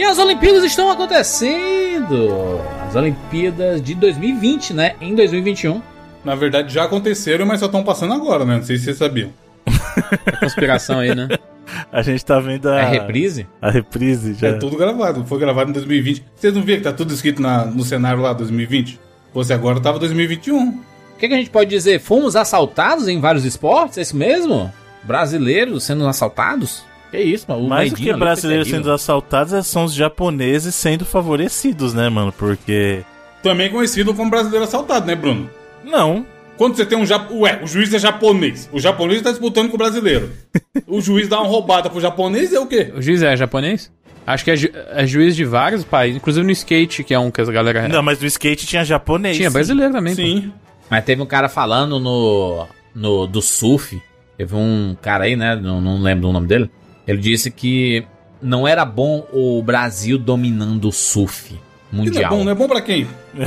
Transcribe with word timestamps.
E 0.00 0.02
as 0.02 0.18
Olimpíadas 0.18 0.64
estão 0.64 0.90
acontecendo! 0.90 2.58
As 2.88 2.96
Olimpíadas 2.96 3.82
de 3.82 3.94
2020, 3.94 4.72
né? 4.72 4.96
Em 4.98 5.14
2021. 5.14 5.82
Na 6.24 6.34
verdade, 6.34 6.72
já 6.72 6.84
aconteceram, 6.84 7.44
mas 7.44 7.60
só 7.60 7.66
estão 7.66 7.84
passando 7.84 8.14
agora, 8.14 8.46
né? 8.46 8.56
Não 8.56 8.62
sei 8.62 8.78
se 8.78 8.84
vocês 8.84 8.96
sabiam. 8.96 9.30
A 9.66 10.38
conspiração 10.38 11.00
aí, 11.00 11.14
né? 11.14 11.28
A 11.92 12.00
gente 12.00 12.24
tá 12.24 12.40
vendo 12.40 12.70
a. 12.70 12.80
É 12.80 12.88
reprise? 12.88 13.46
A 13.60 13.70
reprise 13.70 14.32
já. 14.32 14.48
É 14.48 14.52
tudo 14.54 14.74
gravado. 14.74 15.22
Foi 15.26 15.38
gravado 15.38 15.68
em 15.68 15.74
2020. 15.74 16.24
Vocês 16.34 16.54
não 16.54 16.62
viram 16.62 16.78
que 16.78 16.84
tá 16.84 16.94
tudo 16.94 17.12
escrito 17.12 17.42
na, 17.42 17.66
no 17.66 17.84
cenário 17.84 18.22
lá 18.22 18.32
2020? 18.32 18.98
Fosse 19.34 19.52
agora, 19.52 19.80
tava 19.80 19.98
2021. 19.98 20.68
O 20.68 20.74
que, 21.18 21.28
que 21.28 21.34
a 21.34 21.36
gente 21.36 21.50
pode 21.50 21.68
dizer? 21.68 22.00
Fomos 22.00 22.36
assaltados 22.36 23.06
em 23.06 23.20
vários 23.20 23.44
esportes? 23.44 23.98
É 23.98 24.00
isso 24.00 24.16
mesmo? 24.16 24.72
Brasileiros 25.04 25.84
sendo 25.84 26.08
assaltados? 26.08 26.88
Que 27.10 27.18
isso, 27.18 27.46
mano? 27.48 27.64
O 27.64 27.68
Mais 27.68 27.90
do 27.90 27.96
que 27.96 28.12
brasileiros 28.12 28.68
sendo 28.68 28.90
assaltados 28.92 29.52
é- 29.52 29.62
são 29.62 29.84
os 29.84 29.94
japoneses 29.94 30.74
sendo 30.74 31.04
favorecidos, 31.04 31.92
né, 31.94 32.08
mano? 32.08 32.32
Porque. 32.32 33.02
Também 33.42 33.70
conhecido 33.70 34.14
como 34.14 34.30
brasileiro 34.30 34.64
assaltado, 34.64 35.06
né, 35.06 35.14
Bruno? 35.14 35.50
Não. 35.84 36.26
Quando 36.56 36.76
você 36.76 36.84
tem 36.84 36.98
um 36.98 37.06
jap... 37.06 37.32
Ué, 37.32 37.58
o 37.62 37.66
juiz 37.66 37.92
é 37.94 37.98
japonês. 37.98 38.68
O 38.70 38.78
japonês 38.78 39.22
tá 39.22 39.30
disputando 39.30 39.70
com 39.70 39.76
o 39.76 39.78
brasileiro. 39.78 40.30
o 40.86 41.00
juiz 41.00 41.26
dá 41.26 41.40
uma 41.40 41.48
roubada 41.48 41.88
pro 41.88 42.00
japonês 42.00 42.52
é 42.52 42.60
o 42.60 42.66
quê? 42.66 42.92
O 42.94 43.00
juiz 43.00 43.22
é 43.22 43.34
japonês? 43.34 43.90
Acho 44.26 44.44
que 44.44 44.50
é, 44.50 44.56
ju 44.56 44.68
é 44.90 45.06
juiz 45.06 45.34
de 45.34 45.44
vários 45.44 45.84
países, 45.84 46.18
inclusive 46.18 46.44
no 46.44 46.52
skate, 46.52 47.02
que 47.02 47.14
é 47.14 47.18
um 47.18 47.30
que 47.30 47.40
a 47.40 47.44
galera. 47.46 47.88
Não, 47.88 48.02
mas 48.02 48.20
no 48.20 48.26
skate 48.26 48.66
tinha 48.66 48.84
japonês. 48.84 49.36
Tinha 49.36 49.50
brasileiro 49.50 49.92
também. 49.92 50.14
pô. 50.14 50.22
Sim. 50.22 50.52
Mas 50.90 51.04
teve 51.04 51.22
um 51.22 51.26
cara 51.26 51.48
falando 51.48 51.98
no, 51.98 52.66
no 52.94 53.26
do 53.26 53.40
surf. 53.40 54.00
Teve 54.36 54.54
um 54.54 54.96
cara 55.00 55.24
aí, 55.24 55.36
né? 55.36 55.56
Não, 55.56 55.80
não 55.80 56.00
lembro 56.00 56.28
o 56.28 56.32
nome 56.32 56.46
dele. 56.46 56.70
Ele 57.10 57.18
disse 57.20 57.50
que 57.50 58.04
não 58.40 58.66
era 58.68 58.84
bom 58.84 59.26
o 59.32 59.62
Brasil 59.62 60.16
dominando 60.18 60.88
o 60.88 60.92
surf 60.92 61.48
Que 61.48 61.54
não 61.92 62.02
é 62.02 62.06
mundial. 62.06 62.30
bom, 62.30 62.44
não 62.44 62.52
é 62.52 62.54
bom 62.54 62.68
pra 62.68 62.80
quem? 62.80 63.06
Né? 63.34 63.44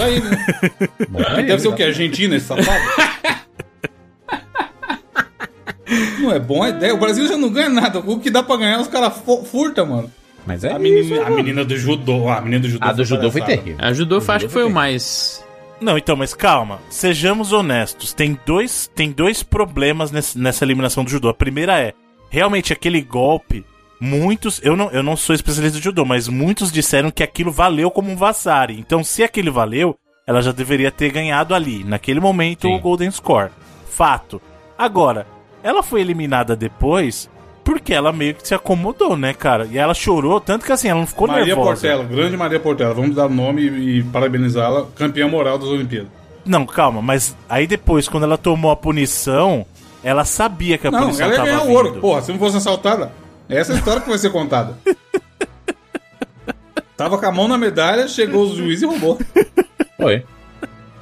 Bom, 1.10 1.20
aí, 1.28 1.46
Deve 1.46 1.62
ser 1.62 1.68
o 1.68 1.74
quê? 1.76 1.84
Argentina, 1.84 2.36
esse 2.38 2.46
safado? 2.48 2.84
não 6.20 6.32
é 6.32 6.40
bom 6.40 6.64
a 6.64 6.70
ideia. 6.70 6.94
O 6.94 6.98
Brasil 6.98 7.28
já 7.28 7.38
não 7.38 7.50
ganha 7.50 7.70
nada. 7.70 8.00
O 8.00 8.20
que 8.20 8.30
dá 8.30 8.42
pra 8.42 8.58
ganhar, 8.58 8.80
os 8.80 8.88
caras 8.88 9.18
fu- 9.18 9.44
furtam, 9.44 9.86
mano. 9.86 10.12
Mas 10.46 10.64
é 10.64 10.70
A 10.70 10.74
isso, 10.74 10.82
menina, 10.82 11.18
a 11.20 11.24
mano. 11.24 11.36
menina 11.36 11.66
do 11.66 11.78
judô. 11.78 12.30
A 12.30 12.42
menina 12.42 12.62
do 12.62 12.70
judô. 12.70 12.86
A 12.86 12.92
do 12.94 13.06
judô 13.06 13.32
foi 13.32 13.42
terrível. 13.42 13.76
A 13.80 13.94
judô 13.94 14.16
O 14.16 14.18
acho 14.20 14.26
judô 14.32 14.48
que 14.48 14.54
foi 14.54 14.64
o 14.64 14.70
mais. 14.70 15.44
Não, 15.82 15.98
então, 15.98 16.16
mas 16.16 16.34
calma. 16.34 16.80
Sejamos 16.90 17.52
honestos. 17.52 18.14
Tem 18.14 18.38
dois, 18.46 18.90
tem 18.96 19.12
dois 19.12 19.44
problemas 19.44 20.12
nesse- 20.12 20.38
nessa 20.38 20.64
eliminação 20.64 21.04
do 21.04 21.10
judô. 21.10 21.30
A 21.30 21.34
primeira 21.34 21.78
é, 21.80 21.94
realmente 22.34 22.74
aquele 22.74 23.00
golpe, 23.00 23.64
muitos, 24.00 24.60
eu 24.64 24.76
não, 24.76 24.90
eu 24.90 25.04
não 25.04 25.16
sou 25.16 25.36
especialista 25.36 25.78
de 25.78 25.84
judô, 25.84 26.04
mas 26.04 26.28
muitos 26.28 26.72
disseram 26.72 27.12
que 27.12 27.22
aquilo 27.22 27.52
valeu 27.52 27.92
como 27.92 28.10
um 28.10 28.16
Vassari. 28.16 28.80
Então, 28.80 29.04
se 29.04 29.24
aquele 29.24 29.52
valeu, 29.52 29.96
ela 30.26 30.42
já 30.42 30.52
deveria 30.52 30.90
ter 30.90 31.12
ganhado 31.12 31.54
ali, 31.54 31.84
naquele 31.84 32.20
momento, 32.20 32.68
Sim. 32.68 32.76
o 32.76 32.80
Golden 32.80 33.12
Score. 33.12 33.52
Fato. 33.88 34.42
Agora, 34.76 35.28
ela 35.62 35.84
foi 35.84 36.02
eliminada 36.02 36.56
depois 36.56 37.30
porque 37.64 37.94
ela 37.94 38.12
meio 38.12 38.34
que 38.34 38.48
se 38.48 38.56
acomodou, 38.56 39.16
né, 39.16 39.32
cara? 39.32 39.70
E 39.72 39.78
ela 39.78 39.94
chorou, 39.94 40.42
tanto 40.42 40.66
que 40.66 40.72
assim, 40.72 40.88
ela 40.88 41.02
não 41.02 41.08
ficou 41.08 41.28
Maria 41.28 41.46
nervosa. 41.46 41.70
Portela, 41.70 42.04
grande 42.04 42.36
Maria 42.36 42.60
Portela. 42.60 42.94
Vamos 42.96 43.16
dar 43.16 43.28
o 43.28 43.30
nome 43.30 43.62
e, 43.62 44.00
e 44.00 44.04
parabenizá-la. 44.06 44.88
Campeã 44.96 45.28
moral 45.28 45.60
das 45.60 45.70
Olimpíadas. 45.70 46.10
Não, 46.44 46.66
calma, 46.66 47.00
mas 47.00 47.38
aí 47.48 47.68
depois, 47.68 48.10
quando 48.10 48.24
ela 48.24 48.40
tomou 48.40 48.72
a 48.72 48.76
punição, 48.76 49.68
ela 50.04 50.26
sabia 50.26 50.78
que 50.78 50.88
a 50.88 50.92
Não, 50.92 51.00
punição 51.02 51.26
ela 51.26 51.34
ia 51.34 51.38
tava 51.38 51.50
ganhar 51.50 51.62
o 51.62 51.68
vindo. 51.68 51.76
ouro. 51.76 52.00
Porra, 52.02 52.22
se 52.22 52.32
não 52.32 52.40
fosse 52.40 52.58
assaltada, 52.58 53.12
essa 53.48 53.72
é 53.72 53.76
a 53.76 53.80
história 53.80 54.02
que 54.02 54.10
vai 54.10 54.18
ser 54.18 54.30
contada. 54.32 54.78
Tava 56.96 57.18
com 57.18 57.26
a 57.26 57.32
mão 57.32 57.48
na 57.48 57.58
medalha, 57.58 58.08
chegou 58.08 58.46
o 58.46 58.56
juiz 58.56 58.82
e 58.82 58.86
roubou. 58.86 59.20
Foi. 59.98 60.24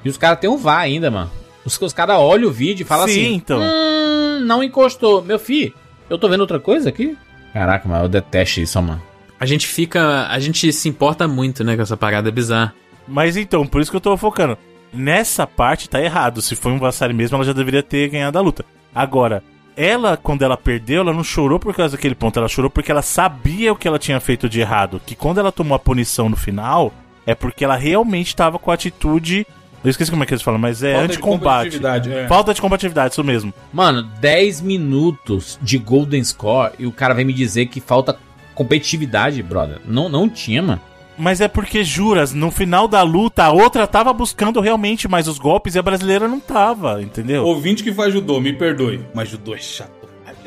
E 0.05 0.09
os 0.09 0.17
caras 0.17 0.39
têm 0.39 0.49
um 0.49 0.57
VAR 0.57 0.79
ainda, 0.79 1.11
mano. 1.11 1.29
Os, 1.65 1.79
os 1.79 1.93
caras 1.93 2.17
olham 2.17 2.47
o 2.49 2.51
vídeo 2.51 2.83
e 2.83 2.85
falam 2.85 3.07
Sim, 3.07 3.11
assim: 3.13 3.33
então. 3.33 3.59
Hum, 3.61 4.39
não 4.45 4.63
encostou. 4.63 5.21
Meu 5.21 5.37
filho, 5.37 5.73
eu 6.09 6.17
tô 6.17 6.29
vendo 6.29 6.41
outra 6.41 6.59
coisa 6.59 6.89
aqui? 6.89 7.17
Caraca, 7.53 7.87
mano, 7.87 8.05
eu 8.05 8.09
detesto 8.09 8.61
isso, 8.61 8.81
mano. 8.81 9.01
A 9.39 9.45
gente 9.45 9.67
fica. 9.67 10.27
A 10.27 10.39
gente 10.39 10.71
se 10.71 10.87
importa 10.87 11.27
muito, 11.27 11.63
né, 11.63 11.75
com 11.75 11.81
essa 11.81 11.97
parada 11.97 12.31
bizarra. 12.31 12.73
Mas 13.07 13.35
então, 13.35 13.67
por 13.67 13.81
isso 13.81 13.91
que 13.91 13.97
eu 13.97 14.01
tô 14.01 14.15
focando. 14.15 14.57
Nessa 14.93 15.45
parte 15.45 15.89
tá 15.89 16.01
errado. 16.01 16.41
Se 16.41 16.55
foi 16.55 16.71
um 16.71 16.79
Vassari 16.79 17.13
mesmo, 17.13 17.35
ela 17.35 17.45
já 17.45 17.53
deveria 17.53 17.83
ter 17.83 18.09
ganhado 18.09 18.37
a 18.37 18.41
luta. 18.41 18.65
Agora, 18.93 19.43
ela, 19.75 20.17
quando 20.17 20.43
ela 20.43 20.57
perdeu, 20.57 21.01
ela 21.01 21.13
não 21.13 21.23
chorou 21.23 21.59
por 21.59 21.73
causa 21.73 21.95
daquele 21.95 22.15
ponto. 22.15 22.37
Ela 22.37 22.47
chorou 22.47 22.69
porque 22.69 22.91
ela 22.91 23.01
sabia 23.01 23.71
o 23.71 23.75
que 23.75 23.87
ela 23.87 23.97
tinha 23.99 24.19
feito 24.19 24.49
de 24.49 24.59
errado. 24.59 25.01
Que 25.05 25.15
quando 25.15 25.39
ela 25.39 25.51
tomou 25.51 25.75
a 25.75 25.79
punição 25.79 26.29
no 26.29 26.35
final, 26.35 26.93
é 27.25 27.33
porque 27.33 27.63
ela 27.63 27.75
realmente 27.75 28.35
tava 28.35 28.59
com 28.59 28.71
a 28.71 28.73
atitude. 28.73 29.45
Eu 29.83 29.89
esqueci 29.89 30.11
como 30.11 30.23
é 30.23 30.25
que 30.27 30.33
eles 30.33 30.43
falam, 30.43 30.59
mas 30.59 30.83
é 30.83 30.91
Falta 30.93 31.07
de 31.07 31.13
anticombate. 31.13 31.79
é. 32.11 32.27
Falta 32.27 32.53
de 32.53 32.61
combatividade, 32.61 33.13
isso 33.13 33.23
mesmo. 33.23 33.53
Mano, 33.73 34.03
10 34.03 34.61
minutos 34.61 35.57
de 35.61 35.77
Golden 35.77 36.23
Score 36.23 36.73
e 36.77 36.85
o 36.85 36.91
cara 36.91 37.15
vem 37.15 37.25
me 37.25 37.33
dizer 37.33 37.65
que 37.65 37.81
falta 37.81 38.17
competitividade, 38.53 39.41
brother. 39.41 39.79
Não, 39.85 40.07
não 40.07 40.29
tinha, 40.29 40.61
mano. 40.61 40.81
Mas 41.17 41.39
é 41.41 41.47
porque, 41.47 41.83
juras, 41.83 42.33
no 42.33 42.49
final 42.49 42.87
da 42.87 43.01
luta, 43.03 43.43
a 43.43 43.51
outra 43.51 43.85
tava 43.85 44.11
buscando 44.13 44.59
realmente 44.59 45.07
mais 45.07 45.27
os 45.27 45.37
golpes 45.37 45.75
e 45.75 45.79
a 45.79 45.81
brasileira 45.83 46.27
não 46.27 46.39
tava, 46.39 47.01
entendeu? 47.01 47.43
Ouvinte 47.45 47.83
que 47.83 47.93
faz 47.93 48.13
judô, 48.13 48.39
me 48.39 48.53
perdoe. 48.53 49.05
Mas 49.13 49.29
judô 49.29 49.53
é 49.53 49.57
chato. 49.59 49.91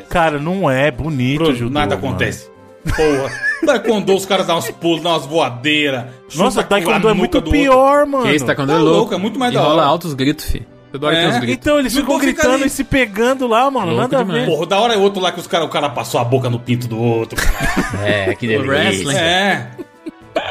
Cara, 0.08 0.38
não 0.38 0.68
é 0.70 0.90
bonito, 0.90 1.38
Bruno, 1.44 1.54
judô, 1.56 1.70
nada 1.70 1.94
mano. 1.96 2.08
acontece. 2.08 2.50
Porra. 2.84 3.30
Taekwondo, 3.64 4.14
os 4.14 4.26
caras 4.26 4.46
dão 4.46 4.58
uns 4.58 4.70
pulos, 4.72 5.02
dão 5.02 5.12
umas 5.12 5.24
voadeiras. 5.26 6.04
Nossa, 6.34 6.62
Taekwondo 6.62 7.08
a 7.08 7.12
é 7.12 7.14
muito 7.14 7.40
pior, 7.40 8.04
mano. 8.04 8.24
Que 8.26 8.32
esse 8.34 8.44
tá 8.44 8.54
quando 8.54 8.68
Tá 8.68 8.74
é 8.74 8.78
louco. 8.78 8.96
louco, 8.98 9.14
é 9.14 9.16
muito 9.16 9.38
mais 9.38 9.52
e 9.52 9.54
da 9.54 9.62
rola 9.62 9.74
hora. 9.82 9.86
altos 9.86 10.12
gritos, 10.12 10.44
fi. 10.50 10.66
É. 10.92 11.38
gritos. 11.40 11.48
Então, 11.48 11.78
eles 11.78 11.94
ficam 11.96 12.20
fica 12.20 12.32
gritando 12.32 12.66
e 12.66 12.70
se 12.70 12.84
pegando 12.84 13.46
lá, 13.48 13.68
mano. 13.70 13.86
Louco 13.86 14.02
nada 14.02 14.18
a 14.20 14.22
demais. 14.22 14.44
ver. 14.44 14.50
Porra, 14.50 14.66
da 14.66 14.78
hora 14.80 14.94
é 14.94 14.96
outro 14.98 15.20
lá 15.20 15.32
que 15.32 15.40
os 15.40 15.46
cara, 15.46 15.64
o 15.64 15.68
cara 15.68 15.88
passou 15.88 16.20
a 16.20 16.24
boca 16.24 16.48
no 16.50 16.60
pinto 16.60 16.86
do 16.86 17.00
outro. 17.00 17.40
cara. 17.40 17.64
É, 18.04 18.34
que 18.34 18.46
O 18.46 18.48
delícia. 18.50 18.68
wrestling. 18.70 19.16
é. 19.16 19.70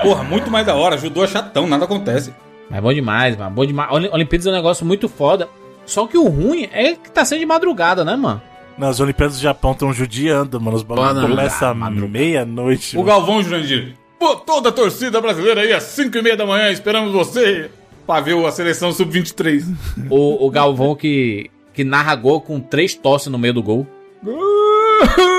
Porra, 0.01 0.23
muito 0.23 0.49
mais 0.51 0.66
da 0.66 0.75
hora. 0.75 0.97
Judô 0.97 1.23
é 1.23 1.27
chatão, 1.27 1.67
nada 1.67 1.85
acontece. 1.85 2.33
Mas 2.69 2.81
bom 2.81 2.94
demais, 2.94 3.38
mano. 3.38 3.51
Bom 3.51 3.66
demais. 3.66 3.91
Oli- 3.91 4.09
Olimpíadas 4.11 4.47
é 4.47 4.49
um 4.49 4.53
negócio 4.53 4.85
muito 4.85 5.07
foda. 5.09 5.47
Só 5.85 6.07
que 6.07 6.17
o 6.17 6.27
ruim 6.27 6.67
é 6.71 6.94
que 6.94 7.11
tá 7.11 7.25
sendo 7.25 7.39
de 7.39 7.45
madrugada, 7.45 8.03
né, 8.05 8.16
mano? 8.16 8.41
Nas 8.77 8.99
Olimpíadas 8.99 9.35
do 9.38 9.41
Japão 9.41 9.73
estão 9.73 9.94
judiando, 9.94 10.59
mano. 10.59 10.77
Os 10.77 10.83
Madrugada, 10.83 11.27
começam 11.27 11.75
meia-noite. 12.07 12.95
O 12.97 13.01
mano. 13.01 13.11
Galvão 13.11 13.44
Jurandir. 13.44 13.94
Pô, 14.17 14.35
toda 14.38 14.69
a 14.69 14.71
torcida 14.71 15.19
brasileira 15.21 15.61
aí 15.61 15.73
às 15.73 15.83
5 15.83 16.17
e 16.17 16.21
meia 16.21 16.38
da 16.38 16.45
manhã, 16.45 16.71
esperamos 16.71 17.11
você 17.11 17.69
pra 18.07 18.21
ver 18.21 18.38
a 18.45 18.51
seleção 18.51 18.91
sub-23. 18.94 19.65
O, 20.09 20.45
o 20.45 20.50
Galvão 20.50 20.95
que, 20.95 21.51
que 21.73 21.83
narra 21.83 22.15
gol 22.15 22.39
com 22.41 22.59
três 22.59 22.95
tosses 22.95 23.27
no 23.27 23.38
meio 23.38 23.53
do 23.53 23.61
gol. 23.61 23.85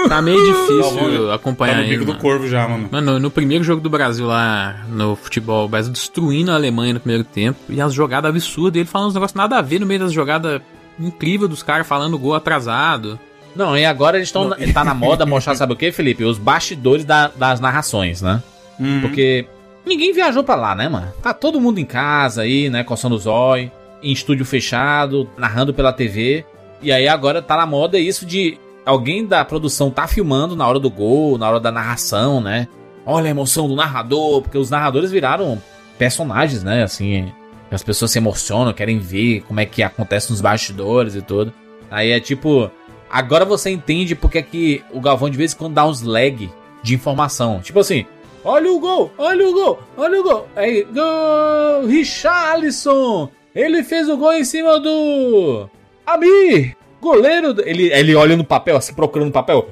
Tá 0.08 0.20
meio 0.22 0.42
difícil 0.44 1.28
Tá 1.28 1.34
acompanhar 1.34 1.76
no 1.76 1.82
ele. 1.82 1.90
bico 1.90 2.04
do 2.04 2.08
mano. 2.12 2.20
corvo 2.20 2.48
já, 2.48 2.68
mano. 2.68 2.88
Mano, 2.90 3.18
no 3.18 3.30
primeiro 3.30 3.64
jogo 3.64 3.80
do 3.80 3.90
Brasil 3.90 4.26
lá 4.26 4.84
no 4.88 5.16
futebol, 5.16 5.64
o 5.64 5.68
Brasil 5.68 5.92
destruindo 5.92 6.50
a 6.50 6.54
Alemanha 6.54 6.94
no 6.94 7.00
primeiro 7.00 7.24
tempo. 7.24 7.58
E 7.68 7.80
as 7.80 7.92
jogadas 7.94 8.28
absurdas, 8.30 8.76
ele 8.80 8.88
falando 8.88 9.08
uns 9.08 9.14
negócios 9.14 9.36
nada 9.36 9.58
a 9.58 9.62
ver 9.62 9.78
no 9.80 9.86
meio 9.86 10.00
das 10.00 10.12
jogadas 10.12 10.60
incríveis 11.00 11.50
dos 11.50 11.62
caras 11.62 11.86
falando 11.86 12.18
gol 12.18 12.34
atrasado. 12.34 13.18
Não, 13.56 13.76
e 13.76 13.84
agora 13.84 14.16
eles 14.16 14.28
estão. 14.28 14.50
Tá 14.72 14.84
na 14.84 14.94
moda 14.94 15.24
mostrar, 15.24 15.54
sabe 15.54 15.72
o 15.72 15.76
que, 15.76 15.90
Felipe? 15.92 16.24
Os 16.24 16.38
bastidores 16.38 17.04
da- 17.04 17.30
das 17.36 17.60
narrações, 17.60 18.20
né? 18.20 18.42
Uhum. 18.80 19.00
Porque 19.00 19.46
ninguém 19.86 20.12
viajou 20.12 20.42
pra 20.42 20.56
lá, 20.56 20.74
né, 20.74 20.88
mano? 20.88 21.12
Tá 21.22 21.32
todo 21.32 21.60
mundo 21.60 21.78
em 21.78 21.84
casa 21.84 22.42
aí, 22.42 22.68
né? 22.68 22.82
Coçando 22.82 23.14
os 23.14 23.26
olhos, 23.26 23.70
em 24.02 24.10
estúdio 24.12 24.44
fechado, 24.44 25.28
narrando 25.38 25.72
pela 25.72 25.92
TV. 25.92 26.44
E 26.82 26.90
aí 26.90 27.06
agora 27.08 27.40
tá 27.40 27.56
na 27.56 27.64
moda 27.64 27.96
isso 27.98 28.26
de 28.26 28.58
alguém 28.84 29.26
da 29.26 29.44
produção 29.44 29.90
tá 29.90 30.06
filmando 30.06 30.54
na 30.54 30.66
hora 30.66 30.78
do 30.78 30.90
gol, 30.90 31.38
na 31.38 31.48
hora 31.48 31.60
da 31.60 31.70
narração, 31.70 32.40
né? 32.40 32.68
Olha 33.06 33.26
a 33.26 33.30
emoção 33.30 33.68
do 33.68 33.76
narrador, 33.76 34.42
porque 34.42 34.58
os 34.58 34.70
narradores 34.70 35.10
viraram 35.10 35.60
personagens, 35.98 36.62
né? 36.62 36.82
Assim, 36.82 37.32
as 37.70 37.82
pessoas 37.82 38.10
se 38.10 38.18
emocionam, 38.18 38.72
querem 38.72 38.98
ver 38.98 39.42
como 39.42 39.60
é 39.60 39.66
que 39.66 39.82
acontece 39.82 40.30
nos 40.30 40.40
bastidores 40.40 41.14
e 41.14 41.22
tudo. 41.22 41.52
Aí 41.90 42.10
é 42.10 42.20
tipo, 42.20 42.70
agora 43.10 43.44
você 43.44 43.70
entende 43.70 44.14
porque 44.14 44.38
é 44.38 44.42
que 44.42 44.82
o 44.92 45.00
Galvão 45.00 45.30
de 45.30 45.36
vez 45.36 45.52
em 45.52 45.56
quando 45.56 45.74
dá 45.74 45.86
uns 45.86 46.02
lag 46.02 46.50
de 46.82 46.94
informação. 46.94 47.60
Tipo 47.60 47.80
assim, 47.80 48.06
olha 48.44 48.72
o 48.72 48.78
gol, 48.78 49.12
olha 49.18 49.48
o 49.48 49.52
gol, 49.52 49.78
olha 49.96 50.20
o 50.20 50.22
gol. 50.22 50.48
Aí, 50.56 50.84
gol, 50.84 51.86
Richarlison, 51.86 53.30
ele 53.54 53.82
fez 53.82 54.08
o 54.08 54.16
gol 54.16 54.32
em 54.32 54.44
cima 54.44 54.78
do 54.78 55.68
Amir, 56.06 56.76
goleiro. 57.04 57.54
Ele, 57.64 57.92
ele 57.92 58.14
olha 58.14 58.36
no 58.36 58.44
papel, 58.44 58.76
assim, 58.76 58.92
procurando 58.94 59.26
no 59.28 59.32
papel. 59.32 59.68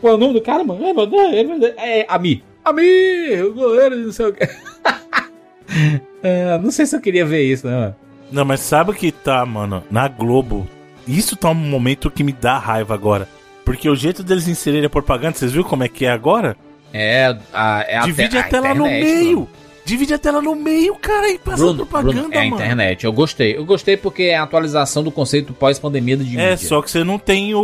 Qual 0.00 0.12
é 0.12 0.16
o 0.16 0.18
nome 0.18 0.34
do 0.34 0.40
cara, 0.40 0.62
mano? 0.62 0.86
É, 0.86 0.92
mano, 0.92 1.66
é, 1.66 1.74
é, 1.76 2.00
é 2.00 2.06
Amir. 2.08 2.42
Amir, 2.64 3.44
o 3.46 3.54
goleiro, 3.54 3.96
não 3.96 4.12
sei 4.12 4.26
o 4.26 4.32
que. 4.32 4.46
É, 6.22 6.58
não 6.58 6.70
sei 6.70 6.84
se 6.84 6.96
eu 6.96 7.00
queria 7.00 7.24
ver 7.24 7.42
isso, 7.44 7.66
né, 7.66 7.72
mano? 7.74 7.96
Não, 8.30 8.44
mas 8.44 8.60
sabe 8.60 8.90
o 8.90 8.94
que 8.94 9.10
tá, 9.10 9.46
mano? 9.46 9.82
Na 9.90 10.08
Globo. 10.08 10.66
Isso 11.06 11.36
tá 11.36 11.48
um 11.50 11.54
momento 11.54 12.10
que 12.10 12.22
me 12.22 12.32
dá 12.32 12.58
raiva 12.58 12.92
agora. 12.92 13.28
Porque 13.64 13.88
o 13.88 13.94
jeito 13.96 14.22
deles 14.22 14.48
inserirem 14.48 14.86
a 14.86 14.90
propaganda, 14.90 15.36
vocês 15.38 15.52
viram 15.52 15.64
como 15.68 15.84
é 15.84 15.88
que 15.88 16.04
é 16.04 16.10
agora? 16.10 16.56
É, 16.92 17.36
a, 17.52 17.84
é 17.88 17.96
a 17.98 18.00
Divide 18.02 18.30
te- 18.30 18.38
a, 18.38 18.42
tela 18.42 18.74
no 18.74 18.84
meio. 18.84 19.46
Bruno. 19.46 19.48
Divide 19.84 20.14
a 20.14 20.18
tela 20.18 20.40
no 20.42 20.54
meio, 20.54 20.94
cara, 20.96 21.28
e 21.30 21.38
passa 21.38 21.56
Bruno, 21.56 21.78
propaganda, 21.86 22.12
Bruno, 22.20 22.34
é 22.34 22.38
a 22.38 22.44
mano. 22.44 22.54
internet. 22.56 23.04
Eu 23.04 23.12
gostei. 23.12 23.56
Eu 23.56 23.64
gostei 23.64 23.96
porque 23.96 24.24
é 24.24 24.36
a 24.36 24.42
atualização 24.44 25.02
do 25.02 25.10
conceito 25.10 25.52
pós-pandemia 25.52 26.16
de 26.16 26.38
É, 26.38 26.50
mídia. 26.52 26.68
só 26.68 26.80
que 26.82 26.90
você 26.90 27.02
não 27.02 27.18
tem 27.18 27.54
o, 27.54 27.60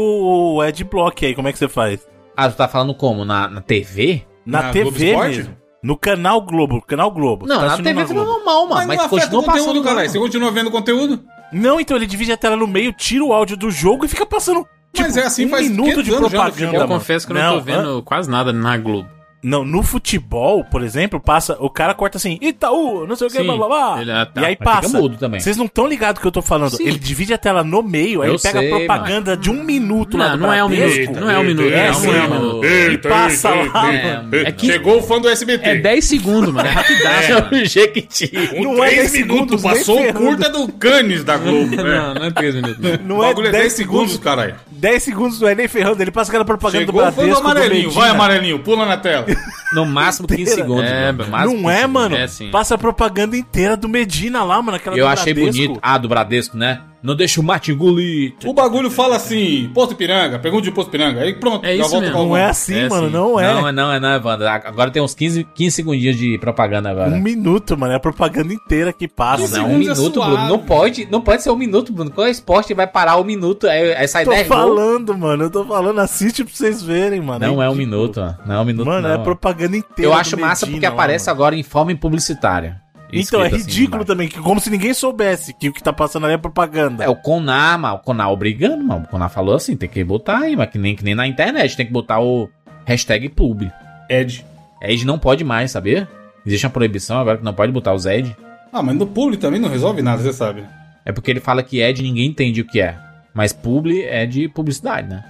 o 0.57 0.61
adblock 0.61 1.25
aí, 1.27 1.35
como 1.35 1.47
é 1.49 1.53
que 1.53 1.59
você 1.59 1.69
faz? 1.69 2.07
Ah, 2.37 2.49
tu 2.51 2.57
tá 2.57 2.67
falando 2.69 2.95
como? 2.95 3.25
Na, 3.25 3.49
na 3.49 3.61
TV? 3.61 4.23
Na, 4.45 4.63
Na 4.65 4.71
TV 4.71 5.17
mesmo. 5.17 5.57
No 5.83 5.97
canal 5.97 6.41
Globo, 6.41 6.83
canal 6.83 7.11
Globo. 7.11 7.47
Não, 7.47 7.61
Tá 7.61 7.67
na 7.67 7.77
TV 7.77 8.01
fica 8.03 8.15
Globo. 8.15 8.31
normal, 8.31 8.67
mano. 8.69 8.75
Mas, 8.75 8.99
não 8.99 9.05
afeta 9.05 9.09
continua 9.09 9.41
o 9.41 9.45
conteúdo, 9.45 9.83
passando. 9.83 9.97
lá. 9.97 10.09
Você 10.09 10.19
continua 10.19 10.51
vendo 10.51 10.71
conteúdo? 10.71 11.21
Não, 11.53 11.79
então 11.79 11.97
ele 11.97 12.07
divide 12.07 12.33
a 12.33 12.37
tela 12.37 12.57
no 12.57 12.67
meio, 12.67 12.93
tira 12.93 13.23
o 13.25 13.33
áudio 13.33 13.57
do 13.57 13.71
jogo 13.71 14.05
e 14.05 14.09
fica 14.09 14.27
passando. 14.27 14.67
Mas 14.99 15.09
tipo, 15.09 15.19
é 15.21 15.27
assim 15.27 15.47
um 15.47 15.51
faz 15.51 15.69
minuto 15.71 16.03
de 16.03 16.11
500 16.11 16.17
anos 16.17 16.17
já 16.17 16.21
no 16.23 16.31
propaganda. 16.31 16.53
futebol. 16.53 16.75
Eu 16.75 16.89
mano. 16.89 17.01
confesso 17.01 17.27
que 17.27 17.33
eu 17.33 17.37
não, 17.37 17.55
tô 17.55 17.61
vendo 17.61 18.03
quase 18.03 18.29
nada 18.31 18.53
na 18.53 18.77
Globo. 18.79 19.09
Não, 19.43 19.65
no 19.65 19.83
futebol, 19.83 20.65
por 20.65 20.83
exemplo, 20.83 21.21
passa. 21.21 21.57
O 21.61 21.71
cara 21.71 21.95
corta 21.95 22.17
assim, 22.19 22.37
Itaú, 22.41 23.07
não 23.07 23.15
sei 23.15 23.29
o 23.29 23.31
que, 23.31 23.37
Sim, 23.39 23.45
blá 23.45 23.57
blá 23.57 23.69
blá. 23.69 24.01
ele- 24.03 24.11
ah, 24.11 24.27
tá. 24.27 24.41
E 24.41 24.45
aí 24.45 24.57
Mas 24.59 24.81
passa. 24.83 24.99
mudo 24.99 25.17
também. 25.19 25.39
Vocês 25.39 25.57
não 25.57 25.67
estão 25.67 25.87
ligados 25.87 26.19
do 26.19 26.21
que 26.23 26.27
eu 26.27 26.33
tô 26.33 26.43
falando. 26.43 26.71
Sim. 26.77 26.85
Ele 26.89 26.99
divide 26.99 27.33
a 27.33 27.39
tela 27.39 27.63
no 27.63 27.81
meio, 27.83 28.23
aí 28.23 28.29
Eu 28.29 28.35
ele 28.35 28.43
pega 28.43 28.59
sei, 28.59 28.73
a 28.73 28.77
propaganda 28.77 29.37
de 29.37 29.49
um 29.49 29.63
minuto 29.63 30.17
lá 30.17 30.31
Não, 30.31 30.37
do 30.39 30.43
não 30.43 30.53
é 30.53 30.65
um 30.65 30.69
minuto. 30.69 31.21
Não 31.21 31.31
é 31.31 31.39
um 31.39 31.45
minuto. 31.45 31.73
É, 31.73 31.93
não, 31.93 32.01
não 32.03 32.15
é 32.15 32.23
um 32.23 32.29
mano. 32.29 32.45
minuto. 32.61 32.67
E 32.93 32.99
passa 32.99 33.51
lá, 33.51 33.93
É, 33.95 34.17
mano. 34.17 34.37
É 34.37 34.51
que- 34.53 34.67
Chegou 34.67 34.99
o 34.99 35.03
fã 35.03 35.21
do 35.21 35.29
SBT. 35.29 35.69
É 35.69 35.75
10 35.77 36.05
segundos, 36.05 36.53
mano. 36.53 36.69
É 36.69 36.73
rapidaço. 36.73 37.33
mano. 37.35 37.49
o 37.63 37.65
Jequiti. 37.65 38.33
Um 38.57 38.63
não 38.65 38.85
é 38.85 38.89
10 38.89 38.95
três 38.97 39.11
segundos, 39.13 39.63
minutos, 39.63 39.63
passou 39.63 40.09
o 40.09 40.13
curta 40.15 40.49
do 40.51 40.73
Canes 40.73 41.23
da 41.23 41.37
Globo. 41.37 41.77
né? 41.77 41.83
Não, 41.85 42.15
não 42.15 42.25
é 42.25 42.31
3 42.33 42.55
minutos. 42.55 42.79
não. 42.81 43.17
Não 43.19 43.25
é 43.25 43.29
bagulho 43.29 43.53
10 43.53 43.73
segundos, 43.75 44.17
caralho. 44.17 44.57
10 44.73 45.03
segundos 45.05 45.41
não 45.41 45.49
é 45.49 45.55
nem 45.55 45.69
ferrando, 45.69 46.03
ele 46.03 46.11
passa 46.11 46.31
aquela 46.33 46.45
propaganda 46.45 46.85
Chegou 46.87 47.03
do 47.03 47.09
o 47.09 47.13
fã 47.13 47.17
Bradesco. 47.23 47.43
do 47.43 47.47
amarelinho. 47.51 47.83
Medina. 47.85 48.01
Vai, 48.01 48.11
amarelinho, 48.11 48.59
pula 48.61 48.87
na 48.87 48.97
tela. 48.97 49.26
No 49.73 49.85
máximo 49.85 50.29
15 50.29 50.55
segundos. 50.55 50.85
É, 50.91 51.13
mano. 51.13 51.31
Máximo 51.31 51.55
Não 51.61 51.69
15 51.71 51.83
é, 51.83 51.87
mano. 51.87 52.17
É, 52.17 52.27
sim. 52.29 52.51
Passa 52.51 52.75
a 52.77 52.79
propaganda 52.79 53.37
inteira 53.37 53.77
do 53.77 53.89
Medina 53.89 54.43
lá, 54.45 54.61
mano. 54.63 54.77
Aquela 54.77 54.97
Eu 54.97 55.05
do 55.07 55.11
achei 55.11 55.35
Bradesco. 55.35 55.63
bonito. 55.63 55.79
Ah, 55.83 55.99
do 55.99 56.09
Bradesco, 56.09 56.57
né? 56.57 56.81
Não 57.03 57.15
deixa 57.15 57.41
o 57.41 57.45
mate 57.45 57.71
engolir. 57.73 58.35
O 58.45 58.53
bagulho 58.53 58.91
fala 58.91 59.17
assim, 59.17 59.71
Posto 59.75 59.95
Piranga, 59.95 60.39
pergunta 60.39 60.65
de 60.65 60.71
Posto 60.73 60.91
Piranga. 60.91 61.21
Aí 61.21 61.35
pronto, 61.35 61.65
É 61.65 61.75
isso 61.77 62.01
mesmo. 62.01 62.17
Não 62.17 62.37
é 62.37 62.47
assim, 62.47 62.75
É 62.75 62.89
mano. 62.89 63.05
assim. 63.07 63.13
Não 63.15 63.39
é. 63.41 63.53
Não, 63.55 63.69
é 63.69 63.73
não, 63.73 63.93
é 63.93 64.01
não, 64.01 64.15
Evandro. 64.15 64.49
Agora 64.49 64.91
tem 64.91 65.01
uns 65.03 65.15
15, 65.15 65.47
15 65.55 65.71
segundinhos 65.77 66.17
de 66.17 66.39
propaganda 66.39 66.91
agora. 66.91 67.11
Um 67.11 67.21
minuto, 67.21 67.77
mano. 67.79 67.93
É 67.93 67.97
a 67.97 68.01
propaganda 68.01 68.53
inteira 68.53 68.93
que 68.93 69.07
passa. 69.07 69.59
Não, 69.59 69.69
um 69.69 69.75
é 69.75 69.79
minuto, 69.79 70.15
suave. 70.15 70.33
Bruno. 70.33 70.49
Não 70.49 70.59
pode, 70.59 71.07
não 71.11 71.21
pode 71.21 71.43
ser 71.43 71.51
um 71.51 71.57
minuto, 71.57 71.93
Bruno. 71.93 72.11
Qual 72.11 72.27
esporte 72.27 72.75
vai 72.75 72.87
parar 72.87 73.17
um 73.19 73.25
minuto? 73.25 73.69
Aí, 73.69 73.95
aí 73.95 74.09
sai 74.09 74.25
Tô 74.25 74.31
10 74.31 74.49
gols. 74.49 74.61
falando, 74.61 75.17
mano. 75.17 75.45
Eu 75.45 75.51
tô 75.51 75.65
falando. 75.65 76.01
Assiste 76.01 76.45
pra 76.45 76.53
vocês 76.55 76.83
verem, 76.83 77.21
mano. 77.21 77.47
Não 77.47 77.63
é 77.63 77.69
um 77.69 77.73
ridículo. 77.73 77.99
minuto, 77.99 78.21
ó. 78.21 78.35
Não 78.47 78.55
é 78.57 78.61
um 78.61 78.65
minuto, 78.65 78.87
Mano, 78.87 79.09
não. 79.09 79.15
é 79.15 79.19
propaganda 79.19 79.77
inteira. 79.77 80.11
Eu 80.11 80.15
do 80.15 80.19
acho 80.21 80.39
massa 80.39 80.67
Medina 80.67 80.79
porque 80.81 80.87
aparece 80.87 81.27
mano. 81.27 81.37
agora 81.37 81.55
em 81.57 81.63
forma 81.63 81.95
publicitária. 81.97 82.81
Então, 83.21 83.43
é 83.43 83.47
assim 83.47 83.57
ridículo 83.57 83.87
embaixo. 83.87 84.07
também, 84.07 84.29
que 84.29 84.41
como 84.41 84.61
se 84.61 84.71
ninguém 84.71 84.93
soubesse 84.95 85.53
que 85.53 85.69
o 85.69 85.73
que 85.73 85.83
tá 85.83 85.93
passando 85.93 86.25
ali 86.25 86.35
é 86.35 86.39
propaganda. 86.39 87.05
É 87.05 87.09
o 87.09 87.17
Conar, 87.17 87.79
mas 87.79 87.95
o 87.95 87.99
Conar 87.99 88.31
obrigando, 88.31 88.83
mano. 88.83 89.05
O 89.05 89.09
Conar 89.09 89.29
falou 89.29 89.55
assim, 89.55 89.77
tem 89.77 89.89
que 89.89 90.03
botar 90.05 90.39
aí, 90.39 90.57
mas 90.57 90.71
que 90.71 90.79
nem, 90.79 90.95
que 90.95 91.05
nem 91.05 91.15
na 91.15 91.27
internet, 91.27 91.77
tem 91.77 91.87
que 91.87 91.93
botar 91.93 92.21
o 92.21 92.49
hashtag 92.85 93.29
pub. 93.29 93.71
Ed. 94.09 94.45
Ed 94.81 95.07
não 95.07 95.19
pode 95.19 95.45
mais, 95.45 95.71
sabia? 95.71 96.09
Existe 96.45 96.67
uma 96.67 96.73
proibição 96.73 97.19
agora 97.19 97.39
que 97.39 97.45
não 97.45 97.55
pode 97.55 97.73
botar 97.73 97.93
os 97.93 98.07
Ed. 98.07 98.37
Ah, 98.73 98.83
mas 98.83 98.97
no 98.97 99.07
publi 99.07 99.37
também 99.37 99.61
não 99.61 99.69
resolve 99.69 100.03
nada, 100.03 100.23
você 100.23 100.33
sabe. 100.33 100.65
É 101.05 101.13
porque 101.13 101.31
ele 101.31 101.41
fala 101.41 101.63
que 101.63 101.81
Ed 101.81 102.03
ninguém 102.03 102.27
entende 102.27 102.61
o 102.61 102.67
que 102.67 102.81
é. 102.81 102.97
Mas 103.35 103.53
publi 103.53 104.03
é 104.03 104.27
de 104.27 104.49
publicidade, 104.49 105.09
né? 105.09 105.25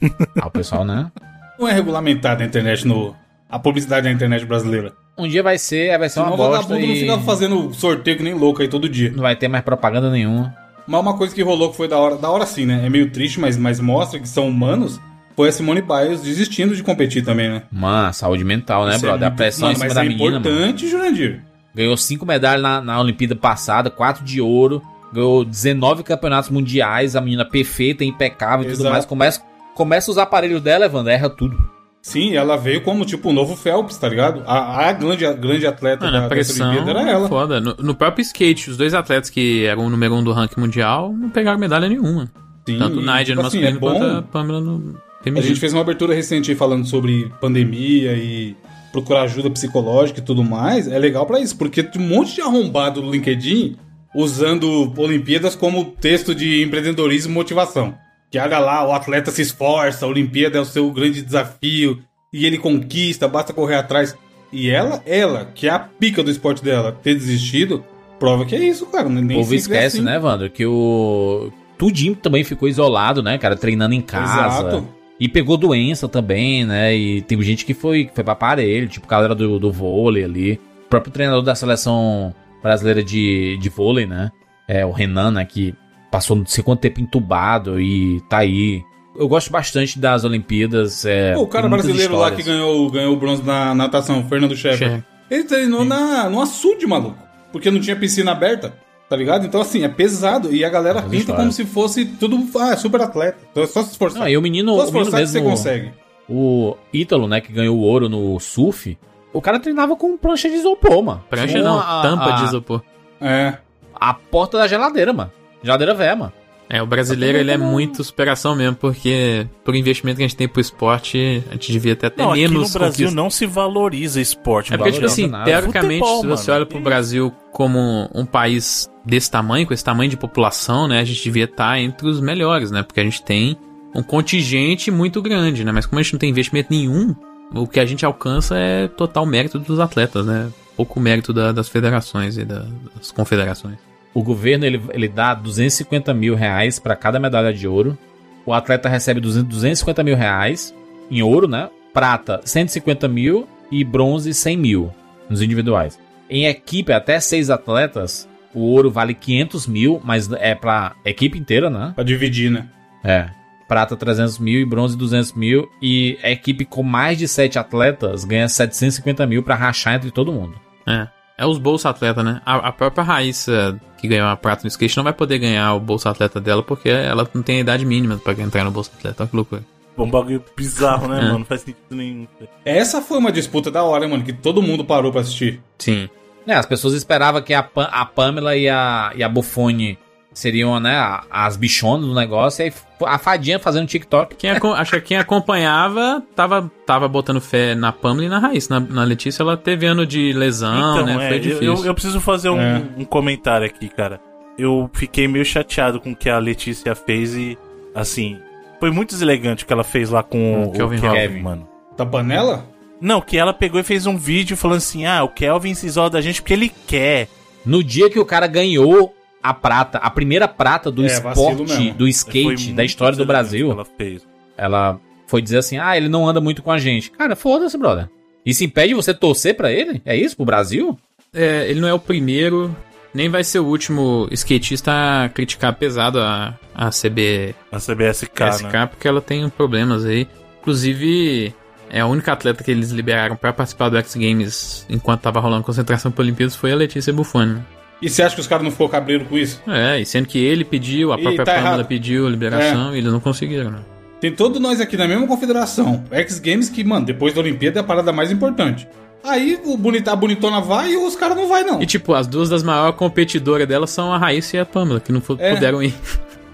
ah, 0.40 0.46
o 0.46 0.50
pessoal, 0.50 0.84
né? 0.84 1.10
Não 1.58 1.68
é 1.68 1.72
regulamentada 1.72 2.42
a 2.42 2.46
internet 2.46 2.86
no... 2.86 3.14
A 3.48 3.58
publicidade 3.58 4.04
da 4.04 4.12
internet 4.12 4.46
brasileira. 4.46 4.92
Um 5.16 5.28
dia 5.28 5.42
vai 5.42 5.58
ser, 5.58 5.96
vai 5.98 6.08
ser 6.08 6.20
uma 6.20 6.30
Senão 6.30 6.34
o 6.34 6.36
bosta 6.48 6.62
vagabundo 6.62 6.86
não 6.86 6.94
e 6.94 7.00
ficava 7.00 7.22
fazendo 7.22 7.72
sorteio 7.74 8.16
que 8.16 8.22
nem 8.22 8.34
louco 8.34 8.62
aí 8.62 8.68
todo 8.68 8.88
dia. 8.88 9.10
não 9.14 9.22
vai 9.22 9.36
ter 9.36 9.46
mais 9.48 9.62
propaganda 9.64 10.10
nenhuma. 10.10 10.54
Mas 10.86 11.00
uma 11.00 11.16
coisa 11.16 11.34
que 11.34 11.42
rolou 11.42 11.70
que 11.70 11.76
foi 11.76 11.86
da 11.86 11.98
hora, 11.98 12.16
da 12.16 12.30
hora 12.30 12.44
sim, 12.46 12.66
né? 12.66 12.82
É 12.84 12.88
meio 12.88 13.10
triste, 13.10 13.38
mas, 13.38 13.56
mas 13.56 13.78
mostra 13.78 14.18
que 14.18 14.28
são 14.28 14.48
humanos. 14.48 14.98
Foi 15.36 15.48
a 15.48 15.52
Simone 15.52 15.80
Biles 15.80 16.20
desistindo 16.22 16.74
de 16.74 16.82
competir 16.82 17.24
também, 17.24 17.48
né? 17.48 17.62
Mano, 17.70 18.12
saúde 18.12 18.44
mental, 18.44 18.84
né, 18.86 18.96
Isso 18.96 19.04
é 19.06 19.08
brother? 19.08 19.26
a 19.26 19.30
muito- 19.30 19.38
pressão 19.38 19.68
Mano, 19.68 19.72
em 19.72 19.76
cima 19.76 19.86
mas 19.86 19.94
da 19.94 20.04
é 20.04 20.08
menina, 20.08 20.30
mano. 20.32 20.40
importante, 20.48 20.88
Jurandir. 20.88 21.40
Ganhou 21.74 21.96
cinco 21.96 22.26
medalhas 22.26 22.62
na, 22.62 22.80
na 22.82 23.00
Olimpíada 23.00 23.34
passada, 23.36 23.88
quatro 23.90 24.24
de 24.24 24.40
ouro. 24.40 24.82
Ganhou 25.12 25.44
19 25.44 26.02
campeonatos 26.02 26.50
mundiais. 26.50 27.16
A 27.16 27.20
menina 27.20 27.44
perfeita, 27.46 28.04
impecável 28.04 28.68
e 28.68 28.74
tudo 28.76 28.90
mais. 28.90 29.06
Começa, 29.06 29.40
começa 29.74 30.10
os 30.10 30.18
aparelhos 30.18 30.60
dela, 30.60 30.84
Evandro, 30.86 31.10
erra 31.12 31.30
tudo. 31.30 31.56
Sim, 32.02 32.34
ela 32.34 32.56
veio 32.56 32.80
como, 32.82 33.04
tipo, 33.04 33.30
o 33.30 33.32
novo 33.32 33.54
Phelps, 33.56 33.96
tá 33.96 34.08
ligado? 34.08 34.42
A, 34.44 34.88
a 34.88 34.92
grande, 34.92 35.24
a 35.24 35.32
grande 35.32 35.64
atleta 35.66 36.04
Mano, 36.04 36.16
a 36.16 36.20
da, 36.22 36.28
pressão 36.28 36.68
Olimpíada 36.70 36.98
era 37.00 37.10
ela. 37.10 37.28
foda. 37.28 37.60
No, 37.60 37.76
no 37.78 37.94
próprio 37.94 38.22
skate, 38.22 38.70
os 38.70 38.76
dois 38.76 38.92
atletas 38.92 39.30
que 39.30 39.64
eram 39.66 39.86
o 39.86 39.90
número 39.90 40.12
um 40.16 40.24
do 40.24 40.32
ranking 40.32 40.60
mundial 40.60 41.12
não 41.12 41.30
pegaram 41.30 41.58
medalha 41.60 41.88
nenhuma. 41.88 42.28
Sim, 42.68 42.76
Tanto 42.78 42.98
o 42.98 43.00
Nigel 43.00 43.24
tipo 43.24 43.40
no 43.42 43.46
assim, 43.46 43.60
masculino 43.62 43.76
é 43.76 43.80
bom. 43.80 43.98
quanto 44.00 44.16
a 44.18 44.22
Pamela 44.22 44.60
no 44.60 44.96
A 45.20 45.22
feminino. 45.24 45.46
gente 45.46 45.60
fez 45.60 45.72
uma 45.72 45.80
abertura 45.82 46.12
recente 46.12 46.52
falando 46.56 46.84
sobre 46.86 47.30
pandemia 47.40 48.14
e 48.14 48.56
procurar 48.90 49.22
ajuda 49.22 49.48
psicológica 49.50 50.18
e 50.18 50.22
tudo 50.24 50.42
mais. 50.42 50.88
É 50.88 50.98
legal 50.98 51.24
pra 51.24 51.38
isso, 51.40 51.56
porque 51.56 51.84
tem 51.84 52.02
um 52.02 52.08
monte 52.08 52.34
de 52.34 52.40
arrombado 52.42 53.00
no 53.00 53.12
LinkedIn 53.12 53.76
usando 54.14 54.92
Olimpíadas 54.98 55.54
como 55.54 55.84
texto 56.00 56.34
de 56.34 56.62
empreendedorismo 56.64 57.30
e 57.32 57.34
motivação. 57.34 57.94
Que 58.32 58.38
olha 58.38 58.58
lá, 58.58 58.88
o 58.88 58.92
atleta 58.92 59.30
se 59.30 59.42
esforça, 59.42 60.06
a 60.06 60.08
Olimpíada 60.08 60.56
é 60.56 60.60
o 60.60 60.64
seu 60.64 60.90
grande 60.90 61.20
desafio 61.20 61.98
e 62.32 62.46
ele 62.46 62.56
conquista, 62.56 63.28
basta 63.28 63.52
correr 63.52 63.76
atrás. 63.76 64.16
E 64.50 64.70
ela, 64.70 65.02
ela, 65.04 65.50
que 65.54 65.68
é 65.68 65.70
a 65.70 65.78
pica 65.78 66.22
do 66.22 66.30
esporte 66.30 66.64
dela, 66.64 66.92
ter 66.92 67.14
desistido, 67.14 67.84
prova 68.18 68.46
que 68.46 68.54
é 68.54 68.58
isso, 68.64 68.86
cara. 68.86 69.06
Nem 69.10 69.24
O 69.24 69.40
povo 69.40 69.42
sempre 69.42 69.54
é 69.54 69.58
esquece, 69.58 69.96
assim. 69.98 70.04
né, 70.04 70.16
Evandro? 70.16 70.48
Que 70.48 70.64
o. 70.64 71.52
Tudinho 71.76 72.14
também 72.16 72.42
ficou 72.42 72.68
isolado, 72.68 73.22
né, 73.22 73.36
cara? 73.36 73.54
Treinando 73.54 73.94
em 73.94 74.00
casa. 74.00 74.32
Exato. 74.68 74.88
E 75.20 75.28
pegou 75.28 75.56
doença 75.58 76.08
também, 76.08 76.64
né? 76.64 76.96
E 76.96 77.20
tem 77.22 77.40
gente 77.42 77.66
que 77.66 77.74
foi, 77.74 78.06
que 78.06 78.14
foi 78.14 78.24
pra 78.24 78.32
aparelho, 78.32 78.88
tipo 78.88 79.06
galera 79.06 79.34
do, 79.34 79.58
do 79.58 79.70
vôlei 79.70 80.24
ali. 80.24 80.60
O 80.86 80.88
próprio 80.88 81.12
treinador 81.12 81.42
da 81.42 81.54
seleção 81.54 82.34
brasileira 82.62 83.02
de, 83.04 83.58
de 83.58 83.68
vôlei, 83.68 84.06
né? 84.06 84.30
É 84.66 84.86
o 84.86 84.90
Renan, 84.90 85.32
né? 85.32 85.44
Que 85.44 85.74
passou 86.12 86.36
não 86.36 86.46
sei 86.46 86.62
quanto 86.62 86.78
tempo 86.80 87.00
entubado 87.00 87.80
e 87.80 88.20
tá 88.28 88.38
aí. 88.38 88.84
Eu 89.16 89.26
gosto 89.28 89.50
bastante 89.50 89.98
das 89.98 90.22
Olimpíadas. 90.24 91.04
É, 91.04 91.34
Pô, 91.34 91.42
o 91.42 91.46
cara 91.48 91.68
brasileiro 91.68 92.16
lá 92.16 92.30
que 92.30 92.40
histórias. 92.40 92.46
ganhou, 92.64 92.90
ganhou 92.90 93.12
o 93.12 93.16
bronze 93.16 93.42
na 93.42 93.74
natação, 93.74 94.24
Fernando 94.28 94.54
Scheffer. 94.56 95.04
Ele 95.30 95.44
treinou 95.44 95.84
na, 95.84 96.30
no 96.30 96.40
açude, 96.40 96.86
maluco. 96.86 97.18
Porque 97.50 97.70
não 97.70 97.80
tinha 97.80 97.96
piscina 97.96 98.32
aberta, 98.32 98.74
tá 99.10 99.16
ligado? 99.16 99.44
Então, 99.46 99.60
assim, 99.60 99.82
é 99.84 99.88
pesado. 99.88 100.54
E 100.54 100.64
a 100.64 100.70
galera 100.70 101.00
Muitas 101.00 101.10
pinta 101.10 101.20
histórias. 101.32 101.42
como 101.42 101.52
se 101.52 101.64
fosse 101.66 102.04
tudo. 102.06 102.38
Ah, 102.58 102.70
é 102.72 102.76
super 102.76 103.02
atleta. 103.02 103.38
Então 103.50 103.62
é 103.62 103.66
só 103.66 103.82
se 103.82 103.90
esforçar. 103.90 104.20
Não, 104.22 104.28
e 104.28 104.36
o 104.36 104.42
menino, 104.42 104.74
só 104.76 104.84
se 104.86 104.90
o 104.90 104.92
menino 104.92 105.02
esforçar 105.08 105.20
que 105.20 105.26
você 105.26 105.38
mesmo, 105.40 105.50
consegue. 105.50 105.92
o 106.28 106.76
Ítalo, 106.92 107.28
né, 107.28 107.40
que 107.42 107.52
ganhou 107.52 107.76
o 107.76 107.80
ouro 107.82 108.08
no 108.08 108.38
surf, 108.40 108.96
o 109.32 109.40
cara 109.42 109.58
treinava 109.60 109.94
com 109.96 110.16
prancha 110.16 110.48
de 110.48 110.54
isopor, 110.56 111.02
mano. 111.02 111.22
Prancha 111.28 111.58
Com 111.58 111.64
não, 111.64 111.78
a- 111.78 112.00
tampa 112.02 112.24
a- 112.32 112.36
de 112.36 112.44
isopor. 112.44 112.82
É. 113.20 113.58
A 113.94 114.14
porta 114.14 114.56
da 114.58 114.66
geladeira, 114.66 115.12
mano. 115.12 115.30
Geladeira 115.62 115.94
velha, 115.94 116.16
mano. 116.16 116.32
É, 116.70 116.82
o 116.82 116.86
brasileiro 116.86 117.36
ele 117.36 117.50
é 117.50 117.58
muito 117.58 118.02
superação 118.02 118.56
mesmo, 118.56 118.76
porque 118.76 119.46
por 119.62 119.74
investimento 119.74 120.16
que 120.16 120.22
a 120.22 120.26
gente 120.26 120.36
tem 120.36 120.48
pro 120.48 120.60
esporte, 120.60 121.42
a 121.50 121.52
gente 121.52 121.70
devia 121.70 121.92
até 121.92 122.08
ter 122.08 122.22
Não, 122.22 122.30
aqui 122.32 122.40
menos 122.48 122.72
no 122.72 122.78
Brasil 122.78 123.06
conquista. 123.08 123.14
não 123.14 123.28
se 123.28 123.44
valoriza 123.44 124.20
esporte. 124.22 124.72
É 124.72 124.78
porque, 124.78 124.92
tipo 124.92 125.02
valoriza 125.02 125.22
assim, 125.22 125.30
nada. 125.30 125.44
teoricamente, 125.44 125.98
Futebol, 125.98 126.20
se 126.22 126.26
você 126.28 126.50
mano. 126.50 126.60
olha 126.62 126.66
pro 126.66 126.80
Brasil 126.80 127.30
como 127.52 128.08
um 128.14 128.24
país 128.24 128.88
desse 129.04 129.30
tamanho, 129.30 129.66
com 129.66 129.74
esse 129.74 129.84
tamanho 129.84 130.08
de 130.08 130.16
população, 130.16 130.88
né, 130.88 131.00
a 131.00 131.04
gente 131.04 131.22
devia 131.22 131.44
estar 131.44 131.78
entre 131.78 132.08
os 132.08 132.20
melhores, 132.22 132.70
né, 132.70 132.82
porque 132.82 133.00
a 133.00 133.04
gente 133.04 133.22
tem 133.22 133.54
um 133.94 134.02
contingente 134.02 134.90
muito 134.90 135.20
grande, 135.20 135.64
né, 135.64 135.72
mas 135.72 135.84
como 135.84 135.98
a 136.00 136.02
gente 136.02 136.14
não 136.14 136.20
tem 136.20 136.30
investimento 136.30 136.68
nenhum, 136.70 137.14
o 137.54 137.66
que 137.66 137.80
a 137.80 137.84
gente 137.84 138.06
alcança 138.06 138.56
é 138.56 138.88
total 138.88 139.26
mérito 139.26 139.58
dos 139.58 139.78
atletas, 139.78 140.24
né, 140.24 140.48
pouco 140.74 140.98
mérito 140.98 141.34
da- 141.34 141.52
das 141.52 141.68
federações 141.68 142.38
e 142.38 142.46
da- 142.46 142.64
das 142.96 143.10
confederações. 143.12 143.76
O 144.14 144.22
governo 144.22 144.64
ele, 144.64 144.80
ele 144.92 145.08
dá 145.08 145.34
250 145.34 146.12
mil 146.12 146.34
reais 146.34 146.78
pra 146.78 146.96
cada 146.96 147.18
medalha 147.18 147.52
de 147.52 147.66
ouro. 147.66 147.96
O 148.44 148.52
atleta 148.52 148.88
recebe 148.88 149.20
200, 149.20 149.48
250 149.48 150.02
mil 150.02 150.16
reais 150.16 150.74
em 151.10 151.22
ouro, 151.22 151.48
né? 151.48 151.70
Prata, 151.92 152.40
150 152.44 153.08
mil 153.08 153.46
e 153.70 153.84
bronze, 153.84 154.34
100 154.34 154.56
mil 154.56 154.92
nos 155.28 155.40
individuais. 155.40 155.98
Em 156.28 156.46
equipe, 156.46 156.92
até 156.92 157.20
seis 157.20 157.50
atletas, 157.50 158.28
o 158.54 158.60
ouro 158.60 158.90
vale 158.90 159.14
500 159.14 159.66
mil, 159.66 160.00
mas 160.04 160.30
é 160.32 160.54
pra 160.54 160.94
equipe 161.04 161.38
inteira, 161.38 161.70
né? 161.70 161.92
Pra 161.94 162.04
dividir, 162.04 162.50
né? 162.50 162.68
É. 163.04 163.28
Prata 163.68 163.96
300 163.96 164.38
mil 164.38 164.60
e 164.60 164.64
bronze 164.64 164.96
200 164.96 165.32
mil. 165.32 165.68
E 165.80 166.18
a 166.22 166.30
equipe 166.30 166.64
com 166.64 166.82
mais 166.82 167.18
de 167.18 167.26
sete 167.26 167.58
atletas 167.58 168.24
ganha 168.24 168.48
750 168.48 169.26
mil 169.26 169.42
pra 169.42 169.54
rachar 169.54 169.94
entre 169.94 170.10
todo 170.10 170.32
mundo. 170.32 170.54
É. 170.86 171.08
É 171.38 171.46
os 171.46 171.58
bolsa 171.58 171.88
atleta, 171.88 172.22
né? 172.22 172.40
A, 172.44 172.68
a 172.68 172.72
própria 172.72 173.02
Raíssa, 173.02 173.80
que 174.02 174.08
ganhou 174.08 174.26
a 174.28 174.36
prata 174.36 174.64
no 174.64 174.68
skate, 174.68 174.96
não 174.96 175.04
vai 175.04 175.12
poder 175.14 175.38
ganhar 175.38 175.72
o 175.74 175.80
bolsa 175.80 176.10
atleta 176.10 176.38
dela 176.40 176.62
porque 176.62 176.90
ela 176.90 177.26
não 177.32 177.42
tem 177.42 177.56
a 177.56 177.60
idade 177.60 177.86
mínima 177.86 178.18
pra 178.18 178.34
entrar 178.34 178.64
no 178.64 178.70
bolsa 178.70 178.90
atleta. 178.98 179.22
Olha 179.22 179.30
que 179.30 179.36
loucura. 179.36 179.62
Um 179.96 180.10
bagulho 180.10 180.42
bizarro, 180.56 181.06
né, 181.08 181.18
É. 181.20 181.22
mano? 181.22 181.38
Não 181.38 181.44
faz 181.46 181.60
sentido 181.62 181.94
nenhum. 181.94 182.26
Essa 182.64 183.00
foi 183.00 183.16
uma 183.18 183.30
disputa 183.32 183.70
da 183.70 183.82
hora, 183.82 184.06
mano, 184.08 184.24
que 184.24 184.32
todo 184.32 184.60
mundo 184.62 184.84
parou 184.84 185.10
pra 185.12 185.20
assistir. 185.22 185.60
Sim. 185.78 186.08
É, 186.46 186.54
as 186.54 186.66
pessoas 186.66 186.92
esperavam 186.94 187.40
que 187.40 187.54
a, 187.54 187.62
Pam- 187.62 187.88
a 187.92 188.04
Pamela 188.04 188.56
e 188.56 188.68
a, 188.68 189.12
e 189.14 189.22
a 189.22 189.28
Buffone 189.28 189.96
seriam, 190.34 190.78
né, 190.80 190.96
as 191.30 191.56
bichonas 191.56 192.06
do 192.06 192.14
negócio, 192.14 192.62
e 192.62 192.64
aí 192.66 192.72
a 193.06 193.18
fadinha 193.18 193.58
fazendo 193.58 193.86
TikTok. 193.86 194.36
Quem, 194.36 194.50
acho 194.50 194.92
que 194.92 195.00
quem 195.00 195.16
acompanhava 195.18 196.22
tava, 196.34 196.70
tava 196.86 197.08
botando 197.08 197.40
fé 197.40 197.74
na 197.74 197.92
Pamela 197.92 198.24
e 198.26 198.28
na 198.28 198.38
Raíssa. 198.38 198.78
Na, 198.78 198.86
na 198.86 199.04
Letícia, 199.04 199.42
ela 199.42 199.56
teve 199.56 199.86
ano 199.86 200.06
de 200.06 200.32
lesão, 200.32 201.04
né? 201.04 201.12
é, 201.12 201.28
Foi 201.28 201.36
eu- 201.36 201.40
difícil. 201.40 201.62
eu, 201.62 201.84
eu 201.86 201.94
preciso 201.94 202.20
fazer 202.20 202.48
um, 202.50 202.60
É. 202.60 202.82
um 202.96 203.04
comentário 203.04 203.66
aqui, 203.66 203.88
cara. 203.88 204.20
Eu 204.58 204.88
fiquei 204.92 205.26
meio 205.26 205.44
chateado 205.44 206.00
com 206.00 206.12
o 206.12 206.16
que 206.16 206.28
a 206.28 206.38
Letícia 206.38 206.94
fez 206.94 207.34
e, 207.34 207.58
assim, 207.94 208.38
foi 208.78 208.90
muito 208.90 209.10
deselegante 209.10 209.64
o 209.64 209.66
que 209.66 209.72
ela 209.72 209.84
fez 209.84 210.10
lá 210.10 210.22
com 210.22 210.64
O 210.64 210.68
o 210.68 210.72
Kelvin 210.72 211.00
Kelvin, 211.00 211.18
Kelvin. 211.18 211.40
mano. 211.42 211.68
Da 211.96 212.04
panela? 212.06 212.66
Não, 213.00 213.20
que 213.20 213.36
ela 213.36 213.52
pegou 213.52 213.80
e 213.80 213.84
fez 213.84 214.06
um 214.06 214.16
vídeo 214.16 214.56
falando 214.56 214.76
assim: 214.78 215.04
ah, 215.06 215.24
o 215.24 215.28
Kelvin 215.28 215.74
se 215.74 215.86
isola 215.86 216.08
da 216.10 216.20
gente 216.20 216.40
porque 216.40 216.52
ele 216.54 216.72
quer. 216.86 217.28
No 217.66 217.82
dia 217.82 218.08
que 218.10 218.18
o 218.18 218.24
cara 218.24 218.46
ganhou 218.46 219.14
a 219.42 219.52
prata, 219.54 219.98
a 219.98 220.08
primeira 220.10 220.46
prata 220.46 220.90
do 220.90 221.02
É, 221.02 221.06
esporte, 221.06 221.90
do 221.92 222.06
skate, 222.08 222.72
da 222.72 222.84
história 222.84 223.16
do 223.16 223.26
Brasil, 223.26 223.70
Ela 223.72 223.84
fez. 223.84 224.22
ela 224.56 225.00
foi 225.26 225.40
dizer 225.42 225.58
assim: 225.58 225.78
ah, 225.78 225.96
ele 225.96 226.08
não 226.08 226.28
anda 226.28 226.40
muito 226.40 226.62
com 226.62 226.70
a 226.70 226.78
gente. 226.78 227.10
Cara, 227.10 227.34
foda-se, 227.34 227.76
brother. 227.78 228.08
Isso 228.44 228.64
impede 228.64 228.92
você 228.94 229.14
torcer 229.14 229.56
pra 229.56 229.70
ele? 229.72 230.02
É 230.04 230.16
isso, 230.16 230.36
pro 230.36 230.44
Brasil? 230.44 230.98
É, 231.32 231.68
ele 231.70 231.80
não 231.80 231.88
é 231.88 231.94
o 231.94 231.98
primeiro, 231.98 232.74
nem 233.14 233.28
vai 233.28 233.42
ser 233.44 233.58
o 233.60 233.64
último 233.66 234.28
skatista 234.32 234.92
a 235.24 235.28
criticar 235.28 235.74
pesado 235.74 236.20
a, 236.20 236.54
a 236.74 236.90
CB, 236.90 237.54
A 237.70 237.78
CBSK, 237.78 238.52
SK, 238.52 238.72
né? 238.72 238.86
porque 238.86 239.06
ela 239.08 239.20
tem 239.20 239.48
problemas 239.48 240.04
aí. 240.04 240.26
Inclusive, 240.60 241.54
é 241.90 242.00
a 242.00 242.06
única 242.06 242.32
atleta 242.32 242.62
que 242.64 242.70
eles 242.70 242.90
liberaram 242.90 243.36
pra 243.36 243.52
participar 243.52 243.88
do 243.88 243.96
X 243.98 244.14
Games 244.16 244.86
enquanto 244.88 245.20
tava 245.22 245.40
rolando 245.40 245.62
concentração 245.64 246.10
para 246.10 246.22
Olimpíadas 246.22 246.56
foi 246.56 246.72
a 246.72 246.76
Letícia 246.76 247.12
Buffoni. 247.12 247.62
E 248.02 248.10
você 248.10 248.22
acha 248.22 248.34
que 248.34 248.40
os 248.40 248.46
caras 248.48 248.64
não 248.64 248.70
ficou 248.72 248.88
cabreiro 248.88 249.24
com 249.26 249.38
isso? 249.38 249.62
É, 249.66 250.00
e 250.00 250.04
sendo 250.04 250.26
que 250.26 250.38
ele 250.38 250.64
pediu, 250.64 251.12
a 251.12 251.18
E 251.18 251.22
própria 251.22 251.44
tá 251.44 251.54
Pamela 251.54 251.74
errado. 251.76 251.86
pediu 251.86 252.26
a 252.26 252.30
liberação 252.30 252.94
e 252.94 252.98
eles 252.98 253.12
não 253.12 253.20
conseguiram, 253.20 253.70
né? 253.70 253.78
Tem 254.20 254.30
todos 254.32 254.60
nós 254.60 254.80
aqui 254.80 254.96
na 254.96 255.06
mesma 255.08 255.26
confederação. 255.26 256.04
X 256.10 256.38
Games 256.40 256.68
que, 256.68 256.82
mano, 256.84 257.06
depois 257.06 257.32
da 257.34 257.40
Olimpíada 257.40 257.78
é 257.78 257.80
a 257.80 257.84
parada 257.84 258.12
mais 258.12 258.30
importante. 258.32 258.86
Aí 259.24 259.56
o 259.64 259.76
bonita, 259.76 260.12
a 260.12 260.16
bonitona 260.16 260.60
vai 260.60 260.92
e 260.92 260.96
os 260.96 261.14
caras 261.14 261.36
não 261.36 261.46
vai, 261.48 261.62
não. 261.62 261.80
E 261.80 261.86
tipo, 261.86 262.12
as 262.12 262.26
duas 262.26 262.48
das 262.48 262.62
maiores 262.64 262.96
competidoras 262.96 263.66
dela 263.68 263.86
são 263.86 264.12
a 264.12 264.18
Raíssa 264.18 264.56
e 264.56 264.60
a 264.60 264.66
Pamela, 264.66 264.98
que 265.00 265.12
não 265.12 265.22
É. 265.38 265.54
puderam 265.54 265.80
ir. 265.82 265.94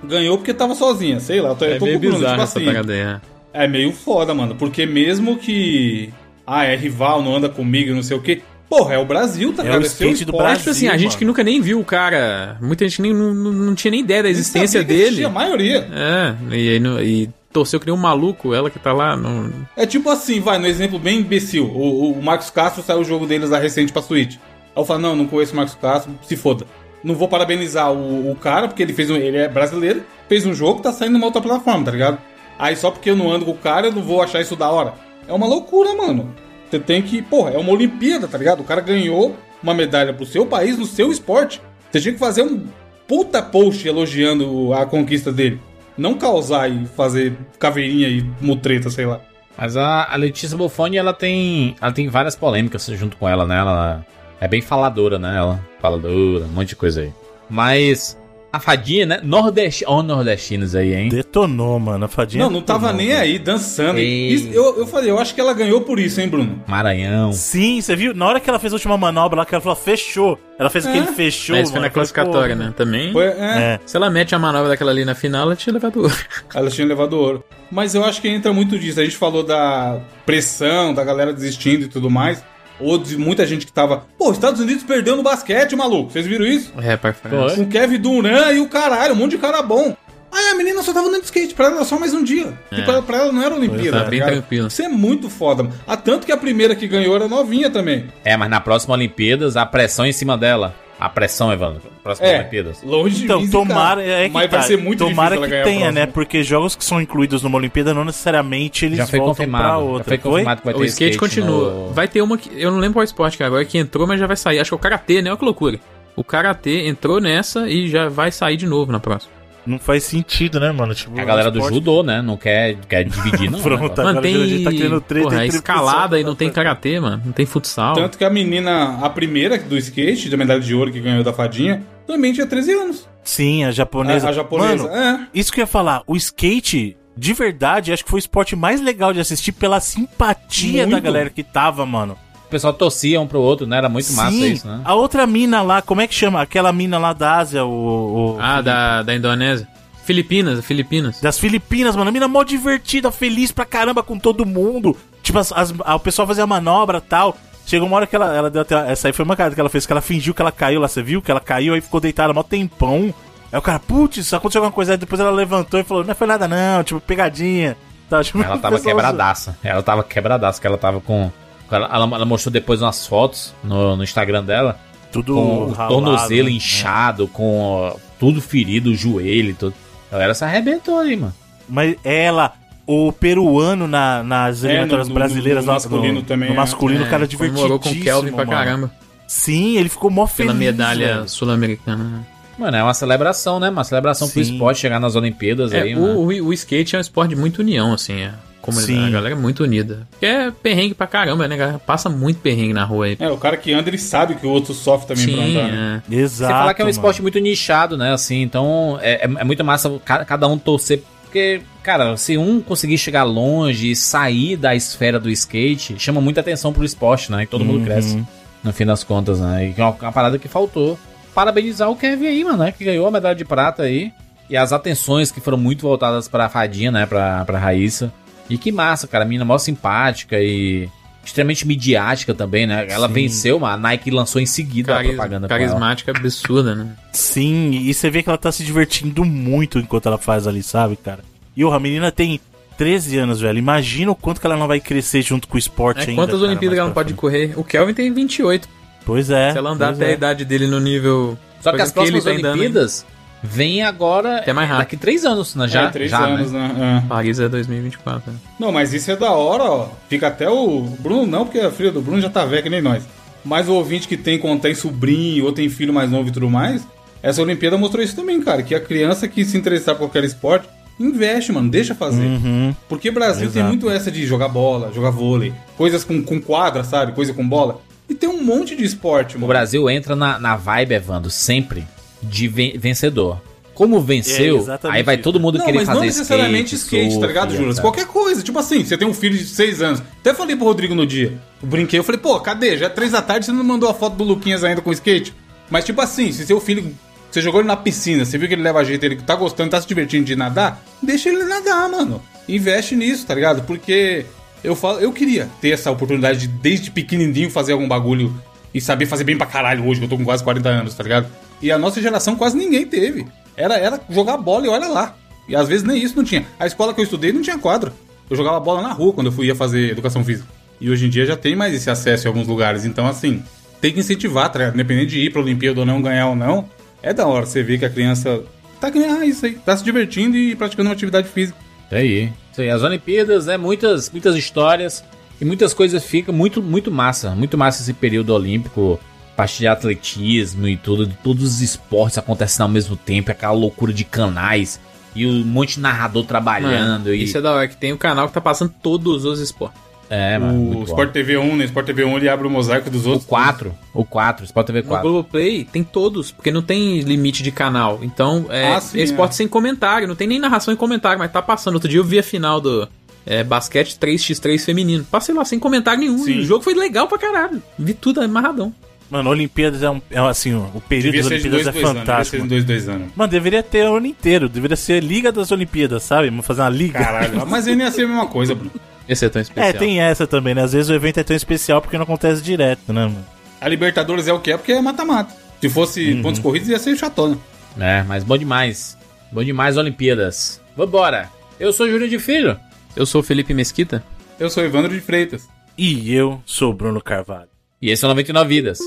Ganhou 0.04 0.36
porque 0.36 0.52
tava 0.54 0.74
sozinha, 0.74 1.18
sei 1.18 1.40
lá. 1.40 1.50
Eu 1.50 1.56
tô, 1.56 1.64
eu 1.64 1.72
É 1.74 1.78
tô 1.78 1.84
meio 1.86 1.98
bizarro 1.98 2.20
tipo 2.20 2.42
essa 2.42 2.58
assim. 2.58 2.64
parada 2.66 2.92
aí, 2.92 3.04
né? 3.04 3.20
É 3.52 3.66
meio 3.66 3.90
foda, 3.92 4.32
mano. 4.34 4.54
Porque 4.54 4.84
mesmo 4.86 5.36
que. 5.38 6.12
Ah, 6.46 6.64
é 6.64 6.76
rival, 6.76 7.20
não 7.22 7.34
anda 7.36 7.48
comigo, 7.48 7.92
não 7.94 8.02
sei 8.02 8.16
o 8.16 8.20
quê. 8.20 8.40
Porra, 8.68 8.94
é 8.94 8.98
o 8.98 9.04
Brasil, 9.04 9.52
tá 9.52 9.62
É 9.62 9.66
ligado? 9.66 9.80
o 9.82 9.84
É 9.84 9.86
skate 9.86 10.24
do. 10.24 10.32
Mas, 10.36 10.58
tipo 10.58 10.70
assim, 10.70 10.86
a 10.86 10.90
Brasil, 10.90 10.98
gente 11.04 11.10
mano. 11.12 11.18
que 11.18 11.24
nunca 11.24 11.42
nem 11.44 11.60
viu 11.60 11.80
o 11.80 11.84
cara, 11.84 12.56
muita 12.60 12.86
gente 12.88 13.00
nem, 13.02 13.14
não, 13.14 13.32
não- 13.32 13.74
tinha 13.74 13.90
nem 13.90 14.00
ideia 14.00 14.22
da 14.22 14.28
existência 14.28 14.82
dele. 14.84 15.24
A 15.24 15.28
maioria. 15.30 15.88
É, 15.92 16.54
e, 16.54 16.78
no- 16.78 17.00
e 17.02 17.30
torceu 17.52 17.80
que 17.80 17.86
nem 17.86 17.94
um 17.94 17.98
maluco, 17.98 18.52
ela 18.54 18.68
que 18.70 18.78
tá 18.78 18.92
lá. 18.92 19.16
Não... 19.16 19.50
É 19.76 19.86
tipo 19.86 20.10
assim, 20.10 20.38
vai, 20.40 20.58
no 20.58 20.66
exemplo 20.66 20.98
bem 20.98 21.20
imbecil. 21.20 21.64
O, 21.64 22.12
o 22.12 22.22
Marcos 22.22 22.50
Castro 22.50 22.82
saiu 22.82 23.00
o 23.00 23.04
jogo 23.04 23.26
deles 23.26 23.48
lá 23.50 23.58
recente 23.58 23.92
pra 23.92 24.02
Switch. 24.02 24.34
Aí 24.36 24.82
eu 24.82 24.84
falo, 24.84 25.00
não, 25.00 25.16
não 25.16 25.26
conheço 25.26 25.54
o 25.54 25.56
Marcos 25.56 25.74
Castro, 25.74 26.12
se 26.22 26.36
foda. 26.36 26.66
Não 27.02 27.14
vou 27.14 27.26
parabenizar 27.28 27.90
o, 27.92 28.30
o 28.30 28.36
cara, 28.36 28.68
porque 28.68 28.82
ele 28.82 28.92
fez 28.92 29.08
um, 29.10 29.16
ele 29.16 29.36
é 29.38 29.48
brasileiro, 29.48 30.02
fez 30.28 30.44
um 30.44 30.52
jogo, 30.52 30.80
tá 30.82 30.92
saindo 30.92 31.12
numa 31.14 31.26
outra 31.26 31.40
plataforma, 31.40 31.84
tá 31.84 31.90
ligado? 31.90 32.18
Aí 32.58 32.76
só 32.76 32.90
porque 32.90 33.08
eu 33.10 33.16
não 33.16 33.32
ando 33.32 33.44
com 33.44 33.52
o 33.52 33.56
cara, 33.56 33.86
eu 33.86 33.92
não 33.92 34.02
vou 34.02 34.20
achar 34.20 34.40
isso 34.40 34.54
da 34.56 34.68
hora. 34.70 34.92
É 35.26 35.32
uma 35.32 35.46
loucura, 35.46 35.94
mano. 35.94 36.34
Você 36.70 36.78
tem 36.78 37.02
que, 37.02 37.22
porra, 37.22 37.50
é 37.50 37.58
uma 37.58 37.72
Olimpíada, 37.72 38.28
tá 38.28 38.36
ligado? 38.36 38.60
O 38.60 38.64
cara 38.64 38.80
ganhou 38.80 39.36
uma 39.62 39.74
medalha 39.74 40.12
pro 40.12 40.26
seu 40.26 40.46
país, 40.46 40.76
no 40.76 40.84
seu 40.84 41.10
esporte. 41.10 41.60
Você 41.90 42.00
tinha 42.00 42.12
que 42.12 42.18
fazer 42.18 42.42
um 42.42 42.66
puta 43.06 43.42
post 43.42 43.86
elogiando 43.86 44.72
a 44.74 44.84
conquista 44.84 45.32
dele. 45.32 45.60
Não 45.96 46.14
causar 46.14 46.70
e 46.70 46.86
fazer 46.86 47.36
caveirinha 47.58 48.08
e 48.08 48.24
mutreta, 48.40 48.90
sei 48.90 49.06
lá. 49.06 49.20
Mas 49.56 49.76
a, 49.76 50.14
Letícia 50.16 50.56
Buffoni, 50.56 50.96
ela 50.96 51.12
tem, 51.12 51.74
ela 51.80 51.90
tem 51.90 52.08
várias 52.08 52.36
polêmicas 52.36 52.86
junto 52.86 53.16
com 53.16 53.28
ela, 53.28 53.46
né? 53.46 53.58
Ela 53.58 54.06
é 54.40 54.46
bem 54.46 54.60
faladora, 54.60 55.18
né? 55.18 55.36
Ela 55.36 55.64
faladora, 55.80 56.44
um 56.44 56.48
monte 56.48 56.68
de 56.68 56.76
coisa 56.76 57.00
aí. 57.00 57.12
Mas 57.48 58.17
a 58.52 58.58
fadinha, 58.60 59.04
né? 59.06 59.20
Nordeste, 59.22 59.84
ó, 59.86 60.02
nordestinos 60.02 60.74
aí, 60.74 60.94
hein? 60.94 61.08
Detonou, 61.08 61.78
mano. 61.78 62.04
A 62.06 62.08
fadinha. 62.08 62.44
Não, 62.44 62.50
não 62.50 62.62
tava 62.62 62.86
detonou, 62.92 62.98
nem 62.98 63.08
mano. 63.08 63.20
aí, 63.20 63.38
dançando. 63.38 63.98
Isso- 63.98 64.48
eu, 64.52 64.78
eu 64.78 64.86
falei, 64.86 65.10
eu 65.10 65.18
acho 65.18 65.34
que 65.34 65.40
ela 65.40 65.52
ganhou 65.52 65.80
por 65.82 65.98
isso, 65.98 66.20
hein, 66.20 66.28
Bruno? 66.28 66.62
Maranhão. 66.66 67.32
Sim, 67.32 67.80
você 67.80 67.94
viu? 67.94 68.14
Na 68.14 68.26
hora 68.26 68.40
que 68.40 68.48
ela 68.48 68.58
fez 68.58 68.72
a 68.72 68.76
última 68.76 68.96
manobra 68.96 69.38
lá, 69.40 69.46
que 69.46 69.54
ela 69.54 69.60
falou, 69.62 69.76
fechou. 69.76 70.38
Ela 70.58 70.70
fez 70.70 70.86
aquele 70.86 71.06
fechou. 71.08 71.56
Mas 71.56 71.70
foi 71.70 71.80
na 71.80 71.90
classificatória, 71.90 72.54
né? 72.56 72.72
Também. 72.76 73.12
Foi, 73.12 73.26
é, 73.26 73.34
É. 73.38 73.80
Se 73.86 73.96
ela 73.96 74.10
mete 74.10 74.34
a 74.34 74.38
manobra 74.38 74.68
daquela 74.68 74.90
ali 74.90 75.04
na 75.04 75.14
final, 75.14 75.42
ela 75.42 75.54
tinha 75.56 75.72
levado 75.72 76.00
ouro. 76.02 76.14
ela 76.54 76.70
tinha 76.70 76.86
levado 76.86 77.12
ouro. 77.14 77.44
Mas 77.70 77.94
eu 77.94 78.04
acho 78.04 78.20
que 78.20 78.28
entra 78.28 78.52
muito 78.52 78.78
disso. 78.78 78.98
A 79.00 79.04
gente 79.04 79.16
falou 79.16 79.42
da 79.44 80.00
pressão, 80.26 80.92
da 80.94 81.04
galera 81.04 81.32
desistindo 81.32 81.84
e 81.84 81.88
tudo 81.88 82.10
mais. 82.10 82.42
Ou 82.80 82.98
de 82.98 83.16
muita 83.16 83.44
gente 83.46 83.66
que 83.66 83.72
tava. 83.72 84.04
Pô, 84.16 84.30
Estados 84.30 84.60
Unidos 84.60 84.84
perdeu 84.84 85.16
no 85.16 85.22
basquete, 85.22 85.74
maluco. 85.74 86.10
Vocês 86.12 86.26
viram 86.26 86.46
isso? 86.46 86.72
É, 86.80 86.96
Foi. 86.96 87.56
Com 87.56 87.66
Kevin 87.66 87.98
Durant 87.98 88.54
e 88.54 88.60
o 88.60 88.68
caralho, 88.68 89.14
um 89.14 89.16
monte 89.16 89.32
de 89.32 89.38
cara 89.38 89.60
bom. 89.62 89.96
Aí 90.30 90.50
a 90.50 90.54
menina 90.54 90.82
só 90.82 90.92
tava 90.92 91.08
andando 91.08 91.20
de 91.22 91.26
skate, 91.26 91.54
pra 91.54 91.66
ela 91.66 91.76
era 91.76 91.84
só 91.84 91.98
mais 91.98 92.12
um 92.12 92.22
dia. 92.22 92.52
É. 92.70 92.80
E 92.80 92.82
pra, 92.82 93.00
pra 93.00 93.16
ela 93.18 93.32
não 93.32 93.42
era 93.42 93.54
Olimpíada. 93.54 93.98
Tá 93.98 94.04
tá 94.04 94.10
bem 94.10 94.20
tranquilo. 94.22 94.68
Isso 94.68 94.82
é 94.82 94.88
muito 94.88 95.30
foda. 95.30 95.62
mano. 95.62 95.74
Ah, 95.86 95.96
tanto 95.96 96.26
que 96.26 96.32
a 96.32 96.36
primeira 96.36 96.74
que 96.76 96.86
ganhou 96.86 97.16
era 97.16 97.26
novinha 97.26 97.70
também. 97.70 98.06
É, 98.24 98.36
mas 98.36 98.50
na 98.50 98.60
próxima 98.60 98.94
Olimpíadas, 98.94 99.56
a 99.56 99.64
pressão 99.64 100.04
em 100.06 100.12
cima 100.12 100.36
dela. 100.36 100.74
A 101.00 101.08
pressão, 101.08 101.52
Evandro. 101.52 101.82
Próxima 102.02 102.26
É, 102.28 102.40
Olimpíadas. 102.40 102.82
longe 102.82 103.16
de 103.18 103.24
Então, 103.24 103.40
mim 103.40 103.48
tomara, 103.48 104.02
é 104.02 104.26
que 104.28 104.34
Mas 104.34 104.50
tá. 104.50 104.56
vai 104.58 104.66
ser 104.66 104.76
muito 104.78 105.06
tomara 105.06 105.36
difícil 105.36 105.56
que 105.58 105.62
tenha, 105.64 105.92
né? 105.92 106.06
Porque 106.06 106.42
jogos 106.42 106.74
que 106.74 106.84
são 106.84 107.00
incluídos 107.00 107.40
numa 107.42 107.56
Olimpíada 107.56 107.94
não 107.94 108.04
necessariamente 108.04 108.84
eles 108.84 108.98
Já 108.98 109.06
foi 109.06 109.20
voltam 109.20 109.34
pra 109.36 109.44
confirmado. 109.46 109.84
outra. 109.84 109.98
Já 110.16 110.22
foi 110.22 110.30
confirmado 110.30 110.60
que 110.60 110.64
vai 110.66 110.74
ter 110.74 110.80
o 110.80 110.84
skate, 110.84 111.16
continua. 111.18 111.70
no- 111.70 111.92
Vai 111.92 112.08
ter 112.08 112.20
uma 112.20 112.36
que. 112.36 112.50
Eu 112.60 112.70
não 112.72 112.78
lembro 112.78 112.94
qual 112.94 113.04
esporte 113.04 113.36
que 113.36 113.42
é 113.42 113.46
agora 113.46 113.64
que 113.64 113.78
entrou, 113.78 114.06
mas 114.08 114.18
já 114.18 114.26
vai 114.26 114.36
sair. 114.36 114.58
Acho 114.58 114.70
que 114.70 114.74
é 114.74 114.76
o 114.76 114.80
Karatê, 114.80 115.22
né? 115.22 115.30
Olha 115.30 115.38
que 115.38 115.44
loucura. 115.44 115.78
O 116.16 116.24
Karatê 116.24 116.88
entrou 116.88 117.20
nessa 117.20 117.68
e 117.68 117.88
já 117.88 118.08
vai 118.08 118.32
sair 118.32 118.56
de 118.56 118.66
novo 118.66 118.90
na 118.90 118.98
próxima. 118.98 119.37
Não 119.68 119.78
faz 119.78 120.04
sentido, 120.04 120.58
né, 120.58 120.72
mano? 120.72 120.94
Tipo, 120.94 121.20
A 121.20 121.24
galera 121.24 121.50
do 121.50 121.60
judô, 121.60 122.02
né? 122.02 122.22
Não 122.22 122.36
quer, 122.36 122.76
quer 122.88 123.04
dividir, 123.04 123.50
não. 123.50 123.60
Pronto, 123.62 123.96
né? 123.98 124.04
Mano, 124.04 124.18
a 124.18 124.22
tem. 124.22 124.64
tá 124.64 124.70
criando 124.70 125.00
treta 125.00 125.28
porra, 125.28 125.46
escalada 125.46 126.18
e 126.18 126.24
não 126.24 126.34
tem 126.34 126.50
karatê, 126.50 126.98
mano. 126.98 127.22
Não 127.24 127.32
tem 127.32 127.44
futsal. 127.44 127.94
Tanto 127.94 128.16
que 128.16 128.24
a 128.24 128.30
menina, 128.30 128.98
a 129.02 129.10
primeira 129.10 129.58
do 129.58 129.76
skate, 129.76 130.30
da 130.30 130.36
medalha 130.36 130.60
de 130.60 130.74
ouro 130.74 130.90
que 130.90 131.00
ganhou 131.00 131.22
da 131.22 131.32
fadinha, 131.32 131.82
também 132.06 132.32
tinha 132.32 132.46
13 132.46 132.72
anos. 132.72 133.08
Sim, 133.22 133.64
a 133.64 133.70
japonesa. 133.70 134.28
A, 134.28 134.30
a 134.30 134.32
japonesa. 134.32 134.84
Mano, 134.84 134.96
é. 134.96 135.26
isso 135.34 135.52
que 135.52 135.60
eu 135.60 135.64
ia 135.64 135.66
falar, 135.66 136.02
o 136.06 136.16
skate, 136.16 136.96
de 137.14 137.32
verdade, 137.34 137.92
acho 137.92 138.02
que 138.02 138.10
foi 138.10 138.18
o 138.18 138.20
esporte 138.20 138.56
mais 138.56 138.80
legal 138.80 139.12
de 139.12 139.20
assistir 139.20 139.52
pela 139.52 139.80
simpatia 139.80 140.86
Muito. 140.86 140.92
da 140.92 141.00
galera 141.00 141.28
que 141.28 141.42
tava, 141.42 141.84
mano. 141.84 142.16
O 142.48 142.50
pessoal 142.50 142.72
torcia 142.72 143.20
um 143.20 143.26
pro 143.26 143.40
outro, 143.40 143.66
né? 143.66 143.76
Era 143.76 143.90
muito 143.90 144.10
massa 144.14 144.30
Sim, 144.30 144.52
isso, 144.52 144.66
né? 144.66 144.80
A 144.82 144.94
outra 144.94 145.26
mina 145.26 145.60
lá, 145.60 145.82
como 145.82 146.00
é 146.00 146.06
que 146.06 146.14
chama? 146.14 146.40
Aquela 146.40 146.72
mina 146.72 146.98
lá 146.98 147.12
da 147.12 147.36
Ásia, 147.36 147.62
o. 147.62 148.36
o- 148.36 148.38
Ah, 148.40 148.62
da, 148.62 149.02
da 149.02 149.14
Indonésia. 149.14 149.68
Filipinas, 150.04 150.64
Filipinas. 150.64 151.20
Das 151.20 151.38
Filipinas, 151.38 151.94
mano. 151.94 152.08
A 152.08 152.12
mina 152.12 152.26
mó 152.26 152.42
divertida, 152.42 153.12
feliz 153.12 153.52
pra 153.52 153.66
caramba 153.66 154.02
com 154.02 154.18
todo 154.18 154.46
mundo. 154.46 154.96
Tipo, 155.22 155.38
as, 155.38 155.52
as- 155.52 155.74
a- 155.84 155.94
o 155.96 156.00
pessoal 156.00 156.26
fazia 156.26 156.46
manobra 156.46 156.96
e 156.96 157.00
tal. 157.02 157.36
Chegou 157.66 157.86
uma 157.86 157.96
hora 157.98 158.06
que 158.06 158.16
ela, 158.16 158.34
ela 158.34 158.48
deu 158.50 158.62
até. 158.62 158.90
Essa 158.90 159.08
aí 159.08 159.12
foi 159.12 159.26
uma 159.26 159.36
cara 159.36 159.54
que 159.54 159.60
ela 159.60 159.68
fez, 159.68 159.84
que 159.84 159.92
ela 159.92 160.00
fingiu 160.00 160.32
que 160.32 160.40
ela 160.40 160.50
caiu 160.50 160.80
lá, 160.80 160.88
você 160.88 161.02
viu? 161.02 161.20
Que 161.20 161.30
ela 161.30 161.40
caiu 161.40 161.74
aí 161.74 161.82
ficou 161.82 162.00
deitada 162.00 162.32
mó 162.32 162.42
tempão. 162.42 163.12
Aí 163.52 163.58
o 163.58 163.62
cara, 163.62 163.78
putz, 163.78 164.32
aconteceu 164.32 164.60
alguma 164.62 164.72
coisa. 164.72 164.92
Aí 164.92 164.96
depois 164.96 165.20
ela 165.20 165.30
levantou 165.30 165.78
e 165.78 165.84
falou: 165.84 166.02
Não 166.02 166.14
foi 166.14 166.26
nada, 166.26 166.48
não, 166.48 166.82
tipo, 166.82 166.98
pegadinha. 166.98 167.76
Tá, 168.08 168.24
tipo, 168.24 168.42
Ela 168.42 168.56
tava 168.56 168.80
quebradaça. 168.80 169.58
Ela 169.62 169.82
tava 169.82 170.02
quebradaça, 170.02 170.58
que 170.58 170.66
ela 170.66 170.78
tava 170.78 170.98
com. 171.02 171.30
Ela, 171.70 171.86
ela- 171.92 172.04
ela 172.16 172.24
mostrou 172.24 172.52
depois 172.52 172.80
umas 172.82 173.06
fotos 173.06 173.54
no, 173.62 173.96
no 173.96 174.02
Instagram 174.04 174.44
dela. 174.44 174.78
Tudo 175.12 175.34
Com 175.34 175.40
o 175.40 175.72
ralado, 175.72 175.94
tornozelo 175.94 176.48
né? 176.48 176.54
inchado, 176.54 177.28
com 177.28 177.60
ó, 177.60 177.94
tudo 178.20 178.40
ferido, 178.42 178.90
o 178.90 178.94
joelho 178.94 179.50
e 179.50 179.54
tudo. 179.54 179.74
A 180.10 180.12
galera 180.14 180.34
se 180.34 180.44
arrebentou 180.44 180.98
aí, 180.98 181.16
mano. 181.16 181.34
Mas 181.68 181.96
ela, 182.04 182.52
o 182.86 183.10
peruano 183.12 183.86
na, 183.86 184.22
nas 184.22 184.64
É, 184.64 184.68
eliminatórias 184.68 185.08
no- 185.08 185.14
no- 185.14 185.20
brasileiras, 185.20 185.64
no 185.64 185.68
lá, 185.68 185.74
masculino 185.74 186.22
também, 186.22 186.48
no 186.48 186.54
é. 186.54 186.56
masculino, 186.58 187.04
o 187.04 187.08
cara 187.08 187.24
É, 187.24 187.26
divertidíssimo. 187.26 187.68
comemorou 187.68 187.78
com 187.78 187.90
o 187.90 188.02
Kelvin 188.02 188.32
pra 188.32 188.44
mano. 188.44 188.50
caramba. 188.50 188.92
Sim, 189.26 189.76
ele 189.76 189.88
ficou 189.90 190.10
mó 190.10 190.26
feliz. 190.26 190.52
Pela 190.52 190.58
medalha 190.58 191.26
sul-americana. 191.28 192.02
né? 192.04 192.20
Mano, 192.58 192.76
é 192.76 192.82
uma 192.82 192.94
celebração, 192.94 193.60
né? 193.60 193.68
Uma 193.70 193.84
celebração 193.84 194.28
pro 194.28 194.42
Sim. 194.44 194.52
esporte 194.52 194.80
chegar 194.80 194.98
nas 194.98 195.14
Olimpíadas 195.14 195.72
É, 195.72 195.82
aí, 195.82 195.94
o, 195.94 196.00
mano. 196.00 196.18
o, 196.20 196.26
o 196.48 196.52
skate 196.52 196.96
é 196.96 196.98
um 196.98 197.00
esporte 197.00 197.30
de 197.30 197.36
muita 197.36 197.62
união, 197.62 197.92
assim. 197.94 198.14
É. 198.20 198.32
Comunidade, 198.70 198.98
Sim. 199.00 199.06
a 199.06 199.10
galera 199.10 199.34
é 199.34 199.38
muito 199.38 199.62
unida. 199.64 200.06
Porque 200.10 200.26
é 200.26 200.50
perrengue 200.50 200.94
pra 200.94 201.06
caramba, 201.06 201.46
né? 201.48 201.56
Galera 201.56 201.78
passa 201.78 202.08
muito 202.08 202.40
perrengue 202.40 202.72
na 202.72 202.84
rua 202.84 203.06
aí. 203.06 203.16
É, 203.18 203.30
o 203.30 203.36
cara 203.36 203.56
que 203.56 203.72
anda, 203.72 203.88
ele 203.88 203.98
sabe 203.98 204.34
que 204.34 204.46
o 204.46 204.50
outro 204.50 204.74
sofre 204.74 205.08
também 205.08 205.26
pra 205.34 205.44
Sim, 205.44 205.56
andar. 205.58 205.68
né? 205.72 206.02
é. 206.10 206.14
Exato. 206.14 206.52
Sem 206.52 206.58
falar 206.60 206.74
que 206.74 206.82
é 206.82 206.84
um 206.84 206.86
mano. 206.86 206.90
esporte 206.90 207.22
muito 207.22 207.38
nichado, 207.38 207.96
né? 207.96 208.12
Assim, 208.12 208.42
então 208.42 208.98
é, 209.02 209.24
é- 209.26 209.30
é 209.40 209.44
muito 209.44 209.64
massa 209.64 209.90
ca- 210.04 210.24
cada 210.24 210.46
um 210.48 210.58
torcer 210.58 211.02
Porque, 211.24 211.60
cara, 211.82 212.16
se 212.16 212.38
um 212.38 212.58
conseguir 212.62 212.96
chegar 212.96 213.22
longe 213.22 213.90
e 213.90 213.94
sair 213.96 214.56
da 214.56 214.74
esfera 214.74 215.20
do 215.20 215.28
skate, 215.28 215.94
chama 215.98 216.22
muita 216.22 216.40
atenção 216.40 216.72
pro 216.72 216.84
esporte, 216.86 217.30
né? 217.30 217.42
E 217.42 217.46
todo 217.46 217.62
mundo 217.66 217.80
Uhum. 217.80 217.84
cresce, 217.84 218.24
no 218.64 218.72
fim 218.72 218.86
das 218.86 219.04
contas, 219.04 219.38
né? 219.38 219.68
E 219.68 219.72
que 219.74 219.80
é 219.80 219.84
uma, 219.84 219.90
uma 220.00 220.10
parada 220.12 220.38
que 220.38 220.48
faltou. 220.48 220.98
Parabenizar 221.34 221.90
o 221.90 221.94
Kevin 221.96 222.26
aí, 222.28 222.42
mano, 222.44 222.56
né? 222.64 222.72
Que 222.72 222.82
ganhou 222.82 223.06
a 223.06 223.10
medalha 223.10 223.34
de 223.34 223.44
prata 223.44 223.82
aí. 223.82 224.10
E 224.48 224.56
as 224.56 224.72
atenções 224.72 225.30
que 225.30 225.38
foram 225.38 225.58
muito 225.58 225.82
voltadas 225.82 226.26
pra 226.28 226.48
Fadinha, 226.48 226.90
né? 226.90 227.04
Pra, 227.04 227.44
pra 227.44 227.58
Raíssa. 227.58 228.10
E 228.48 228.56
que 228.58 228.72
massa, 228.72 229.06
cara. 229.06 229.24
A 229.24 229.26
mina 229.28 229.44
mó 229.44 229.58
simpática 229.58 230.38
e 230.40 230.88
extremamente 231.24 231.66
midiática 231.66 232.34
também, 232.34 232.66
né? 232.66 232.86
Ela 232.88 233.06
Sim. 233.08 233.12
venceu. 233.14 233.66
A 233.66 233.76
Nike 233.76 234.10
lançou 234.10 234.40
em 234.40 234.46
seguida 234.46 234.92
a 234.92 234.96
Caris- 234.96 235.10
propaganda 235.12 235.46
com 235.48 235.54
ela. 235.54 235.64
carismática 235.66 236.10
absurda, 236.12 236.74
né? 236.74 236.88
Sim, 237.12 237.70
e 237.72 237.92
você 237.92 238.08
vê 238.08 238.22
que 238.22 238.28
ela 238.28 238.38
tá 238.38 238.50
se 238.50 238.64
divertindo 238.64 239.24
muito 239.24 239.78
enquanto 239.78 240.06
ela 240.06 240.16
faz 240.18 240.46
ali, 240.46 240.62
sabe, 240.62 240.96
cara? 240.96 241.20
E 241.54 241.64
oh, 241.64 241.72
a 241.72 241.78
menina 241.80 242.10
tem 242.10 242.40
13 242.78 243.18
anos, 243.18 243.40
velho. 243.40 243.58
Imagina 243.58 244.10
o 244.12 244.14
quanto 244.14 244.40
que 244.40 244.46
ela 244.46 244.56
não 244.56 244.66
vai 244.68 244.80
crescer 244.80 245.20
junto 245.20 245.46
com 245.48 245.56
o 245.56 245.58
esporte 245.58 245.98
É, 245.98 246.10
ainda. 246.10 246.14
quantas 246.22 246.36
cara, 246.38 246.46
Olimpíadas 246.48 246.78
ela 246.78 246.86
não 246.86 246.94
pode 246.94 247.08
frente. 247.08 247.20
correr? 247.20 247.52
O 247.56 247.64
Kelvin 247.64 247.92
tem 247.92 248.12
28. 248.12 248.68
Pois 249.04 249.28
é. 249.28 249.52
Se 249.52 249.58
ela 249.58 249.70
andar 249.70 249.92
até 249.92 250.06
a 250.06 250.10
é. 250.10 250.12
idade 250.12 250.44
dele 250.44 250.66
no 250.66 250.78
nível. 250.80 251.36
Só 251.60 251.72
que 251.72 251.82
as 251.82 251.90
próximas 251.92 252.24
dando, 252.24 252.38
hein? 252.38 252.46
Olimpíadas 252.46 253.04
vem 253.42 253.82
agora 253.82 254.38
Até 254.38 254.52
mais 254.52 254.68
rápido. 254.68 254.84
daqui 254.84 254.96
três 254.96 255.24
anos, 255.24 255.54
né? 255.54 255.68
Já, 255.68 255.82
é, 255.82 255.88
três 255.88 256.10
já, 256.10 256.24
anos, 256.24 256.52
né? 256.52 256.72
né? 256.76 257.02
É. 257.04 257.08
Paris 257.08 257.38
é 257.38 257.48
2024. 257.48 258.32
né? 258.32 258.38
Não, 258.58 258.72
mas 258.72 258.92
isso 258.92 259.10
é 259.10 259.16
da 259.16 259.30
hora, 259.30 259.64
ó. 259.64 259.88
Fica 260.08 260.28
até 260.28 260.48
o 260.48 260.80
Bruno 260.98 261.26
não, 261.26 261.44
porque 261.44 261.60
a 261.60 261.70
filha 261.70 261.90
do 261.92 262.00
Bruno 262.00 262.20
já 262.20 262.28
tá 262.30 262.44
velha 262.44 262.62
que 262.62 262.70
nem 262.70 262.82
nós. 262.82 263.04
Mas 263.44 263.68
o 263.68 263.74
ouvinte 263.74 264.08
que 264.08 264.16
tem, 264.16 264.38
quando 264.38 264.60
tem 264.60 264.74
sobrinho 264.74 265.44
ou 265.44 265.52
tem 265.52 265.68
filho 265.68 265.92
mais 265.92 266.10
novo 266.10 266.28
e 266.28 266.32
tudo 266.32 266.50
mais, 266.50 266.86
essa 267.22 267.40
Olimpíada 267.40 267.78
mostrou 267.78 268.02
isso 268.02 268.16
também, 268.16 268.40
cara. 268.42 268.62
Que 268.62 268.74
a 268.74 268.80
criança 268.80 269.28
que 269.28 269.44
se 269.44 269.56
interessar 269.56 269.94
por 269.94 270.02
qualquer 270.08 270.24
esporte, 270.24 270.68
investe, 270.98 271.52
mano, 271.52 271.70
deixa 271.70 271.94
fazer. 271.94 272.24
Uhum. 272.24 272.74
Porque 272.88 273.10
Brasil 273.10 273.48
tem 273.50 273.60
Exato. 273.62 273.68
muito 273.68 273.88
essa 273.88 274.10
de 274.10 274.26
jogar 274.26 274.48
bola, 274.48 274.92
jogar 274.92 275.10
vôlei, 275.10 275.52
coisas 275.76 276.02
com, 276.04 276.22
com 276.22 276.40
quadra, 276.40 276.82
sabe? 276.82 277.12
Coisa 277.12 277.32
com 277.32 277.48
bola. 277.48 277.80
E 278.08 278.14
tem 278.14 278.28
um 278.28 278.42
monte 278.42 278.74
de 278.74 278.84
esporte, 278.84 279.36
O 279.36 279.40
mano. 279.40 279.48
Brasil 279.48 279.88
entra 279.88 280.16
na, 280.16 280.38
na 280.38 280.56
vibe, 280.56 280.94
Evandro, 280.94 281.30
sempre 281.30 281.86
de 282.22 282.48
ven- 282.48 282.74
vencedor. 282.78 283.40
Como 283.74 283.96
É, 283.96 284.00
venceu, 284.00 284.56
exatamente 284.58 284.96
aí 284.98 285.02
vai 285.04 285.14
isso. 285.14 285.22
todo 285.22 285.38
mundo 285.38 285.56
Não, 285.58 285.64
querer 285.64 285.78
mas 285.78 285.86
fazer 285.86 285.98
não 286.00 286.04
necessariamente 286.06 286.74
skate, 286.74 287.10
surf, 287.12 287.20
tá 287.20 287.26
ligado, 287.28 287.54
Júlio? 287.56 287.80
Qualquer 287.80 288.06
coisa. 288.06 288.42
Tipo 288.42 288.58
assim, 288.58 288.84
você 288.84 288.98
tem 288.98 289.06
um 289.06 289.14
filho 289.14 289.38
de 289.38 289.46
6 289.46 289.80
anos. 289.80 290.02
Até 290.20 290.34
falei 290.34 290.56
pro 290.56 290.64
Rodrigo 290.64 290.96
no 290.96 291.06
dia. 291.06 291.38
Eu 291.62 291.68
brinquei, 291.68 291.96
eu 291.98 292.02
falei, 292.02 292.20
pô, 292.20 292.40
cadê? 292.40 292.76
Já 292.76 292.86
é 292.86 292.88
3 292.88 293.12
da 293.12 293.22
tarde, 293.22 293.46
você 293.46 293.52
não 293.52 293.62
mandou 293.62 293.88
a 293.88 293.94
foto 293.94 294.16
do 294.16 294.24
Luquinhas 294.24 294.64
ainda 294.64 294.80
com 294.80 294.90
skate? 294.92 295.32
Mas 295.70 295.84
tipo 295.84 296.00
assim, 296.00 296.32
se 296.32 296.44
seu 296.44 296.60
filho. 296.60 296.92
Você 297.30 297.40
jogou 297.42 297.60
ele 297.60 297.68
na 297.68 297.76
piscina, 297.76 298.24
você 298.24 298.36
viu 298.38 298.48
que 298.48 298.54
ele 298.54 298.62
leva 298.62 298.82
jeito, 298.82 299.04
ele 299.04 299.16
tá 299.16 299.36
gostando, 299.36 299.70
tá 299.70 299.80
se 299.80 299.86
divertindo 299.86 300.24
de 300.24 300.34
nadar, 300.34 300.82
deixa 301.02 301.28
ele 301.28 301.44
nadar, 301.44 301.86
mano. 301.88 302.22
Investe 302.48 302.96
nisso, 302.96 303.26
tá 303.26 303.34
ligado? 303.34 303.62
Porque 303.64 304.24
eu 304.64 304.74
falo, 304.74 304.98
eu 304.98 305.12
queria 305.12 305.46
ter 305.60 305.68
essa 305.70 305.90
oportunidade 305.90 306.40
de, 306.40 306.48
desde 306.48 306.90
pequenininho, 306.90 307.50
fazer 307.50 307.74
algum 307.74 307.86
bagulho 307.86 308.34
e 308.72 308.80
saber 308.80 309.04
fazer 309.04 309.24
bem 309.24 309.36
pra 309.36 309.46
caralho 309.46 309.86
hoje, 309.86 310.00
que 310.00 310.06
eu 310.06 310.08
tô 310.08 310.16
com 310.16 310.24
quase 310.24 310.42
40 310.42 310.68
anos, 310.70 310.94
tá 310.94 311.02
ligado? 311.02 311.28
E 311.60 311.72
a 311.72 311.78
nossa 311.78 312.00
geração 312.00 312.36
quase 312.36 312.56
ninguém 312.56 312.86
teve. 312.86 313.26
Era, 313.56 313.76
era 313.76 314.00
jogar 314.08 314.36
bola 314.36 314.66
e 314.66 314.68
olha 314.68 314.88
lá. 314.88 315.16
E 315.48 315.56
às 315.56 315.68
vezes 315.68 315.84
nem 315.84 316.02
isso 316.02 316.16
não 316.16 316.24
tinha. 316.24 316.46
A 316.58 316.66
escola 316.66 316.94
que 316.94 317.00
eu 317.00 317.04
estudei 317.04 317.32
não 317.32 317.42
tinha 317.42 317.58
quadra. 317.58 317.92
Eu 318.30 318.36
jogava 318.36 318.60
bola 318.60 318.82
na 318.82 318.92
rua 318.92 319.12
quando 319.12 319.28
eu 319.28 319.32
fui 319.32 319.46
ia 319.46 319.54
fazer 319.54 319.90
educação 319.90 320.24
física. 320.24 320.48
E 320.80 320.90
hoje 320.90 321.06
em 321.06 321.08
dia 321.08 321.26
já 321.26 321.36
tem 321.36 321.56
mais 321.56 321.74
esse 321.74 321.90
acesso 321.90 322.26
em 322.26 322.28
alguns 322.28 322.46
lugares. 322.46 322.84
Então, 322.84 323.06
assim, 323.06 323.42
tem 323.80 323.92
que 323.92 324.00
incentivar, 324.00 324.50
tá? 324.50 324.68
Independente 324.68 325.10
de 325.10 325.20
ir 325.20 325.32
pra 325.32 325.40
Olimpíada 325.40 325.80
ou 325.80 325.86
não, 325.86 326.02
ganhar 326.02 326.28
ou 326.28 326.36
não. 326.36 326.68
É 327.02 327.12
da 327.12 327.26
hora 327.26 327.46
você 327.46 327.62
ver 327.62 327.78
que 327.78 327.84
a 327.84 327.90
criança 327.90 328.42
tá 328.80 328.90
nem, 328.90 329.08
ah, 329.08 329.24
isso 329.24 329.46
aí, 329.46 329.54
tá 329.54 329.76
se 329.76 329.82
divertindo 329.82 330.36
e 330.36 330.54
praticando 330.54 330.88
uma 330.88 330.94
atividade 330.94 331.28
física. 331.28 331.58
É 331.90 331.98
aí. 331.98 332.32
Isso 332.52 332.60
aí. 332.60 332.70
As 332.70 332.82
Olimpíadas, 332.82 333.46
né? 333.46 333.56
Muitas, 333.56 334.10
muitas 334.10 334.36
histórias 334.36 335.02
e 335.40 335.44
muitas 335.44 335.72
coisas 335.72 336.04
ficam 336.04 336.34
muito, 336.34 336.62
muito 336.62 336.90
massa. 336.90 337.30
Muito 337.30 337.56
massa 337.56 337.82
esse 337.82 337.92
período 337.92 338.34
olímpico. 338.34 339.00
Parte 339.38 339.60
de 339.60 339.68
atletismo 339.68 340.66
e 340.66 340.76
tudo, 340.76 341.06
de 341.06 341.14
todos 341.14 341.44
os 341.44 341.60
esportes 341.60 342.18
acontecendo 342.18 342.62
ao 342.62 342.68
mesmo 342.68 342.96
tempo, 342.96 343.30
aquela 343.30 343.52
loucura 343.52 343.92
de 343.92 344.02
canais 344.04 344.80
e 345.14 345.24
um 345.24 345.44
monte 345.44 345.76
de 345.76 345.80
narrador 345.80 346.24
trabalhando. 346.24 347.04
Mano, 347.04 347.14
e... 347.14 347.22
Isso 347.22 347.38
é 347.38 347.40
da 347.40 347.52
hora, 347.52 347.68
que 347.68 347.76
tem 347.76 347.92
o 347.92 347.96
canal 347.96 348.26
que 348.26 348.34
tá 348.34 348.40
passando 348.40 348.74
todos 348.82 349.24
os 349.24 349.38
esportes. 349.38 349.80
É, 350.10 350.36
mano. 350.40 350.54
o 350.54 350.56
muito 350.56 350.78
bom. 350.78 350.84
Sport 350.86 351.12
TV 351.12 351.36
1, 351.36 351.54
né? 351.56 351.64
Sport 351.66 351.86
TV 351.86 352.02
1 352.04 352.16
ele 352.16 352.28
abre 352.28 352.48
o 352.48 352.50
mosaico 352.50 352.90
dos 352.90 353.06
O 353.06 353.10
outros. 353.10 353.28
4, 353.28 353.72
o 353.94 354.04
4, 354.04 354.44
Sport 354.44 354.66
TV 354.66 354.82
No 354.82 354.88
4. 354.88 355.08
Globoplay 355.08 355.64
tem 355.70 355.84
todos, 355.84 356.32
porque 356.32 356.50
não 356.50 356.60
tem 356.62 356.98
limite 357.02 357.40
de 357.40 357.52
canal. 357.52 358.00
Então, 358.02 358.46
é, 358.48 358.74
Ah, 358.74 358.80
sim, 358.80 358.98
é 358.98 359.04
esporte 359.04 359.34
é. 359.34 359.36
sem 359.36 359.46
comentário, 359.46 360.08
não 360.08 360.16
tem 360.16 360.26
nem 360.26 360.40
narração 360.40 360.74
em 360.74 360.76
comentário, 360.76 361.16
mas 361.16 361.30
tá 361.30 361.40
passando. 361.40 361.74
Outro 361.74 361.88
dia 361.88 362.00
eu 362.00 362.04
vi 362.04 362.18
a 362.18 362.24
final 362.24 362.60
do 362.60 362.88
é, 363.24 363.44
basquete 363.44 363.96
3x3 364.00 364.64
feminino. 364.64 365.04
Passei 365.04 365.32
lá 365.32 365.44
sem 365.44 365.60
comentário 365.60 366.00
nenhum. 366.00 366.18
Sim. 366.18 366.40
O 366.40 366.44
jogo 366.44 366.64
foi 366.64 366.74
legal 366.74 367.06
pra 367.06 367.18
caralho. 367.18 367.62
Vi 367.78 367.94
tudo 367.94 368.20
amarradão. 368.20 368.74
Mano, 369.10 369.30
Olimpíadas 369.30 369.82
é, 369.82 369.88
um, 369.90 370.02
é 370.10 370.18
assim, 370.18 370.54
o 370.54 370.82
período 370.86 371.12
Devia 371.14 371.22
das 371.22 371.30
Olimpíadas 371.32 371.64
dois, 371.64 371.66
é 371.66 371.72
dois 371.72 371.84
anos. 371.84 371.94
Devia 371.94 372.00
fantástico. 372.04 372.42
ser 372.42 372.48
dois, 372.48 372.64
dois 372.64 372.88
anos. 372.88 373.08
Mano, 373.16 373.30
deveria 373.30 373.62
ter 373.62 373.88
o 373.88 373.96
ano 373.96 374.06
inteiro. 374.06 374.48
Deveria 374.48 374.76
ser 374.76 375.02
Liga 375.02 375.32
das 375.32 375.50
Olimpíadas, 375.50 376.02
sabe? 376.02 376.28
Vamos 376.28 376.46
fazer 376.46 376.60
uma 376.60 376.68
liga. 376.68 376.98
Caralho, 376.98 377.44
mas 377.48 377.66
não 377.66 377.74
ia 377.74 377.90
ser 377.90 378.02
a 378.04 378.08
mesma 378.08 378.26
coisa, 378.26 378.54
Bruno. 378.54 378.70
Esse 379.08 379.24
é 379.24 379.28
tão 379.30 379.40
especial. 379.40 379.66
É, 379.68 379.72
tem 379.72 380.00
essa 380.00 380.26
também, 380.26 380.54
né? 380.54 380.62
Às 380.62 380.74
vezes 380.74 380.90
o 380.90 380.94
evento 380.94 381.18
é 381.18 381.24
tão 381.24 381.34
especial 381.34 381.80
porque 381.80 381.96
não 381.96 382.04
acontece 382.04 382.42
direto, 382.42 382.92
né, 382.92 383.04
mano? 383.04 383.24
A 383.60 383.66
Libertadores 383.68 384.28
é 384.28 384.32
o 384.32 384.38
que 384.40 384.52
é 384.52 384.56
porque 384.58 384.72
é 384.72 384.80
mata-mata. 384.82 385.34
Se 385.60 385.68
fosse 385.70 386.12
Uhum. 386.12 386.22
pontos 386.22 386.40
corridos, 386.40 386.68
ia 386.68 386.78
ser 386.78 386.94
chatona. 386.96 387.38
É, 387.80 388.02
mas 388.02 388.22
bom 388.22 388.36
demais. 388.36 388.96
Bom 389.32 389.42
demais 389.42 389.76
Olimpíadas. 389.76 390.60
Vambora. 390.76 391.30
Eu 391.58 391.72
sou 391.72 391.88
Júlio 391.88 392.08
de 392.08 392.18
Filho. 392.18 392.58
Eu 392.94 393.06
sou 393.06 393.20
o 393.22 393.24
Felipe 393.24 393.54
Mesquita. 393.54 394.04
Eu 394.38 394.50
sou 394.50 394.62
Evandro 394.62 394.92
de 394.92 395.00
Freitas. 395.00 395.48
E 395.76 396.12
eu 396.14 396.40
sou 396.44 396.70
o 396.70 396.74
Bruno 396.74 397.00
Carvalho. 397.00 397.48
E 397.80 397.90
esse 397.90 398.04
é 398.04 398.06
o 398.06 398.10
99 398.10 398.48
Vidas. 398.48 398.78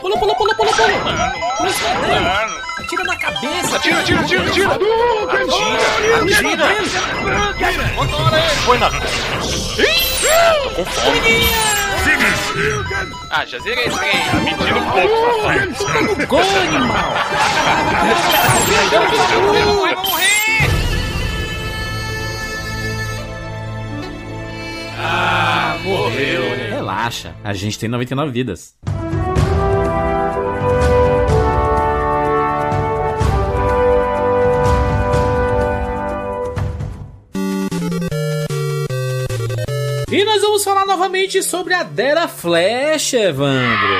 Pula, 0.00 0.18
pula, 0.18 0.34
pula, 0.34 0.54
pula, 0.54 0.72
pula. 0.72 0.72
Pula 1.56 1.70
escanteio. 1.70 2.64
Atira 2.78 3.04
na 3.04 3.16
cabeça. 3.16 3.78
Tira, 3.80 4.02
tira, 4.02 4.24
tira, 4.24 4.50
tira! 4.50 4.74
Atira! 4.74 6.66
Atira! 7.50 7.84
Põe 8.66 8.78
na. 8.78 8.90
Tô 8.90 10.70
com 10.70 10.84
fome. 10.84 11.93
Ah, 13.30 13.44
já 13.46 13.58
zerei 13.58 13.84
esse 13.86 13.98
trem. 13.98 14.12
Tá 14.12 14.36
mentindo 14.40 14.78
um 14.78 14.90
pouco, 14.90 15.16
safado. 15.42 16.26
Gol, 16.26 16.40
animal. 16.40 17.14
Vai 24.96 25.78
morrer! 25.84 26.70
Relaxa, 26.70 27.34
a 27.42 27.52
gente 27.52 27.78
tem 27.78 27.88
99 27.88 28.30
vidas. 28.30 28.74
E 40.14 40.24
nós 40.24 40.42
vamos 40.42 40.62
falar 40.62 40.86
novamente 40.86 41.42
sobre 41.42 41.74
a 41.74 41.82
Dera 41.82 42.28
Flash, 42.28 43.14
Evandro. 43.14 43.96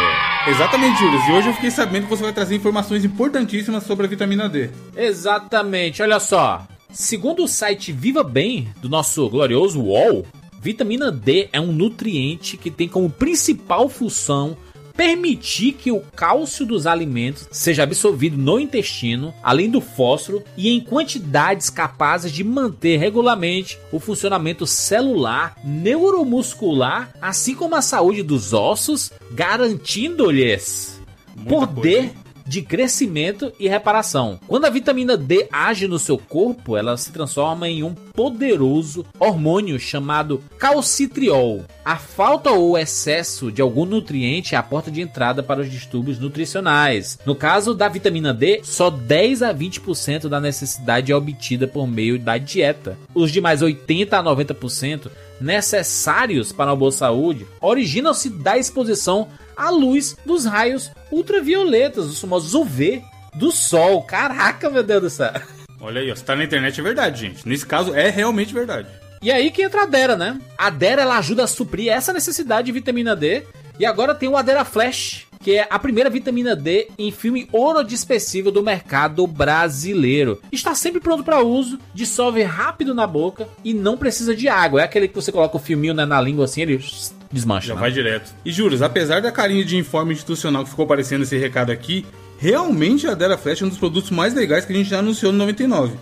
Exatamente, 0.47 0.97
Júlio. 1.01 1.19
E 1.19 1.33
hoje 1.33 1.49
eu 1.49 1.55
fiquei 1.55 1.73
sabendo 1.73 2.05
que 2.05 2.11
você 2.11 2.23
vai 2.23 2.33
trazer 2.33 2.55
informações 2.55 3.05
importantíssimas 3.05 3.83
sobre 3.83 4.07
a 4.07 4.09
vitamina 4.09 4.49
D. 4.49 4.71
Exatamente, 4.97 6.01
olha 6.03 6.21
só. 6.21 6.69
Segundo 6.93 7.43
o 7.43 7.49
site 7.49 7.91
Viva 7.91 8.23
Bem, 8.23 8.69
do 8.81 8.89
nosso 8.89 9.29
glorioso 9.29 9.83
UOL, 9.83 10.25
vitamina 10.61 11.11
D 11.11 11.49
é 11.53 11.61
um 11.61 11.73
nutriente 11.73 12.57
que 12.57 12.71
tem 12.71 12.87
como 12.87 13.11
principal 13.11 13.89
função 13.89 14.57
permitir 14.97 15.73
que 15.73 15.91
o 15.91 16.01
cálcio 16.01 16.65
dos 16.65 16.87
alimentos 16.87 17.49
seja 17.51 17.83
absorvido 17.83 18.37
no 18.37 18.59
intestino, 18.59 19.35
além 19.43 19.69
do 19.69 19.81
fósforo, 19.81 20.43
e 20.57 20.71
em 20.71 20.81
quantidades 20.81 21.69
capazes 21.69 22.33
de 22.33 22.45
manter 22.45 22.97
regularmente 22.99 23.79
o 23.93 23.99
funcionamento 23.99 24.67
celular, 24.67 25.57
neuromuscular, 25.65 27.13
assim 27.21 27.55
como 27.55 27.75
a 27.75 27.83
saúde 27.83 28.23
dos 28.23 28.53
ossos, 28.53 29.13
garantindo-lhes 29.33 31.01
Muita 31.37 31.67
poder 31.67 32.09
coisa? 32.09 32.24
De 32.47 32.63
crescimento 32.63 33.53
e 33.59 33.69
reparação. 33.69 34.39
Quando 34.47 34.65
a 34.65 34.71
vitamina 34.71 35.17
D 35.17 35.49
age 35.51 35.89
no 35.89 35.99
seu 35.99 36.19
corpo, 36.19 36.77
ela 36.77 36.97
se 36.97 37.13
transforma 37.13 37.69
em 37.69 37.83
um 37.83 37.95
poderoso 37.95 39.05
hormônio 39.19 39.79
chamado 39.79 40.43
calcitriol. 40.59 41.65
A 41.85 41.97
falta 41.97 42.51
ou 42.51 42.79
excesso 42.79 43.51
de 43.51 43.61
algum 43.61 43.85
nutriente 43.85 44.55
é 44.55 44.59
a 44.59 44.63
porta 44.63 44.91
de 44.91 45.01
entrada 45.01 45.43
para 45.43 45.61
os 45.61 45.71
distúrbios 45.71 46.19
nutricionais. 46.19 47.19
No 47.27 47.35
caso 47.35 47.75
da 47.75 47.89
vitamina 47.89 48.33
D, 48.33 48.61
só 48.63 48.91
10 48.91 49.43
a 49.43 49.55
20% 49.55 50.29
da 50.29 50.41
necessidade 50.41 51.13
é 51.13 51.17
obtida 51.17 51.67
por 51.67 51.87
meio 51.87 52.19
da 52.19 52.39
dieta. 52.39 52.99
Os 53.15 53.31
demais 53.31 53.63
80 53.63 54.19
a 54.19 54.23
90% 54.23 55.11
necessários 55.41 56.53
para 56.53 56.71
uma 56.71 56.77
boa 56.77 56.93
saúde 56.93 57.47
originam-se 57.61 58.31
da 58.31 58.57
exposição 58.57 59.29
à 59.57 59.71
luz 59.71 60.17
dos 60.25 60.45
raios 60.45 60.91
ultravioletas, 61.11 62.07
os 62.07 62.21
famosos 62.21 62.55
UV 62.55 63.03
do 63.35 63.51
sol. 63.51 64.03
Caraca, 64.03 64.71
meu 64.71 64.83
Deus 64.83 65.03
do 65.03 65.11
céu. 65.11 65.33
Olha 65.81 66.01
aí, 66.01 66.11
ó, 66.11 66.15
se 66.15 66.25
tá 66.25 66.35
na 66.35 66.45
internet 66.45 66.81
é 66.81 66.83
verdade, 66.83 67.21
gente. 67.21 67.47
Nesse 67.49 67.67
caso 67.67 67.95
é 67.95 68.09
realmente 68.09 68.55
verdade. 68.55 68.89
E 69.21 69.31
aí 69.31 69.51
que 69.51 69.63
entra 69.63 69.83
a 69.83 69.87
Dera, 69.87 70.17
né? 70.17 70.39
A 70.57 70.71
Dera 70.71 71.03
ela 71.03 71.19
ajuda 71.19 71.45
a 71.45 71.47
suprir 71.47 71.91
essa 71.91 72.13
necessidade 72.13 72.67
de 72.67 72.73
vitamina 72.73 73.17
D. 73.17 73.43
E 73.79 73.85
agora 73.85 74.15
tem 74.15 74.29
o 74.29 74.37
Adera 74.37 74.65
Flash, 74.65 75.24
que 75.45 75.59
é 75.59 75.67
a 75.69 75.79
primeira 75.79 76.09
vitamina 76.09 76.57
D 76.57 76.89
em 76.99 77.13
filme 77.13 77.47
orodispersível 77.53 78.51
do 78.51 78.63
mercado 78.63 79.27
brasileiro. 79.27 80.41
Está 80.51 80.75
sempre 80.75 81.03
pronto 81.03 81.23
para 81.23 81.43
uso, 81.43 81.79
dissolve 81.93 82.43
rápido 82.43 82.95
na 82.95 83.07
boca 83.07 83.47
e 83.63 83.75
não 83.75 83.95
precisa 83.99 84.35
de 84.35 84.49
água. 84.49 84.81
É 84.81 84.85
aquele 84.85 85.07
que 85.07 85.15
você 85.15 85.31
coloca 85.31 85.59
o 85.59 85.61
filminho 85.61 85.93
né, 85.93 86.07
na 86.07 86.19
língua 86.19 86.47
assim, 86.47 86.63
ele 86.63 86.83
desmancha. 87.31 87.69
Já 87.69 87.75
né? 87.75 87.81
vai 87.81 87.93
direto. 87.93 88.35
E 88.43 88.51
juros, 88.51 88.81
apesar 88.81 89.21
da 89.21 89.31
carinha 89.31 89.63
de 89.63 89.77
informe 89.77 90.15
institucional 90.15 90.65
que 90.65 90.71
ficou 90.71 90.87
aparecendo 90.87 91.25
esse 91.25 91.37
recado 91.37 91.71
aqui, 91.71 92.07
realmente 92.39 93.07
a 93.07 93.13
Dera 93.13 93.37
Flash 93.37 93.61
é 93.61 93.67
um 93.67 93.69
dos 93.69 93.77
produtos 93.77 94.11
mais 94.11 94.33
legais 94.33 94.65
que 94.65 94.73
a 94.73 94.77
gente 94.77 94.89
já 94.89 95.01
anunciou 95.01 95.31
no 95.31 95.37
99. 95.37 95.93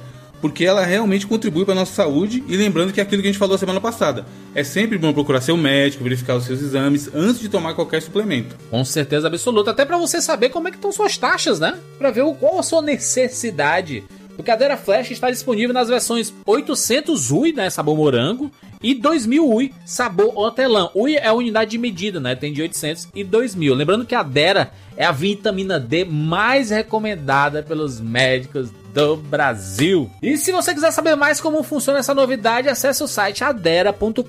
Porque 0.43 0.65
ela 0.65 0.85
realmente 0.85 1.27
contribui 1.27 1.65
para 1.65 1.75
nossa 1.75 1.95
saúde 1.95 2.45
e 2.49 2.57
lembrando 2.57 2.93
que 2.93 3.01
é 3.01 3.03
aquilo 3.03 3.23
que 3.23 3.29
a 3.29 3.31
gente 3.31 3.39
falou 3.39 3.57
semana 3.57 3.81
passada. 3.81 4.27
É 4.55 4.65
sempre 4.65 4.99
bom 4.99 5.13
procurar 5.13 5.41
seu 5.41 5.57
médico, 5.57 6.03
verificar 6.03 6.35
os 6.35 6.45
seus 6.45 6.61
exames 6.61 7.09
antes 7.15 7.41
de 7.41 7.49
tomar 7.49 7.75
qualquer 7.75 8.03
suplemento. 8.03 8.57
Com 8.69 8.85
certeza 8.85 9.29
absoluta, 9.29 9.71
até 9.71 9.85
para 9.85 9.97
você 9.97 10.21
saber 10.21 10.51
como 10.51 10.67
é 10.67 10.71
que 10.73 10.77
estão 10.77 10.91
suas 10.93 11.17
taxas, 11.17 11.61
né? 11.61 11.79
Para 11.97 12.11
ver 12.11 12.25
qual 12.41 12.59
a 12.59 12.63
sua 12.63 12.83
necessidade. 12.83 14.05
O 14.43 14.45
Cadeira 14.45 14.77
Flash 14.77 15.13
está 15.13 15.31
disponível 15.31 15.73
nas 15.73 15.87
versões 15.87 16.35
800 16.45 17.31
UI, 17.31 17.53
né, 17.53 17.71
sabor 17.71 17.97
morango, 17.97 18.51
e 18.83 18.93
2000 18.93 19.49
UI, 19.49 19.73
sabor 19.85 20.37
hortelã. 20.37 20.91
UI 20.97 21.15
é 21.15 21.29
a 21.29 21.33
unidade 21.33 21.71
de 21.71 21.79
medida, 21.79 22.19
né? 22.19 22.35
Tem 22.35 22.53
de 22.53 22.61
800 22.61 23.07
e 23.15 23.23
2000. 23.23 23.73
Lembrando 23.73 24.05
que 24.05 24.17
a 24.17 24.23
Dera 24.25 24.73
é 24.97 25.05
a 25.05 25.13
vitamina 25.13 25.79
D 25.79 26.05
mais 26.05 26.71
recomendada 26.71 27.63
pelos 27.63 28.01
médicos 28.01 28.73
do 28.93 29.17
Brasil. 29.17 30.11
E 30.21 30.37
se 30.37 30.51
você 30.51 30.75
quiser 30.75 30.91
saber 30.91 31.15
mais 31.15 31.41
como 31.41 31.63
funciona 31.63 32.01
essa 32.01 32.13
novidade, 32.13 32.69
acesse 32.69 33.01
o 33.05 33.07
site 33.07 33.45
adera.com.br, 33.45 34.25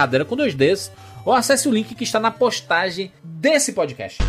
adera 0.00 0.24
com 0.24 0.36
dois 0.36 0.54
Ds, 0.54 0.90
ou 1.22 1.34
acesse 1.34 1.68
o 1.68 1.70
link 1.70 1.94
que 1.94 2.04
está 2.04 2.18
na 2.18 2.30
postagem 2.30 3.12
desse 3.22 3.74
podcast. 3.74 4.22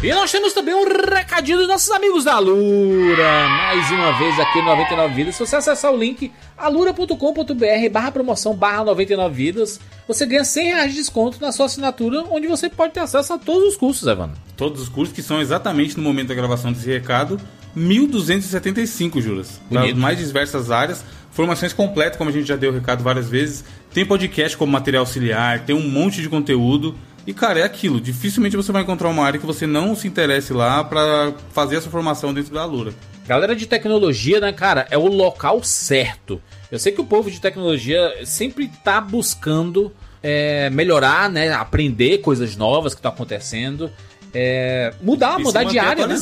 E 0.00 0.14
nós 0.14 0.30
temos 0.30 0.52
também 0.52 0.72
um 0.72 0.84
recadinho 0.84 1.58
dos 1.58 1.66
nossos 1.66 1.90
amigos 1.90 2.22
da 2.22 2.34
Alura. 2.34 3.48
Mais 3.48 3.90
uma 3.90 4.16
vez 4.16 4.38
aqui 4.38 4.60
no 4.60 4.66
99 4.66 5.12
Vidas. 5.12 5.34
Se 5.34 5.44
você 5.44 5.56
acessar 5.56 5.92
o 5.92 5.96
link 5.96 6.30
alura.com.br 6.56 7.90
barra 7.90 8.12
promoção 8.12 8.54
barra 8.54 8.84
99 8.84 9.34
Vidas, 9.34 9.80
você 10.06 10.24
ganha 10.24 10.44
100 10.44 10.66
reais 10.66 10.92
de 10.92 10.98
desconto 10.98 11.40
na 11.40 11.50
sua 11.50 11.66
assinatura, 11.66 12.24
onde 12.30 12.46
você 12.46 12.70
pode 12.70 12.92
ter 12.92 13.00
acesso 13.00 13.32
a 13.32 13.38
todos 13.38 13.70
os 13.70 13.76
cursos, 13.76 14.06
Evandro. 14.06 14.36
Todos 14.56 14.82
os 14.82 14.88
cursos 14.88 15.12
que 15.12 15.20
são 15.20 15.40
exatamente 15.40 15.96
no 15.96 16.02
momento 16.04 16.28
da 16.28 16.34
gravação 16.34 16.72
desse 16.72 16.88
recado, 16.88 17.40
1.275 17.76 19.20
juras. 19.20 19.60
Bonito. 19.68 19.98
mais 19.98 20.16
diversas 20.16 20.70
áreas, 20.70 21.04
formações 21.32 21.72
completas, 21.72 22.16
como 22.16 22.30
a 22.30 22.32
gente 22.32 22.46
já 22.46 22.54
deu 22.54 22.70
o 22.70 22.74
recado 22.74 23.02
várias 23.02 23.28
vezes. 23.28 23.64
Tem 23.92 24.06
podcast 24.06 24.56
como 24.56 24.70
material 24.70 25.02
auxiliar, 25.02 25.64
tem 25.64 25.74
um 25.74 25.90
monte 25.90 26.22
de 26.22 26.28
conteúdo. 26.28 26.94
E, 27.28 27.34
cara, 27.34 27.60
é 27.60 27.62
aquilo. 27.62 28.00
Dificilmente 28.00 28.56
você 28.56 28.72
vai 28.72 28.80
encontrar 28.80 29.06
uma 29.10 29.22
área 29.22 29.38
que 29.38 29.44
você 29.44 29.66
não 29.66 29.94
se 29.94 30.08
interesse 30.08 30.50
lá 30.54 30.82
para 30.82 31.34
fazer 31.52 31.76
essa 31.76 31.90
formação 31.90 32.32
dentro 32.32 32.54
da 32.54 32.62
Alura. 32.62 32.94
Galera 33.26 33.54
de 33.54 33.66
tecnologia, 33.66 34.40
né, 34.40 34.50
cara, 34.50 34.86
é 34.90 34.96
o 34.96 35.06
local 35.06 35.62
certo. 35.62 36.40
Eu 36.72 36.78
sei 36.78 36.90
que 36.90 37.02
o 37.02 37.04
povo 37.04 37.30
de 37.30 37.38
tecnologia 37.38 38.14
sempre 38.24 38.72
tá 38.82 38.98
buscando 38.98 39.92
é, 40.22 40.70
melhorar, 40.70 41.28
né, 41.28 41.52
aprender 41.52 42.22
coisas 42.22 42.56
novas 42.56 42.94
que 42.94 43.00
estão 43.00 43.12
acontecendo, 43.12 43.90
é, 44.32 44.94
mudar, 45.02 45.38
E 45.38 45.42
mudar 45.42 45.64
de 45.64 45.78
área, 45.78 46.06
né? 46.06 46.16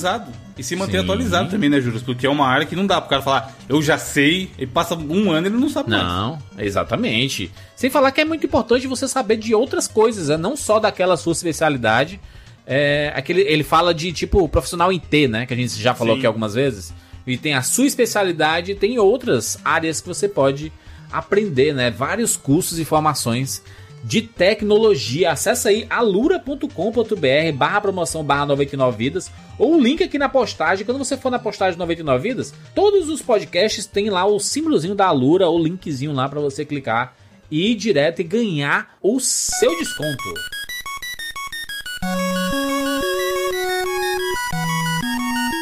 E 0.58 0.62
se 0.62 0.74
manter 0.74 0.98
Sim. 0.98 1.04
atualizado 1.04 1.50
também, 1.50 1.68
né, 1.68 1.80
Juros? 1.80 2.02
Porque 2.02 2.26
é 2.26 2.30
uma 2.30 2.46
área 2.46 2.64
que 2.64 2.74
não 2.74 2.86
dá 2.86 2.98
pro 3.00 3.10
cara 3.10 3.22
falar, 3.22 3.54
eu 3.68 3.82
já 3.82 3.98
sei, 3.98 4.50
e 4.58 4.66
passa 4.66 4.94
um 4.94 5.30
ano 5.30 5.46
e 5.46 5.50
ele 5.50 5.58
não 5.58 5.68
sabe 5.68 5.90
mais. 5.90 6.02
Não, 6.02 6.38
exatamente. 6.58 7.52
Sem 7.74 7.90
falar 7.90 8.10
que 8.10 8.22
é 8.22 8.24
muito 8.24 8.46
importante 8.46 8.86
você 8.86 9.06
saber 9.06 9.36
de 9.36 9.54
outras 9.54 9.86
coisas, 9.86 10.28
né? 10.28 10.36
não 10.36 10.56
só 10.56 10.80
daquela 10.80 11.16
sua 11.16 11.32
especialidade. 11.32 12.18
É, 12.66 13.12
aquele, 13.14 13.42
ele 13.42 13.62
fala 13.62 13.94
de 13.94 14.12
tipo 14.12 14.48
profissional 14.48 14.90
em 14.90 14.98
T, 14.98 15.28
né? 15.28 15.46
Que 15.46 15.54
a 15.54 15.56
gente 15.56 15.80
já 15.80 15.94
falou 15.94 16.14
Sim. 16.14 16.20
aqui 16.20 16.26
algumas 16.26 16.54
vezes. 16.54 16.92
E 17.26 17.36
tem 17.36 17.54
a 17.54 17.62
sua 17.62 17.86
especialidade 17.86 18.72
e 18.72 18.74
tem 18.74 18.98
outras 18.98 19.58
áreas 19.64 20.00
que 20.00 20.08
você 20.08 20.28
pode 20.28 20.72
aprender, 21.12 21.74
né? 21.74 21.90
Vários 21.90 22.36
cursos 22.36 22.78
e 22.78 22.84
formações 22.84 23.62
de 24.06 24.22
tecnologia. 24.22 25.32
Acesse 25.32 25.66
aí 25.68 25.86
alura.com.br 25.90 27.52
barra 27.56 27.80
promoção 27.80 28.22
barra 28.22 28.46
99 28.46 28.96
vidas 28.96 29.32
ou 29.58 29.74
o 29.74 29.80
link 29.80 30.02
aqui 30.04 30.16
na 30.16 30.28
postagem. 30.28 30.86
Quando 30.86 30.98
você 30.98 31.16
for 31.16 31.28
na 31.28 31.40
postagem 31.40 31.76
99 31.76 32.28
vidas, 32.28 32.54
todos 32.72 33.08
os 33.08 33.20
podcasts 33.20 33.84
tem 33.84 34.08
lá 34.08 34.24
o 34.24 34.38
símbolozinho 34.38 34.94
da 34.94 35.06
Alura, 35.06 35.48
o 35.48 35.58
linkzinho 35.58 36.12
lá 36.12 36.28
para 36.28 36.40
você 36.40 36.64
clicar 36.64 37.16
e 37.50 37.72
ir 37.72 37.74
direto 37.74 38.20
e 38.20 38.24
ganhar 38.24 38.96
o 39.02 39.18
seu 39.18 39.76
desconto. 39.76 40.34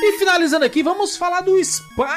E 0.03 0.19
finalizando 0.19 0.67
aqui, 0.67 0.83
vamos 0.83 1.17
falar 1.17 1.41
do 1.41 1.65
Sparkle. 1.65 2.13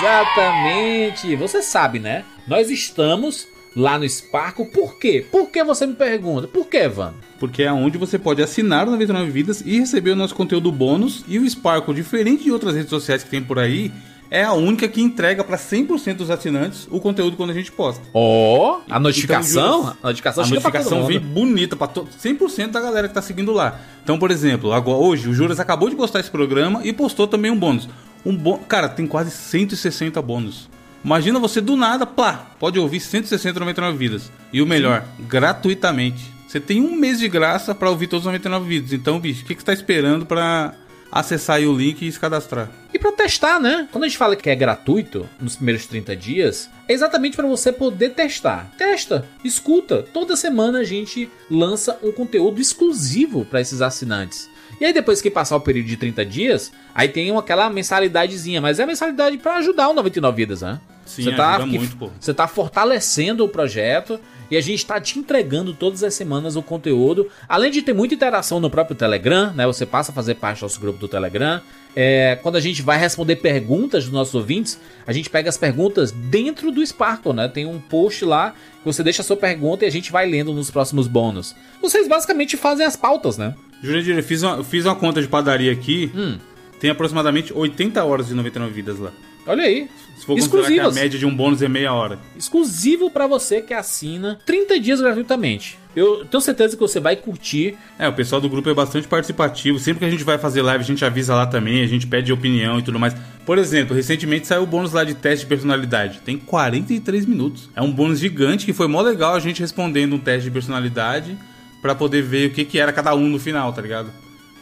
Exatamente. 0.00 1.34
Você 1.36 1.62
sabe, 1.62 1.98
né? 1.98 2.26
Nós 2.46 2.68
estamos 2.68 3.48
lá 3.76 3.98
no 3.98 4.08
Sparkle. 4.08 4.66
Por 4.66 4.98
quê? 4.98 5.24
Por 5.30 5.50
que 5.50 5.62
você 5.64 5.86
me 5.86 5.94
pergunta? 5.94 6.46
Por 6.46 6.66
que, 6.66 6.88
Van? 6.88 7.14
Porque 7.38 7.62
é 7.62 7.72
onde 7.72 7.98
você 7.98 8.18
pode 8.18 8.42
assinar 8.42 8.86
o 8.86 8.92
99 8.92 9.30
Vidas 9.30 9.62
e 9.64 9.78
receber 9.78 10.10
o 10.10 10.16
nosso 10.16 10.34
conteúdo 10.34 10.70
bônus. 10.70 11.24
E 11.26 11.38
o 11.38 11.48
Sparkle, 11.48 11.94
diferente 11.94 12.44
de 12.44 12.52
outras 12.52 12.74
redes 12.74 12.90
sociais 12.90 13.22
que 13.22 13.30
tem 13.30 13.42
por 13.42 13.58
aí, 13.58 13.90
é 14.32 14.42
a 14.42 14.54
única 14.54 14.88
que 14.88 15.02
entrega 15.02 15.44
para 15.44 15.58
100% 15.58 16.16
dos 16.16 16.30
assinantes 16.30 16.88
o 16.90 16.98
conteúdo 16.98 17.36
quando 17.36 17.50
a 17.50 17.54
gente 17.54 17.70
posta. 17.70 18.02
Ó, 18.14 18.80
a 18.88 18.98
notificação, 18.98 19.80
Então, 19.80 19.96
a 20.02 20.06
notificação 20.06 20.44
a 20.44 20.46
notificação 20.46 21.06
vem 21.06 21.20
bonita 21.20 21.76
para 21.76 21.88
100% 21.88 22.68
da 22.70 22.80
galera 22.80 23.08
que 23.08 23.14
tá 23.14 23.20
seguindo 23.20 23.52
lá. 23.52 23.78
Então, 24.02 24.18
por 24.18 24.30
exemplo, 24.30 24.72
agora, 24.72 24.96
hoje 24.96 25.28
o 25.28 25.34
Juras 25.34 25.60
acabou 25.60 25.90
de 25.90 25.96
postar 25.96 26.20
esse 26.20 26.30
programa 26.30 26.80
e 26.82 26.94
postou 26.94 27.26
também 27.26 27.50
um 27.50 27.58
bônus. 27.58 27.86
Um 28.24 28.34
bô... 28.34 28.56
Cara, 28.56 28.88
tem 28.88 29.06
quase 29.06 29.30
160 29.30 30.22
bônus. 30.22 30.66
Imagina 31.04 31.38
você 31.38 31.60
do 31.60 31.76
nada, 31.76 32.06
plá, 32.06 32.52
pode 32.58 32.78
ouvir 32.78 33.00
160 33.00 33.58
99 33.58 33.98
vidas. 33.98 34.30
E 34.52 34.62
o 34.62 34.66
melhor, 34.66 35.04
gratuitamente. 35.20 36.32
Você 36.46 36.60
tem 36.60 36.80
um 36.80 36.94
mês 36.94 37.18
de 37.18 37.28
graça 37.28 37.74
para 37.74 37.90
ouvir 37.90 38.06
todos 38.06 38.26
os 38.26 38.26
99 38.26 38.68
vídeos. 38.68 38.92
Então, 38.92 39.18
bicho, 39.18 39.42
o 39.42 39.46
que, 39.46 39.54
que 39.54 39.62
você 39.62 39.66
tá 39.66 39.72
esperando 39.72 40.26
para 40.26 40.74
acessar 41.10 41.60
o 41.60 41.76
link 41.76 42.06
e 42.06 42.12
se 42.12 42.20
cadastrar? 42.20 42.70
E 42.92 42.98
pra 42.98 43.10
testar, 43.10 43.58
né? 43.58 43.88
Quando 43.90 44.04
a 44.04 44.06
gente 44.06 44.18
fala 44.18 44.36
que 44.36 44.48
é 44.48 44.54
gratuito 44.54 45.28
nos 45.40 45.56
primeiros 45.56 45.86
30 45.86 46.14
dias, 46.14 46.70
é 46.86 46.92
exatamente 46.92 47.36
para 47.36 47.46
você 47.46 47.72
poder 47.72 48.10
testar. 48.10 48.70
Testa, 48.76 49.26
escuta. 49.42 50.02
Toda 50.02 50.36
semana 50.36 50.80
a 50.80 50.84
gente 50.84 51.28
lança 51.50 51.98
um 52.02 52.12
conteúdo 52.12 52.60
exclusivo 52.60 53.44
para 53.44 53.60
esses 53.60 53.80
assinantes. 53.80 54.48
E 54.80 54.84
aí 54.84 54.92
depois 54.92 55.20
que 55.20 55.30
passar 55.30 55.56
o 55.56 55.60
período 55.60 55.86
de 55.86 55.96
30 55.96 56.24
dias, 56.24 56.72
aí 56.94 57.08
tem 57.08 57.34
aquela 57.36 57.70
mensalidadezinha, 57.70 58.60
mas 58.60 58.78
é 58.78 58.82
a 58.82 58.86
mensalidade 58.86 59.38
para 59.38 59.56
ajudar 59.56 59.88
o 59.88 59.94
99 59.94 60.36
vidas, 60.36 60.62
né? 60.62 60.80
Sim, 61.04 61.24
você 61.24 61.32
tá, 61.32 61.58
muito, 61.66 61.96
pô. 61.96 62.10
Você 62.18 62.32
tá 62.32 62.46
fortalecendo 62.46 63.44
o 63.44 63.48
projeto 63.48 64.18
e 64.50 64.56
a 64.56 64.60
gente 64.60 64.84
tá 64.84 65.00
te 65.00 65.18
entregando 65.18 65.72
todas 65.72 66.02
as 66.02 66.14
semanas 66.14 66.56
o 66.56 66.62
conteúdo. 66.62 67.28
Além 67.48 67.70
de 67.70 67.82
ter 67.82 67.92
muita 67.92 68.14
interação 68.14 68.60
no 68.60 68.70
próprio 68.70 68.96
Telegram, 68.96 69.52
né? 69.52 69.66
Você 69.66 69.86
passa 69.86 70.12
a 70.12 70.14
fazer 70.14 70.34
parte 70.34 70.60
do 70.60 70.62
nosso 70.62 70.80
grupo 70.80 70.98
do 70.98 71.08
Telegram. 71.08 71.60
É, 71.94 72.38
quando 72.42 72.56
a 72.56 72.60
gente 72.60 72.82
vai 72.82 72.98
responder 72.98 73.36
perguntas 73.36 74.04
dos 74.04 74.12
nossos 74.12 74.34
ouvintes, 74.34 74.80
a 75.06 75.12
gente 75.12 75.28
pega 75.28 75.48
as 75.48 75.56
perguntas 75.56 76.10
dentro 76.10 76.70
do 76.70 76.84
Sparkle, 76.86 77.32
né? 77.32 77.48
Tem 77.48 77.66
um 77.66 77.78
post 77.78 78.24
lá 78.24 78.50
que 78.50 78.84
você 78.84 79.02
deixa 79.02 79.22
a 79.22 79.24
sua 79.24 79.36
pergunta 79.36 79.84
e 79.84 79.88
a 79.88 79.90
gente 79.90 80.12
vai 80.12 80.28
lendo 80.28 80.52
nos 80.52 80.70
próximos 80.70 81.06
bônus. 81.06 81.54
Vocês 81.80 82.08
basicamente 82.08 82.56
fazem 82.56 82.86
as 82.86 82.96
pautas, 82.96 83.36
né? 83.36 83.54
Jurandir, 83.82 84.16
eu 84.16 84.22
fiz 84.22 84.42
uma, 84.42 84.56
eu 84.56 84.64
fiz 84.64 84.84
uma 84.84 84.94
conta 84.94 85.20
de 85.20 85.28
padaria 85.28 85.72
aqui. 85.72 86.10
Hum. 86.14 86.38
Tem 86.78 86.90
aproximadamente 86.90 87.52
80 87.52 88.02
horas 88.04 88.28
de 88.28 88.34
99 88.34 88.72
vidas 88.72 88.98
lá. 88.98 89.12
Olha 89.46 89.64
aí. 89.64 89.88
Se 90.16 90.26
for 90.26 90.34
considerar 90.34 90.50
que 90.50 90.56
a 90.56 90.72
Exclusivas. 90.74 90.94
média 90.94 91.18
de 91.18 91.26
um 91.26 91.34
bônus 91.34 91.62
é 91.62 91.68
meia 91.68 91.92
hora. 91.92 92.18
Exclusivo 92.38 93.10
para 93.10 93.26
você 93.26 93.60
que 93.60 93.74
assina 93.74 94.38
30 94.46 94.78
dias 94.78 95.00
gratuitamente. 95.00 95.78
Eu 95.96 96.24
tenho 96.24 96.40
certeza 96.40 96.76
que 96.76 96.80
você 96.80 97.00
vai 97.00 97.16
curtir 97.16 97.76
É, 97.98 98.08
o 98.08 98.12
pessoal 98.12 98.40
do 98.40 98.48
grupo 98.48 98.70
é 98.70 98.74
bastante 98.74 99.08
participativo. 99.08 99.78
Sempre 99.78 99.98
que 99.98 100.04
a 100.04 100.10
gente 100.10 100.22
vai 100.24 100.38
fazer 100.38 100.62
live, 100.62 100.82
a 100.82 100.86
gente 100.86 101.04
avisa 101.04 101.34
lá 101.34 101.46
também, 101.46 101.82
a 101.82 101.86
gente 101.86 102.06
pede 102.06 102.32
opinião 102.32 102.78
e 102.78 102.82
tudo 102.82 102.98
mais. 103.00 103.14
Por 103.44 103.58
exemplo, 103.58 103.96
recentemente 103.96 104.46
saiu 104.46 104.62
o 104.62 104.66
bônus 104.66 104.92
lá 104.92 105.02
de 105.02 105.14
teste 105.14 105.44
de 105.44 105.48
personalidade. 105.48 106.20
Tem 106.20 106.38
43 106.38 107.26
minutos. 107.26 107.68
É 107.74 107.82
um 107.82 107.90
bônus 107.90 108.20
gigante 108.20 108.64
que 108.64 108.72
foi 108.72 108.86
mó 108.86 109.02
legal 109.02 109.34
a 109.34 109.40
gente 109.40 109.60
respondendo 109.60 110.14
um 110.14 110.18
teste 110.18 110.44
de 110.44 110.50
personalidade 110.52 111.36
pra 111.82 111.96
poder 111.96 112.22
ver 112.22 112.48
o 112.48 112.52
que, 112.52 112.64
que 112.64 112.78
era 112.78 112.92
cada 112.92 113.12
um 113.14 113.28
no 113.28 113.40
final, 113.40 113.72
tá 113.72 113.82
ligado? 113.82 114.08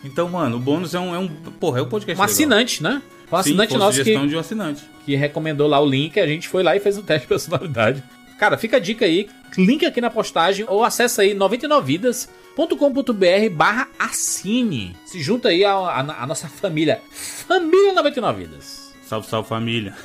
Então, 0.04 0.28
mano, 0.28 0.56
o 0.56 0.60
bônus 0.60 0.94
é 0.94 1.00
um. 1.00 1.14
É 1.14 1.18
um 1.18 1.28
porra, 1.28 1.80
é 1.80 1.82
um 1.82 1.88
podcast. 1.88 2.18
Um 2.18 2.22
legal. 2.22 2.34
assinante, 2.34 2.82
né? 2.82 3.02
Um 3.26 3.30
Sim, 3.30 3.36
assinante 3.36 3.70
foi 3.70 3.78
nosso 3.78 3.98
sugestão 3.98 4.22
que, 4.22 4.28
de 4.28 4.36
um 4.36 4.38
assinante. 4.38 4.82
que 5.04 5.14
recomendou 5.14 5.68
lá 5.68 5.78
o 5.80 5.86
link, 5.86 6.18
a 6.18 6.26
gente 6.26 6.48
foi 6.48 6.62
lá 6.62 6.74
e 6.74 6.80
fez 6.80 6.96
um 6.98 7.02
teste 7.02 7.22
de 7.22 7.28
personalidade. 7.28 8.02
Cara, 8.38 8.56
fica 8.56 8.78
a 8.78 8.80
dica 8.80 9.04
aí, 9.04 9.28
link 9.58 9.84
aqui 9.84 10.00
na 10.00 10.08
postagem 10.08 10.64
ou 10.66 10.82
acessa 10.82 11.20
aí 11.20 11.34
99vidas.com.br 11.34 13.50
barra 13.52 13.88
assine. 13.98 14.96
Se 15.04 15.20
junta 15.20 15.50
aí 15.50 15.62
a 15.64 16.24
nossa 16.26 16.48
família. 16.48 17.02
Família 17.10 17.92
99 17.92 18.44
Vidas. 18.44 18.94
Salve, 19.02 19.28
salve 19.28 19.48
família. 19.48 19.94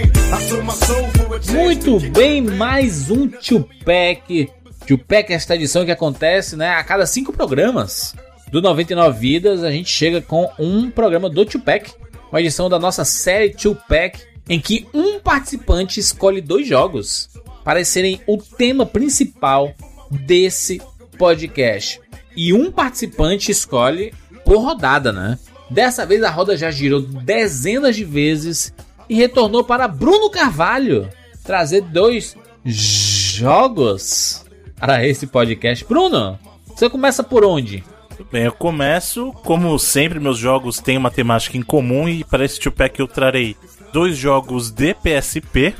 Muito 1.51 1.99
bem, 2.11 2.41
mais 2.41 3.09
um 3.09 3.27
Tupac. 3.27 4.49
Tupac 4.87 5.31
é 5.31 5.35
esta 5.35 5.55
edição 5.55 5.83
que 5.83 5.91
acontece 5.91 6.55
né, 6.55 6.69
a 6.69 6.83
cada 6.83 7.05
cinco 7.05 7.33
programas 7.33 8.15
do 8.51 8.61
99 8.61 9.19
Vidas. 9.19 9.63
A 9.63 9.71
gente 9.71 9.89
chega 9.89 10.21
com 10.21 10.49
um 10.57 10.89
programa 10.89 11.29
do 11.29 11.45
Tupac, 11.45 11.91
uma 12.31 12.39
edição 12.39 12.69
da 12.69 12.79
nossa 12.79 13.03
série 13.03 13.49
Tupac, 13.49 14.19
em 14.47 14.59
que 14.59 14.87
um 14.93 15.19
participante 15.19 15.99
escolhe 15.99 16.41
dois 16.41 16.67
jogos 16.67 17.29
para 17.63 17.83
serem 17.83 18.21
o 18.25 18.37
tema 18.37 18.85
principal 18.85 19.73
desse 20.09 20.81
podcast. 21.17 21.99
E 22.35 22.53
um 22.53 22.71
participante 22.71 23.51
escolhe 23.51 24.13
por 24.45 24.57
rodada, 24.61 25.11
né? 25.11 25.37
Dessa 25.69 26.05
vez 26.05 26.23
a 26.23 26.29
roda 26.29 26.57
já 26.57 26.71
girou 26.71 27.01
dezenas 27.01 27.95
de 27.95 28.03
vezes 28.03 28.73
e 29.11 29.13
retornou 29.13 29.61
para 29.61 29.89
Bruno 29.89 30.29
Carvalho 30.29 31.09
trazer 31.43 31.81
dois 31.81 32.37
jogos 32.63 34.45
para 34.79 35.05
esse 35.05 35.27
podcast. 35.27 35.83
Bruno, 35.83 36.39
você 36.65 36.89
começa 36.89 37.21
por 37.21 37.43
onde? 37.43 37.83
Bem, 38.31 38.45
eu 38.45 38.53
começo, 38.53 39.33
como 39.43 39.77
sempre, 39.77 40.17
meus 40.17 40.37
jogos 40.37 40.79
têm 40.79 40.95
uma 40.95 41.11
temática 41.11 41.57
em 41.57 41.61
comum 41.61 42.07
e 42.07 42.23
para 42.23 42.45
esse 42.45 42.57
Tupac 42.57 42.97
eu 42.97 43.07
trarei 43.07 43.57
dois 43.91 44.15
jogos 44.15 44.71
de 44.71 44.93
PSP. 44.93 45.75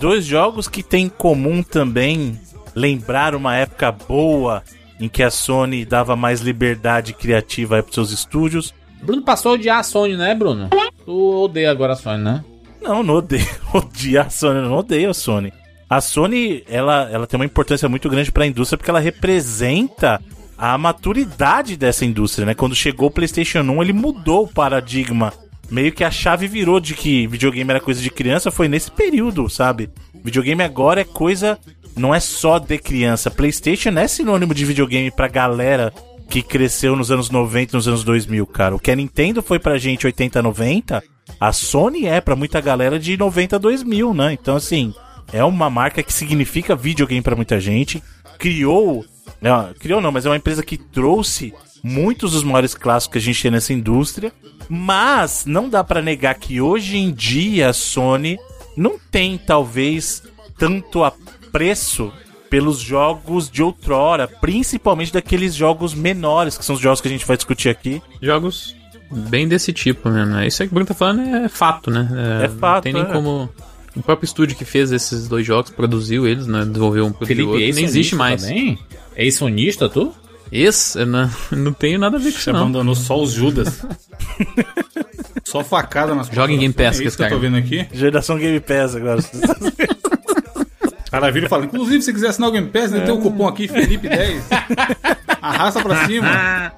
Dois 0.00 0.24
jogos 0.24 0.68
que 0.68 0.82
têm 0.82 1.04
em 1.04 1.10
comum 1.10 1.62
também 1.62 2.40
lembrar 2.74 3.34
uma 3.34 3.54
época 3.54 3.92
boa 3.92 4.62
em 4.98 5.06
que 5.06 5.22
a 5.22 5.30
Sony 5.30 5.84
dava 5.84 6.16
mais 6.16 6.40
liberdade 6.40 7.12
criativa 7.12 7.82
para 7.82 7.92
seus 7.92 8.10
estúdios. 8.10 8.72
Bruno 9.02 9.20
passou 9.20 9.50
a 9.50 9.54
odiar 9.56 9.80
a 9.80 9.82
Sony, 9.82 10.16
né, 10.16 10.34
Bruno? 10.34 10.70
Tu 11.08 11.42
odeia 11.42 11.70
agora 11.70 11.94
a 11.94 11.96
Sony, 11.96 12.22
né? 12.22 12.44
Não, 12.82 13.02
não 13.02 13.14
odeio, 13.14 13.48
odeio 13.72 14.20
a 14.20 14.28
Sony, 14.28 14.60
não 14.60 14.74
odeio 14.74 15.08
a 15.08 15.14
Sony. 15.14 15.50
A 15.88 16.02
Sony, 16.02 16.62
ela, 16.68 17.08
ela 17.10 17.26
tem 17.26 17.40
uma 17.40 17.46
importância 17.46 17.88
muito 17.88 18.10
grande 18.10 18.30
para 18.30 18.44
a 18.44 18.46
indústria 18.46 18.76
porque 18.76 18.90
ela 18.90 19.00
representa 19.00 20.20
a 20.58 20.76
maturidade 20.76 21.78
dessa 21.78 22.04
indústria, 22.04 22.44
né? 22.44 22.52
Quando 22.52 22.74
chegou 22.74 23.08
o 23.08 23.10
PlayStation 23.10 23.60
1, 23.60 23.82
ele 23.82 23.94
mudou 23.94 24.44
o 24.44 24.48
paradigma. 24.48 25.32
Meio 25.70 25.92
que 25.92 26.04
a 26.04 26.10
chave 26.10 26.46
virou 26.46 26.78
de 26.78 26.92
que 26.92 27.26
videogame 27.26 27.70
era 27.70 27.80
coisa 27.80 28.02
de 28.02 28.10
criança, 28.10 28.50
foi 28.50 28.68
nesse 28.68 28.90
período, 28.90 29.48
sabe? 29.48 29.88
Videogame 30.22 30.62
agora 30.62 31.00
é 31.00 31.04
coisa, 31.04 31.58
não 31.96 32.14
é 32.14 32.20
só 32.20 32.58
de 32.58 32.76
criança. 32.76 33.30
PlayStation 33.30 33.96
é 33.96 34.06
sinônimo 34.06 34.52
de 34.52 34.66
videogame 34.66 35.10
pra 35.10 35.26
galera 35.26 35.90
que 36.28 36.42
cresceu 36.42 36.94
nos 36.94 37.10
anos 37.10 37.30
90 37.30 37.76
nos 37.76 37.88
anos 37.88 38.04
2000, 38.04 38.46
cara. 38.46 38.74
O 38.74 38.78
que 38.78 38.90
a 38.90 38.96
Nintendo 38.96 39.42
foi 39.42 39.58
pra 39.58 39.78
gente 39.78 40.06
80, 40.06 40.42
90, 40.42 41.02
a 41.40 41.52
Sony 41.52 42.06
é 42.06 42.20
pra 42.20 42.36
muita 42.36 42.60
galera 42.60 42.98
de 42.98 43.16
90 43.16 43.56
a 43.56 43.58
2000, 43.58 44.14
né? 44.14 44.32
Então, 44.34 44.56
assim, 44.56 44.94
é 45.32 45.42
uma 45.42 45.70
marca 45.70 46.02
que 46.02 46.12
significa 46.12 46.76
videogame 46.76 47.22
pra 47.22 47.36
muita 47.36 47.58
gente. 47.58 48.02
Criou, 48.38 49.04
não, 49.40 49.72
criou 49.74 50.00
não, 50.00 50.12
mas 50.12 50.26
é 50.26 50.28
uma 50.28 50.36
empresa 50.36 50.62
que 50.62 50.76
trouxe 50.76 51.54
muitos 51.82 52.32
dos 52.32 52.44
maiores 52.44 52.74
clássicos 52.74 53.12
que 53.12 53.18
a 53.18 53.22
gente 53.22 53.42
tem 53.42 53.50
nessa 53.50 53.72
indústria. 53.72 54.32
Mas 54.68 55.46
não 55.46 55.68
dá 55.68 55.82
pra 55.82 56.02
negar 56.02 56.34
que 56.34 56.60
hoje 56.60 56.98
em 56.98 57.10
dia 57.10 57.70
a 57.70 57.72
Sony 57.72 58.38
não 58.76 58.98
tem, 59.10 59.38
talvez, 59.38 60.22
tanto 60.58 61.02
apreço 61.02 62.12
pelos 62.50 62.78
jogos 62.78 63.50
de 63.50 63.62
outrora, 63.62 64.26
principalmente 64.26 65.12
daqueles 65.12 65.54
jogos 65.54 65.94
menores, 65.94 66.56
que 66.58 66.64
são 66.64 66.74
os 66.74 66.80
jogos 66.80 67.00
que 67.00 67.08
a 67.08 67.10
gente 67.10 67.26
vai 67.26 67.36
discutir 67.36 67.68
aqui. 67.68 68.02
Jogos 68.22 68.74
bem 69.10 69.48
desse 69.48 69.72
tipo 69.72 70.08
mesmo. 70.10 70.32
né? 70.34 70.46
Isso 70.46 70.62
aí 70.62 70.68
que 70.68 70.72
o 70.72 70.74
Bruno 70.74 70.86
tá 70.86 70.94
falando 70.94 71.22
é 71.22 71.48
fato, 71.48 71.90
né? 71.90 72.08
É 72.44 72.48
fato, 72.48 72.76
Não 72.86 72.92
tem 72.92 72.92
nem 72.92 73.02
é. 73.02 73.06
como. 73.06 73.48
O 73.96 74.02
próprio 74.02 74.26
estúdio 74.26 74.56
que 74.56 74.64
fez 74.64 74.92
esses 74.92 75.26
dois 75.26 75.44
jogos, 75.44 75.70
produziu 75.70 76.26
eles, 76.26 76.46
né? 76.46 76.64
Desenvolveu 76.64 77.06
um 77.06 77.12
produziu 77.12 77.36
Felipe, 77.36 77.64
outro, 77.64 77.74
nem 77.74 77.84
existe 77.84 78.14
mais. 78.14 78.42
Também? 78.42 78.78
É 79.16 79.28
sonista, 79.30 79.88
tu? 79.88 80.14
Esse, 80.52 81.00
eu 81.00 81.06
não, 81.06 81.30
não 81.50 81.72
tenho 81.72 81.98
nada 81.98 82.16
a 82.16 82.20
ver 82.20 82.30
com 82.30 82.36
isso, 82.36 82.42
Você 82.44 82.52
não. 82.52 82.60
abandonou 82.60 82.94
só 82.94 83.20
os 83.20 83.32
Judas. 83.32 83.84
só 85.44 85.64
facada 85.64 86.14
nas 86.14 86.28
Joga 86.28 86.52
em 86.52 86.58
Game. 86.58 86.72
Pass, 86.74 86.98
É 86.98 87.02
que 87.02 87.08
isso 87.08 87.16
que 87.16 87.22
eu 87.24 87.28
tô 87.28 87.38
vendo 87.38 87.56
aqui. 87.56 87.86
Geração 87.92 88.38
Game 88.38 88.60
Pass 88.60 88.94
agora. 88.94 89.20
O 91.08 91.10
cara 91.10 91.32
vira 91.32 91.46
e 91.46 91.48
fala, 91.48 91.64
inclusive, 91.64 92.02
se 92.02 92.12
quiser 92.12 92.28
assinar 92.28 92.50
o 92.50 92.52
Game 92.52 92.68
Pass, 92.68 92.90
né, 92.90 93.00
tem 93.00 93.14
o 93.14 93.18
cupom 93.18 93.48
aqui, 93.48 93.66
Felipe10. 93.66 94.42
Arrasta 95.40 95.82
pra 95.82 96.06
cima. 96.06 96.72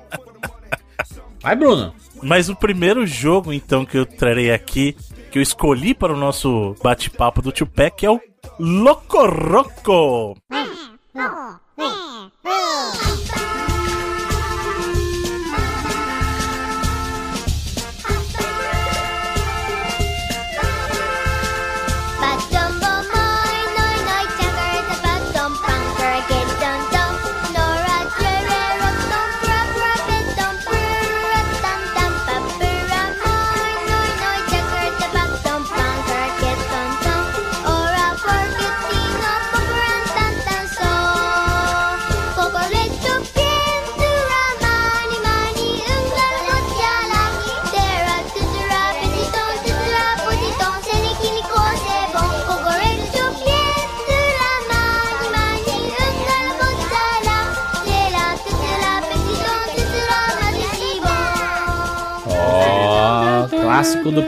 Vai, 1.43 1.57
Bruno. 1.57 1.93
Mas 2.23 2.49
o 2.49 2.55
primeiro 2.55 3.05
jogo, 3.07 3.53
então, 3.53 3.85
que 3.85 3.99
eu 3.99 4.07
trarei 4.07 4.53
aqui, 4.53 4.97
que 5.33 5.39
eu 5.39 5.43
escolhi 5.43 5.95
para 5.95 6.13
o 6.13 6.17
nosso 6.17 6.77
bate-papo 6.83 7.43
do 7.43 7.51
Tupac 7.51 8.07
é 8.07 8.11
o 8.11 8.21
Locoroco. 8.59 10.37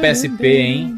PSP, 0.03 0.47
hein? 0.47 0.97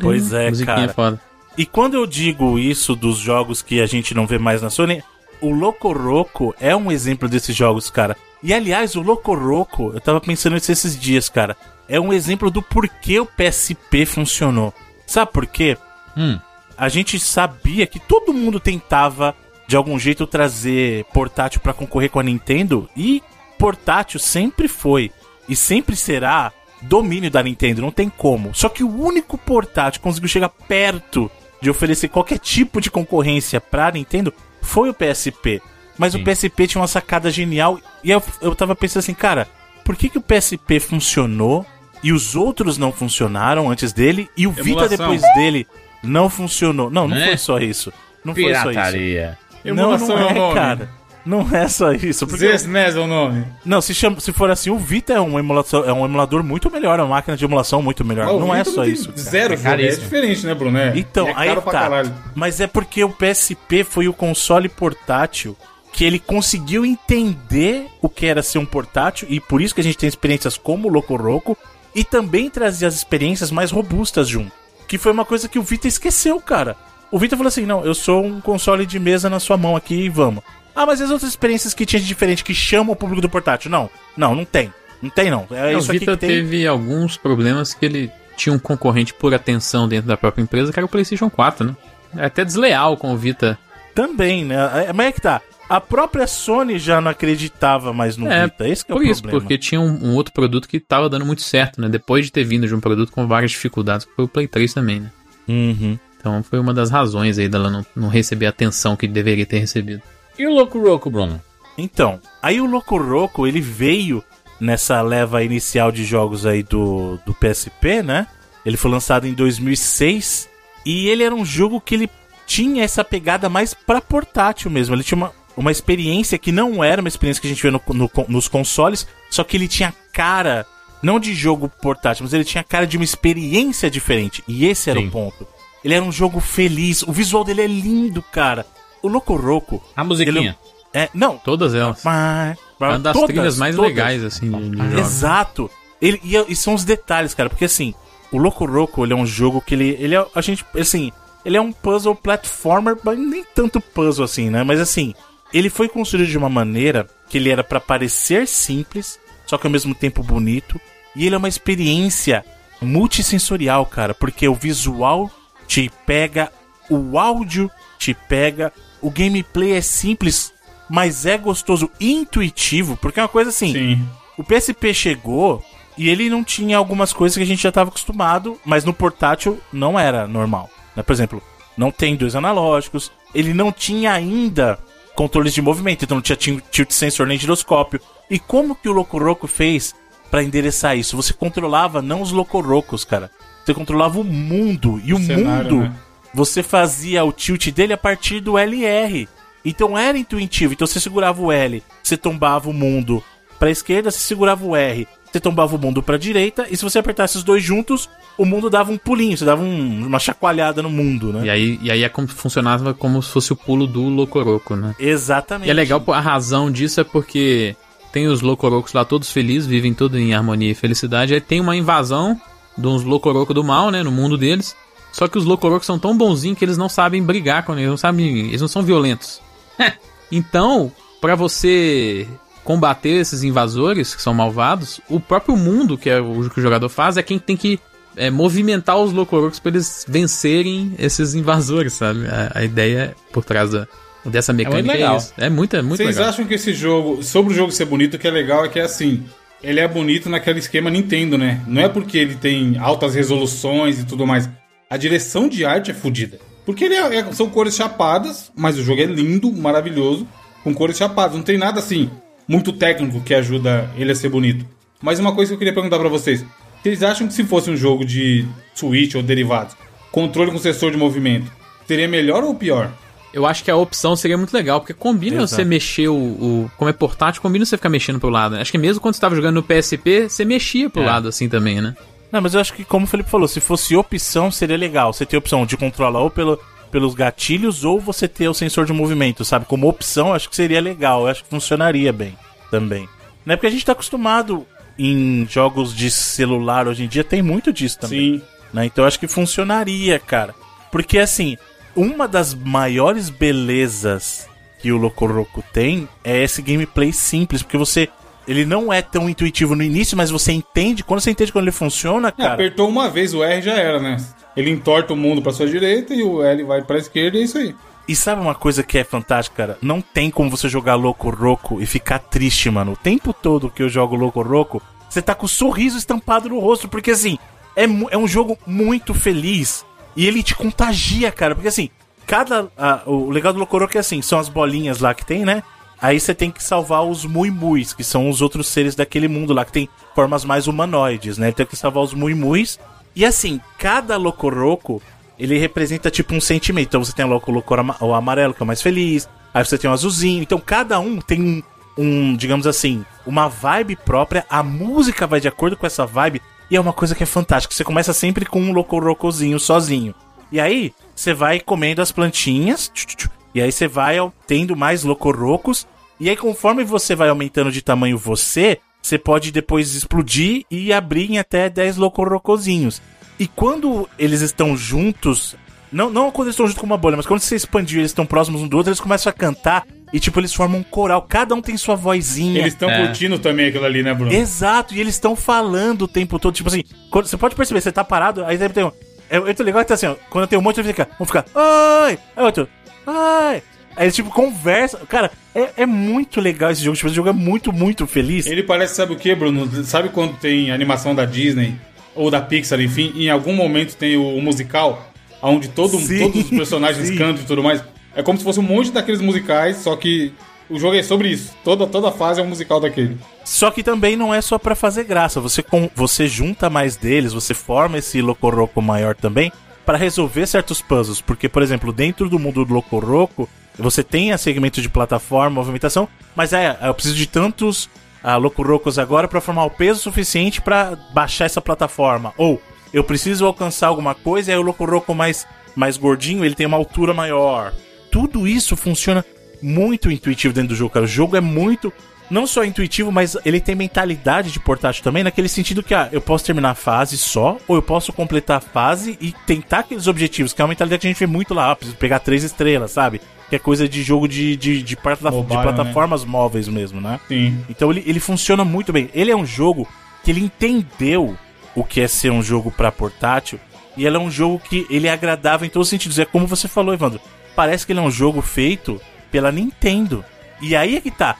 Pois 0.00 0.32
é, 0.32 0.48
Musiquinha 0.48 0.76
cara. 0.76 0.94
foda. 0.94 1.20
E 1.56 1.66
quando 1.66 1.94
eu 1.94 2.06
digo 2.06 2.58
isso 2.58 2.94
dos 2.94 3.18
jogos 3.18 3.62
que 3.62 3.80
a 3.80 3.86
gente 3.86 4.14
não 4.14 4.26
vê 4.26 4.38
mais 4.38 4.62
na 4.62 4.70
Sony, 4.70 5.02
o 5.40 5.50
Locoroco 5.50 6.54
é 6.60 6.74
um 6.74 6.90
exemplo 6.90 7.28
desses 7.28 7.54
jogos, 7.54 7.90
cara. 7.90 8.16
E 8.42 8.54
aliás, 8.54 8.94
o 8.94 9.02
Locoroco, 9.02 9.92
eu 9.92 10.00
tava 10.00 10.20
pensando 10.20 10.54
nisso 10.54 10.70
esses 10.70 10.98
dias, 10.98 11.28
cara. 11.28 11.56
É 11.88 11.98
um 11.98 12.12
exemplo 12.12 12.50
do 12.50 12.62
porquê 12.62 13.18
o 13.18 13.26
PSP 13.26 14.06
funcionou. 14.06 14.72
Sabe 15.06 15.32
por 15.32 15.46
quê? 15.46 15.76
Hum. 16.16 16.38
a 16.76 16.88
gente 16.88 17.18
sabia 17.20 17.86
que 17.86 18.00
todo 18.00 18.32
mundo 18.32 18.58
tentava 18.58 19.36
de 19.68 19.76
algum 19.76 19.98
jeito 19.98 20.26
trazer 20.26 21.04
portátil 21.12 21.60
pra 21.60 21.72
concorrer 21.72 22.10
com 22.10 22.18
a 22.18 22.22
Nintendo 22.22 22.88
e 22.96 23.22
portátil 23.58 24.18
sempre 24.18 24.66
foi 24.66 25.12
e 25.48 25.54
sempre 25.54 25.94
será 25.94 26.52
domínio 26.82 27.30
da 27.30 27.42
Nintendo, 27.42 27.82
não 27.82 27.90
tem 27.90 28.08
como. 28.08 28.54
Só 28.54 28.68
que 28.68 28.84
o 28.84 29.00
único 29.02 29.36
portátil 29.36 30.00
que 30.00 30.04
conseguiu 30.04 30.28
chegar 30.28 30.48
perto 30.48 31.30
de 31.60 31.68
oferecer 31.70 32.08
qualquer 32.08 32.38
tipo 32.38 32.80
de 32.80 32.90
concorrência 32.90 33.60
pra 33.60 33.90
Nintendo 33.90 34.32
foi 34.62 34.88
o 34.90 34.94
PSP. 34.94 35.60
Mas 35.96 36.12
Sim. 36.12 36.20
o 36.20 36.24
PSP 36.24 36.66
tinha 36.68 36.80
uma 36.80 36.86
sacada 36.86 37.30
genial 37.30 37.80
e 38.04 38.10
eu, 38.10 38.22
eu 38.40 38.54
tava 38.54 38.76
pensando 38.76 39.00
assim, 39.00 39.14
cara, 39.14 39.48
por 39.84 39.96
que, 39.96 40.08
que 40.08 40.18
o 40.18 40.22
PSP 40.22 40.78
funcionou 40.78 41.66
e 42.02 42.12
os 42.12 42.36
outros 42.36 42.78
não 42.78 42.92
funcionaram 42.92 43.68
antes 43.68 43.92
dele 43.92 44.30
e 44.36 44.46
o 44.46 44.52
Vita 44.52 44.68
Emulação. 44.68 44.96
depois 44.96 45.22
dele 45.34 45.66
não 46.02 46.28
funcionou. 46.30 46.88
Não, 46.90 47.08
não 47.08 47.16
Né? 47.16 47.26
foi 47.26 47.36
só 47.38 47.58
isso. 47.58 47.92
Não 48.24 48.34
foi 48.34 48.54
só 48.54 48.60
isso. 48.60 48.68
Pirataria. 48.68 49.38
Não, 49.64 49.72
Emulação 49.72 50.16
não 50.16 50.28
é 50.28 50.50
é, 50.50 50.54
cara. 50.54 50.90
Não 51.28 51.46
é 51.54 51.68
só 51.68 51.92
isso. 51.92 52.26
Porque 52.26 52.48
Zesmes 52.48 52.96
é 52.96 52.98
o 52.98 53.06
nome. 53.06 53.44
Não, 53.62 53.82
se, 53.82 53.94
chama, 53.94 54.18
se 54.18 54.32
for 54.32 54.50
assim, 54.50 54.70
o 54.70 54.78
Vita 54.78 55.12
é 55.12 55.20
um, 55.20 55.38
emulador, 55.38 55.86
é 55.86 55.92
um 55.92 56.06
emulador 56.06 56.42
muito 56.42 56.70
melhor, 56.70 56.98
é 56.98 57.02
uma 57.02 57.16
máquina 57.16 57.36
de 57.36 57.44
emulação 57.44 57.82
muito 57.82 58.02
melhor. 58.02 58.26
Não 58.40 58.54
é 58.54 58.64
só 58.64 58.82
isso. 58.82 59.10
cara. 59.10 59.20
Zero 59.20 59.52
É 59.52 59.56
jogo, 59.58 59.68
é 59.68 59.70
caríssimo. 59.70 60.04
diferente, 60.04 60.46
né, 60.46 60.54
Bruno? 60.54 60.78
É, 60.78 60.92
Então, 60.96 61.28
é 61.28 61.34
aí 61.36 61.54
tá. 61.60 62.02
Mas 62.34 62.62
é 62.62 62.66
porque 62.66 63.04
o 63.04 63.10
PSP 63.10 63.84
foi 63.84 64.08
o 64.08 64.14
console 64.14 64.70
portátil 64.70 65.54
que 65.92 66.02
ele 66.02 66.18
conseguiu 66.18 66.86
entender 66.86 67.88
o 68.00 68.08
que 68.08 68.24
era 68.24 68.42
ser 68.42 68.58
um 68.58 68.64
portátil 68.64 69.28
e 69.30 69.38
por 69.38 69.60
isso 69.60 69.74
que 69.74 69.82
a 69.82 69.84
gente 69.84 69.98
tem 69.98 70.08
experiências 70.08 70.56
como 70.56 70.88
o 70.88 70.90
Loco 70.90 71.14
Roco 71.14 71.58
e 71.94 72.04
também 72.04 72.48
trazer 72.48 72.86
as 72.86 72.94
experiências 72.94 73.50
mais 73.50 73.70
robustas 73.70 74.28
junto. 74.28 74.52
Que 74.86 74.96
foi 74.96 75.12
uma 75.12 75.26
coisa 75.26 75.46
que 75.46 75.58
o 75.58 75.62
Vita 75.62 75.86
esqueceu, 75.86 76.40
cara. 76.40 76.74
O 77.10 77.18
Vita 77.18 77.36
falou 77.36 77.48
assim: 77.48 77.66
não, 77.66 77.84
eu 77.84 77.94
sou 77.94 78.24
um 78.24 78.40
console 78.40 78.86
de 78.86 78.98
mesa 78.98 79.28
na 79.28 79.40
sua 79.40 79.56
mão 79.56 79.76
aqui 79.76 79.94
e 79.94 80.08
vamos. 80.08 80.42
Ah, 80.80 80.86
mas 80.86 81.00
e 81.00 81.02
as 81.02 81.10
outras 81.10 81.28
experiências 81.30 81.74
que 81.74 81.84
tinha 81.84 82.00
de 82.00 82.06
diferente 82.06 82.44
que 82.44 82.54
chamam 82.54 82.92
o 82.92 82.96
público 82.96 83.20
do 83.20 83.28
portátil? 83.28 83.70
Não, 83.70 83.90
não, 84.16 84.34
não 84.34 84.44
tem. 84.44 84.72
Não 85.02 85.10
tem, 85.10 85.30
não. 85.30 85.46
É, 85.50 85.72
É, 85.72 85.76
o 85.76 85.80
isso 85.80 85.90
aqui 85.90 86.00
Vita 86.00 86.16
tem. 86.16 86.28
teve 86.28 86.66
alguns 86.66 87.16
problemas 87.16 87.74
que 87.74 87.84
ele 87.84 88.10
tinha 88.36 88.52
um 88.54 88.58
concorrente 88.58 89.12
por 89.12 89.34
atenção 89.34 89.88
dentro 89.88 90.06
da 90.06 90.16
própria 90.16 90.42
empresa, 90.42 90.72
que 90.72 90.78
era 90.78 90.86
o 90.86 90.88
PlayStation 90.88 91.28
4, 91.28 91.66
né? 91.66 91.76
É 92.16 92.26
até 92.26 92.44
desleal 92.44 92.96
com 92.96 93.12
o 93.12 93.16
Vita. 93.16 93.58
Também, 93.94 94.44
né? 94.44 94.56
É, 94.88 94.92
Mas 94.92 95.06
é 95.08 95.12
que 95.12 95.20
tá. 95.20 95.40
A 95.68 95.80
própria 95.80 96.26
Sony 96.26 96.78
já 96.78 97.00
não 97.00 97.10
acreditava 97.10 97.92
mais 97.92 98.16
no 98.16 98.30
É, 98.30 98.44
Vita. 98.44 98.66
Esse 98.68 98.84
que 98.84 98.92
é 98.92 98.94
Por 98.94 99.02
o 99.02 99.04
isso, 99.06 99.20
problema. 99.20 99.40
porque 99.42 99.58
tinha 99.58 99.80
um, 99.80 100.06
um 100.06 100.14
outro 100.14 100.32
produto 100.32 100.68
que 100.68 100.78
tava 100.80 101.08
dando 101.10 101.26
muito 101.26 101.42
certo, 101.42 101.80
né? 101.80 101.88
Depois 101.88 102.24
de 102.24 102.32
ter 102.32 102.44
vindo 102.44 102.66
de 102.66 102.74
um 102.74 102.80
produto 102.80 103.12
com 103.12 103.26
várias 103.26 103.50
dificuldades, 103.50 104.06
que 104.06 104.12
foi 104.14 104.24
o 104.24 104.28
Play 104.28 104.46
3 104.48 104.72
também, 104.72 105.00
né? 105.00 105.10
Uhum. 105.48 105.98
Então 106.18 106.42
foi 106.42 106.58
uma 106.58 106.72
das 106.72 106.90
razões 106.90 107.38
aí 107.38 107.48
dela 107.48 107.68
não, 107.70 107.84
não 107.94 108.08
receber 108.08 108.46
a 108.46 108.50
atenção 108.50 108.96
que 108.96 109.06
deveria 109.06 109.44
ter 109.46 109.58
recebido. 109.58 110.02
E 110.38 110.46
o 110.46 110.52
Loco 110.54 110.78
Roco, 110.80 111.10
Bruno? 111.10 111.40
Então, 111.76 112.20
aí 112.42 112.60
o 112.60 112.66
Loco 112.66 112.96
Roco, 112.96 113.46
ele 113.46 113.60
veio 113.60 114.22
nessa 114.60 115.00
leva 115.02 115.42
inicial 115.44 115.92
de 115.92 116.04
jogos 116.04 116.44
aí 116.46 116.62
do, 116.62 117.18
do 117.24 117.32
PSP, 117.34 118.02
né? 118.02 118.26
Ele 118.64 118.76
foi 118.76 118.90
lançado 118.90 119.26
em 119.26 119.32
2006 119.32 120.48
e 120.84 121.08
ele 121.08 121.22
era 121.22 121.34
um 121.34 121.44
jogo 121.44 121.80
que 121.80 121.94
ele 121.94 122.10
tinha 122.46 122.82
essa 122.84 123.04
pegada 123.04 123.48
mais 123.48 123.74
pra 123.74 124.00
portátil 124.00 124.70
mesmo. 124.70 124.94
Ele 124.94 125.04
tinha 125.04 125.16
uma, 125.16 125.32
uma 125.56 125.70
experiência 125.70 126.38
que 126.38 126.50
não 126.50 126.82
era 126.82 127.00
uma 127.00 127.08
experiência 127.08 127.40
que 127.40 127.46
a 127.46 127.50
gente 127.50 127.62
vê 127.62 127.70
no- 127.70 127.80
no- 127.94 128.10
nos 128.28 128.48
consoles, 128.48 129.06
só 129.30 129.44
que 129.44 129.56
ele 129.56 129.68
tinha 129.68 129.94
cara, 130.12 130.66
não 131.02 131.20
de 131.20 131.34
jogo 131.34 131.68
portátil, 131.68 132.24
mas 132.24 132.32
ele 132.34 132.44
tinha 132.44 132.64
cara 132.64 132.86
de 132.86 132.96
uma 132.96 133.04
experiência 133.04 133.90
diferente. 133.90 134.42
E 134.48 134.66
esse 134.66 134.90
era 134.90 134.98
Sim. 134.98 135.06
o 135.06 135.10
ponto. 135.10 135.46
Ele 135.84 135.94
era 135.94 136.04
um 136.04 136.10
jogo 136.12 136.40
feliz, 136.40 137.02
o 137.02 137.12
visual 137.12 137.44
dele 137.44 137.62
é 137.62 137.66
lindo, 137.66 138.20
cara. 138.20 138.66
O 139.02 139.08
Loco 139.08 139.34
Roco... 139.36 139.82
A 139.96 140.02
musiquinha. 140.04 140.38
ele- 140.40 140.68
é, 140.94 141.08
não, 141.12 141.36
Todas 141.38 141.74
elas. 141.74 142.02
mas. 142.02 142.56
É 142.80 142.84
uma 142.84 142.98
das 142.98 143.12
todas, 143.12 143.28
trilhas 143.28 143.58
mais 143.58 143.76
todas. 143.76 143.90
legais, 143.90 144.24
assim, 144.24 144.50
de, 144.50 144.70
de. 144.70 145.00
Exato. 145.00 145.70
Ele, 146.00 146.18
e, 146.24 146.36
e 146.48 146.56
são 146.56 146.74
os 146.74 146.82
detalhes, 146.84 147.34
cara, 147.34 147.50
porque 147.50 147.66
assim, 147.66 147.92
o 148.32 148.38
Loco 148.38 148.64
Roco, 148.64 149.04
ele 149.04 149.12
é 149.12 149.16
um 149.16 149.26
jogo 149.26 149.60
que 149.60 149.74
ele. 149.74 149.96
Ele 150.00 150.14
é. 150.14 150.26
A 150.34 150.40
gente. 150.40 150.64
Assim, 150.78 151.12
ele 151.44 151.56
é 151.56 151.60
um 151.60 151.72
puzzle 151.72 152.14
platformer, 152.14 152.96
mas 153.04 153.18
nem 153.18 153.44
tanto 153.54 153.80
puzzle 153.80 154.24
assim, 154.24 154.48
né? 154.48 154.62
Mas 154.62 154.80
assim, 154.80 155.12
ele 155.52 155.68
foi 155.68 155.88
construído 155.88 156.28
de 156.28 156.38
uma 156.38 156.48
maneira 156.48 157.06
que 157.28 157.36
ele 157.36 157.50
era 157.50 157.62
pra 157.62 157.80
parecer 157.80 158.46
simples, 158.48 159.18
só 159.46 159.58
que 159.58 159.66
ao 159.66 159.70
mesmo 159.70 159.94
tempo 159.94 160.22
bonito. 160.22 160.80
E 161.14 161.26
ele 161.26 161.34
é 161.34 161.38
uma 161.38 161.48
experiência 161.48 162.44
multissensorial, 162.80 163.84
cara, 163.86 164.14
porque 164.14 164.48
o 164.48 164.54
visual 164.54 165.30
te 165.66 165.90
pega, 166.06 166.50
o 166.88 167.18
áudio 167.18 167.70
te 167.98 168.14
pega, 168.14 168.72
o 169.00 169.10
gameplay 169.10 169.72
é 169.72 169.80
simples, 169.80 170.52
mas 170.88 171.26
é 171.26 171.36
gostoso, 171.36 171.90
intuitivo, 172.00 172.96
porque 172.96 173.20
é 173.20 173.22
uma 173.22 173.28
coisa 173.28 173.50
assim. 173.50 173.72
Sim. 173.72 174.08
O 174.36 174.44
PSP 174.44 174.94
chegou 174.94 175.62
e 175.96 176.08
ele 176.08 176.30
não 176.30 176.44
tinha 176.44 176.78
algumas 176.78 177.12
coisas 177.12 177.36
que 177.36 177.42
a 177.42 177.46
gente 177.46 177.62
já 177.62 177.68
estava 177.70 177.90
acostumado, 177.90 178.58
mas 178.64 178.84
no 178.84 178.92
portátil 178.92 179.58
não 179.72 179.98
era 179.98 180.26
normal. 180.26 180.70
né? 180.94 181.02
Por 181.02 181.12
exemplo, 181.12 181.42
não 181.76 181.90
tem 181.90 182.16
dois 182.16 182.34
analógicos, 182.36 183.10
ele 183.34 183.52
não 183.52 183.72
tinha 183.72 184.12
ainda 184.12 184.78
controles 185.14 185.52
de 185.52 185.60
movimento, 185.60 186.04
então 186.04 186.16
não 186.16 186.22
tinha 186.22 186.36
tilt 186.36 186.90
sensor 186.90 187.26
nem 187.26 187.38
giroscópio. 187.38 188.00
E 188.30 188.38
como 188.38 188.76
que 188.76 188.88
o 188.88 188.92
Locoroco 188.92 189.46
fez 189.48 189.94
para 190.30 190.42
endereçar 190.42 190.96
isso? 190.96 191.16
Você 191.16 191.32
controlava 191.32 192.00
não 192.00 192.22
os 192.22 192.30
Locorocos, 192.30 193.04
cara. 193.04 193.30
Você 193.64 193.74
controlava 193.74 194.18
o 194.20 194.24
mundo 194.24 195.00
e 195.04 195.12
o 195.12 195.18
cenário, 195.18 195.76
mundo 195.76 195.88
né? 195.88 195.94
Você 196.38 196.62
fazia 196.62 197.24
o 197.24 197.32
tilt 197.32 197.68
dele 197.72 197.92
a 197.92 197.98
partir 197.98 198.38
do 198.38 198.56
LR. 198.56 199.28
Então 199.64 199.98
era 199.98 200.16
intuitivo. 200.16 200.72
Então 200.72 200.86
você 200.86 201.00
segurava 201.00 201.42
o 201.42 201.50
L, 201.50 201.82
você 202.00 202.16
tombava 202.16 202.70
o 202.70 202.72
mundo 202.72 203.22
pra 203.58 203.70
esquerda, 203.72 204.08
você 204.10 204.20
segurava 204.20 204.64
o 204.64 204.76
R, 204.76 205.06
você 205.30 205.40
tombava 205.40 205.74
o 205.74 205.78
mundo 205.80 206.00
pra 206.00 206.16
direita, 206.16 206.68
e 206.70 206.76
se 206.76 206.84
você 206.84 207.00
apertasse 207.00 207.36
os 207.36 207.42
dois 207.42 207.60
juntos, 207.62 208.08
o 208.38 208.44
mundo 208.44 208.70
dava 208.70 208.92
um 208.92 208.96
pulinho, 208.96 209.36
você 209.36 209.44
dava 209.44 209.62
um- 209.64 210.06
uma 210.06 210.20
chacoalhada 210.20 210.80
no 210.80 210.88
mundo, 210.88 211.32
né? 211.32 211.46
E 211.46 211.50
aí, 211.50 211.78
e 211.82 211.90
aí 211.90 212.04
é 212.04 212.08
como 212.08 212.28
funcionava 212.28 212.94
como 212.94 213.20
se 213.20 213.30
fosse 213.32 213.52
o 213.52 213.56
pulo 213.56 213.84
do 213.88 214.02
Locoroco, 214.04 214.76
né? 214.76 214.94
Exatamente. 214.96 215.66
E 215.66 215.70
é 215.72 215.74
legal, 215.74 216.00
a 216.06 216.20
razão 216.20 216.70
disso 216.70 217.00
é 217.00 217.04
porque 217.04 217.74
tem 218.12 218.28
os 218.28 218.40
Locorocos 218.42 218.92
lá 218.92 219.04
todos 219.04 219.32
felizes, 219.32 219.66
vivem 219.66 219.92
todos 219.92 220.18
em 220.20 220.34
harmonia 220.34 220.70
e 220.70 220.74
felicidade. 220.74 221.34
Aí 221.34 221.40
tem 221.40 221.60
uma 221.60 221.74
invasão 221.76 222.40
de 222.76 222.86
uns 222.86 223.02
Locorocos 223.02 223.54
do 223.56 223.64
mal, 223.64 223.90
né, 223.90 224.04
no 224.04 224.12
mundo 224.12 224.38
deles. 224.38 224.76
Só 225.18 225.26
que 225.26 225.36
os 225.36 225.44
Locorocos 225.44 225.84
são 225.84 225.98
tão 225.98 226.16
bonzinhos 226.16 226.56
que 226.56 226.64
eles 226.64 226.78
não 226.78 226.88
sabem 226.88 227.20
brigar 227.20 227.64
com 227.64 227.72
eles, 227.74 227.88
não 227.88 227.96
sabem, 227.96 228.46
eles 228.46 228.60
não 228.60 228.68
são 228.68 228.84
violentos. 228.84 229.40
então, 230.30 230.92
pra 231.20 231.34
você 231.34 232.28
combater 232.62 233.16
esses 233.16 233.42
invasores 233.42 234.14
que 234.14 234.22
são 234.22 234.32
malvados, 234.32 235.00
o 235.08 235.18
próprio 235.18 235.56
mundo 235.56 235.98
que 235.98 236.08
é 236.08 236.20
o 236.20 236.48
que 236.48 236.60
o 236.60 236.62
jogador 236.62 236.88
faz 236.88 237.16
é 237.16 237.22
quem 237.24 237.36
tem 237.36 237.56
que 237.56 237.80
é, 238.16 238.30
movimentar 238.30 238.96
os 238.96 239.12
Locorocos 239.12 239.58
pra 239.58 239.70
eles 239.70 240.06
vencerem 240.06 240.94
esses 241.00 241.34
invasores, 241.34 241.94
sabe? 241.94 242.24
A, 242.28 242.52
a 242.54 242.64
ideia 242.64 243.16
por 243.32 243.44
trás 243.44 243.72
da, 243.72 243.88
dessa 244.24 244.52
mecânica 244.52 244.92
é, 244.92 244.98
legal. 244.98 245.16
isso. 245.16 245.34
É 245.36 245.50
muito, 245.50 245.74
é 245.74 245.82
muito 245.82 245.96
Vocês 245.96 246.14
legal. 246.14 246.30
acham 246.30 246.44
que 246.44 246.54
esse 246.54 246.72
jogo, 246.72 247.24
sobre 247.24 247.52
o 247.52 247.56
jogo 247.56 247.72
ser 247.72 247.86
bonito, 247.86 248.14
o 248.14 248.18
que 248.20 248.28
é 248.28 248.30
legal 248.30 248.64
é 248.64 248.68
que 248.68 248.78
é 248.78 248.84
assim, 248.84 249.24
ele 249.60 249.80
é 249.80 249.88
bonito 249.88 250.30
naquele 250.30 250.60
esquema 250.60 250.88
Nintendo, 250.90 251.36
né? 251.36 251.60
Não 251.66 251.82
é 251.82 251.88
porque 251.88 252.18
ele 252.18 252.36
tem 252.36 252.78
altas 252.78 253.16
resoluções 253.16 253.98
e 253.98 254.06
tudo 254.06 254.24
mais. 254.24 254.48
A 254.90 254.96
direção 254.96 255.48
de 255.48 255.64
arte 255.64 255.90
é 255.90 255.94
fodida. 255.94 256.38
Porque 256.64 256.84
ele 256.84 256.94
é- 256.94 257.16
é- 257.18 257.32
são 257.32 257.48
cores 257.48 257.74
chapadas, 257.76 258.50
mas 258.56 258.78
o 258.78 258.82
jogo 258.82 259.00
é 259.00 259.06
lindo, 259.06 259.50
maravilhoso, 259.52 260.26
com 260.62 260.74
cores 260.74 260.96
chapadas. 260.96 261.36
Não 261.36 261.42
tem 261.42 261.56
nada 261.58 261.78
assim 261.80 262.10
muito 262.46 262.72
técnico 262.72 263.20
que 263.20 263.34
ajuda 263.34 263.88
ele 263.96 264.12
a 264.12 264.14
ser 264.14 264.28
bonito. 264.28 264.64
Mas 265.00 265.18
uma 265.18 265.34
coisa 265.34 265.50
que 265.50 265.54
eu 265.54 265.58
queria 265.58 265.72
perguntar 265.74 265.98
pra 265.98 266.08
vocês: 266.08 266.44
vocês 266.82 267.02
acham 267.02 267.26
que 267.26 267.32
se 267.34 267.44
fosse 267.44 267.70
um 267.70 267.76
jogo 267.76 268.04
de 268.04 268.46
Switch 268.74 269.14
ou 269.14 269.22
derivados, 269.22 269.76
controle 270.12 270.50
com 270.50 270.58
sensor 270.58 270.90
de 270.90 270.96
movimento, 270.96 271.50
seria 271.86 272.08
melhor 272.08 272.42
ou 272.44 272.54
pior? 272.54 272.90
Eu 273.32 273.44
acho 273.46 273.62
que 273.62 273.70
a 273.70 273.76
opção 273.76 274.16
seria 274.16 274.36
muito 274.38 274.52
legal, 274.54 274.80
porque 274.80 274.94
combina 274.94 275.36
Exato. 275.42 275.48
você 275.56 275.64
mexer 275.64 276.08
o, 276.08 276.14
o- 276.16 276.70
Como 276.78 276.88
é 276.88 276.92
portátil, 276.94 277.40
combina 277.42 277.64
você 277.64 277.76
ficar 277.76 277.90
mexendo 277.90 278.18
pro 278.18 278.30
lado. 278.30 278.54
né? 278.54 278.62
Acho 278.62 278.72
que 278.72 278.78
mesmo 278.78 279.00
quando 279.02 279.14
você 279.14 279.20
tava 279.20 279.36
jogando 279.36 279.56
no 279.56 279.62
PSP, 279.62 280.28
você 280.28 280.44
mexia 280.46 280.88
pro 280.90 281.02
É. 281.02 281.06
lado 281.06 281.28
assim 281.28 281.46
também, 281.48 281.80
né? 281.80 281.94
Não, 282.30 282.40
mas 282.40 282.54
eu 282.54 282.60
acho 282.60 282.74
que, 282.74 282.84
como 282.84 283.04
o 283.04 283.08
Felipe 283.08 283.30
falou, 283.30 283.48
se 283.48 283.60
fosse 283.60 283.96
opção, 283.96 284.50
seria 284.50 284.76
legal. 284.76 285.12
Você 285.12 285.24
ter 285.24 285.36
a 285.36 285.38
opção 285.38 285.64
de 285.64 285.76
controlar 285.76 286.20
ou 286.20 286.30
pelo, 286.30 286.60
pelos 286.90 287.14
gatilhos 287.14 287.84
ou 287.84 287.98
você 288.00 288.28
ter 288.28 288.48
o 288.48 288.54
sensor 288.54 288.84
de 288.84 288.92
movimento, 288.92 289.44
sabe? 289.44 289.64
Como 289.64 289.88
opção, 289.88 290.34
acho 290.34 290.48
que 290.48 290.56
seria 290.56 290.80
legal. 290.80 291.22
Eu 291.22 291.28
acho 291.28 291.42
que 291.44 291.50
funcionaria 291.50 292.12
bem 292.12 292.36
também. 292.70 293.08
Né? 293.46 293.56
Porque 293.56 293.66
a 293.66 293.70
gente 293.70 293.84
tá 293.84 293.92
acostumado 293.92 294.66
em 294.98 295.46
jogos 295.48 295.94
de 295.94 296.10
celular 296.10 296.88
hoje 296.88 297.04
em 297.04 297.08
dia, 297.08 297.24
tem 297.24 297.40
muito 297.40 297.72
disso 297.72 297.98
também. 298.00 298.38
Sim. 298.38 298.42
né? 298.72 298.84
Então 298.84 299.04
eu 299.04 299.08
acho 299.08 299.18
que 299.18 299.28
funcionaria, 299.28 300.18
cara. 300.18 300.54
Porque 300.90 301.18
assim, 301.18 301.56
uma 301.94 302.28
das 302.28 302.52
maiores 302.52 303.30
belezas 303.30 304.48
que 304.80 304.92
o 304.92 304.96
Locoroco 304.96 305.62
tem 305.72 306.08
é 306.22 306.42
esse 306.42 306.62
gameplay 306.62 307.12
simples, 307.12 307.62
porque 307.62 307.76
você 307.76 308.08
ele 308.48 308.64
não 308.64 308.92
é 308.92 309.00
tão 309.02 309.28
intuitivo 309.28 309.76
no 309.76 309.82
início, 309.82 310.16
mas 310.16 310.30
você 310.30 310.50
entende, 310.52 311.04
quando 311.04 311.20
você 311.20 311.30
entende 311.30 311.52
quando 311.52 311.64
ele 311.66 311.72
funciona, 311.72 312.28
É, 312.28 312.32
cara. 312.32 312.54
apertou 312.54 312.88
uma 312.88 313.08
vez 313.08 313.34
o 313.34 313.44
R 313.44 313.60
já 313.62 313.74
era, 313.74 314.00
né? 314.00 314.16
Ele 314.56 314.70
entorta 314.70 315.12
o 315.12 315.16
mundo 315.16 315.40
pra 315.42 315.52
sua 315.52 315.66
direita 315.68 316.12
e 316.14 316.22
o 316.22 316.42
L 316.42 316.64
vai 316.64 316.82
pra 316.82 316.98
esquerda 316.98 317.36
e 317.36 317.42
é 317.42 317.44
isso 317.44 317.58
aí. 317.58 317.74
E 318.08 318.16
sabe 318.16 318.40
uma 318.40 318.54
coisa 318.54 318.82
que 318.82 318.96
é 318.98 319.04
fantástica, 319.04 319.54
cara? 319.66 319.78
Não 319.82 320.00
tem 320.00 320.30
como 320.30 320.48
você 320.50 320.68
jogar 320.68 320.94
Loco 320.94 321.28
Roco 321.30 321.80
e 321.80 321.84
ficar 321.86 322.18
triste, 322.18 322.70
mano. 322.70 322.92
O 322.92 322.96
tempo 322.96 323.32
todo 323.34 323.70
que 323.70 323.82
eu 323.82 323.88
jogo 323.88 324.16
Loco 324.16 324.40
Roco, 324.42 324.82
você 325.10 325.20
tá 325.20 325.34
com 325.34 325.44
o 325.44 325.48
sorriso 325.48 325.98
estampado 325.98 326.48
no 326.48 326.58
rosto, 326.58 326.88
porque 326.88 327.10
assim, 327.10 327.38
é, 327.76 327.84
é 328.10 328.16
um 328.16 328.26
jogo 328.26 328.58
muito 328.66 329.12
feliz 329.12 329.84
e 330.16 330.26
ele 330.26 330.42
te 330.42 330.54
contagia, 330.54 331.30
cara. 331.30 331.54
Porque 331.54 331.68
assim, 331.68 331.90
cada. 332.26 332.68
a- 332.78 333.02
o 333.06 333.28
legal 333.30 333.52
do 333.52 333.58
Loco 333.58 333.76
Roco 333.78 333.96
é 333.96 334.00
assim: 334.00 334.22
são 334.22 334.38
as 334.38 334.48
bolinhas 334.48 335.00
lá 335.00 335.12
que 335.14 335.24
tem, 335.24 335.44
né? 335.44 335.62
Aí 336.00 336.20
você 336.20 336.34
tem 336.34 336.50
que 336.50 336.62
salvar 336.62 337.04
os 337.04 337.24
Muimuis, 337.24 337.92
que 337.92 338.04
são 338.04 338.30
os 338.30 338.40
outros 338.40 338.68
seres 338.68 338.94
daquele 338.94 339.26
mundo 339.26 339.52
lá, 339.52 339.64
que 339.64 339.72
tem 339.72 339.88
formas 340.14 340.44
mais 340.44 340.66
humanoides, 340.68 341.38
né? 341.38 341.50
Tem 341.50 341.66
que 341.66 341.76
salvar 341.76 342.04
os 342.04 342.14
Muimuis. 342.14 342.78
E 343.16 343.24
assim, 343.24 343.60
cada 343.78 344.16
Locoroco, 344.16 345.02
ele 345.38 345.58
representa 345.58 346.10
tipo 346.10 346.34
um 346.34 346.40
sentimento. 346.40 346.88
Então 346.88 347.04
você 347.04 347.12
tem 347.12 347.24
o 347.24 347.28
Loco 347.28 347.50
Loco 347.50 347.74
ama- 347.74 347.96
o 348.00 348.14
amarelo, 348.14 348.54
que 348.54 348.62
é 348.62 348.64
o 348.64 348.66
mais 348.66 348.80
feliz. 348.80 349.28
Aí 349.52 349.64
você 349.64 349.76
tem 349.76 349.90
o 349.90 349.92
azulzinho. 349.92 350.42
Então 350.42 350.60
cada 350.60 351.00
um 351.00 351.18
tem 351.20 351.42
um, 351.42 351.62
um, 351.96 352.36
digamos 352.36 352.66
assim, 352.66 353.04
uma 353.26 353.48
vibe 353.48 353.96
própria. 353.96 354.46
A 354.48 354.62
música 354.62 355.26
vai 355.26 355.40
de 355.40 355.48
acordo 355.48 355.76
com 355.76 355.86
essa 355.86 356.06
vibe. 356.06 356.40
E 356.70 356.76
é 356.76 356.80
uma 356.80 356.92
coisa 356.92 357.14
que 357.14 357.22
é 357.22 357.26
fantástica. 357.26 357.74
Você 357.74 357.82
começa 357.82 358.12
sempre 358.12 358.44
com 358.44 358.60
um 358.60 358.72
Locorocozinho 358.72 359.58
sozinho. 359.58 360.14
E 360.52 360.60
aí, 360.60 360.94
você 361.14 361.34
vai 361.34 361.58
comendo 361.60 362.00
as 362.00 362.12
plantinhas. 362.12 362.90
tchu, 362.94 363.28
E 363.58 363.62
aí 363.62 363.72
você 363.72 363.86
vai 363.88 364.16
tendo 364.46 364.76
mais 364.76 365.04
locorocos. 365.04 365.86
E 366.20 366.28
aí, 366.28 366.36
conforme 366.36 366.82
você 366.84 367.14
vai 367.14 367.28
aumentando 367.28 367.70
de 367.70 367.82
tamanho 367.82 368.16
você, 368.18 368.78
você 369.00 369.18
pode 369.18 369.50
depois 369.52 369.94
explodir 369.94 370.64
e 370.70 370.92
abrir 370.92 371.30
em 371.30 371.38
até 371.38 371.68
10 371.68 371.96
locorocozinhos. 371.96 373.00
E 373.38 373.46
quando 373.46 374.08
eles 374.18 374.40
estão 374.40 374.76
juntos. 374.76 375.54
Não, 375.90 376.10
não 376.10 376.30
quando 376.30 376.48
eles 376.48 376.54
estão 376.54 376.66
juntos 376.66 376.80
com 376.80 376.86
uma 376.86 376.98
bolha, 376.98 377.16
mas 377.16 377.24
quando 377.26 377.40
você 377.40 377.56
expandiu 377.56 377.98
e 377.98 378.00
eles 378.02 378.10
estão 378.10 378.26
próximos 378.26 378.60
um 378.60 378.68
do 378.68 378.76
outro, 378.76 378.90
eles 378.90 379.00
começam 379.00 379.30
a 379.30 379.32
cantar. 379.32 379.86
E 380.12 380.18
tipo, 380.20 380.38
eles 380.40 380.52
formam 380.52 380.80
um 380.80 380.82
coral. 380.82 381.22
Cada 381.22 381.54
um 381.54 381.62
tem 381.62 381.76
sua 381.76 381.94
vozinha. 381.94 382.60
Eles 382.60 382.74
estão 382.74 382.90
É. 382.90 383.06
curtindo 383.06 383.38
também 383.38 383.66
aquilo 383.68 383.84
ali, 383.84 384.02
né, 384.02 384.12
Bruno? 384.12 384.32
Exato, 384.32 384.94
e 384.94 385.00
eles 385.00 385.14
estão 385.14 385.34
falando 385.36 386.02
o 386.02 386.08
tempo 386.08 386.38
todo. 386.38 386.54
Tipo 386.54 386.68
assim, 386.68 386.82
quando- 387.10 387.26
você 387.26 387.36
pode 387.36 387.54
perceber, 387.54 387.80
você 387.80 387.92
tá 387.92 388.04
parado, 388.04 388.44
aí 388.44 388.58
ter 388.58 388.84
um. 388.84 388.92
É 389.30 389.38
muito 389.38 389.62
legal 389.62 389.82
que 389.82 389.88
tá 389.88 389.94
assim, 389.94 390.06
ó. 390.06 390.14
Quando 390.30 390.46
tem 390.46 390.58
um 390.58 390.62
monte, 390.62 390.80
ele 390.80 390.88
fica. 390.88 391.08
Um 391.20 391.24
fica. 391.26 391.44
Oi! 391.54 392.18
Aí 392.36 392.44
outro. 392.44 392.66
Oi! 393.08 393.62
Aí 393.96 394.04
eles 394.04 394.14
tipo 394.14 394.30
conversa. 394.30 394.98
Cara, 395.08 395.30
é, 395.54 395.70
é 395.78 395.86
muito 395.86 396.40
legal 396.40 396.70
esse 396.70 396.84
jogo. 396.84 396.94
Tipo, 396.94 397.08
esse 397.08 397.16
jogo 397.16 397.30
é 397.30 397.32
muito, 397.32 397.72
muito 397.72 398.06
feliz. 398.06 398.46
Ele 398.46 398.62
parece, 398.62 398.94
sabe 398.94 399.14
o 399.14 399.16
que, 399.16 399.34
Bruno? 399.34 399.66
Sabe 399.84 400.10
quando 400.10 400.38
tem 400.38 400.70
animação 400.70 401.14
da 401.14 401.24
Disney 401.24 401.74
ou 402.14 402.30
da 402.30 402.40
Pixar, 402.40 402.80
enfim, 402.80 403.12
em 403.14 403.30
algum 403.30 403.54
momento 403.54 403.96
tem 403.96 404.16
o, 404.16 404.36
o 404.36 404.42
musical, 404.42 405.10
onde 405.40 405.68
todo, 405.68 405.96
Sim, 405.98 406.18
todos 406.18 406.44
os 406.44 406.50
personagens 406.50 407.06
sim. 407.08 407.16
cantam 407.16 407.42
e 407.42 407.46
tudo 407.46 407.62
mais. 407.62 407.82
É 408.14 408.22
como 408.22 408.36
se 408.36 408.44
fosse 408.44 408.58
um 408.60 408.64
monte 408.64 408.90
daqueles 408.90 409.20
musicais, 409.20 409.78
só 409.78 409.94
que 409.96 410.32
o 410.68 410.78
jogo 410.78 410.96
é 410.96 411.02
sobre 411.02 411.28
isso. 411.28 411.54
Toda, 411.64 411.86
toda 411.86 412.10
fase 412.10 412.40
é 412.40 412.42
um 412.42 412.48
musical 412.48 412.80
daquele. 412.80 413.16
Só 413.44 413.70
que 413.70 413.82
também 413.82 414.16
não 414.16 414.34
é 414.34 414.40
só 414.40 414.58
pra 414.58 414.74
fazer 414.74 415.04
graça. 415.04 415.40
Você, 415.40 415.62
com, 415.62 415.88
você 415.94 416.26
junta 416.26 416.68
mais 416.68 416.96
deles, 416.96 417.32
você 417.32 417.54
forma 417.54 417.98
esse 417.98 418.20
Locoroco 418.20 418.82
maior 418.82 419.14
também 419.14 419.52
pra 419.88 419.96
resolver 419.96 420.46
certos 420.46 420.82
puzzles. 420.82 421.22
Porque, 421.22 421.48
por 421.48 421.62
exemplo, 421.62 421.94
dentro 421.94 422.28
do 422.28 422.38
mundo 422.38 422.62
do 422.62 422.74
Locoroco, 422.74 423.48
você 423.78 424.02
tem 424.04 424.32
a 424.32 424.36
segmento 424.36 424.82
de 424.82 424.88
plataforma, 424.90 425.48
movimentação, 425.48 426.06
mas 426.36 426.52
é, 426.52 426.76
eu 426.82 426.92
preciso 426.92 427.16
de 427.16 427.26
tantos 427.26 427.88
ah, 428.22 428.36
Locorocos 428.36 428.98
agora 428.98 429.26
pra 429.26 429.40
formar 429.40 429.64
o 429.64 429.70
peso 429.70 429.98
suficiente 429.98 430.60
pra 430.60 430.94
baixar 431.14 431.46
essa 431.46 431.62
plataforma. 431.62 432.34
Ou 432.36 432.60
eu 432.92 433.02
preciso 433.02 433.46
alcançar 433.46 433.86
alguma 433.86 434.14
coisa 434.14 434.50
e 434.50 434.52
aí 434.52 434.58
o 434.58 434.62
Locoroco 434.62 435.14
mais, 435.14 435.46
mais 435.74 435.96
gordinho 435.96 436.44
ele 436.44 436.54
tem 436.54 436.66
uma 436.66 436.76
altura 436.76 437.14
maior. 437.14 437.72
Tudo 438.12 438.46
isso 438.46 438.76
funciona 438.76 439.24
muito 439.62 440.10
intuitivo 440.10 440.52
dentro 440.52 440.68
do 440.68 440.76
jogo, 440.76 440.92
cara. 440.92 441.06
O 441.06 441.08
jogo 441.08 441.34
é 441.34 441.40
muito. 441.40 441.90
Não 442.30 442.46
só 442.46 442.62
intuitivo, 442.64 443.10
mas 443.10 443.36
ele 443.44 443.60
tem 443.60 443.74
mentalidade 443.74 444.50
de 444.50 444.60
portátil 444.60 445.02
também, 445.02 445.24
naquele 445.24 445.48
sentido 445.48 445.82
que, 445.82 445.94
ah, 445.94 446.08
eu 446.12 446.20
posso 446.20 446.44
terminar 446.44 446.70
a 446.70 446.74
fase 446.74 447.16
só, 447.16 447.56
ou 447.66 447.76
eu 447.76 447.82
posso 447.82 448.12
completar 448.12 448.58
a 448.58 448.60
fase 448.60 449.16
e 449.20 449.32
tentar 449.46 449.78
aqueles 449.80 450.06
objetivos, 450.06 450.52
que 450.52 450.60
é 450.60 450.64
uma 450.64 450.68
mentalidade 450.68 451.00
que 451.00 451.06
a 451.06 451.10
gente 451.10 451.18
vê 451.18 451.26
muito 451.26 451.54
lá, 451.54 451.70
ah, 451.70 451.76
preciso 451.76 451.96
pegar 451.96 452.18
três 452.18 452.44
estrelas, 452.44 452.90
sabe? 452.90 453.20
Que 453.48 453.56
é 453.56 453.58
coisa 453.58 453.88
de 453.88 454.02
jogo 454.02 454.28
de, 454.28 454.56
de, 454.56 454.82
de, 454.82 454.94
plata- 454.96 455.30
de 455.30 455.36
Mobile, 455.36 455.62
plataformas 455.62 456.22
móveis 456.24 456.68
mesmo, 456.68 457.00
né? 457.00 457.18
Sim. 457.28 457.64
Então 457.70 457.90
ele, 457.90 458.02
ele 458.06 458.20
funciona 458.20 458.62
muito 458.62 458.92
bem. 458.92 459.08
Ele 459.14 459.30
é 459.30 459.36
um 459.36 459.46
jogo 459.46 459.88
que 460.22 460.30
ele 460.30 460.40
entendeu 460.44 461.34
o 461.74 461.82
que 461.82 462.00
é 462.02 462.08
ser 462.08 462.30
um 462.30 462.42
jogo 462.42 462.70
pra 462.70 462.92
portátil. 462.92 463.58
E 463.96 464.04
ele 464.04 464.16
é 464.16 464.20
um 464.20 464.30
jogo 464.30 464.58
que 464.60 464.86
ele 464.90 465.06
é 465.06 465.10
agradável 465.10 465.66
em 465.66 465.70
todos 465.70 465.86
os 465.88 465.90
sentidos. 465.90 466.18
É 466.18 466.26
como 466.26 466.46
você 466.46 466.68
falou, 466.68 466.92
Evandro. 466.92 467.20
Parece 467.56 467.86
que 467.86 467.92
ele 467.92 468.00
é 468.00 468.02
um 468.02 468.10
jogo 468.10 468.42
feito 468.42 469.00
pela 469.30 469.50
Nintendo. 469.50 470.22
E 470.60 470.76
aí 470.76 470.96
é 470.96 471.00
que 471.00 471.10
tá. 471.10 471.34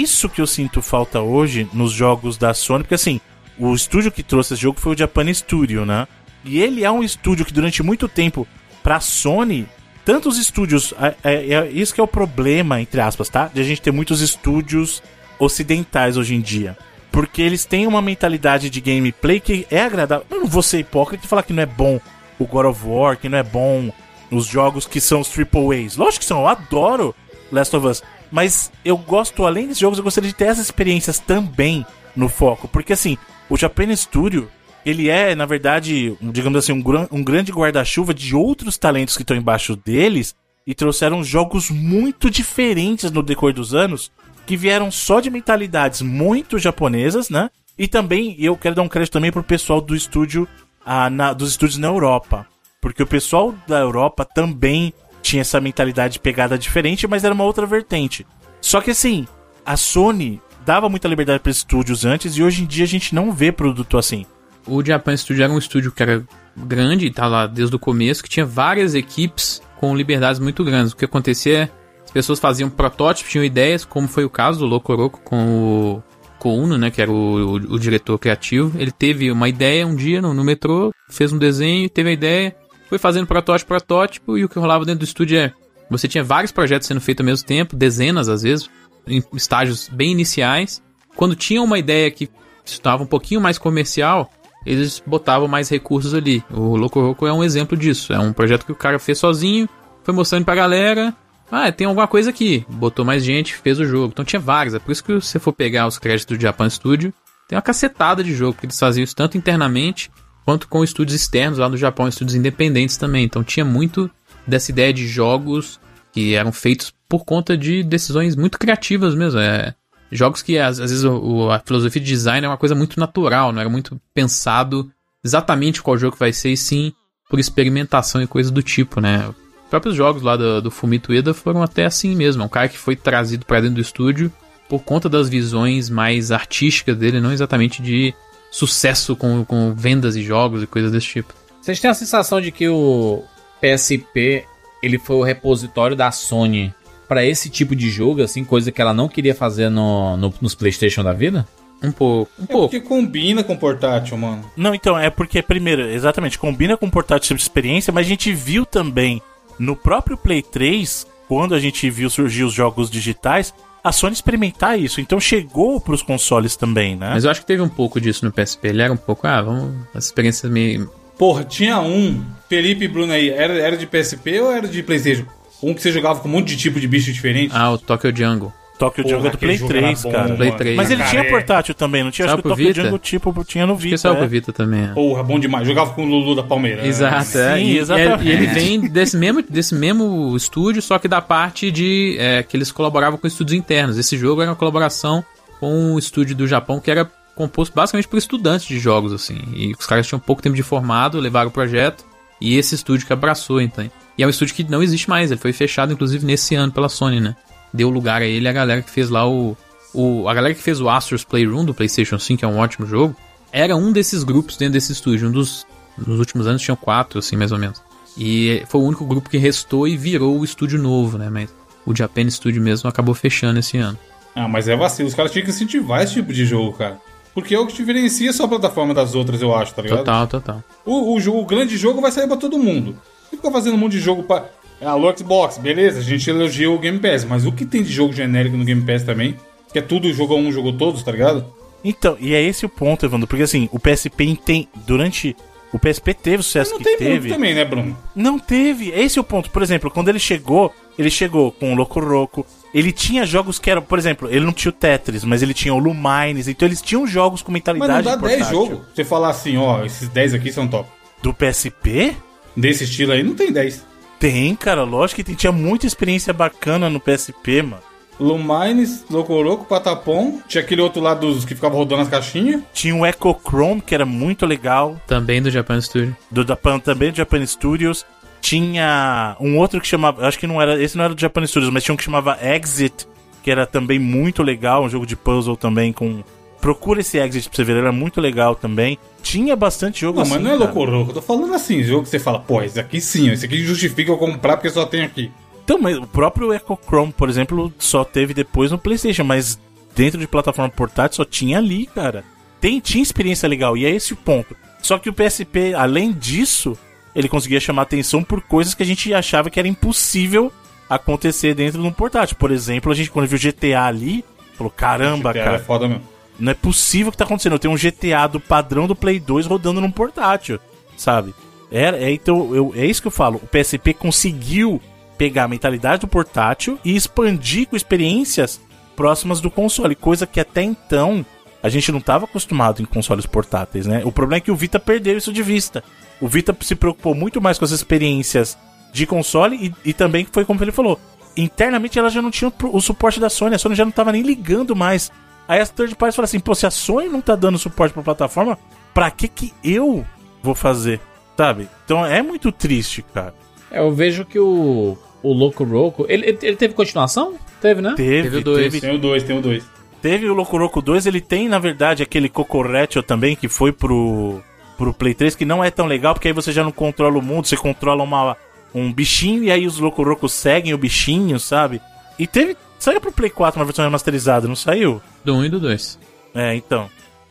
Isso 0.00 0.28
que 0.28 0.40
eu 0.40 0.46
sinto 0.46 0.80
falta 0.80 1.20
hoje 1.20 1.68
nos 1.72 1.92
jogos 1.92 2.36
da 2.38 2.54
Sony, 2.54 2.84
porque 2.84 2.94
assim, 2.94 3.20
o 3.58 3.74
estúdio 3.74 4.10
que 4.10 4.22
trouxe 4.22 4.54
esse 4.54 4.62
jogo 4.62 4.80
foi 4.80 4.94
o 4.94 4.98
Japan 4.98 5.32
Studio, 5.32 5.84
né? 5.84 6.06
E 6.44 6.60
ele 6.60 6.82
é 6.84 6.90
um 6.90 7.02
estúdio 7.02 7.44
que 7.44 7.52
durante 7.52 7.82
muito 7.82 8.08
tempo, 8.08 8.46
pra 8.82 8.98
Sony, 9.00 9.66
tantos 10.04 10.38
estúdios. 10.38 10.92
É, 11.00 11.14
é- 11.22 11.54
é 11.54 11.70
isso 11.70 11.94
que 11.94 12.00
é 12.00 12.04
o 12.04 12.08
problema, 12.08 12.80
entre 12.80 13.00
aspas, 13.00 13.28
tá? 13.28 13.50
De 13.52 13.60
a 13.60 13.64
gente 13.64 13.82
ter 13.82 13.92
muitos 13.92 14.20
estúdios 14.20 15.02
ocidentais 15.38 16.16
hoje 16.16 16.34
em 16.34 16.40
dia. 16.40 16.76
Porque 17.10 17.42
eles 17.42 17.64
têm 17.66 17.86
uma 17.86 18.00
mentalidade 18.00 18.70
de 18.70 18.80
gameplay 18.80 19.38
que 19.38 19.66
é 19.70 19.82
agradável. 19.82 20.24
Eu 20.30 20.40
não 20.40 20.46
vou 20.46 20.62
ser 20.62 20.78
hipócrita 20.78 21.24
e 21.24 21.28
falar 21.28 21.42
que 21.42 21.52
não 21.52 21.62
é 21.62 21.66
bom 21.66 22.00
o 22.38 22.46
God 22.46 22.66
of 22.66 22.80
War, 22.86 23.18
que 23.18 23.28
não 23.28 23.36
é 23.38 23.42
bom 23.42 23.92
os 24.30 24.46
jogos 24.46 24.86
que 24.86 25.00
são 25.00 25.20
os 25.20 25.28
Triple 25.28 25.84
A's. 25.84 25.96
Lógico 25.96 26.20
que 26.20 26.24
são, 26.24 26.40
eu 26.40 26.48
adoro 26.48 27.14
Last 27.52 27.76
of 27.76 27.86
Us. 27.86 28.02
Mas 28.32 28.72
eu 28.84 28.96
gosto, 28.96 29.44
além 29.46 29.64
desses 29.68 29.78
jogos, 29.80 29.98
eu 29.98 30.04
gostaria 30.04 30.30
de 30.30 30.34
ter 30.34 30.46
essas 30.46 30.64
experiências 30.64 31.18
também 31.18 31.84
no 32.16 32.28
foco. 32.28 32.66
Porque 32.66 32.94
assim, 32.94 33.18
o 33.48 33.56
Japan 33.58 33.94
Studio, 33.94 34.48
ele 34.84 35.10
é, 35.10 35.34
na 35.34 35.44
verdade, 35.44 36.16
um, 36.20 36.32
digamos 36.32 36.58
assim, 36.58 36.72
um, 36.72 36.82
um 37.12 37.22
grande 37.22 37.52
guarda-chuva 37.52 38.14
de 38.14 38.34
outros 38.34 38.78
talentos 38.78 39.16
que 39.16 39.22
estão 39.22 39.36
embaixo 39.36 39.76
deles 39.76 40.34
e 40.66 40.74
trouxeram 40.74 41.22
jogos 41.22 41.70
muito 41.70 42.30
diferentes 42.30 43.10
no 43.10 43.22
decorrer 43.22 43.54
dos 43.54 43.74
anos, 43.74 44.10
que 44.46 44.56
vieram 44.56 44.90
só 44.90 45.20
de 45.20 45.28
mentalidades 45.30 46.00
muito 46.02 46.58
japonesas, 46.58 47.28
né? 47.28 47.50
E 47.78 47.86
também, 47.86 48.34
eu 48.38 48.56
quero 48.56 48.74
dar 48.74 48.82
um 48.82 48.88
crédito 48.88 49.12
também 49.12 49.30
pro 49.30 49.42
pessoal 49.42 49.80
do 49.80 49.94
estúdio, 49.94 50.48
ah, 50.84 51.10
na- 51.10 51.32
dos 51.32 51.50
estúdios 51.50 51.78
na 51.78 51.88
Europa. 51.88 52.46
Porque 52.80 53.02
o 53.02 53.06
pessoal 53.06 53.54
da 53.68 53.78
Europa 53.78 54.24
também 54.24 54.92
tinha 55.22 55.40
essa 55.42 55.60
mentalidade 55.60 56.14
de 56.14 56.18
pegada 56.20 56.58
diferente, 56.58 57.06
mas 57.06 57.24
era 57.24 57.34
uma 57.34 57.44
outra 57.44 57.64
vertente. 57.66 58.26
Só 58.60 58.80
que 58.80 58.90
assim, 58.90 59.26
a 59.64 59.76
Sony 59.76 60.40
dava 60.64 60.88
muita 60.88 61.08
liberdade 61.08 61.40
para 61.40 61.50
estúdios 61.50 62.04
antes 62.04 62.36
e 62.36 62.42
hoje 62.42 62.62
em 62.62 62.66
dia 62.66 62.84
a 62.84 62.88
gente 62.88 63.14
não 63.14 63.32
vê 63.32 63.50
produto 63.52 63.96
assim. 63.98 64.26
O 64.66 64.84
Japan 64.84 65.16
Studio 65.16 65.42
era 65.42 65.52
um 65.52 65.58
estúdio 65.58 65.90
que 65.90 66.02
era 66.02 66.22
grande, 66.56 67.10
tá 67.10 67.26
lá 67.26 67.46
desde 67.46 67.74
o 67.74 67.78
começo, 67.78 68.22
que 68.22 68.28
tinha 68.28 68.46
várias 68.46 68.94
equipes 68.94 69.60
com 69.80 69.96
liberdades 69.96 70.38
muito 70.40 70.62
grandes. 70.62 70.92
O 70.92 70.96
que 70.96 71.04
acontecia 71.04 71.58
é, 71.64 71.68
as 72.04 72.10
pessoas 72.12 72.38
faziam 72.38 72.70
protótipos, 72.70 73.32
tinham 73.32 73.44
ideias, 73.44 73.84
como 73.84 74.06
foi 74.06 74.24
o 74.24 74.30
caso 74.30 74.60
do 74.60 74.66
Locoroco 74.66 75.20
com 75.24 75.96
o 75.96 76.02
Kouno, 76.38 76.78
né, 76.78 76.90
que 76.92 77.00
era 77.02 77.10
o, 77.10 77.14
o- 77.14 77.74
o 77.74 77.78
diretor 77.78 78.18
criativo. 78.18 78.78
Ele 78.78 78.92
teve 78.92 79.30
uma 79.32 79.48
ideia 79.48 79.84
um 79.86 79.96
dia 79.96 80.20
no, 80.22 80.32
no 80.32 80.44
metrô, 80.44 80.92
fez 81.10 81.32
um 81.32 81.38
desenho, 81.38 81.88
teve 81.90 82.10
a 82.10 82.12
ideia, 82.12 82.54
foi 82.92 82.98
fazendo 82.98 83.26
protótipo, 83.26 83.68
protótipo, 83.68 84.36
e 84.36 84.44
o 84.44 84.48
que 84.50 84.58
rolava 84.58 84.84
dentro 84.84 84.98
do 84.98 85.04
estúdio 85.06 85.38
é, 85.38 85.50
você 85.88 86.06
tinha 86.06 86.22
vários 86.22 86.52
projetos 86.52 86.86
sendo 86.86 87.00
feitos 87.00 87.22
ao 87.22 87.24
mesmo 87.24 87.46
tempo, 87.46 87.74
dezenas 87.74 88.28
às 88.28 88.42
vezes, 88.42 88.68
em 89.06 89.24
estágios 89.32 89.88
bem 89.88 90.12
iniciais. 90.12 90.82
Quando 91.16 91.34
tinha 91.34 91.62
uma 91.62 91.78
ideia 91.78 92.10
que 92.10 92.28
estava 92.66 93.02
um 93.02 93.06
pouquinho 93.06 93.40
mais 93.40 93.56
comercial, 93.56 94.30
eles 94.66 95.02
botavam 95.06 95.48
mais 95.48 95.70
recursos 95.70 96.12
ali. 96.12 96.44
O 96.50 96.76
Loco 96.76 97.00
Roco 97.00 97.26
é 97.26 97.32
um 97.32 97.42
exemplo 97.42 97.78
disso. 97.78 98.12
É 98.12 98.18
um 98.18 98.30
projeto 98.30 98.66
que 98.66 98.72
o 98.72 98.76
cara 98.76 98.98
fez 98.98 99.16
sozinho, 99.16 99.66
foi 100.04 100.12
mostrando 100.12 100.44
pra 100.44 100.54
galera. 100.54 101.14
Ah, 101.50 101.72
tem 101.72 101.86
alguma 101.86 102.06
coisa 102.06 102.28
aqui. 102.28 102.66
Botou 102.68 103.06
mais 103.06 103.24
gente, 103.24 103.54
fez 103.54 103.80
o 103.80 103.86
jogo. 103.86 104.10
Então 104.12 104.22
tinha 104.22 104.40
vários. 104.40 104.74
É 104.74 104.78
por 104.78 104.92
isso 104.92 105.02
que 105.02 105.18
se 105.18 105.28
você 105.28 105.38
for 105.38 105.54
pegar 105.54 105.86
os 105.86 105.98
créditos 105.98 106.36
do 106.36 106.42
Japan 106.42 106.68
Studio, 106.68 107.10
tem 107.48 107.56
uma 107.56 107.62
cacetada 107.62 108.22
de 108.22 108.34
jogo, 108.34 108.52
porque 108.52 108.66
eles 108.66 108.78
faziam 108.78 109.02
isso 109.02 109.16
tanto 109.16 109.38
internamente 109.38 110.10
quanto 110.44 110.68
com 110.68 110.82
estúdios 110.84 111.14
externos 111.20 111.58
lá 111.58 111.68
no 111.68 111.76
Japão, 111.76 112.08
estúdios 112.08 112.34
independentes 112.34 112.96
também. 112.96 113.24
Então 113.24 113.42
tinha 113.44 113.64
muito 113.64 114.10
dessa 114.46 114.70
ideia 114.70 114.92
de 114.92 115.06
jogos 115.06 115.78
que 116.12 116.34
eram 116.34 116.52
feitos 116.52 116.92
por 117.08 117.24
conta 117.24 117.56
de 117.56 117.82
decisões 117.82 118.34
muito 118.36 118.58
criativas 118.58 119.14
mesmo. 119.14 119.38
É, 119.40 119.74
jogos 120.10 120.42
que 120.42 120.58
às, 120.58 120.78
às 120.80 120.90
vezes 120.90 121.04
o- 121.04 121.50
a 121.50 121.58
filosofia 121.60 122.00
de 122.02 122.08
design 122.08 122.44
é 122.44 122.48
uma 122.48 122.58
coisa 122.58 122.74
muito 122.74 122.98
natural, 122.98 123.52
não 123.52 123.60
era 123.60 123.70
muito 123.70 124.00
pensado 124.14 124.90
exatamente 125.24 125.82
qual 125.82 125.96
jogo 125.96 126.16
vai 126.18 126.32
ser, 126.32 126.50
e 126.50 126.56
sim 126.56 126.92
por 127.30 127.38
experimentação 127.38 128.20
e 128.20 128.26
coisas 128.26 128.50
do 128.52 128.62
tipo, 128.62 129.00
né? 129.00 129.28
Os 129.28 129.70
próprios 129.70 129.94
jogos 129.96 130.22
lá 130.22 130.36
do, 130.36 130.60
do 130.60 130.70
Fumito 130.70 131.12
Ueda 131.12 131.32
foram 131.32 131.62
até 131.62 131.86
assim 131.86 132.14
mesmo. 132.14 132.42
É 132.42 132.44
um 132.46 132.48
cara 132.48 132.68
que 132.68 132.76
foi 132.76 132.94
trazido 132.94 133.46
pra 133.46 133.58
dentro 133.60 133.76
do 133.76 133.80
estúdio 133.80 134.30
por 134.68 134.80
conta 134.82 135.08
das 135.08 135.28
visões 135.30 135.88
mais 135.88 136.30
artísticas 136.30 136.96
dele, 136.96 137.20
não 137.20 137.32
exatamente 137.32 137.80
de 137.80 138.12
sucesso 138.52 139.16
com, 139.16 139.44
com 139.44 139.74
vendas 139.74 140.14
e 140.14 140.22
jogos 140.22 140.62
e 140.62 140.66
coisas 140.68 140.92
desse 140.92 141.06
tipo. 141.08 141.34
Vocês 141.60 141.80
têm 141.80 141.90
a 141.90 141.94
sensação 141.94 142.40
de 142.40 142.52
que 142.52 142.68
o 142.68 143.24
PSP 143.60 144.44
ele 144.82 144.98
foi 144.98 145.16
o 145.16 145.22
repositório 145.22 145.96
da 145.96 146.10
Sony 146.12 146.72
pra 147.08 147.24
esse 147.24 147.48
tipo 147.48 147.74
de 147.74 147.90
jogo, 147.90 148.22
assim, 148.22 148.44
coisa 148.44 148.70
que 148.72 148.80
ela 148.80 148.92
não 148.92 149.08
queria 149.08 149.34
fazer 149.34 149.68
no, 149.68 150.16
no- 150.16 150.34
nos 150.40 150.54
PlayStation 150.54 151.02
da 151.02 151.12
vida? 151.12 151.46
Um 151.82 151.90
pouco, 151.92 152.30
um 152.38 152.44
É 152.44 152.46
pouco. 152.46 152.68
porque 152.70 152.80
combina 152.86 153.42
com 153.42 153.56
portátil, 153.56 154.16
mano. 154.16 154.44
Não, 154.56 154.74
então, 154.74 154.98
é 154.98 155.10
porque, 155.10 155.42
primeiro, 155.42 155.82
exatamente, 155.82 156.38
combina 156.38 156.76
com 156.76 156.88
portátil 156.88 157.34
de 157.36 157.42
experiência, 157.42 157.92
mas 157.92 158.06
a 158.06 158.08
gente 158.08 158.32
viu 158.32 158.64
também 158.64 159.20
no 159.58 159.74
próprio 159.76 160.16
Play 160.16 160.42
3, 160.42 161.06
quando 161.28 161.54
a 161.54 161.60
gente 161.60 161.88
viu 161.90 162.08
surgir 162.08 162.44
os 162.44 162.52
jogos 162.52 162.88
digitais, 162.90 163.52
a 163.82 163.92
Sony 163.92 164.12
experimentar 164.12 164.78
isso. 164.78 165.00
Então 165.00 165.18
chegou 165.18 165.80
pros 165.80 166.02
consoles 166.02 166.56
também, 166.56 166.96
né? 166.96 167.10
Mas 167.10 167.24
eu 167.24 167.30
acho 167.30 167.40
que 167.40 167.46
teve 167.46 167.62
um 167.62 167.68
pouco 167.68 168.00
disso 168.00 168.24
no 168.24 168.32
PSP. 168.32 168.68
Ele 168.68 168.82
era 168.82 168.92
um 168.92 168.96
pouco, 168.96 169.26
ah, 169.26 169.42
vamos. 169.42 169.74
As 169.94 170.06
experiências 170.06 170.50
meio. 170.50 170.90
Porra, 171.18 171.44
tinha 171.44 171.80
um, 171.80 172.24
Felipe 172.48 172.84
e 172.84 172.88
Bruno 172.88 173.12
aí, 173.12 173.30
era, 173.30 173.54
era 173.54 173.76
de 173.76 173.86
PSP 173.86 174.40
ou 174.40 174.50
era 174.50 174.66
de 174.66 174.82
Playstation? 174.82 175.26
Um 175.62 175.72
que 175.74 175.80
você 175.80 175.92
jogava 175.92 176.20
com 176.20 176.28
um 176.28 176.32
monte 176.32 176.48
de 176.48 176.56
tipo 176.56 176.80
de 176.80 176.88
bicho 176.88 177.12
diferente? 177.12 177.52
Ah, 177.54 177.70
o 177.70 177.78
Tokyo 177.78 178.14
Jungle. 178.14 178.52
Tokyo 178.86 179.08
Jungle 179.08 179.30
do 179.30 179.38
Play 179.38 179.56
jogo 179.56 179.72
era 179.72 179.80
3, 179.82 180.02
bom, 180.02 180.10
cara. 180.12 180.34
Play 180.34 180.48
mano. 180.48 180.58
3. 180.58 180.76
Mas 180.76 180.90
ele 180.90 181.02
tinha 181.04 181.22
é- 181.22 181.30
portátil 181.30 181.74
também, 181.74 182.02
não 182.04 182.10
tinha? 182.10 182.26
Acho 182.26 182.32
Saiu 182.32 182.36
que 182.36 182.40
o 182.40 182.42
pro 182.42 182.50
Tokyo 182.50 182.66
Vita? 182.68 182.82
Jungle, 182.82 182.98
tipo, 182.98 183.44
tinha 183.44 183.66
no 183.66 183.72
Acho 183.74 183.82
que 183.82 183.88
Vita. 183.90 184.08
é. 184.08 184.14
pro 184.14 184.28
Vita 184.28 184.52
também. 184.52 184.84
é. 184.84 184.88
Porra, 184.88 185.22
bom 185.22 185.38
demais. 185.38 185.66
Jogava 185.66 185.92
com 185.92 186.04
o 186.04 186.08
Lulu 186.08 186.34
da 186.36 186.42
Palmeiras. 186.42 186.84
Exato, 186.86 187.38
é. 187.38 187.56
Sim, 187.58 187.64
E, 187.64 187.78
exatamente. 187.78 188.24
e 188.24 188.30
ele 188.30 188.46
vem 188.48 188.80
desse 188.80 189.16
mesmo, 189.16 189.42
desse 189.42 189.74
mesmo 189.74 190.36
estúdio, 190.36 190.82
só 190.82 190.98
que 190.98 191.08
da 191.08 191.20
parte 191.20 191.70
de 191.70 192.16
é, 192.18 192.42
que 192.42 192.56
eles 192.56 192.70
colaboravam 192.72 193.18
com 193.18 193.26
estúdios 193.26 193.58
internos. 193.58 193.96
Esse 193.98 194.16
jogo 194.16 194.42
era 194.42 194.50
uma 194.50 194.56
colaboração 194.56 195.24
com 195.60 195.72
um 195.94 195.98
estúdio 195.98 196.34
do 196.34 196.46
Japão 196.46 196.80
que 196.80 196.90
era 196.90 197.10
composto 197.34 197.74
basicamente 197.74 198.08
por 198.08 198.18
estudantes 198.18 198.66
de 198.66 198.78
jogos, 198.78 199.12
assim. 199.12 199.38
E 199.54 199.72
os 199.78 199.86
caras 199.86 200.06
tinham 200.06 200.18
pouco 200.20 200.42
tempo 200.42 200.54
de 200.56 200.62
formado, 200.62 201.18
levaram 201.18 201.48
o 201.48 201.52
projeto, 201.52 202.04
e 202.40 202.56
esse 202.58 202.74
estúdio 202.74 203.06
que 203.06 203.12
abraçou, 203.12 203.60
então. 203.60 203.88
E 204.18 204.22
é 204.22 204.26
um 204.26 204.30
estúdio 204.30 204.54
que 204.54 204.64
não 204.64 204.82
existe 204.82 205.08
mais, 205.08 205.30
ele 205.30 205.40
foi 205.40 205.52
fechado, 205.52 205.92
inclusive, 205.92 206.26
nesse 206.26 206.54
ano 206.54 206.70
pela 206.72 206.88
Sony, 206.88 207.20
né? 207.20 207.34
Deu 207.72 207.88
lugar 207.88 208.22
a 208.22 208.26
ele 208.26 208.48
a 208.48 208.52
galera 208.52 208.82
que 208.82 208.90
fez 208.90 209.08
lá 209.08 209.28
o. 209.28 209.56
o 209.94 210.28
a 210.28 210.34
galera 210.34 210.54
que 210.54 210.62
fez 210.62 210.80
o 210.80 210.88
Astro's 210.88 211.24
Playroom 211.24 211.64
do 211.64 211.74
PlayStation 211.74 212.18
5, 212.18 212.38
que 212.38 212.44
é 212.44 212.48
um 212.48 212.58
ótimo 212.58 212.86
jogo, 212.86 213.16
era 213.50 213.76
um 213.76 213.92
desses 213.92 214.24
grupos 214.24 214.56
dentro 214.56 214.74
desse 214.74 214.92
estúdio. 214.92 215.28
Um 215.28 215.32
dos. 215.32 215.66
Nos 215.96 216.18
últimos 216.18 216.46
anos 216.46 216.62
tinham 216.62 216.76
quatro, 216.76 217.18
assim, 217.18 217.36
mais 217.36 217.52
ou 217.52 217.58
menos. 217.58 217.82
E 218.16 218.62
foi 218.66 218.80
o 218.80 218.84
único 218.84 219.04
grupo 219.04 219.28
que 219.28 219.36
restou 219.36 219.86
e 219.86 219.96
virou 219.96 220.38
o 220.38 220.44
estúdio 220.44 220.78
novo, 220.78 221.18
né? 221.18 221.28
Mas 221.30 221.50
o 221.84 221.94
Japan 221.94 222.28
Studio 222.30 222.62
mesmo 222.62 222.88
acabou 222.88 223.14
fechando 223.14 223.58
esse 223.58 223.76
ano. 223.76 223.98
Ah, 224.34 224.48
mas 224.48 224.68
é 224.68 224.76
vacilo. 224.76 225.08
Os 225.08 225.14
caras 225.14 225.32
tinham 225.32 225.44
que 225.44 225.50
incentivar 225.50 226.02
esse 226.02 226.14
tipo 226.14 226.32
de 226.32 226.44
jogo, 226.46 226.72
cara. 226.76 226.98
Porque 227.34 227.54
é 227.54 227.58
o 227.58 227.66
que 227.66 227.74
diferencia 227.74 228.32
só 228.32 228.44
a 228.44 228.48
plataforma 228.48 228.92
das 228.92 229.14
outras, 229.14 229.40
eu 229.40 229.54
acho, 229.54 229.74
tá 229.74 229.82
ligado? 229.82 229.98
Total, 229.98 230.26
total. 230.26 230.64
O, 230.84 231.14
o, 231.16 231.38
o 231.40 231.46
grande 231.46 231.76
jogo 231.76 232.00
vai 232.00 232.12
sair 232.12 232.26
pra 232.26 232.36
todo 232.36 232.58
mundo. 232.58 232.96
Você 233.28 233.36
fica 233.36 233.50
fazendo 233.50 233.74
um 233.74 233.78
monte 233.78 233.92
de 233.92 234.00
jogo 234.00 234.22
pra. 234.22 234.46
Alô, 234.84 235.16
Xbox, 235.16 235.58
beleza, 235.58 236.00
a 236.00 236.02
gente 236.02 236.28
elogia 236.28 236.70
o 236.70 236.78
Game 236.78 236.98
Pass, 236.98 237.24
mas 237.24 237.46
o 237.46 237.52
que 237.52 237.64
tem 237.64 237.82
de 237.82 237.92
jogo 237.92 238.12
genérico 238.12 238.56
no 238.56 238.64
Game 238.64 238.82
Pass 238.82 239.02
também? 239.02 239.36
Que 239.72 239.78
é 239.78 239.82
tudo 239.82 240.12
jogo 240.12 240.34
um, 240.36 240.50
jogo 240.50 240.72
todos, 240.72 241.02
tá 241.02 241.12
ligado? 241.12 241.46
Então, 241.84 242.16
e 242.20 242.34
é 242.34 242.42
esse 242.42 242.66
o 242.66 242.68
ponto, 242.68 243.06
Evandro, 243.06 243.26
porque 243.26 243.42
assim, 243.42 243.68
o 243.72 243.78
PSP 243.78 244.36
tem. 244.44 244.68
Durante. 244.86 245.36
O 245.72 245.78
PSP 245.78 246.12
teve 246.12 246.36
o 246.36 246.42
sucesso 246.42 246.72
Não 246.72 246.78
que 246.78 246.84
tem 246.84 246.98
teve. 246.98 247.10
muito 247.20 247.28
também, 247.28 247.54
né, 247.54 247.64
Bruno? 247.64 247.96
Não 248.14 248.38
teve. 248.38 248.90
Esse 248.90 249.18
é 249.18 249.22
o 249.22 249.24
ponto. 249.24 249.50
Por 249.50 249.62
exemplo, 249.62 249.90
quando 249.90 250.10
ele 250.10 250.18
chegou, 250.18 250.70
ele 250.98 251.08
chegou 251.08 251.50
com 251.50 251.72
o 251.72 251.74
Loco 251.76 251.98
Roco. 251.98 252.44
Ele 252.74 252.92
tinha 252.92 253.24
jogos 253.24 253.58
que 253.58 253.70
eram, 253.70 253.80
por 253.80 253.98
exemplo, 253.98 254.28
ele 254.30 254.44
não 254.44 254.52
tinha 254.52 254.68
o 254.70 254.74
Tetris, 254.74 255.24
mas 255.24 255.42
ele 255.42 255.54
tinha 255.54 255.72
o 255.74 255.78
Lumines. 255.78 256.46
Então 256.46 256.68
eles 256.68 256.82
tinham 256.82 257.06
jogos 257.06 257.40
com 257.40 257.50
Mas 257.50 257.54
mentalidade 257.60 258.04
não 258.06 258.16
dá 258.16 258.16
10 258.16 258.38
portátil. 258.38 258.58
jogos. 258.58 258.86
Você 258.94 259.02
falar 259.04 259.30
assim, 259.30 259.56
ó, 259.56 259.82
esses 259.84 260.08
10 260.10 260.34
aqui 260.34 260.52
são 260.52 260.68
top. 260.68 260.88
Do 261.22 261.32
PSP? 261.32 262.14
Desse 262.54 262.84
estilo 262.84 263.12
aí, 263.12 263.22
não 263.22 263.34
tem 263.34 263.50
10. 263.50 263.91
Tem, 264.22 264.54
cara. 264.54 264.84
Lógico 264.84 265.16
que 265.16 265.24
tem, 265.24 265.34
tinha 265.34 265.50
muita 265.50 265.84
experiência 265.84 266.32
bacana 266.32 266.88
no 266.88 267.00
PSP, 267.00 267.60
mano. 267.60 267.82
Lumines, 268.20 269.04
Locoroco, 269.10 269.64
Patapom. 269.64 270.38
Tinha 270.46 270.62
aquele 270.62 270.80
outro 270.80 271.02
lá 271.02 271.12
dos 271.12 271.44
que 271.44 271.56
ficava 271.56 271.74
rodando 271.74 272.02
as 272.02 272.08
caixinhas. 272.08 272.62
Tinha 272.72 272.94
o 272.94 273.04
Echo 273.04 273.36
Chrome, 273.44 273.80
que 273.80 273.92
era 273.92 274.06
muito 274.06 274.46
legal. 274.46 274.96
Também 275.08 275.42
do 275.42 275.50
Japan 275.50 275.80
Studio. 275.80 276.16
Do 276.30 276.46
Japan, 276.46 276.78
também 276.78 277.10
do 277.10 277.16
Japan 277.16 277.44
Studios. 277.44 278.06
Tinha 278.40 279.36
um 279.40 279.58
outro 279.58 279.80
que 279.80 279.88
chamava. 279.88 280.24
Acho 280.24 280.38
que 280.38 280.46
não 280.46 280.62
era. 280.62 280.80
Esse 280.80 280.96
não 280.96 281.04
era 281.04 281.16
do 281.16 281.20
Japan 281.20 281.44
Studios, 281.44 281.72
mas 281.72 281.82
tinha 281.82 281.92
um 281.92 281.96
que 281.96 282.04
chamava 282.04 282.38
Exit, 282.40 283.08
que 283.42 283.50
era 283.50 283.66
também 283.66 283.98
muito 283.98 284.44
legal. 284.44 284.84
Um 284.84 284.88
jogo 284.88 285.04
de 285.04 285.16
puzzle 285.16 285.56
também 285.56 285.92
com. 285.92 286.22
Procura 286.62 287.00
esse 287.00 287.18
Exit 287.18 287.48
pra 287.48 287.56
você 287.56 287.64
ver, 287.64 287.72
ele 287.72 287.80
era 287.80 287.92
muito 287.92 288.20
legal 288.20 288.54
também. 288.54 288.96
Tinha 289.20 289.56
bastante 289.56 290.00
jogo 290.00 290.16
Não, 290.16 290.22
assim. 290.22 290.34
mas 290.34 290.42
não 290.42 290.50
é 290.52 290.56
cara. 290.56 290.68
Locoroco. 290.68 291.10
Eu 291.10 291.14
tô 291.14 291.20
falando 291.20 291.52
assim, 291.52 291.82
jogo 291.82 292.04
que 292.04 292.08
você 292.08 292.20
fala, 292.20 292.38
pô, 292.38 292.62
esse 292.62 292.78
aqui 292.78 293.00
sim, 293.00 293.30
esse 293.30 293.44
aqui 293.44 293.64
justifica 293.64 294.12
eu 294.12 294.16
comprar 294.16 294.56
porque 294.56 294.70
só 294.70 294.86
tem 294.86 295.02
aqui. 295.02 295.30
Então, 295.64 295.76
mas 295.80 295.98
o 295.98 296.06
próprio 296.06 296.54
Echo 296.54 296.78
Chrome, 296.86 297.12
por 297.12 297.28
exemplo, 297.28 297.72
só 297.78 298.04
teve 298.04 298.32
depois 298.32 298.70
no 298.70 298.78
PlayStation, 298.78 299.24
mas 299.24 299.58
dentro 299.94 300.20
de 300.20 300.26
plataforma 300.28 300.70
portátil 300.70 301.16
só 301.16 301.24
tinha 301.24 301.58
ali, 301.58 301.86
cara. 301.86 302.24
Tem, 302.60 302.78
tinha 302.78 303.02
experiência 303.02 303.48
legal, 303.48 303.76
e 303.76 303.84
é 303.84 303.90
esse 303.90 304.12
o 304.12 304.16
ponto. 304.16 304.56
Só 304.80 304.98
que 304.98 305.08
o 305.08 305.12
PSP, 305.12 305.74
além 305.74 306.12
disso, 306.12 306.78
ele 307.14 307.28
conseguia 307.28 307.58
chamar 307.58 307.82
atenção 307.82 308.22
por 308.22 308.40
coisas 308.40 308.72
que 308.72 308.84
a 308.84 308.86
gente 308.86 309.12
achava 309.12 309.50
que 309.50 309.58
era 309.58 309.66
impossível 309.68 310.52
acontecer 310.88 311.54
dentro 311.54 311.82
de 311.82 311.88
um 311.88 311.92
portátil. 311.92 312.36
Por 312.36 312.52
exemplo, 312.52 312.92
a 312.92 312.94
gente 312.94 313.10
quando 313.10 313.26
viu 313.26 313.38
GTA 313.38 313.82
ali, 313.84 314.24
falou: 314.54 314.70
caramba, 314.70 315.32
GTA 315.32 315.44
cara, 315.44 315.56
É 315.56 315.60
foda 315.60 315.88
mesmo. 315.88 316.11
Não 316.42 316.50
é 316.50 316.54
possível 316.54 317.08
o 317.08 317.12
que 317.12 317.18
tá 317.18 317.24
acontecendo. 317.24 317.52
Eu 317.52 317.58
tenho 317.60 317.72
um 317.72 317.76
GTA 317.76 318.26
do 318.26 318.40
padrão 318.40 318.88
do 318.88 318.96
Play 318.96 319.20
2 319.20 319.46
rodando 319.46 319.80
num 319.80 319.92
portátil, 319.92 320.58
sabe? 320.96 321.32
É, 321.70 321.84
é, 322.06 322.10
então, 322.10 322.52
eu, 322.52 322.72
é 322.74 322.84
isso 322.84 323.00
que 323.00 323.06
eu 323.06 323.12
falo. 323.12 323.40
O 323.40 323.46
PSP 323.46 323.94
conseguiu 323.94 324.82
pegar 325.16 325.44
a 325.44 325.48
mentalidade 325.48 326.00
do 326.00 326.08
portátil 326.08 326.80
e 326.84 326.96
expandir 326.96 327.68
com 327.68 327.76
experiências 327.76 328.60
próximas 328.96 329.40
do 329.40 329.52
console, 329.52 329.94
coisa 329.94 330.26
que 330.26 330.40
até 330.40 330.62
então 330.62 331.24
a 331.62 331.68
gente 331.68 331.92
não 331.92 332.00
estava 332.00 332.24
acostumado 332.24 332.82
em 332.82 332.86
consoles 332.86 333.24
portáteis, 333.24 333.86
né? 333.86 334.02
O 334.04 334.10
problema 334.10 334.38
é 334.38 334.40
que 334.40 334.50
o 334.50 334.56
Vita 334.56 334.80
perdeu 334.80 335.16
isso 335.16 335.32
de 335.32 335.44
vista. 335.44 335.84
O 336.20 336.26
Vita 336.26 336.54
se 336.60 336.74
preocupou 336.74 337.14
muito 337.14 337.40
mais 337.40 337.56
com 337.56 337.64
as 337.64 337.70
experiências 337.70 338.58
de 338.92 339.06
console 339.06 339.72
e, 339.84 339.90
e 339.90 339.92
também 339.92 340.26
foi 340.30 340.44
como 340.44 340.62
ele 340.62 340.72
falou. 340.72 340.98
Internamente 341.36 342.00
ela 342.00 342.10
já 342.10 342.20
não 342.20 342.32
tinha 342.32 342.52
o, 342.64 342.80
suporte 342.80 343.20
da 343.20 343.30
Sony, 343.30 343.54
a 343.54 343.58
Sony 343.58 343.76
já 343.76 343.84
não 343.84 343.90
estava 343.90 344.10
nem 344.10 344.22
ligando 344.22 344.74
mais. 344.74 345.10
Aí 345.52 345.60
as 345.60 345.68
third 345.68 345.94
parties 345.96 346.16
falam 346.16 346.24
assim: 346.24 346.40
pô, 346.40 346.54
se 346.54 346.64
a 346.64 346.70
Sony 346.70 347.10
não 347.10 347.20
tá 347.20 347.36
dando 347.36 347.58
suporte 347.58 347.92
pra 347.92 348.02
plataforma, 348.02 348.58
pra 348.94 349.10
que 349.10 349.28
que 349.28 349.52
eu 349.62 350.02
vou 350.42 350.54
fazer? 350.54 350.98
Sabe? 351.36 351.68
Então 351.84 352.06
é 352.06 352.22
muito 352.22 352.50
triste, 352.50 353.04
cara. 353.12 353.34
É, 353.70 353.80
eu 353.80 353.92
vejo 353.92 354.24
que 354.24 354.38
o, 354.38 354.96
o 355.22 355.32
Loco 355.34 355.62
Roco. 355.62 356.06
Ele, 356.08 356.26
ele, 356.26 356.38
ele 356.40 356.56
teve 356.56 356.72
continuação? 356.72 357.34
Teve, 357.60 357.82
né? 357.82 357.92
Teve, 357.94 358.22
Teve 358.30 358.36
o 358.38 358.44
dois. 358.44 358.62
teve, 358.64 358.80
Tem 358.80 358.94
o 358.94 358.98
2, 358.98 359.22
tem 359.24 359.38
o 359.38 359.42
2. 359.42 359.64
Teve 360.00 360.26
o 360.26 360.34
Locoroco 360.34 360.80
2, 360.80 361.06
ele 361.06 361.20
tem, 361.20 361.48
na 361.48 361.58
verdade, 361.58 362.02
aquele 362.02 362.30
Cocorretio 362.30 363.02
também, 363.02 363.36
que 363.36 363.46
foi 363.46 363.72
pro, 363.72 364.40
pro 364.78 364.94
Play 364.94 365.12
3, 365.14 365.36
que 365.36 365.44
não 365.44 365.62
é 365.62 365.70
tão 365.70 365.86
legal, 365.86 366.14
porque 366.14 366.28
aí 366.28 366.34
você 366.34 366.50
já 366.50 366.64
não 366.64 366.72
controla 366.72 367.18
o 367.18 367.22
mundo, 367.22 367.46
você 367.46 367.56
controla 367.56 368.02
uma, 368.02 368.36
um 368.74 368.90
bichinho, 368.92 369.44
e 369.44 369.52
aí 369.52 369.66
os 369.66 369.78
Locorocos 369.78 370.32
seguem 370.32 370.72
o 370.72 370.78
bichinho, 370.78 371.38
sabe? 371.38 371.80
E 372.18 372.26
teve. 372.26 372.56
Saiu 372.78 373.00
pro 373.00 373.12
Play 373.12 373.30
4 373.30 373.60
uma 373.60 373.66
versão 373.66 373.84
remasterizada, 373.84 374.48
não 374.48 374.56
saiu? 374.56 375.00
Do 375.24 375.34
1 375.36 375.44
e 375.44 375.48
do 375.48 375.60
2. 375.60 375.98
É, 376.34 376.54
então. 376.54 376.88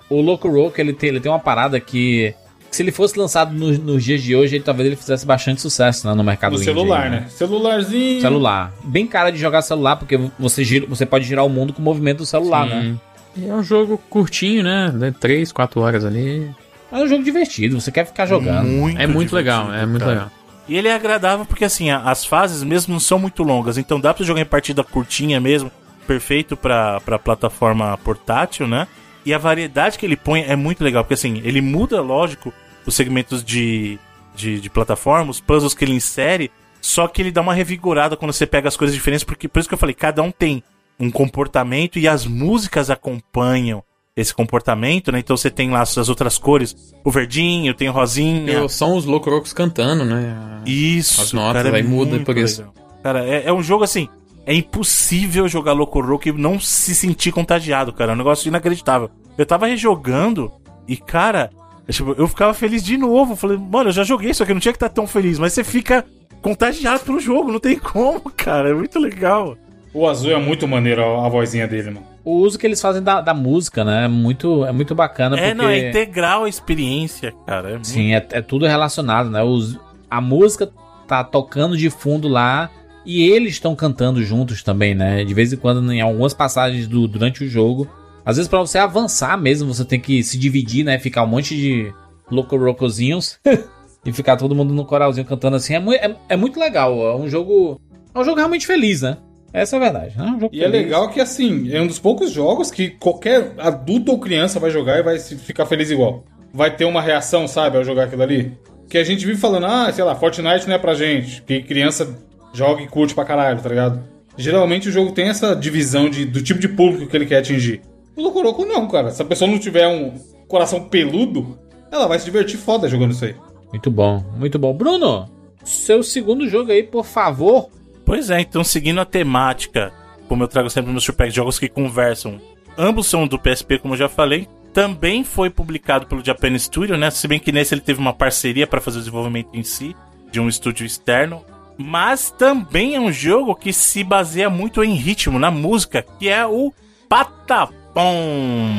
O 0.10 0.22
Loco 0.22 0.50
Roco, 0.50 0.80
ele 0.80 0.94
tem, 0.94 1.10
ele 1.10 1.20
tem 1.20 1.32
uma 1.32 1.39
parada 1.39 1.80
que. 1.80 2.34
que 2.70 2.76
se 2.76 2.84
ele 2.84 2.92
fosse 2.92 3.18
lançado 3.18 3.54
no- 3.54 3.78
nos 3.78 4.04
dias 4.04 4.22
de 4.22 4.36
hoje, 4.36 4.56
ele, 4.56 4.64
talvez 4.64 4.88
ele 4.88 4.96
fizesse 4.96 5.26
bastante 5.26 5.62
sucesso 5.62 6.08
né, 6.08 6.14
no 6.14 6.24
mercado 6.24 6.52
No 6.52 6.58
indie, 6.58 6.66
celular, 6.66 7.10
né? 7.10 7.26
Celularzinho. 7.30 8.22
Celular. 8.22 8.74
Bem 8.84 9.08
cara 9.08 9.32
de 9.32 9.38
jogar 9.38 9.62
celular, 9.62 9.96
porque 9.96 10.20
você, 10.39 10.64
gira, 10.64 10.86
você 10.88 11.06
pode 11.06 11.26
girar 11.26 11.46
o 11.46 11.50
mundo 11.50 11.74
com 11.74 11.82
o 11.82 11.86
movimento 11.86 12.18
do 12.20 12.26
celular, 12.26 12.66
né? 12.68 12.96
E 13.36 13.48
é 13.48 13.54
um 13.54 13.64
jogo 13.64 13.98
curtinho, 14.10 14.64
né? 14.64 15.14
3, 15.20 15.52
4 15.54 15.80
horas 15.80 16.04
ali. 16.06 16.50
É 16.92 16.98
um 16.98 17.08
jogo 17.08 17.24
divertido, 17.24 17.80
você 17.80 17.89
quer 17.89 18.06
ficar 18.06 18.26
jogando. 18.26 18.68
é 19.00 19.08
muito 19.08 19.34
legal, 19.34 19.74
é 19.74 19.86
muito 19.86 20.02
cara. 20.02 20.12
legal. 20.12 20.32
E 20.68 20.76
ele 20.78 20.88
é 20.89 20.94
agradável 20.94 21.46
porque, 21.46 21.64
assim, 21.66 21.89
as 21.89 22.26
fases 22.26 22.64
mesmo 22.64 22.94
não 22.94 23.00
são 23.00 23.18
muito 23.18 23.44
longas. 23.44 23.78
Então 23.78 24.00
dá 24.00 24.14
pra 24.14 24.26
jogar 24.26 24.42
em 24.42 24.46
partida 24.46 24.84
curtinha 24.84 25.39
mesmo. 25.39 25.72
Perfeito 26.08 26.58
pra, 26.58 26.99
pra 27.02 27.20
plataforma 27.20 27.97
portátil, 27.97 28.68
né? 28.68 28.88
E 29.26 29.34
a 29.34 29.38
variedade 29.38 29.97
que 29.97 30.06
ele 30.06 30.16
põe 30.18 30.41
é 30.41 30.56
muito 30.56 30.84
legal. 30.84 31.04
Porque, 31.04 31.14
assim, 31.14 31.41
ele 31.43 31.62
muda, 31.62 32.02
lógico, 32.02 32.54
os 32.86 32.95
segmentos 32.95 33.43
de, 33.43 33.99
de, 34.36 34.60
de 34.60 34.70
plataforma, 34.70 35.32
os 35.32 35.39
puzzles 35.39 35.74
que 35.74 35.86
ele 35.86 35.93
insere. 35.93 36.52
Só 36.82 37.08
que 37.08 37.22
ele 37.22 37.32
dá 37.32 37.41
uma 37.41 37.54
revigorada 37.54 38.18
quando 38.18 38.34
você 38.34 38.47
pega 38.47 38.68
as 38.68 38.76
coisas 38.76 38.95
diferentes. 38.95 39.24
Porque, 39.24 39.47
por 39.47 39.60
isso 39.60 39.70
que 39.70 39.76
eu 39.76 39.80
falei, 39.80 39.93
cada 39.93 40.22
um 40.24 40.32
tem 40.32 40.64
um 40.99 41.12
comportamento 41.12 41.99
e 41.99 42.08
as 42.08 42.26
músicas 42.26 42.89
acompanham 42.89 43.84
esse 44.16 44.34
comportamento, 44.34 45.12
né? 45.12 45.20
Então 45.20 45.38
você 45.38 45.49
tem 45.49 45.70
lá 45.70 45.82
as 45.82 46.10
outras 46.10 46.38
cores. 46.38 46.76
O 47.04 47.12
verdinho, 47.12 47.74
tem 47.74 47.89
o 47.89 47.91
rosinha. 47.91 48.68
São 48.68 48.95
os 48.95 49.06
Locrocos 49.06 49.54
cantando, 49.54 50.04
né? 50.04 50.36
Isso, 50.66 51.22
As 51.22 51.34
notas, 51.34 51.64
cara, 51.64 51.76
é 51.76 51.82
aí 51.82 51.88
muda 51.88 52.20
por 52.20 52.38
isso. 52.38 52.62
legal. 52.62 52.74
Cara, 53.02 53.26
é, 53.26 53.43
é 53.45 53.54
um 53.54 53.64
jogo 53.64 53.84
assim. 53.84 54.08
É 54.52 54.54
impossível 54.54 55.47
jogar 55.47 55.72
Loco 55.72 56.02
Roco 56.02 56.28
e 56.28 56.32
não 56.34 56.60
se 56.60 56.93
sentir 56.93 57.32
contagiado, 57.32 57.93
cara. 57.93 58.12
É 58.12 58.14
um 58.14 58.18
negócio 58.18 58.49
inacreditável. 58.49 59.10
Eu 59.38 59.45
tava 59.45 59.66
rejogando 59.66 60.52
e, 60.86 60.97
cara, 60.97 61.49
eu, 61.88 61.93
tipo, 61.93 62.12
eu 62.18 62.28
ficava 62.28 62.54
feliz 62.54 62.84
de 62.84 62.97
novo. 62.97 63.38
Falei, 63.38 63.58
mano, 63.58 63.88
eu 63.88 63.93
já 63.93 64.04
joguei 64.04 64.32
isso 64.32 64.43
aqui, 64.43 64.54
não 64.54 64.60
tinha 64.60 64.74
que 64.74 64.76
estar 64.76 64.89
tão 64.89 65.08
feliz. 65.08 65.39
Mas 65.39 65.54
você 65.54 65.64
fica 65.64 66.04
contagiado 66.41 66.99
pelo 66.99 67.18
jogo, 67.22 67.49
não 67.49 67.62
tem 67.62 67.80
como, 67.80 68.22
cara. 68.36 68.72
É 68.72 68.74
muito 68.74 68.99
legal. 68.99 69.56
O 69.93 70.06
azul 70.06 70.32
é 70.32 70.38
muito 70.38 70.68
maneiro 70.68 71.02
a, 71.02 71.26
a 71.26 71.30
vozinha 71.30 71.66
dele, 71.66 71.91
mano. 71.91 72.06
O 72.26 72.36
uso 72.36 72.60
que 72.60 72.68
eles 72.68 72.82
fazem 72.82 73.02
da, 73.02 73.22
da 73.22 73.34
música, 73.34 73.86
né? 73.86 74.04
É 74.04 74.08
muito, 74.10 74.66
é 74.66 74.74
muito 74.74 74.93
bacana. 74.93 75.38
É, 75.39 75.52
porque... 75.52 75.54
não, 75.64 75.70
é 75.70 75.89
integral 75.89 76.43
a 76.43 76.49
experiência, 76.49 77.34
cara. 77.47 77.70
É 77.70 77.74
muito- 77.76 77.88
Sim, 77.88 78.14
é, 78.14 78.28
é 78.32 78.41
tudo 78.41 78.68
relacionado, 78.68 79.30
né? 79.30 79.41
Os, 79.41 79.80
a 80.10 80.20
música 80.20 80.70
tá 81.08 81.24
tocando 81.24 81.78
de 81.78 81.89
fundo 81.89 82.28
lá 82.28 82.70
E 83.06 83.24
eles 83.30 83.54
estão 83.54 83.76
cantando 83.76 84.24
juntos 84.24 84.62
também, 84.64 84.93
né? 84.93 85.24
De 85.24 85.34
vez 85.34 85.52
em 85.52 85.58
quando, 85.58 85.91
em 85.91 86.02
algumas 86.02 86.34
passagens 86.34 86.88
do, 86.88 87.08
durante 87.08 87.43
o 87.43 87.47
jogo. 87.47 87.88
Às 88.26 88.38
vezes, 88.38 88.47
pra 88.49 88.60
você 88.60 88.78
avançar 88.78 89.36
mesmo, 89.39 89.74
você 89.74 89.84
tem 89.84 89.99
que 89.99 90.22
se 90.24 90.38
dividir, 90.38 90.84
né? 90.86 90.99
Ficar 90.99 91.24
um 91.24 91.28
monte 91.28 91.56
de 91.56 91.91
loco-rocozinhos. 92.30 93.39
e 94.06 94.12
ficar 94.12 94.36
todo 94.38 94.56
mundo 94.56 94.74
no 94.74 94.86
coralzinho 94.86 95.26
cantando 95.26 95.56
assim. 95.56 95.74
É, 95.76 95.80
mui- 95.80 95.95
é, 95.95 96.16
é 96.30 96.36
muito 96.36 96.60
legal. 96.60 96.93
É 97.02 97.16
um 97.16 97.28
jogo. 97.28 97.80
É 98.14 98.20
um 98.20 98.24
jogo 98.24 98.38
realmente 98.38 98.66
feliz, 98.68 99.02
né? 99.02 99.18
Essa 99.54 99.76
é 99.76 99.78
a 99.78 99.82
verdade. 99.82 100.18
né? 100.18 100.26
É 100.28 100.45
um 100.45 100.49
E 100.52 100.60
é 100.64 100.66
feliz. 100.70 100.72
legal 100.86 101.10
que, 101.10 101.20
assim, 101.20 101.72
é 101.72 101.82
um 101.82 101.88
dos 101.88 101.99
poucos 101.99 102.32
jogos 102.32 102.72
que 102.72 102.89
qualquer 102.91 103.54
adulto 103.58 104.12
ou 104.12 104.20
criança 104.20 104.60
vai 104.60 104.72
jogar 104.72 104.99
e 104.99 105.04
vai 105.04 105.20
ficar 105.20 105.66
feliz 105.66 105.89
igual. 105.91 106.24
Vai 106.54 106.76
ter 106.76 106.86
uma 106.86 107.02
reação, 107.02 107.47
sabe, 107.47 107.78
ao 107.78 107.84
jogar 107.84 108.06
aquilo 108.06 108.24
ali. 108.24 108.58
Que 108.89 108.97
a 108.97 109.04
gente 109.04 109.26
vive 109.26 109.39
falando, 109.39 109.66
ah, 109.66 109.91
sei 109.91 110.04
lá, 110.04 110.16
Fortnite 110.16 110.68
não 110.68 110.76
é 110.76 110.78
pra 110.78 110.93
gente. 110.93 111.41
Que 111.43 111.62
criança 111.62 112.18
joga 112.54 112.82
e 112.82 112.88
curte 112.88 113.14
pra 113.14 113.26
caralho, 113.26 113.62
tá 113.62 113.70
ligado? 113.70 114.04
Geralmente 114.38 114.89
o 114.89 114.91
jogo 114.91 115.12
tem 115.12 115.30
essa 115.30 115.56
divisão 115.56 116.10
de, 116.10 116.26
do 116.26 116.41
tipo 116.41 116.60
de 116.60 116.68
público 116.68 117.08
que 117.08 117.16
ele 117.16 117.26
quer 117.26 117.39
atingir. 117.39 117.82
O 118.16 118.22
Locoroco 118.22 118.66
não, 118.66 118.88
cara. 118.88 119.12
Se 119.12 119.22
a 119.22 119.26
pessoa 119.26 119.49
não 119.49 119.60
tiver 119.60 119.88
um 119.88 120.14
coração 120.47 120.84
peludo, 120.86 121.58
ela 121.91 122.08
vai 122.08 122.20
se 122.20 122.26
divertir 122.26 122.58
foda 122.58 122.88
jogando 122.88 123.12
isso 123.12 123.26
aí. 123.26 123.36
Muito 123.72 123.89
bom, 123.89 124.24
muito 124.38 124.60
bom. 124.60 124.74
Bruno, 124.74 125.30
seu 125.64 126.04
segundo 126.04 126.47
jogo 126.47 126.72
aí, 126.72 126.84
por 126.84 127.06
favor. 127.06 127.70
Pois 128.06 128.30
é, 128.30 128.41
então 128.41 128.64
seguindo 128.64 128.99
a 128.99 129.06
temática, 129.06 129.93
como 130.28 130.43
eu 130.43 130.47
trago 130.47 130.70
sempre 130.70 130.88
no 130.88 130.93
meu 130.93 131.02
Surpack, 131.02 131.32
jogos 131.32 131.60
que 131.60 131.70
conversam, 131.70 132.39
ambos 132.78 133.08
são 133.08 133.28
do 133.28 133.39
PSP, 133.39 133.80
como 133.80 133.93
eu 133.93 133.97
já 133.99 134.10
falei. 134.10 134.47
Também 134.74 135.24
foi 135.24 135.49
publicado 135.49 136.08
pelo 136.08 136.24
Japan 136.24 136.58
Studio, 136.58 136.97
né? 136.97 137.12
Se 137.12 137.28
bem 137.28 137.39
que 137.39 137.52
nesse 137.52 137.74
ele 137.74 137.82
teve 137.82 137.99
uma 137.99 138.14
parceria 138.14 138.66
para 138.66 138.80
fazer 138.80 138.97
o 138.97 139.02
desenvolvimento 139.02 139.49
em 139.54 139.64
si, 139.64 139.95
de 140.32 140.39
um 140.39 140.47
estúdio 140.47 140.86
externo. 140.86 141.43
Mas 141.78 142.32
também 142.32 142.95
é 142.95 142.99
um 142.99 143.11
jogo 143.11 143.55
que 143.55 143.74
se 143.74 144.03
baseia 144.03 144.49
muito 144.49 144.84
em 144.84 144.93
ritmo, 144.95 145.39
na 145.39 145.49
música, 145.49 146.05
que 146.19 146.30
é 146.30 146.45
o 146.45 146.74
Patapom. 147.09 148.69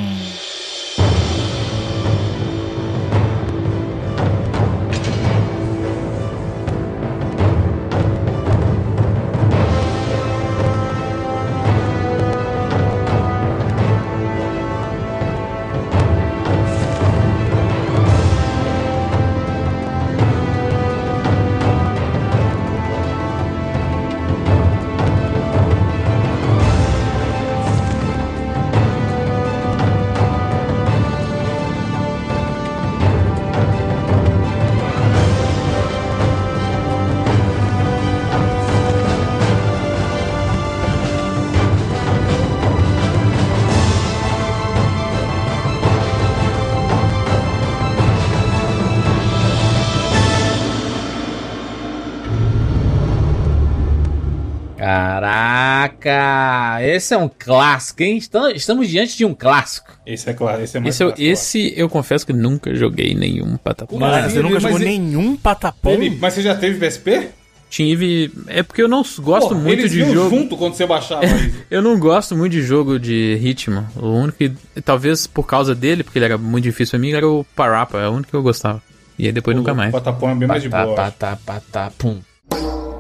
Caraca, 56.03 56.83
esse 56.87 57.15
é 57.15 57.17
um 57.19 57.29
clássico, 57.39 58.03
hein? 58.03 58.17
Estam- 58.17 58.51
Estamos 58.51 58.89
diante 58.89 59.17
de 59.17 59.25
um 59.25 59.35
clássico. 59.35 59.93
Esse 60.07 60.31
é 60.31 60.33
claro, 60.33 60.63
esse 60.63 60.77
é 60.77 60.81
mais 60.81 60.95
Esse 60.95 61.03
eu, 61.03 61.09
clássico, 61.09 61.27
eu 61.27 61.33
esse 61.33 61.75
eu 61.77 61.89
confesso 61.89 62.27
que 62.27 62.33
nunca 62.33 62.75
joguei 62.75 63.15
nenhum 63.15 63.57
patapom. 63.57 63.99
Mas- 63.99 64.11
Mano, 64.11 64.31
você 64.31 64.43
nunca 64.43 64.55
mas 64.55 64.63
jogou 64.63 64.81
e- 64.81 64.85
nenhum. 64.85 65.37
Patapom? 65.37 65.91
Felipe, 65.95 66.19
Mas 66.21 66.35
você 66.35 66.43
já 66.43 66.55
teve 66.55 66.79
PSP? 66.79 67.29
Tive. 67.71 68.31
É 68.49 68.63
porque 68.63 68.83
eu 68.83 68.89
não 68.89 69.03
gosto 69.21 69.49
Pô, 69.49 69.55
muito 69.55 69.81
eles 69.81 69.93
de 69.93 70.01
jogo. 70.13 70.29
junto 70.29 70.57
quando 70.59 70.75
você 70.75 70.87
baixava 70.87 71.25
isso. 71.25 71.57
Eu 71.71 71.81
não 71.81 71.99
gosto 71.99 72.37
muito 72.37 72.53
de 72.53 72.61
jogo 72.63 72.99
de 72.99 73.37
ritmo. 73.37 73.87
O 73.97 74.09
único 74.09 74.37
que. 74.37 74.53
Talvez 74.85 75.27
por 75.27 75.45
causa 75.47 75.75
dele, 75.75 76.05
porque 76.05 76.19
ele 76.19 76.27
era 76.27 76.37
muito 76.37 76.65
difícil 76.65 76.91
pra 76.93 76.99
mim, 76.99 77.13
era 77.13 77.27
o 77.27 77.45
Parapa. 77.57 77.99
É 77.99 78.09
o 78.09 78.13
único 78.13 78.29
que 78.31 78.37
eu 78.37 78.43
gostava. 78.43 78.83
E 79.19 79.25
aí 79.27 79.33
depois 79.33 79.57
nunca 79.57 79.73
O 79.73 79.77
mais. 79.77 79.91
Patapom 79.91 80.29
é 80.31 80.35
bem 80.35 80.49
mais 80.49 80.63
de 80.63 80.69
boa. 80.69 80.83
acho. 80.83 80.95
patá, 80.97 81.39
patá, 81.47 81.93
pum. 81.97 82.19
Pum, 82.51 82.92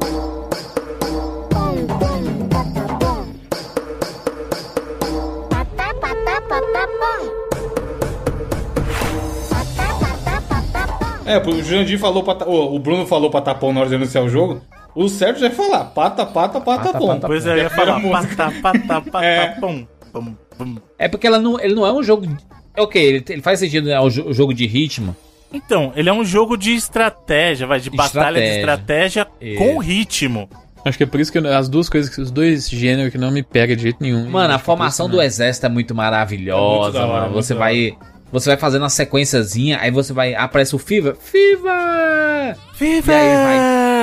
É, 11.26 11.38
o 11.38 11.62
Jurandir 11.62 11.98
falou, 11.98 12.22
pata... 12.22 12.48
o 12.48 12.74
o 12.74 12.78
Bruno 12.78 13.06
falou 13.06 13.30
patapom 13.30 13.72
na 13.72 13.80
hora 13.80 13.88
de 13.88 13.94
anunciar 13.94 14.24
o 14.24 14.28
jogo. 14.28 14.60
O 14.94 15.08
certo 15.08 15.40
já 15.40 15.46
é 15.46 15.50
falar 15.50 15.84
pata, 15.86 16.26
pata, 16.26 16.60
patapom. 16.60 17.06
Pata, 17.08 17.26
Pois 17.26 17.46
é, 17.46 17.56
ia 17.58 17.62
É 17.66 17.68
falar 17.70 17.98
música. 17.98 18.50
Patá, 18.62 19.00
patá, 19.00 19.24
É. 19.24 19.46
pum. 19.60 19.86
É 20.98 21.08
porque 21.08 21.26
ela 21.26 21.38
não, 21.38 21.58
ele 21.58 21.74
não 21.74 21.86
é 21.86 21.92
um 21.92 22.02
jogo. 22.02 22.26
Ok, 22.76 23.02
ele, 23.02 23.24
ele 23.28 23.42
faz 23.42 23.58
sentido, 23.60 23.86
né? 23.88 23.98
O, 24.00 24.10
jo- 24.10 24.28
o 24.28 24.32
jogo 24.34 24.52
de 24.52 24.66
ritmo. 24.66 25.16
Então, 25.52 25.92
ele 25.96 26.08
é 26.08 26.12
um 26.12 26.24
jogo 26.24 26.56
de 26.56 26.72
estratégia, 26.74 27.66
vai, 27.66 27.78
de 27.80 27.90
batalha 27.90 28.40
de 28.40 28.46
estratégia 28.58 29.26
Isso. 29.40 29.58
com 29.58 29.78
ritmo. 29.78 30.48
Acho 30.84 30.98
que 30.98 31.04
é 31.04 31.06
por 31.06 31.20
isso 31.20 31.30
que 31.30 31.38
eu- 31.38 31.56
as 31.56 31.68
duas 31.68 31.88
coisas, 31.88 32.16
os 32.18 32.30
dois 32.30 32.68
gêneros 32.68 33.12
que 33.12 33.18
não 33.18 33.30
me 33.30 33.42
pegam 33.42 33.76
de 33.76 33.82
jeito 33.82 33.98
nenhum. 34.00 34.28
Mano, 34.28 34.54
a 34.54 34.58
que 34.58 34.64
formação 34.64 35.08
do 35.08 35.18
né? 35.18 35.26
exército 35.26 35.64
é 35.66 35.68
muito 35.68 35.94
maravilhosa, 35.94 36.98
É 36.98 37.00
muito 37.00 37.10
hora, 37.12 37.20
mano. 37.22 37.32
muito 37.32 37.44
Você 37.46 37.54
vai. 37.54 37.96
Você 38.32 38.48
vai 38.48 38.56
fazendo 38.56 38.82
uma 38.82 38.88
sequenciazinha, 38.88 39.78
aí 39.78 39.90
você 39.90 40.12
vai. 40.12 40.34
Aparece 40.34 40.74
o 40.74 40.78
Fever. 40.78 41.14
Fever! 41.16 42.56
Viva! 42.78 43.12
E 43.12 43.16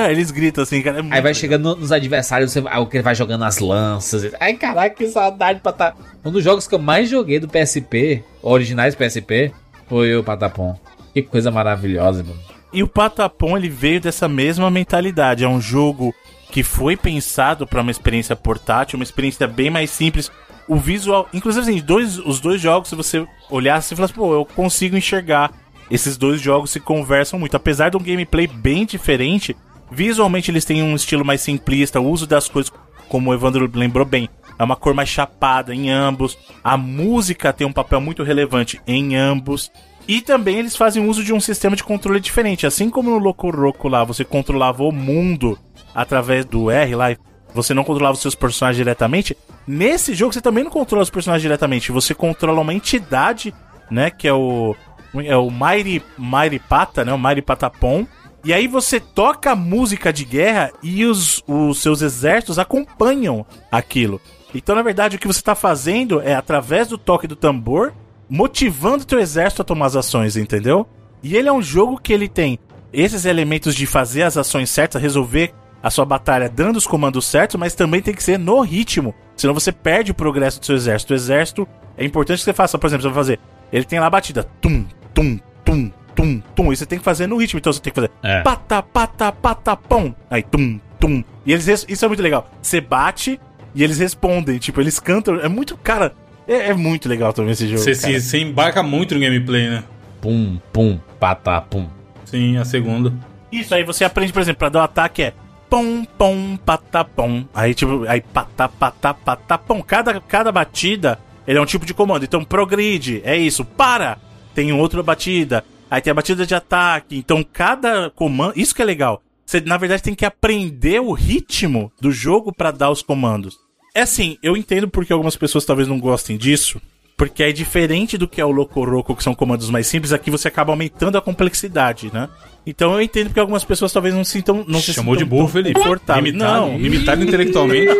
aí 0.06 0.12
Eles 0.12 0.30
gritam 0.30 0.62
assim, 0.62 0.80
cara. 0.82 0.98
é 0.98 1.00
Aí 1.00 1.08
vai 1.08 1.16
legal. 1.20 1.34
chegando 1.34 1.62
no- 1.74 1.76
nos 1.76 1.92
adversários, 1.92 2.52
você, 2.52 2.62
aí 2.66 2.86
ele 2.92 3.02
vai 3.02 3.14
jogando 3.14 3.44
as 3.44 3.58
lanças. 3.58 4.32
Ai, 4.40 4.54
caraca, 4.54 4.94
que 4.94 5.08
saudade 5.08 5.60
pra 5.60 5.72
tá. 5.72 5.94
Um 6.24 6.30
dos 6.30 6.42
jogos 6.42 6.66
que 6.66 6.74
eu 6.74 6.78
mais 6.78 7.08
joguei 7.08 7.38
do 7.38 7.48
PSP, 7.48 8.22
originais 8.42 8.94
PSP, 8.94 9.52
foi 9.88 10.16
o 10.16 10.24
Patapom. 10.24 10.78
Que 11.12 11.22
coisa 11.22 11.50
maravilhosa, 11.50 12.22
mano. 12.22 12.38
E 12.72 12.82
o 12.82 12.88
Patapom, 12.88 13.56
ele 13.56 13.68
veio 13.68 14.00
dessa 14.00 14.28
mesma 14.28 14.70
mentalidade. 14.70 15.42
É 15.44 15.48
um 15.48 15.60
jogo 15.60 16.14
que 16.52 16.62
foi 16.62 16.96
pensado 16.96 17.66
para 17.66 17.80
uma 17.82 17.90
experiência 17.90 18.34
portátil, 18.36 18.96
uma 18.96 19.02
experiência 19.04 19.46
bem 19.46 19.70
mais 19.70 19.90
simples. 19.90 20.30
O 20.70 20.76
visual, 20.76 21.28
inclusive 21.34 21.68
assim, 21.68 21.84
dois, 21.84 22.16
os 22.16 22.38
dois 22.38 22.60
jogos, 22.60 22.90
se 22.90 22.94
você 22.94 23.26
olhar, 23.50 23.82
você 23.82 23.96
fala 23.96 24.04
assim, 24.04 24.14
pô, 24.14 24.32
eu 24.32 24.44
consigo 24.44 24.96
enxergar. 24.96 25.50
Esses 25.90 26.16
dois 26.16 26.40
jogos 26.40 26.70
se 26.70 26.78
conversam 26.78 27.40
muito. 27.40 27.56
Apesar 27.56 27.88
de 27.88 27.96
um 27.96 28.00
gameplay 28.00 28.46
bem 28.46 28.86
diferente, 28.86 29.56
visualmente 29.90 30.48
eles 30.48 30.64
têm 30.64 30.80
um 30.80 30.94
estilo 30.94 31.24
mais 31.24 31.40
simplista, 31.40 32.00
o 32.00 32.08
uso 32.08 32.24
das 32.24 32.48
coisas, 32.48 32.72
como 33.08 33.30
o 33.30 33.34
Evandro 33.34 33.68
lembrou 33.74 34.06
bem, 34.06 34.28
é 34.56 34.62
uma 34.62 34.76
cor 34.76 34.94
mais 34.94 35.08
chapada 35.08 35.74
em 35.74 35.90
ambos. 35.90 36.38
A 36.62 36.76
música 36.76 37.52
tem 37.52 37.66
um 37.66 37.72
papel 37.72 38.00
muito 38.00 38.22
relevante 38.22 38.80
em 38.86 39.16
ambos. 39.16 39.72
E 40.06 40.20
também 40.20 40.56
eles 40.60 40.76
fazem 40.76 41.04
uso 41.04 41.24
de 41.24 41.32
um 41.32 41.40
sistema 41.40 41.74
de 41.74 41.82
controle 41.82 42.20
diferente. 42.20 42.64
Assim 42.64 42.88
como 42.88 43.10
no 43.10 43.18
Loco 43.18 43.50
Roco 43.50 43.88
lá, 43.88 44.04
você 44.04 44.24
controlava 44.24 44.84
o 44.84 44.92
mundo 44.92 45.58
através 45.92 46.44
do 46.44 46.70
R 46.70 46.94
lá, 46.94 47.16
você 47.52 47.74
não 47.74 47.82
controlava 47.82 48.14
os 48.14 48.22
seus 48.22 48.36
personagens 48.36 48.76
diretamente. 48.76 49.36
Nesse 49.72 50.14
jogo 50.14 50.32
você 50.32 50.40
também 50.40 50.64
não 50.64 50.70
controla 50.70 51.04
os 51.04 51.10
personagens 51.10 51.42
diretamente. 51.42 51.92
Você 51.92 52.12
controla 52.12 52.60
uma 52.60 52.74
entidade, 52.74 53.54
né? 53.88 54.10
Que 54.10 54.26
é 54.26 54.32
o. 54.32 54.74
É 55.14 55.36
o 55.36 55.48
Mighty, 55.48 56.02
Mighty 56.18 56.58
Pata, 56.58 57.04
né? 57.04 57.12
O 57.14 57.18
Mighty 57.18 57.40
Patapom. 57.40 58.04
E 58.42 58.52
aí 58.52 58.66
você 58.66 58.98
toca 58.98 59.54
música 59.54 60.12
de 60.12 60.24
guerra 60.24 60.72
e 60.82 61.04
os, 61.04 61.44
os 61.46 61.80
seus 61.80 62.02
exércitos 62.02 62.58
acompanham 62.58 63.46
aquilo. 63.70 64.20
Então, 64.52 64.74
na 64.74 64.82
verdade, 64.82 65.14
o 65.14 65.18
que 65.20 65.28
você 65.28 65.38
está 65.38 65.54
fazendo 65.54 66.20
é, 66.20 66.34
através 66.34 66.88
do 66.88 66.98
toque 66.98 67.28
do 67.28 67.36
tambor, 67.36 67.92
motivando 68.28 69.04
o 69.04 69.06
teu 69.06 69.20
exército 69.20 69.62
a 69.62 69.64
tomar 69.64 69.86
as 69.86 69.94
ações, 69.94 70.36
entendeu? 70.36 70.84
E 71.22 71.36
ele 71.36 71.48
é 71.48 71.52
um 71.52 71.62
jogo 71.62 71.96
que 71.96 72.12
ele 72.12 72.28
tem 72.28 72.58
esses 72.92 73.24
elementos 73.24 73.76
de 73.76 73.86
fazer 73.86 74.24
as 74.24 74.36
ações 74.36 74.68
certas, 74.68 75.00
resolver 75.00 75.54
a 75.82 75.90
sua 75.90 76.04
batalha 76.04 76.48
dando 76.48 76.76
os 76.76 76.86
comandos 76.86 77.24
certos, 77.26 77.56
mas 77.56 77.74
também 77.74 78.02
tem 78.02 78.14
que 78.14 78.22
ser 78.22 78.38
no 78.38 78.60
ritmo. 78.60 79.14
Senão 79.36 79.54
você 79.54 79.72
perde 79.72 80.10
o 80.10 80.14
progresso 80.14 80.60
do 80.60 80.66
seu 80.66 80.76
exército. 80.76 81.12
O 81.12 81.16
exército 81.16 81.68
é 81.96 82.04
importante 82.04 82.38
que 82.38 82.44
você 82.44 82.52
faça, 82.52 82.78
por 82.78 82.86
exemplo, 82.86 83.02
você 83.02 83.08
vai 83.08 83.16
fazer. 83.16 83.40
Ele 83.72 83.84
tem 83.84 83.98
lá 83.98 84.06
a 84.06 84.10
batida. 84.10 84.44
Tum, 84.60 84.84
tum, 85.14 85.38
tum, 85.64 85.90
tum, 86.14 86.42
tum. 86.54 86.72
E 86.72 86.76
você 86.76 86.84
tem 86.84 86.98
que 86.98 87.04
fazer 87.04 87.26
no 87.26 87.36
ritmo. 87.36 87.58
Então 87.58 87.72
você 87.72 87.80
tem 87.80 87.92
que 87.92 88.00
fazer. 88.00 88.10
É. 88.22 88.42
Pata, 88.42 88.82
pata, 88.82 89.32
pata, 89.32 89.76
pom. 89.76 90.14
Aí, 90.28 90.42
tum, 90.42 90.78
tum. 90.98 91.24
E 91.46 91.52
eles. 91.52 91.86
Isso 91.88 92.04
é 92.04 92.08
muito 92.08 92.22
legal. 92.22 92.50
Você 92.60 92.80
bate 92.80 93.40
e 93.74 93.82
eles 93.82 93.98
respondem. 93.98 94.58
Tipo, 94.58 94.80
eles 94.80 94.98
cantam. 94.98 95.40
É 95.40 95.48
muito. 95.48 95.76
Cara, 95.78 96.12
é, 96.46 96.70
é 96.70 96.74
muito 96.74 97.08
legal 97.08 97.32
também 97.32 97.52
esse 97.52 97.66
jogo. 97.66 97.78
Você, 97.78 97.94
cara. 97.94 98.20
se, 98.20 98.28
você 98.28 98.38
embarca 98.38 98.82
muito 98.82 99.14
no 99.14 99.20
gameplay, 99.20 99.70
né? 99.70 99.84
Pum, 100.20 100.58
pum, 100.72 100.98
patapum. 101.18 101.88
Sim, 102.24 102.58
a 102.58 102.64
segunda. 102.64 103.12
Isso 103.50 103.74
aí 103.74 103.84
você 103.84 104.04
aprende, 104.04 104.32
por 104.32 104.42
exemplo, 104.42 104.58
pra 104.58 104.68
dar 104.68 104.80
o 104.80 104.82
ataque 104.82 105.22
é 105.22 105.34
pom, 105.70 106.04
pom, 106.04 106.56
patapom. 106.56 107.44
Aí, 107.54 107.72
tipo, 107.72 108.04
aí 108.08 108.20
patá, 108.20 108.68
patá, 108.68 109.14
patapom. 109.14 109.80
Cada, 109.80 110.20
cada 110.20 110.50
batida, 110.50 111.18
ele 111.46 111.58
é 111.58 111.62
um 111.62 111.66
tipo 111.66 111.86
de 111.86 111.94
comando. 111.94 112.24
Então, 112.24 112.44
progride, 112.44 113.22
é 113.24 113.36
isso. 113.36 113.64
Para! 113.64 114.18
Tem 114.52 114.72
outra 114.72 115.00
batida. 115.02 115.64
Aí 115.88 116.02
tem 116.02 116.10
a 116.10 116.14
batida 116.14 116.44
de 116.44 116.54
ataque. 116.54 117.16
Então, 117.16 117.44
cada 117.44 118.10
comando... 118.10 118.54
Isso 118.56 118.74
que 118.74 118.82
é 118.82 118.84
legal. 118.84 119.22
Você, 119.46 119.60
na 119.60 119.76
verdade, 119.76 120.02
tem 120.02 120.14
que 120.14 120.26
aprender 120.26 121.00
o 121.00 121.12
ritmo 121.12 121.90
do 122.00 122.10
jogo 122.10 122.52
pra 122.52 122.72
dar 122.72 122.90
os 122.90 123.02
comandos. 123.02 123.56
É 123.94 124.02
assim, 124.02 124.36
eu 124.42 124.56
entendo 124.56 124.88
porque 124.88 125.12
algumas 125.12 125.36
pessoas 125.36 125.64
talvez 125.64 125.88
não 125.88 125.98
gostem 125.98 126.36
disso. 126.36 126.80
Porque 127.20 127.42
é 127.42 127.52
diferente 127.52 128.16
do 128.16 128.26
que 128.26 128.40
é 128.40 128.44
o 128.46 128.50
Locoroco, 128.50 129.14
que 129.14 129.22
são 129.22 129.34
comandos 129.34 129.68
mais 129.68 129.86
simples. 129.86 130.10
Aqui 130.10 130.30
você 130.30 130.48
acaba 130.48 130.72
aumentando 130.72 131.18
a 131.18 131.20
complexidade, 131.20 132.10
né? 132.10 132.30
Então 132.66 132.94
eu 132.94 133.02
entendo 133.02 133.26
porque 133.26 133.40
algumas 133.40 133.62
pessoas 133.62 133.92
talvez 133.92 134.14
não 134.14 134.24
se 134.24 134.30
sintam. 134.30 134.64
Não 134.66 134.80
se 134.80 134.94
Chamou 134.94 135.14
de 135.14 135.22
burro, 135.26 135.46
Felipe. 135.46 135.74
confortáveis. 135.78 136.32
Limitado, 136.32 136.54
Não, 136.54 136.78
limitado 136.78 137.22
intelectualmente. 137.22 137.92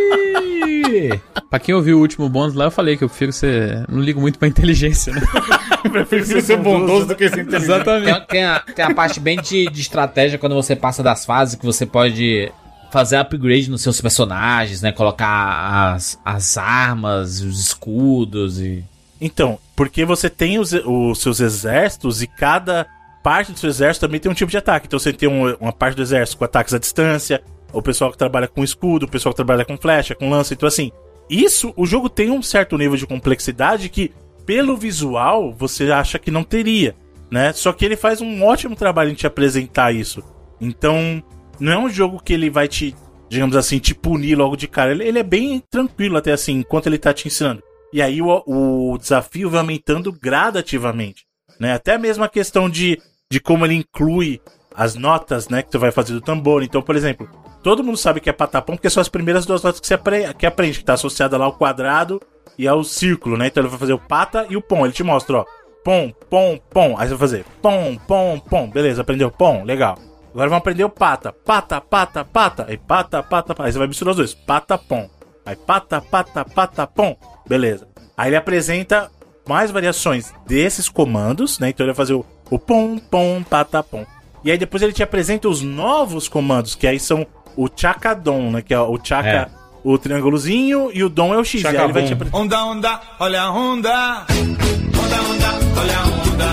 Pra 1.50 1.58
quem 1.58 1.74
ouviu 1.74 1.98
o 1.98 2.00
último 2.00 2.30
bônus 2.30 2.54
lá, 2.54 2.64
eu 2.64 2.70
falei 2.70 2.96
que 2.96 3.04
eu 3.04 3.10
prefiro 3.10 3.30
ser. 3.30 3.84
Não 3.90 4.00
ligo 4.00 4.22
muito 4.22 4.38
pra 4.38 4.48
inteligência, 4.48 5.12
né? 5.12 5.20
Prefiro 5.92 6.40
ser 6.40 6.56
bondoso 6.56 7.08
do 7.08 7.14
que 7.14 7.28
ser 7.28 7.40
inteligente. 7.44 7.62
Exatamente. 7.64 8.18
Tem, 8.20 8.26
tem 8.26 8.44
a, 8.44 8.60
tem 8.60 8.84
a 8.86 8.94
parte 8.94 9.20
bem 9.20 9.38
de, 9.38 9.66
de 9.66 9.80
estratégia 9.82 10.38
quando 10.38 10.54
você 10.54 10.74
passa 10.74 11.02
das 11.02 11.26
fases, 11.26 11.56
que 11.56 11.66
você 11.66 11.84
pode 11.84 12.50
fazer 12.90 13.16
upgrade 13.16 13.70
nos 13.70 13.82
seus 13.82 14.00
personagens, 14.00 14.80
né? 14.80 14.92
Colocar 14.92 15.92
as, 15.94 16.18
as 16.24 16.56
armas, 16.56 17.42
os 17.42 17.60
escudos 17.60 18.58
e. 18.58 18.82
Então, 19.20 19.58
porque 19.76 20.04
você 20.04 20.30
tem 20.30 20.58
os, 20.58 20.72
os 20.72 21.20
seus 21.20 21.40
exércitos 21.40 22.22
e 22.22 22.26
cada 22.26 22.86
parte 23.22 23.52
do 23.52 23.58
seu 23.58 23.68
exército 23.68 24.06
também 24.06 24.18
tem 24.18 24.30
um 24.32 24.34
tipo 24.34 24.50
de 24.50 24.56
ataque. 24.56 24.86
Então 24.86 24.98
você 24.98 25.12
tem 25.12 25.28
um- 25.28 25.54
uma 25.60 25.72
parte 25.72 25.96
do 25.96 26.02
exército 26.02 26.38
com 26.38 26.44
ataques 26.44 26.72
à 26.72 26.78
distância, 26.78 27.42
o 27.72 27.82
pessoal 27.82 28.10
que 28.10 28.16
trabalha 28.18 28.48
com 28.48 28.64
escudo, 28.64 29.04
o 29.04 29.08
pessoal 29.10 29.32
que 29.32 29.36
trabalha 29.36 29.64
com 29.64 29.76
flecha, 29.76 30.14
com 30.14 30.30
lança. 30.30 30.54
Então, 30.54 30.66
assim, 30.66 30.90
isso, 31.28 31.72
o 31.76 31.84
jogo 31.86 32.08
tem 32.08 32.30
um 32.30 32.42
certo 32.42 32.76
nível 32.78 32.96
de 32.96 33.06
complexidade 33.06 33.88
que, 33.88 34.10
pelo 34.46 34.76
visual, 34.76 35.52
você 35.52 35.90
acha 35.92 36.18
que 36.18 36.30
não 36.30 36.42
teria, 36.42 36.96
né? 37.30 37.52
Só 37.52 37.72
que 37.72 37.84
ele 37.84 37.96
faz 37.96 38.20
um 38.20 38.42
ótimo 38.42 38.74
trabalho 38.74 39.10
em 39.10 39.14
te 39.14 39.26
apresentar 39.26 39.94
isso. 39.94 40.22
Então, 40.60 41.22
não 41.60 41.72
é 41.72 41.78
um 41.78 41.88
jogo 41.90 42.20
que 42.22 42.32
ele 42.32 42.48
vai 42.50 42.66
te, 42.66 42.96
digamos 43.28 43.54
assim, 43.54 43.78
te 43.78 43.94
punir 43.94 44.34
logo 44.34 44.56
de 44.56 44.66
cara. 44.66 44.90
Ele, 44.92 45.04
ele 45.04 45.18
é 45.18 45.22
bem 45.22 45.62
tranquilo 45.70 46.16
até 46.16 46.32
assim, 46.32 46.54
enquanto 46.60 46.86
ele 46.86 46.98
tá 46.98 47.12
te 47.12 47.28
ensinando. 47.28 47.62
E 47.92 48.00
aí 48.00 48.22
o, 48.22 48.42
o 48.46 48.98
desafio 48.98 49.50
vai 49.50 49.60
aumentando 49.60 50.12
gradativamente, 50.12 51.24
né? 51.58 51.72
Até 51.72 51.98
mesmo 51.98 52.22
a 52.22 52.28
questão 52.28 52.70
de, 52.70 53.00
de 53.30 53.40
como 53.40 53.64
ele 53.64 53.74
inclui 53.74 54.40
as 54.74 54.94
notas, 54.94 55.48
né, 55.48 55.62
que 55.62 55.70
tu 55.70 55.78
vai 55.78 55.90
fazer 55.90 56.12
do 56.12 56.20
tambor. 56.20 56.62
Então, 56.62 56.80
por 56.80 56.96
exemplo, 56.96 57.28
todo 57.62 57.82
mundo 57.82 57.96
sabe 57.96 58.20
que 58.20 58.30
é 58.30 58.32
patapom 58.32 58.74
porque 58.74 58.88
são 58.88 59.00
as 59.00 59.08
primeiras 59.08 59.44
duas 59.44 59.62
notas 59.62 59.80
que 59.80 59.86
você 59.86 59.94
apre 59.94 60.32
que 60.34 60.46
aprende, 60.46 60.78
que 60.78 60.84
tá 60.84 60.94
associada 60.94 61.36
lá 61.36 61.44
ao 61.44 61.54
quadrado 61.54 62.20
e 62.56 62.68
ao 62.68 62.84
círculo, 62.84 63.36
né? 63.36 63.48
Então 63.48 63.62
ele 63.62 63.70
vai 63.70 63.78
fazer 63.78 63.92
o 63.92 63.98
pata 63.98 64.46
e 64.48 64.56
o 64.56 64.62
pom. 64.62 64.84
Ele 64.84 64.92
te 64.92 65.02
mostra, 65.02 65.38
ó, 65.38 65.44
pom, 65.84 66.12
pom, 66.28 66.58
pom. 66.70 66.96
Aí 66.96 67.08
você 67.08 67.14
vai 67.14 67.18
fazer 67.18 67.44
pom, 67.60 67.96
pom, 68.06 68.38
pom. 68.38 68.70
Beleza, 68.70 69.02
aprendeu 69.02 69.30
pom, 69.30 69.64
legal. 69.64 69.98
Agora 70.32 70.48
vamos 70.48 70.60
aprender 70.60 70.84
o 70.84 70.90
pata. 70.90 71.32
Pata, 71.32 71.80
pata, 71.80 72.24
pata. 72.24 72.66
Aí 72.68 72.78
pata, 72.78 73.22
pata, 73.22 73.54
pata. 73.54 73.64
Aí 73.64 73.72
você 73.72 73.78
vai 73.78 73.88
misturar 73.88 74.12
os 74.12 74.16
dois. 74.16 74.34
Pata, 74.34 74.78
pom. 74.78 75.08
Aí 75.44 75.56
pata, 75.56 76.00
pata, 76.00 76.44
pata, 76.44 76.86
pom. 76.86 77.16
Beleza. 77.50 77.88
Aí 78.16 78.28
ele 78.28 78.36
apresenta 78.36 79.10
mais 79.48 79.72
variações 79.72 80.32
desses 80.46 80.88
comandos, 80.88 81.58
né? 81.58 81.70
Então 81.70 81.84
ele 81.84 81.92
vai 81.92 81.96
fazer 81.96 82.14
o, 82.14 82.24
o 82.48 82.58
pom, 82.60 82.96
pom, 82.98 83.42
pata, 83.42 83.82
pom. 83.82 84.06
E 84.44 84.52
aí 84.52 84.56
depois 84.56 84.82
ele 84.84 84.92
te 84.92 85.02
apresenta 85.02 85.48
os 85.48 85.60
novos 85.60 86.28
comandos, 86.28 86.76
que 86.76 86.86
aí 86.86 87.00
são 87.00 87.26
o 87.56 87.68
chacadom, 87.74 88.52
né? 88.52 88.62
Que 88.62 88.72
é 88.72 88.78
o 88.78 88.96
chaca, 89.02 89.28
É. 89.28 89.48
o 89.82 89.98
triângulozinho, 89.98 90.90
e 90.94 91.02
o 91.02 91.08
dom 91.08 91.34
é 91.34 91.38
o 91.38 91.44
X. 91.44 91.62
E 91.62 91.66
aí 91.66 91.76
ele 91.76 91.92
vai 91.92 92.02
te 92.04 92.08
Chacabom. 92.10 92.28
apre- 92.28 92.38
Onda, 92.40 92.64
onda, 92.64 93.00
olha 93.18 93.42
a 93.42 93.50
onda. 93.50 94.26
Onda, 94.28 95.22
onda, 95.22 95.80
olha 95.80 95.98
a 95.98 96.02
onda. 96.04 96.46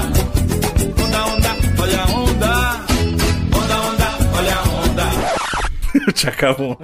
Onda, 1.03 1.25
onda, 1.25 1.49
olha 1.81 2.01
a 2.01 2.05
onda. 2.05 2.47
Onda, 3.55 3.77
onda, 3.81 4.37
olha 4.37 4.55
a 4.55 4.63
onda. 4.81 5.03
o. 6.59 6.77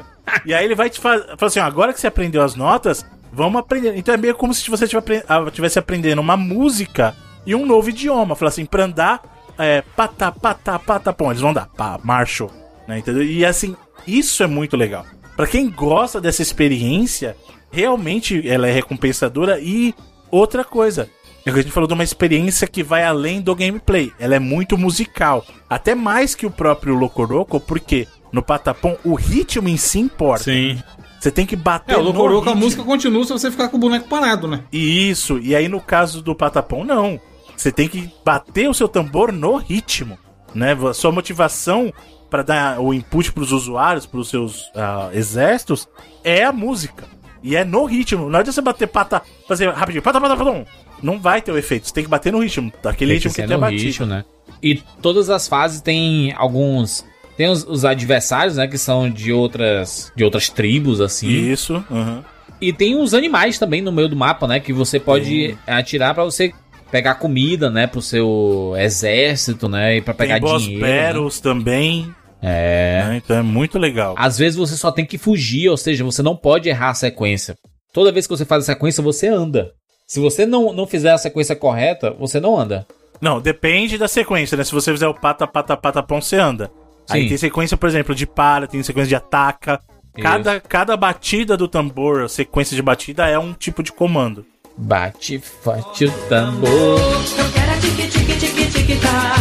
E 0.45 0.53
aí 0.53 0.63
ele 0.65 0.75
vai 0.75 0.89
te 0.89 0.99
fazer. 0.99 1.23
Fala 1.37 1.47
assim: 1.47 1.59
ó, 1.59 1.63
agora 1.63 1.91
que 1.93 1.99
você 1.99 2.07
aprendeu 2.07 2.43
as 2.43 2.55
notas, 2.55 3.03
vamos 3.33 3.59
aprender. 3.59 3.97
Então 3.97 4.13
é 4.13 4.17
meio 4.17 4.35
como 4.35 4.53
se 4.53 4.69
você 4.69 4.85
estivesse 4.85 5.79
aprendendo 5.79 6.19
uma 6.19 6.37
música 6.37 7.15
e 7.45 7.55
um 7.55 7.65
novo 7.65 7.89
idioma. 7.89 8.35
Fala 8.35 8.49
assim: 8.49 8.65
pra 8.65 8.85
andar, 8.85 9.21
é, 9.57 9.81
patá, 9.95 10.31
patá, 10.31 11.13
pom. 11.13 11.31
Eles 11.31 11.41
vão 11.41 11.53
dar, 11.53 11.67
pá, 11.67 11.99
marcho. 12.03 12.49
Né, 12.87 12.99
entendeu? 12.99 13.23
E 13.23 13.45
assim, 13.45 13.75
isso 14.05 14.43
é 14.43 14.47
muito 14.47 14.77
legal. 14.77 15.05
Pra 15.35 15.47
quem 15.47 15.69
gosta 15.69 16.21
dessa 16.21 16.41
experiência, 16.41 17.35
realmente 17.71 18.47
ela 18.47 18.67
é 18.67 18.71
recompensadora. 18.71 19.59
E 19.59 19.95
outra 20.29 20.63
coisa. 20.63 21.09
É 21.45 21.49
a 21.49 21.55
gente 21.55 21.71
falou 21.71 21.87
de 21.87 21.93
uma 21.93 22.05
experiência 22.05 22.65
que 22.65 22.81
vai 22.81 23.03
além 23.03 23.41
do 23.41 23.53
gameplay. 23.53 24.13
Ela 24.17 24.35
é 24.35 24.39
muito 24.39 24.77
musical. 24.77 25.45
Até 25.69 25.93
mais 25.93 26.35
que 26.35 26.45
o 26.45 26.51
próprio 26.51 26.95
Locoroco, 26.95 27.59
porque 27.59 28.07
no 28.31 28.41
Patapom 28.41 28.97
o 29.03 29.13
ritmo 29.13 29.67
em 29.67 29.75
si 29.75 29.99
importa. 29.99 30.45
Sim. 30.45 30.81
Você 31.23 31.31
tem 31.31 31.45
que 31.45 31.55
bater 31.55 31.93
É, 31.93 31.97
o 31.97 32.03
no 32.03 32.09
Locoroco, 32.09 32.49
a 32.49 32.53
música 32.53 32.83
continua 32.83 33.23
se 33.23 33.31
você 33.31 33.49
ficar 33.49 33.69
com 33.69 33.77
o 33.77 33.79
boneco 33.79 34.09
parado, 34.09 34.45
né? 34.45 34.65
Isso, 34.73 35.39
e 35.39 35.55
aí 35.55 35.69
no 35.69 35.79
caso 35.79 36.21
do 36.21 36.35
Patapom, 36.35 36.83
não. 36.83 37.17
Você 37.55 37.71
tem 37.71 37.87
que 37.87 38.11
bater 38.25 38.69
o 38.69 38.73
seu 38.73 38.89
tambor 38.89 39.31
no 39.31 39.55
ritmo, 39.55 40.17
né? 40.53 40.73
A 40.73 40.93
sua 40.93 41.13
motivação 41.13 41.93
para 42.29 42.43
dar 42.43 42.81
o 42.81 42.93
input 42.93 43.31
pros 43.31 43.53
usuários, 43.53 44.05
pros 44.05 44.27
seus 44.27 44.69
ah, 44.75 45.11
exércitos, 45.13 45.87
é 46.25 46.43
a 46.43 46.51
música. 46.51 47.05
E 47.41 47.55
é 47.55 47.63
no 47.63 47.85
ritmo. 47.85 48.23
Não 48.23 48.39
adianta 48.39 48.51
você 48.51 48.61
bater 48.61 48.87
pata, 48.87 49.21
fazer 49.47 49.69
rapidinho, 49.69 50.03
pata, 50.03 50.19
pata, 50.19 50.35
pata, 50.35 50.65
não 51.01 51.21
vai 51.21 51.41
ter 51.41 51.53
o 51.53 51.57
efeito. 51.57 51.87
Você 51.87 51.93
tem 51.93 52.03
que 52.03 52.09
bater 52.09 52.33
no 52.33 52.39
ritmo, 52.39 52.69
daquele 52.83 53.13
Tem 53.13 53.21
que 53.21 53.27
ritmo 53.29 53.29
que 53.29 53.41
ser 53.43 53.47
tem 53.47 53.55
no 53.55 53.61
batido. 53.61 53.81
ritmo, 53.81 54.05
né? 54.07 54.25
E 54.61 54.75
todas 55.01 55.29
as 55.29 55.47
fases 55.47 55.79
têm 55.79 56.33
alguns. 56.33 57.05
Tem 57.37 57.47
os, 57.49 57.63
os 57.67 57.83
adversários, 57.85 58.57
né? 58.57 58.67
Que 58.67 58.77
são 58.77 59.09
de 59.09 59.31
outras. 59.33 60.11
De 60.15 60.23
outras 60.23 60.49
tribos, 60.49 61.01
assim. 61.01 61.27
Isso, 61.29 61.83
aham. 61.91 62.23
E 62.61 62.71
tem 62.71 62.95
os 62.95 63.13
animais 63.13 63.57
também 63.59 63.81
no 63.81 63.91
meio 63.91 64.07
do 64.07 64.15
mapa, 64.15 64.47
né? 64.47 64.59
Que 64.59 64.71
você 64.71 64.99
pode 64.99 65.57
atirar 65.67 66.13
pra 66.13 66.23
você 66.23 66.53
pegar 66.91 67.15
comida, 67.15 67.69
né? 67.69 67.87
Pro 67.87 68.01
seu 68.01 68.73
exército, 68.77 69.67
né? 69.67 69.97
E 69.97 70.01
pra 70.01 70.13
pegar 70.13 70.35
Tem 70.35 70.41
boss 70.43 70.61
dinheiro. 70.63 70.85
né? 70.85 71.07
battles 71.13 71.39
também, 71.39 72.13
É. 72.41 73.03
né? 73.07 73.21
Então 73.23 73.35
é 73.37 73.41
muito 73.41 73.77
legal. 73.79 74.15
Às 74.17 74.37
vezes 74.37 74.55
você 74.57 74.77
só 74.77 74.91
tem 74.91 75.05
que 75.05 75.17
fugir, 75.17 75.67
ou 75.69 75.75
seja, 75.77 76.03
você 76.03 76.21
não 76.21 76.35
pode 76.37 76.69
errar 76.69 76.89
a 76.91 76.93
sequência. 76.93 77.55
Toda 77.91 78.11
vez 78.11 78.25
que 78.27 78.35
você 78.37 78.45
faz 78.45 78.63
a 78.63 78.73
sequência, 78.73 79.03
você 79.03 79.27
anda. 79.27 79.71
Se 80.07 80.19
você 80.19 80.45
não, 80.45 80.71
não 80.71 80.85
fizer 80.87 81.11
a 81.11 81.17
sequência 81.17 81.55
correta, 81.55 82.11
você 82.11 82.39
não 82.39 82.57
anda. 82.57 82.85
Não, 83.19 83.41
depende 83.41 83.97
da 83.97 84.07
sequência, 84.07 84.55
né? 84.57 84.63
Se 84.63 84.71
você 84.71 84.91
fizer 84.91 85.07
o 85.07 85.13
pata, 85.13 85.47
pata, 85.47 85.75
pata, 85.75 86.03
pão, 86.03 86.21
você 86.21 86.37
anda. 86.37 86.69
Aí 87.09 87.23
Sim. 87.23 87.27
tem 87.29 87.37
sequência, 87.37 87.77
por 87.77 87.87
exemplo, 87.89 88.15
de 88.15 88.25
para, 88.25 88.67
tem 88.67 88.81
sequência 88.83 89.09
de 89.09 89.15
ataca. 89.15 89.79
Cada, 90.21 90.59
cada 90.59 90.95
batida 90.95 91.57
do 91.57 91.67
tambor, 91.67 92.23
a 92.23 92.29
sequência 92.29 92.75
de 92.75 92.81
batida 92.81 93.27
é 93.27 93.37
um 93.37 93.53
tipo 93.53 93.81
de 93.81 93.91
comando. 93.91 94.45
Bate 94.77 95.39
forte 95.39 96.05
o 96.05 96.11
tambor. 96.27 96.69
Eu 96.69 97.51
quero 97.53 97.71
é 97.71 97.77
tique 97.79 98.07
tique 98.07 98.35
tique 98.37 98.65
tique 98.71 98.95
tá. 98.97 99.35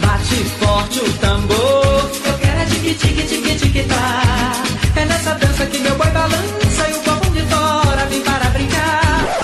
Bate 0.00 0.44
forte 0.58 1.00
o 1.00 1.18
tambor. 1.18 2.10
Eu 2.26 2.38
quero 2.38 2.60
é 2.60 2.64
tique 2.66 2.94
tique 2.94 3.22
tique 3.24 3.56
tique 3.56 3.82
tá. 3.84 5.00
É 5.00 5.04
nessa 5.04 5.34
dança 5.34 5.66
que 5.66 5.78
meu 5.78 5.94
boi 5.96 6.10
balança 6.10 6.88
e 6.88 6.92
o 6.94 7.00
copo 7.02 7.30
de 7.30 7.42
fora 7.42 8.06
vem 8.06 8.22
para 8.22 8.50
brincar. 8.50 9.40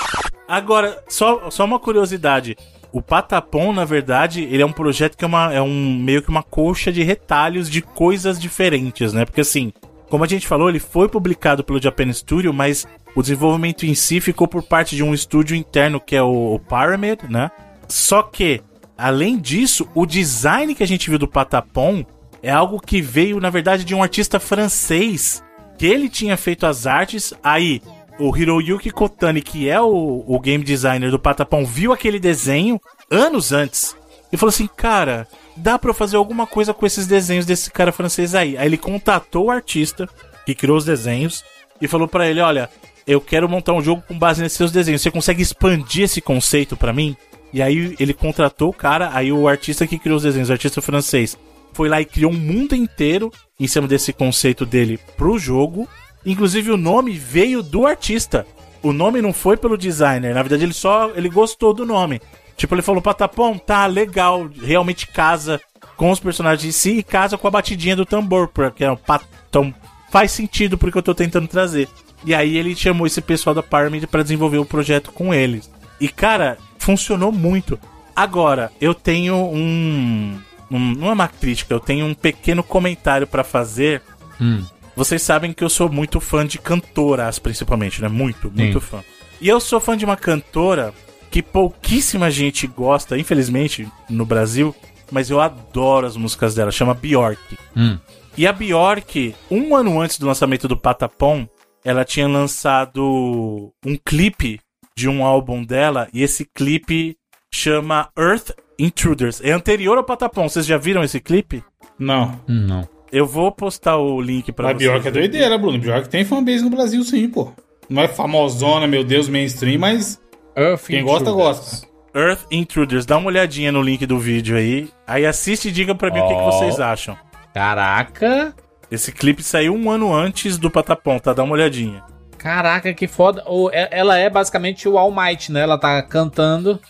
Agora, 0.48 1.02
só, 1.08 1.50
só 1.50 1.64
uma 1.64 1.78
curiosidade. 1.78 2.56
O 2.96 3.02
Patapom, 3.02 3.74
na 3.74 3.84
verdade, 3.84 4.44
ele 4.44 4.62
é 4.62 4.64
um 4.64 4.72
projeto 4.72 5.18
que 5.18 5.24
é, 5.26 5.28
uma, 5.28 5.52
é 5.52 5.60
um 5.60 5.98
meio 5.98 6.22
que 6.22 6.30
uma 6.30 6.42
coxa 6.42 6.90
de 6.90 7.02
retalhos 7.02 7.68
de 7.68 7.82
coisas 7.82 8.40
diferentes, 8.40 9.12
né? 9.12 9.26
Porque 9.26 9.42
assim, 9.42 9.70
como 10.08 10.24
a 10.24 10.26
gente 10.26 10.46
falou, 10.46 10.70
ele 10.70 10.78
foi 10.78 11.06
publicado 11.06 11.62
pelo 11.62 11.78
Japan 11.78 12.10
Studio, 12.10 12.54
mas 12.54 12.86
o 13.14 13.20
desenvolvimento 13.20 13.84
em 13.84 13.94
si 13.94 14.18
ficou 14.18 14.48
por 14.48 14.62
parte 14.62 14.96
de 14.96 15.02
um 15.02 15.12
estúdio 15.12 15.54
interno 15.54 16.00
que 16.00 16.16
é 16.16 16.22
o, 16.22 16.54
o 16.54 16.58
Pyramid, 16.58 17.24
né? 17.28 17.50
Só 17.86 18.22
que, 18.22 18.62
além 18.96 19.36
disso, 19.36 19.86
o 19.94 20.06
design 20.06 20.74
que 20.74 20.82
a 20.82 20.88
gente 20.88 21.10
viu 21.10 21.18
do 21.18 21.28
Patapom 21.28 22.02
é 22.42 22.50
algo 22.50 22.80
que 22.80 23.02
veio, 23.02 23.38
na 23.40 23.50
verdade, 23.50 23.84
de 23.84 23.94
um 23.94 24.02
artista 24.02 24.40
francês 24.40 25.44
que 25.76 25.84
ele 25.84 26.08
tinha 26.08 26.34
feito 26.38 26.64
as 26.64 26.86
artes, 26.86 27.34
aí 27.44 27.82
o 28.18 28.36
Hiroyuki 28.36 28.90
Kotani, 28.90 29.42
que 29.42 29.68
é 29.68 29.80
o, 29.80 30.24
o 30.26 30.40
game 30.40 30.64
designer 30.64 31.10
do 31.10 31.18
Patapom, 31.18 31.64
viu 31.64 31.92
aquele 31.92 32.18
desenho 32.18 32.80
anos 33.10 33.52
antes 33.52 33.96
e 34.32 34.36
falou 34.36 34.50
assim: 34.50 34.68
Cara, 34.76 35.26
dá 35.56 35.78
pra 35.78 35.90
eu 35.90 35.94
fazer 35.94 36.16
alguma 36.16 36.46
coisa 36.46 36.72
com 36.72 36.86
esses 36.86 37.06
desenhos 37.06 37.46
desse 37.46 37.70
cara 37.70 37.92
francês 37.92 38.34
aí. 38.34 38.56
Aí 38.56 38.66
ele 38.66 38.76
contatou 38.76 39.46
o 39.46 39.50
artista 39.50 40.08
que 40.44 40.54
criou 40.54 40.76
os 40.76 40.84
desenhos 40.84 41.44
e 41.80 41.88
falou 41.88 42.08
pra 42.08 42.28
ele: 42.28 42.40
Olha, 42.40 42.70
eu 43.06 43.20
quero 43.20 43.48
montar 43.48 43.72
um 43.72 43.82
jogo 43.82 44.02
com 44.06 44.18
base 44.18 44.42
nesses 44.42 44.58
seus 44.58 44.72
desenhos. 44.72 45.02
Você 45.02 45.10
consegue 45.10 45.42
expandir 45.42 46.04
esse 46.04 46.20
conceito 46.20 46.76
pra 46.76 46.92
mim? 46.92 47.16
E 47.52 47.62
aí 47.62 47.94
ele 47.98 48.12
contratou 48.12 48.70
o 48.70 48.74
cara, 48.74 49.10
aí 49.12 49.32
o 49.32 49.48
artista 49.48 49.86
que 49.86 49.98
criou 49.98 50.16
os 50.16 50.22
desenhos, 50.22 50.50
o 50.50 50.52
artista 50.52 50.82
francês, 50.82 51.38
foi 51.72 51.88
lá 51.88 52.00
e 52.00 52.04
criou 52.04 52.32
um 52.32 52.36
mundo 52.36 52.74
inteiro 52.74 53.32
em 53.58 53.66
cima 53.66 53.86
desse 53.86 54.12
conceito 54.12 54.66
dele 54.66 54.98
pro 55.16 55.38
jogo. 55.38 55.88
Inclusive 56.26 56.72
o 56.72 56.76
nome 56.76 57.12
veio 57.12 57.62
do 57.62 57.86
artista. 57.86 58.44
O 58.82 58.92
nome 58.92 59.22
não 59.22 59.32
foi 59.32 59.56
pelo 59.56 59.78
designer, 59.78 60.34
na 60.34 60.42
verdade 60.42 60.64
ele 60.64 60.74
só 60.74 61.10
ele 61.14 61.28
gostou 61.28 61.72
do 61.72 61.86
nome. 61.86 62.20
Tipo, 62.56 62.74
ele 62.74 62.82
falou, 62.82 63.02
Patapom, 63.02 63.58
tá 63.58 63.86
legal, 63.86 64.48
realmente 64.62 65.06
casa 65.06 65.60
com 65.96 66.10
os 66.10 66.20
personagens 66.20 66.64
em 66.64 66.72
si 66.72 66.98
e 66.98 67.02
casa 67.02 67.36
com 67.36 67.46
a 67.46 67.50
batidinha 67.50 67.94
do 67.94 68.06
tambor, 68.06 68.48
porque 68.48 68.84
é 68.84 68.90
um 68.90 68.96
patão. 68.96 69.74
Faz 70.10 70.32
sentido 70.32 70.78
porque 70.78 70.96
eu 70.96 71.02
tô 71.02 71.14
tentando 71.14 71.48
trazer. 71.48 71.88
E 72.24 72.34
aí 72.34 72.56
ele 72.56 72.74
chamou 72.74 73.06
esse 73.06 73.20
pessoal 73.20 73.54
da 73.54 73.62
Pyramid 73.62 74.06
pra 74.06 74.22
desenvolver 74.22 74.58
o 74.58 74.64
projeto 74.64 75.12
com 75.12 75.34
eles. 75.34 75.70
E 76.00 76.08
cara, 76.08 76.56
funcionou 76.78 77.30
muito. 77.30 77.78
Agora, 78.14 78.72
eu 78.80 78.94
tenho 78.94 79.34
um, 79.34 80.38
um 80.70 80.94
não 80.94 81.08
é 81.08 81.12
uma 81.12 81.28
crítica, 81.28 81.74
eu 81.74 81.80
tenho 81.80 82.06
um 82.06 82.14
pequeno 82.14 82.62
comentário 82.62 83.26
pra 83.26 83.44
fazer. 83.44 84.00
Hum. 84.40 84.64
Vocês 84.96 85.20
sabem 85.20 85.52
que 85.52 85.62
eu 85.62 85.68
sou 85.68 85.90
muito 85.90 86.18
fã 86.20 86.46
de 86.46 86.58
cantoras, 86.58 87.38
principalmente, 87.38 88.00
né? 88.00 88.08
Muito, 88.08 88.50
muito 88.50 88.80
fã. 88.80 89.04
E 89.40 89.46
eu 89.46 89.60
sou 89.60 89.78
fã 89.78 89.94
de 89.94 90.06
uma 90.06 90.16
cantora 90.16 90.94
que 91.30 91.42
pouquíssima 91.42 92.30
gente 92.30 92.66
gosta, 92.66 93.18
infelizmente, 93.18 93.86
no 94.08 94.24
Brasil, 94.24 94.74
mas 95.12 95.28
eu 95.28 95.38
adoro 95.38 96.06
as 96.06 96.16
músicas 96.16 96.54
dela, 96.54 96.70
chama 96.70 96.94
Bjork. 96.94 97.58
Hum. 97.76 97.98
E 98.38 98.46
a 98.46 98.52
Bjork, 98.52 99.34
um 99.50 99.76
ano 99.76 100.00
antes 100.00 100.18
do 100.18 100.26
lançamento 100.26 100.66
do 100.66 100.78
Patapom, 100.78 101.46
ela 101.84 102.04
tinha 102.04 102.26
lançado 102.26 103.70
um 103.84 103.96
clipe 104.02 104.58
de 104.96 105.08
um 105.10 105.22
álbum 105.22 105.62
dela, 105.62 106.08
e 106.12 106.22
esse 106.22 106.46
clipe 106.46 107.18
chama 107.52 108.08
Earth 108.18 108.52
Intruders. 108.78 109.42
É 109.42 109.52
anterior 109.52 109.98
ao 109.98 110.04
Patapom, 110.04 110.48
vocês 110.48 110.64
já 110.64 110.78
viram 110.78 111.04
esse 111.04 111.20
clipe? 111.20 111.62
Não. 111.98 112.40
Não. 112.48 112.95
Eu 113.12 113.26
vou 113.26 113.50
postar 113.52 113.96
o 113.96 114.20
link 114.20 114.50
pra 114.52 114.70
A 114.70 114.72
vocês. 114.74 114.90
Bjork 114.90 115.08
é 115.08 115.10
doideira, 115.10 115.56
Bruno. 115.58 115.78
Bjork 115.78 116.08
tem 116.08 116.24
fanbase 116.24 116.62
no 116.62 116.70
Brasil, 116.70 117.02
sim, 117.04 117.28
pô. 117.28 117.52
Não 117.88 118.02
é 118.02 118.08
famosona, 118.08 118.86
meu 118.86 119.04
Deus, 119.04 119.28
mainstream, 119.28 119.78
mas 119.78 120.20
Earth 120.56 120.86
quem 120.86 121.04
gosta, 121.04 121.30
gosta. 121.30 121.86
Earth 122.14 122.40
Intruders, 122.50 123.06
dá 123.06 123.16
uma 123.18 123.28
olhadinha 123.28 123.70
no 123.70 123.80
link 123.82 124.04
do 124.06 124.18
vídeo 124.18 124.56
aí. 124.56 124.88
Aí 125.06 125.24
assiste 125.26 125.68
e 125.68 125.72
diga 125.72 125.94
pra 125.94 126.10
mim 126.10 126.18
o 126.20 126.26
que, 126.28 126.34
que 126.34 126.42
vocês 126.44 126.80
acham. 126.80 127.16
Caraca. 127.54 128.54
Esse 128.90 129.12
clipe 129.12 129.42
saiu 129.42 129.74
um 129.74 129.90
ano 129.90 130.12
antes 130.14 130.58
do 130.58 130.70
Patapom, 130.70 131.18
tá? 131.18 131.32
Dá 131.32 131.42
uma 131.42 131.52
olhadinha. 131.54 132.02
Caraca, 132.38 132.92
que 132.94 133.06
foda. 133.06 133.42
Ou 133.46 133.70
é- 133.72 133.88
Ela 133.90 134.16
é 134.18 134.28
basicamente 134.30 134.88
o 134.88 134.98
All 134.98 135.12
Might, 135.14 135.50
né? 135.52 135.60
Ela 135.60 135.78
tá 135.78 136.00
cantando 136.02 136.80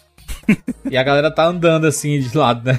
e 0.90 0.96
a 0.96 1.02
galera 1.02 1.30
tá 1.30 1.44
andando 1.44 1.86
assim 1.86 2.18
de 2.20 2.36
lado, 2.36 2.64
né? 2.64 2.78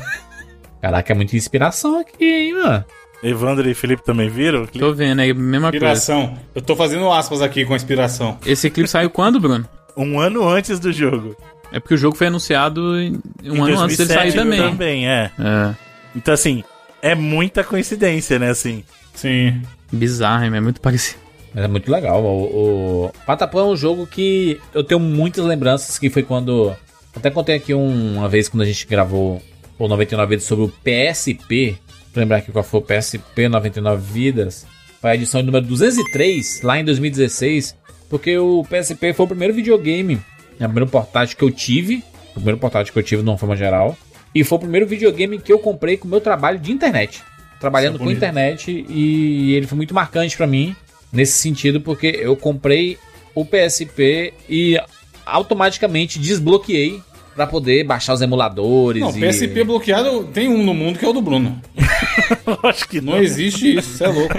Caraca, 0.81 1.11
é 1.11 1.15
muita 1.15 1.35
inspiração 1.35 1.99
aqui, 1.99 2.23
hein, 2.25 2.53
mano? 2.53 2.85
Evandro 3.23 3.69
e 3.69 3.73
Felipe 3.73 4.03
também 4.03 4.29
viram? 4.29 4.65
Tô 4.67 4.93
vendo 4.93 5.19
aí, 5.19 5.33
mesma 5.33 5.71
coisa. 5.71 5.77
Inspiração. 5.85 6.37
Eu 6.53 6.61
tô 6.61 6.75
fazendo 6.75 7.11
aspas 7.11 7.41
aqui 7.41 7.65
com 7.65 7.73
a 7.73 7.75
inspiração. 7.75 8.37
Esse 8.45 8.69
clipe 8.69 8.87
saiu 8.89 9.09
quando, 9.09 9.39
Bruno? 9.39 9.67
Um 9.99 10.19
ano 10.19 10.47
antes 10.47 10.79
do 10.79 10.93
jogo. 10.93 11.35
É 11.71 11.79
porque 11.79 11.95
o 11.95 11.97
jogo 11.97 12.15
foi 12.15 12.27
anunciado 12.27 12.99
em- 12.99 13.19
um 13.43 13.55
Em 13.67 13.71
ano 13.71 13.79
antes 13.81 13.97
dele 13.97 14.13
sair 14.13 14.31
2007 14.31 14.35
também. 14.35 14.59
Também, 14.61 15.07
é. 15.09 15.31
É. 15.39 15.75
Então, 16.15 16.33
assim, 16.35 16.63
é 17.01 17.15
muita 17.15 17.63
coincidência, 17.63 18.37
né, 18.37 18.51
assim. 18.51 18.83
Sim. 19.15 19.59
Bizarro? 19.91 20.43
É 20.45 20.59
muito 20.61 20.79
parecido. 20.79 21.19
Mas 21.51 21.63
é 21.63 21.67
muito 21.67 21.91
legal. 21.91 22.23
O, 22.23 23.05
o 23.07 23.11
Patapão 23.25 23.61
é 23.61 23.71
um 23.71 23.75
jogo 23.75 24.05
que 24.05 24.59
eu 24.71 24.83
tenho 24.83 24.99
muitas 24.99 25.43
lembranças, 25.43 25.97
que 25.97 26.11
foi 26.11 26.21
quando... 26.21 26.75
Até 27.15 27.31
contei 27.31 27.55
aqui 27.55 27.73
um- 27.73 28.17
uma 28.17 28.29
vez 28.29 28.47
quando 28.47 28.61
a 28.61 28.65
gente 28.65 28.85
gravou 28.85 29.41
o 29.79 29.87
99 29.87 30.29
Vidas 30.29 30.43
sobre 30.45 30.65
o 30.65 30.69
PSP. 30.83 31.75
Lembrar 32.17 32.37
aqui 32.37 32.51
qual 32.51 32.63
foi 32.63 32.79
o 32.79 32.83
PSP 32.83 33.47
99 33.47 34.01
Vidas. 34.11 34.65
Foi 34.99 35.11
a 35.11 35.15
edição 35.15 35.43
número 35.43 35.63
203, 35.65 36.63
lá 36.63 36.79
em 36.79 36.83
2016. 36.83 37.75
Porque 38.09 38.37
o 38.39 38.63
PSP 38.63 39.13
foi 39.13 39.25
o 39.25 39.27
primeiro 39.27 39.53
videogame, 39.53 40.19
é 40.59 40.65
o 40.65 40.67
primeiro 40.67 40.89
portátil 40.89 41.37
que 41.37 41.43
eu 41.43 41.51
tive. 41.51 42.03
O 42.31 42.33
primeiro 42.33 42.57
portátil 42.57 42.91
que 42.91 42.97
eu 42.97 43.03
tive 43.03 43.21
de 43.21 43.29
uma 43.29 43.37
forma 43.37 43.55
geral. 43.55 43.95
E 44.33 44.43
foi 44.43 44.57
o 44.57 44.61
primeiro 44.61 44.87
videogame 44.87 45.39
que 45.39 45.53
eu 45.53 45.59
comprei 45.59 45.95
com 45.95 46.07
o 46.07 46.11
meu 46.11 46.19
trabalho 46.19 46.57
de 46.57 46.71
internet. 46.71 47.23
Trabalhando 47.59 47.97
é 47.97 47.99
com 47.99 48.09
internet 48.09 48.85
e 48.89 49.53
ele 49.53 49.67
foi 49.67 49.75
muito 49.75 49.93
marcante 49.93 50.35
pra 50.35 50.47
mim 50.47 50.75
nesse 51.11 51.37
sentido 51.37 51.81
porque 51.81 52.07
eu 52.07 52.35
comprei 52.35 52.97
o 53.33 53.45
PSP 53.45 54.33
e 54.49 54.79
automaticamente 55.25 56.19
desbloqueei 56.19 57.01
pra 57.37 57.47
poder 57.47 57.85
baixar 57.85 58.13
os 58.13 58.21
emuladores 58.21 59.01
Não, 59.01 59.11
e 59.17 59.21
PSP 59.21 59.63
bloqueado 59.63 60.25
tem 60.33 60.49
um 60.49 60.63
no 60.65 60.73
mundo 60.73 60.99
que 60.99 61.05
é 61.05 61.07
o 61.07 61.13
do 61.13 61.21
Bruno. 61.21 61.61
Acho 62.63 62.87
que 62.89 62.99
Não 62.99 63.17
existe 63.17 63.77
isso, 63.77 63.89
você 63.97 64.03
é 64.03 64.07
louco. 64.07 64.33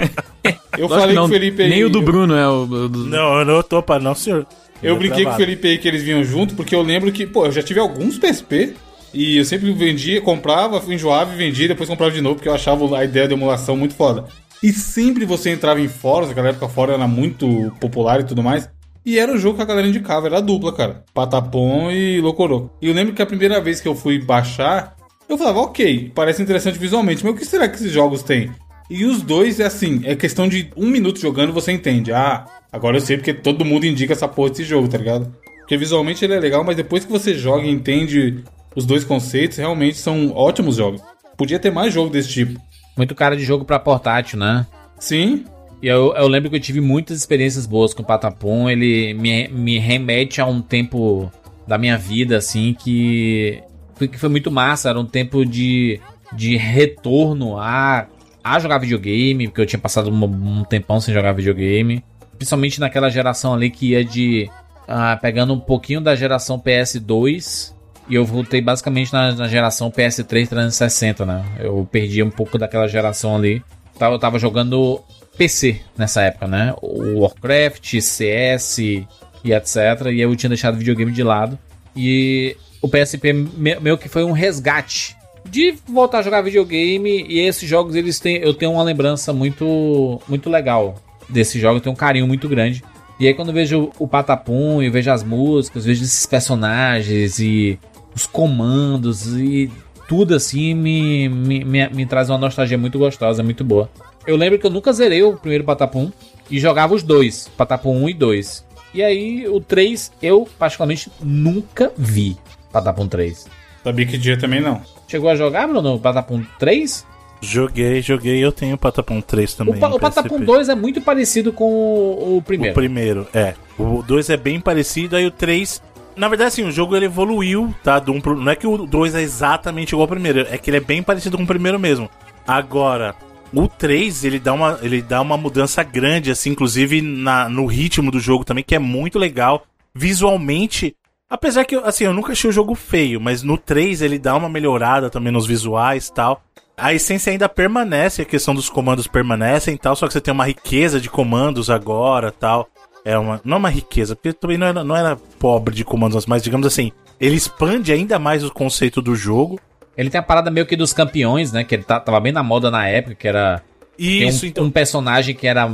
Eu 0.77 0.87
Lógico 0.87 0.89
falei 0.89 1.07
que 1.07 1.13
com 1.13 1.15
não, 1.15 1.25
o 1.25 1.29
Felipe 1.29 1.63
aí. 1.63 1.69
Nem 1.69 1.83
o 1.83 1.89
do 1.89 1.99
eu- 1.99 2.03
Bruno 2.03 2.35
é 2.35 2.47
o. 2.47 2.65
do- 2.65 3.05
Não, 3.05 3.39
eu 3.39 3.45
não 3.45 3.63
tô 3.63 3.81
pra 3.81 3.99
não, 3.99 4.13
senhor. 4.13 4.45
Eu 4.83 4.93
Tô 4.93 4.99
brinquei 4.99 5.23
com 5.25 5.31
o. 5.31 5.35
Felipe 5.35 5.67
aí 5.67 5.77
que 5.77 5.87
eles 5.87 6.03
vinham 6.03 6.23
junto, 6.23 6.55
porque 6.55 6.73
eu 6.75 6.81
lembro 6.81 7.11
que, 7.11 7.25
pô, 7.25 7.45
eu 7.45 7.51
já 7.51 7.61
tive 7.63 7.79
alguns 7.79 8.17
PSP 8.17 8.73
e 9.13 9.37
eu 9.37 9.45
sempre 9.45 9.71
vendia, 9.73 10.21
comprava, 10.21 10.81
enjoava 10.93 11.33
e 11.33 11.37
vendia, 11.37 11.67
depois 11.67 11.89
comprava 11.89 12.13
de 12.13 12.21
novo, 12.21 12.35
porque 12.35 12.47
eu 12.49 12.53
achava 12.53 12.97
a 12.97 13.03
ideia 13.03 13.27
de 13.27 13.33
emulação 13.33 13.75
muito 13.75 13.93
foda. 13.95 14.25
E 14.61 14.71
sempre 14.73 15.25
você 15.25 15.49
entrava 15.51 15.79
em 15.81 15.87
fóruns, 15.87 16.27
naquela 16.29 16.49
época 16.49 16.67
fora 16.67 16.93
era 16.93 17.07
muito 17.07 17.71
popular 17.79 18.19
e 18.19 18.23
tudo 18.25 18.43
mais. 18.43 18.69
E 19.09 19.17
era 19.17 19.33
o 19.33 19.39
jogo 19.39 19.55
que 19.55 19.63
a 19.63 19.65
galera 19.65 19.87
indicava, 19.87 20.27
era 20.27 20.37
a 20.37 20.39
dupla, 20.39 20.71
cara. 20.71 21.03
Patapom 21.15 21.89
e 21.89 22.21
Locoroco. 22.21 22.77
E 22.79 22.87
eu 22.87 22.93
lembro 22.93 23.15
que 23.15 23.23
a 23.23 23.25
primeira 23.25 23.59
vez 23.59 23.81
que 23.81 23.87
eu 23.87 23.95
fui 23.95 24.23
baixar, 24.23 24.95
eu 25.27 25.35
falava, 25.35 25.61
ok, 25.61 26.11
parece 26.13 26.43
interessante 26.43 26.77
visualmente, 26.77 27.25
mas 27.25 27.33
o 27.33 27.35
que 27.35 27.43
será 27.43 27.67
que 27.67 27.75
esses 27.75 27.91
jogos 27.91 28.21
têm? 28.21 28.51
E 28.87 29.05
os 29.05 29.23
dois 29.23 29.59
é 29.59 29.65
assim, 29.65 30.01
é 30.03 30.15
questão 30.15 30.47
de 30.47 30.69
um 30.77 30.87
minuto 30.87 31.19
jogando 31.19 31.51
você 31.51 31.71
entende. 31.71 32.13
Ah, 32.13 32.45
agora 32.71 32.97
eu 32.97 33.01
sei 33.01 33.17
porque 33.17 33.33
todo 33.33 33.65
mundo 33.65 33.87
indica 33.87 34.13
essa 34.13 34.27
porra 34.27 34.51
desse 34.51 34.63
jogo, 34.63 34.87
tá 34.87 34.99
ligado? 34.99 35.33
Porque 35.61 35.75
visualmente 35.75 36.23
ele 36.23 36.35
é 36.35 36.39
legal, 36.39 36.63
mas 36.63 36.75
depois 36.75 37.03
que 37.03 37.11
você 37.11 37.33
joga 37.33 37.65
e 37.65 37.71
entende 37.71 38.43
os 38.75 38.85
dois 38.85 39.03
conceitos, 39.03 39.57
realmente 39.57 39.97
são 39.97 40.31
ótimos 40.35 40.75
jogos. 40.75 41.01
Podia 41.35 41.57
ter 41.57 41.71
mais 41.71 41.91
jogo 41.91 42.11
desse 42.11 42.29
tipo. 42.29 42.61
muito 42.95 43.15
cara 43.15 43.35
de 43.35 43.43
jogo 43.43 43.65
pra 43.65 43.79
portátil, 43.79 44.37
né? 44.37 44.67
Sim, 44.99 45.45
E 45.81 45.87
eu, 45.87 46.13
eu 46.15 46.27
lembro 46.27 46.49
que 46.49 46.57
eu 46.57 46.59
tive 46.59 46.81
muitas 46.81 47.17
experiências 47.17 47.65
boas 47.65 47.93
com 47.93 48.01
o 48.01 48.05
Patapom. 48.05 48.69
Ele 48.69 49.13
me, 49.13 49.47
me 49.47 49.79
remete 49.79 50.41
a 50.41 50.45
um 50.45 50.61
tempo 50.61 51.31
da 51.65 51.77
minha 51.77 51.97
vida, 51.97 52.37
assim, 52.37 52.73
que, 52.73 53.63
que 53.97 54.17
foi 54.17 54.29
muito 54.29 54.51
massa. 54.51 54.89
Era 54.89 54.99
um 54.99 55.05
tempo 55.05 55.45
de, 55.45 56.01
de 56.33 56.57
retorno 56.57 57.57
a, 57.57 58.07
a 58.43 58.59
jogar 58.59 58.79
videogame, 58.79 59.47
porque 59.47 59.61
eu 59.61 59.65
tinha 59.65 59.79
passado 59.79 60.09
um, 60.09 60.23
um 60.25 60.63
tempão 60.65 60.99
sem 60.99 61.13
jogar 61.13 61.31
videogame. 61.31 62.03
Principalmente 62.37 62.79
naquela 62.79 63.09
geração 63.09 63.53
ali 63.53 63.69
que 63.69 63.91
ia 63.91 64.03
de. 64.03 64.49
ah, 64.87 65.17
pegando 65.21 65.53
um 65.53 65.59
pouquinho 65.59 66.01
da 66.01 66.13
geração 66.15 66.59
PS2. 66.59 67.73
E 68.09 68.15
eu 68.15 68.25
voltei 68.25 68.59
basicamente 68.59 69.13
na, 69.13 69.31
na 69.33 69.47
geração 69.47 69.91
PS3 69.91 70.47
360, 70.47 71.25
né? 71.25 71.45
Eu 71.59 71.87
perdi 71.89 72.23
um 72.23 72.31
pouco 72.31 72.57
daquela 72.57 72.87
geração 72.87 73.35
ali. 73.35 73.63
Eu 74.01 74.17
tava 74.17 74.39
jogando 74.39 75.03
PC 75.39 75.79
nessa 75.97 76.21
época, 76.21 76.47
né? 76.47 76.75
O 76.81 77.21
Warcraft, 77.21 77.99
CS 78.01 78.77
e 78.79 79.07
etc. 79.45 80.07
E 80.11 80.19
eu 80.19 80.35
tinha 80.35 80.49
deixado 80.49 80.75
o 80.75 80.77
videogame 80.77 81.11
de 81.13 81.23
lado. 81.23 81.57
E 81.95 82.55
o 82.81 82.87
PSP 82.89 83.31
me- 83.33 83.79
meio 83.79 83.97
que 83.97 84.09
foi 84.09 84.23
um 84.23 84.31
resgate 84.33 85.15
de 85.49 85.73
voltar 85.87 86.19
a 86.19 86.21
jogar 86.21 86.41
videogame. 86.41 87.25
E 87.27 87.39
esses 87.39 87.67
jogos, 87.67 87.95
eles 87.95 88.19
têm. 88.19 88.35
Eu 88.37 88.53
tenho 88.53 88.73
uma 88.73 88.83
lembrança 88.83 89.31
muito, 89.33 90.21
muito 90.27 90.49
legal 90.49 91.01
desses 91.29 91.61
jogos, 91.61 91.77
eu 91.77 91.81
tenho 91.83 91.93
um 91.93 91.97
carinho 91.97 92.27
muito 92.27 92.49
grande. 92.49 92.83
E 93.19 93.27
aí 93.27 93.33
quando 93.33 93.49
eu 93.49 93.53
vejo 93.53 93.91
o 93.97 94.07
Patapum, 94.07 94.81
eu 94.81 94.91
vejo 94.91 95.09
as 95.11 95.23
músicas, 95.23 95.85
vejo 95.85 96.03
esses 96.03 96.25
personagens 96.25 97.39
e 97.39 97.79
os 98.15 98.25
comandos 98.25 99.27
e 99.37 99.69
tudo 100.07 100.33
assim 100.35 100.73
me, 100.73 101.29
me, 101.29 101.63
me, 101.63 101.89
me 101.89 102.05
traz 102.05 102.29
uma 102.29 102.37
nostalgia 102.37 102.77
muito 102.77 102.97
gostosa, 102.97 103.43
muito 103.43 103.63
boa. 103.63 103.89
Eu 104.27 104.35
lembro 104.35 104.59
que 104.59 104.65
eu 104.65 104.69
nunca 104.69 104.93
zerei 104.93 105.23
o 105.23 105.37
primeiro 105.37 105.63
Patapum 105.63 106.11
e 106.49 106.59
jogava 106.59 106.93
os 106.93 107.03
dois, 107.03 107.49
Patapum 107.57 108.03
1 108.03 108.09
e 108.09 108.13
2. 108.13 108.65
E 108.93 109.03
aí 109.03 109.47
o 109.47 109.59
3 109.61 110.11
eu 110.21 110.47
particularmente 110.57 111.11
nunca 111.21 111.91
vi 111.97 112.37
Patapum 112.71 113.07
3. 113.07 113.47
sabia 113.83 114.05
que 114.05 114.17
dia 114.17 114.37
também 114.37 114.61
não. 114.61 114.81
Chegou 115.07 115.29
a 115.29 115.35
jogar, 115.35 115.67
Bruno, 115.67 115.95
o 115.95 115.99
Patapum 115.99 116.43
3? 116.59 117.05
Joguei, 117.41 118.01
joguei. 118.01 118.43
Eu 118.43 118.51
tenho 118.51 118.75
o 118.75 118.77
Patapom 118.77 119.21
3 119.21 119.53
também. 119.53 119.75
O, 119.75 119.79
pa, 119.79 119.87
o 119.87 119.99
Patapum 119.99 120.37
PSP. 120.39 120.45
2 120.45 120.69
é 120.69 120.75
muito 120.75 121.01
parecido 121.01 121.53
com 121.53 121.71
o, 121.71 122.37
o 122.37 122.41
primeiro. 122.41 122.73
O 122.73 122.75
primeiro, 122.75 123.27
é. 123.33 123.53
O 123.77 124.03
2 124.03 124.29
é 124.29 124.37
bem 124.37 124.59
parecido, 124.59 125.15
aí 125.15 125.25
o 125.25 125.31
3. 125.31 125.81
Na 126.15 126.27
verdade, 126.27 126.49
assim, 126.49 126.63
o 126.63 126.71
jogo 126.71 126.95
ele 126.95 127.05
evoluiu, 127.05 127.73
tá? 127.81 127.97
Do 127.97 128.11
um 128.11 128.19
pro... 128.19 128.35
Não 128.35 128.51
é 128.51 128.55
que 128.55 128.67
o 128.67 128.85
2 128.85 129.15
é 129.15 129.21
exatamente 129.21 129.91
igual 129.91 130.01
ao 130.01 130.07
primeiro, 130.09 130.41
é 130.41 130.57
que 130.57 130.69
ele 130.69 130.77
é 130.77 130.81
bem 130.81 131.01
parecido 131.01 131.37
com 131.37 131.43
o 131.43 131.47
primeiro 131.47 131.79
mesmo. 131.79 132.09
Agora, 132.45 133.15
o 133.53 133.67
3, 133.67 134.23
ele 134.23 134.39
dá 134.39 134.53
uma, 134.53 134.79
ele 134.81 135.01
dá 135.01 135.21
uma 135.21 135.37
mudança 135.37 135.83
grande, 135.83 136.31
assim, 136.31 136.51
inclusive 136.51 137.01
na, 137.01 137.49
no 137.49 137.65
ritmo 137.65 138.11
do 138.11 138.19
jogo 138.19 138.43
também, 138.43 138.63
que 138.63 138.75
é 138.75 138.79
muito 138.79 139.17
legal. 139.17 139.65
Visualmente, 139.93 140.95
apesar 141.29 141.65
que, 141.65 141.75
assim, 141.75 142.05
eu 142.05 142.13
nunca 142.13 142.31
achei 142.31 142.49
o 142.49 142.53
jogo 142.53 142.75
feio, 142.75 143.19
mas 143.19 143.43
no 143.43 143.57
3 143.57 144.01
ele 144.01 144.19
dá 144.19 144.35
uma 144.35 144.49
melhorada 144.49 145.09
também 145.09 145.31
nos 145.31 145.47
visuais 145.47 146.07
e 146.07 146.13
tal. 146.13 146.43
A 146.77 146.93
essência 146.93 147.31
ainda 147.31 147.49
permanece, 147.49 148.21
a 148.21 148.25
questão 148.25 148.55
dos 148.55 148.69
comandos 148.69 149.07
permanecem 149.07 149.75
e 149.75 149.77
tal, 149.77 149.95
só 149.95 150.07
que 150.07 150.13
você 150.13 150.21
tem 150.21 150.33
uma 150.33 150.45
riqueza 150.45 150.99
de 150.99 151.09
comandos 151.09 151.69
agora 151.69 152.31
tal. 152.31 152.69
É 153.03 153.17
uma, 153.17 153.41
não 153.43 153.55
é 153.55 153.59
uma 153.59 153.69
riqueza, 153.69 154.15
porque 154.15 154.31
também 154.33 154.57
não 154.57 154.67
era, 154.67 154.83
não 154.83 154.95
era 154.95 155.15
pobre 155.39 155.73
de 155.73 155.83
comandos, 155.83 156.25
mas 156.25 156.43
digamos 156.43 156.67
assim, 156.67 156.91
ele 157.19 157.35
expande 157.35 157.91
ainda 157.91 158.17
mais 158.17 158.43
o 158.43 158.53
conceito 158.53 159.01
do 159.01 159.15
jogo. 159.15 159.59
Ele 159.99 160.09
tem 160.09 160.19
a 160.19 160.23
parada 160.23 160.49
meio 160.49 160.65
que 160.65 160.75
dos 160.75 160.93
campeões, 160.93 161.51
né? 161.51 161.63
Que 161.63 161.75
ele 161.75 161.83
tá- 161.83 161.99
tava 161.99 162.19
bem 162.19 162.31
na 162.31 162.41
moda 162.41 162.71
na 162.71 162.87
época, 162.87 163.15
que 163.15 163.27
era. 163.27 163.61
Isso, 163.97 164.45
um, 164.45 164.49
então. 164.49 164.63
um 164.65 164.71
personagem 164.71 165.35
que 165.35 165.45
era 165.45 165.69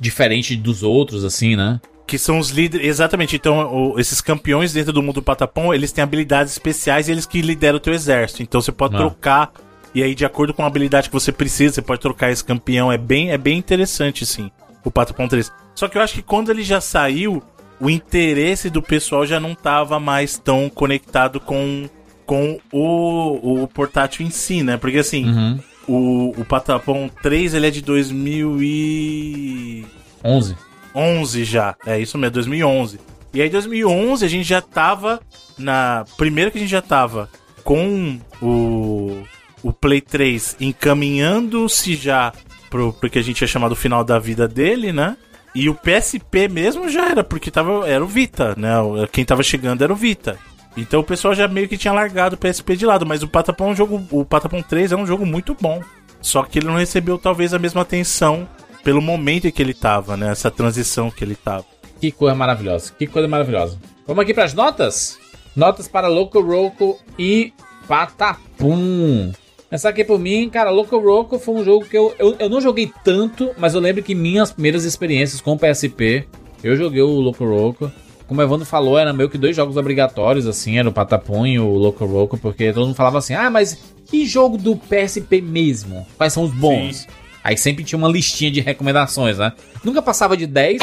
diferente 0.00 0.56
dos 0.56 0.82
outros, 0.82 1.24
assim, 1.24 1.56
né? 1.56 1.80
Que 2.06 2.18
são 2.18 2.38
os 2.38 2.50
líderes. 2.50 2.86
Exatamente. 2.86 3.36
Então, 3.36 3.72
o- 3.92 4.00
esses 4.00 4.20
campeões 4.20 4.72
dentro 4.72 4.92
do 4.92 5.02
mundo 5.02 5.16
do 5.16 5.22
Patapom, 5.22 5.74
eles 5.74 5.92
têm 5.92 6.02
habilidades 6.02 6.52
especiais 6.52 7.08
e 7.08 7.12
eles 7.12 7.26
que 7.26 7.42
lideram 7.42 7.76
o 7.76 7.80
teu 7.80 7.92
exército. 7.92 8.42
Então 8.42 8.60
você 8.60 8.72
pode 8.72 8.94
Ah. 8.94 8.98
trocar. 8.98 9.52
E 9.94 10.02
aí, 10.02 10.14
de 10.14 10.24
acordo 10.24 10.54
com 10.54 10.62
a 10.62 10.66
habilidade 10.66 11.08
que 11.08 11.12
você 11.14 11.32
precisa, 11.32 11.74
você 11.74 11.82
pode 11.82 12.00
trocar 12.00 12.30
esse 12.30 12.44
campeão. 12.44 12.90
É 12.92 12.96
bem, 12.98 13.30
é 13.30 13.38
bem 13.38 13.58
interessante, 13.58 14.24
sim. 14.24 14.50
O 14.84 14.90
Patapom 14.90 15.26
3. 15.26 15.50
Só 15.74 15.88
que 15.88 15.98
eu 15.98 16.02
acho 16.02 16.14
que 16.14 16.22
quando 16.22 16.50
ele 16.50 16.62
já 16.62 16.80
saiu, 16.80 17.42
o 17.80 17.90
interesse 17.90 18.70
do 18.70 18.80
pessoal 18.80 19.26
já 19.26 19.40
não 19.40 19.54
tava 19.54 19.98
mais 19.98 20.38
tão 20.38 20.68
conectado 20.70 21.40
com, 21.40 21.88
com 22.26 22.58
o, 22.72 23.62
o 23.62 23.68
portátil 23.68 24.26
em 24.26 24.30
si, 24.30 24.62
né? 24.62 24.76
Porque 24.76 24.98
assim, 24.98 25.24
Uhum. 25.26 25.60
o, 25.86 26.40
o 26.40 26.44
Patapom 26.44 27.08
3 27.22 27.54
ele 27.54 27.68
é 27.68 27.70
de 27.70 27.80
2000 27.80 28.58
e... 28.62 29.86
11. 30.24 30.56
11 30.94 31.44
já. 31.44 31.74
É 31.86 31.98
isso 31.98 32.18
mesmo, 32.18 32.34
2011. 32.34 32.98
E 33.32 33.42
aí, 33.42 33.50
2011, 33.50 34.24
a 34.24 34.28
gente 34.28 34.48
já 34.48 34.62
tava 34.62 35.20
na. 35.58 36.04
Primeiro 36.16 36.50
que 36.50 36.56
a 36.56 36.60
gente 36.60 36.70
já 36.70 36.80
tava 36.82 37.28
com 37.62 38.18
o. 38.40 39.22
O 39.62 39.72
Play 39.72 40.00
3 40.00 40.56
encaminhando-se 40.60 41.96
já 41.96 42.32
pro, 42.70 42.92
pro 42.92 43.10
que 43.10 43.18
a 43.18 43.22
gente 43.22 43.40
ia 43.40 43.46
chamar 43.46 43.68
do 43.68 43.76
final 43.76 44.04
da 44.04 44.18
vida 44.18 44.46
dele, 44.46 44.92
né? 44.92 45.16
E 45.54 45.68
o 45.68 45.74
PSP 45.74 46.48
mesmo 46.48 46.88
já 46.88 47.08
era, 47.10 47.24
porque 47.24 47.50
tava, 47.50 47.88
era 47.88 48.04
o 48.04 48.06
Vita, 48.06 48.54
né? 48.56 48.70
Quem 49.10 49.24
tava 49.24 49.42
chegando 49.42 49.82
era 49.82 49.92
o 49.92 49.96
Vita. 49.96 50.38
Então 50.76 51.00
o 51.00 51.04
pessoal 51.04 51.34
já 51.34 51.48
meio 51.48 51.68
que 51.68 51.78
tinha 51.78 51.92
largado 51.92 52.36
o 52.36 52.38
PSP 52.38 52.76
de 52.76 52.84
lado, 52.84 53.06
mas 53.06 53.22
o 53.22 53.28
Patapon 53.28 53.68
é 53.68 53.70
um 53.70 53.76
jogo. 53.76 54.06
O 54.10 54.24
Patapon 54.24 54.62
3 54.62 54.92
é 54.92 54.96
um 54.96 55.06
jogo 55.06 55.24
muito 55.24 55.56
bom. 55.58 55.82
Só 56.20 56.42
que 56.42 56.58
ele 56.58 56.66
não 56.66 56.76
recebeu 56.76 57.18
talvez 57.18 57.54
a 57.54 57.58
mesma 57.58 57.82
atenção 57.82 58.48
pelo 58.84 59.00
momento 59.00 59.46
em 59.46 59.50
que 59.50 59.62
ele 59.62 59.74
tava, 59.74 60.16
né? 60.16 60.30
Essa 60.30 60.50
transição 60.50 61.10
que 61.10 61.24
ele 61.24 61.34
tava. 61.34 61.64
Que 62.00 62.10
coisa 62.10 62.34
maravilhosa. 62.34 62.92
Que 62.98 63.06
coisa 63.06 63.26
maravilhosa. 63.26 63.78
Vamos 64.06 64.22
aqui 64.22 64.34
pras 64.34 64.54
notas? 64.54 65.18
Notas 65.54 65.88
para 65.88 66.08
Loco 66.08 66.40
Roco 66.40 66.98
e 67.18 67.52
Patapum. 67.88 69.32
Essa 69.70 69.88
aqui 69.88 70.04
por 70.04 70.18
mim, 70.18 70.48
cara, 70.48 70.70
Loco 70.70 70.98
Roco 70.98 71.38
foi 71.38 71.54
um 71.54 71.64
jogo 71.64 71.86
que 71.86 71.96
eu, 71.96 72.14
eu, 72.18 72.36
eu 72.38 72.48
não 72.48 72.60
joguei 72.60 72.92
tanto, 73.02 73.50
mas 73.58 73.74
eu 73.74 73.80
lembro 73.80 74.02
que 74.02 74.14
minhas 74.14 74.52
primeiras 74.52 74.84
experiências 74.84 75.40
com 75.40 75.54
o 75.54 75.58
PSP, 75.58 76.26
eu 76.62 76.76
joguei 76.76 77.02
o 77.02 77.20
Loco 77.20 77.44
Roco. 77.44 77.90
Como 78.26 78.40
o 78.40 78.44
Evandro 78.44 78.66
falou, 78.66 78.98
era 78.98 79.12
meio 79.12 79.30
que 79.30 79.38
dois 79.38 79.54
jogos 79.54 79.76
obrigatórios, 79.76 80.46
assim, 80.46 80.78
era 80.78 80.88
o 80.88 80.92
Patapum 80.92 81.46
e 81.46 81.58
o 81.60 81.68
Loco 81.68 82.04
Roco, 82.04 82.36
porque 82.36 82.72
todo 82.72 82.86
mundo 82.86 82.96
falava 82.96 83.18
assim, 83.18 83.34
ah, 83.34 83.48
mas 83.48 83.78
que 84.06 84.26
jogo 84.26 84.58
do 84.58 84.76
PSP 84.76 85.40
mesmo? 85.40 86.06
Quais 86.16 86.32
são 86.32 86.42
os 86.42 86.52
bons? 86.52 87.06
Aí 87.44 87.56
sempre 87.56 87.84
tinha 87.84 87.96
uma 87.96 88.08
listinha 88.08 88.50
de 88.50 88.60
recomendações, 88.60 89.38
né? 89.38 89.52
Nunca 89.84 90.02
passava 90.02 90.36
de 90.36 90.46
10. 90.46 90.82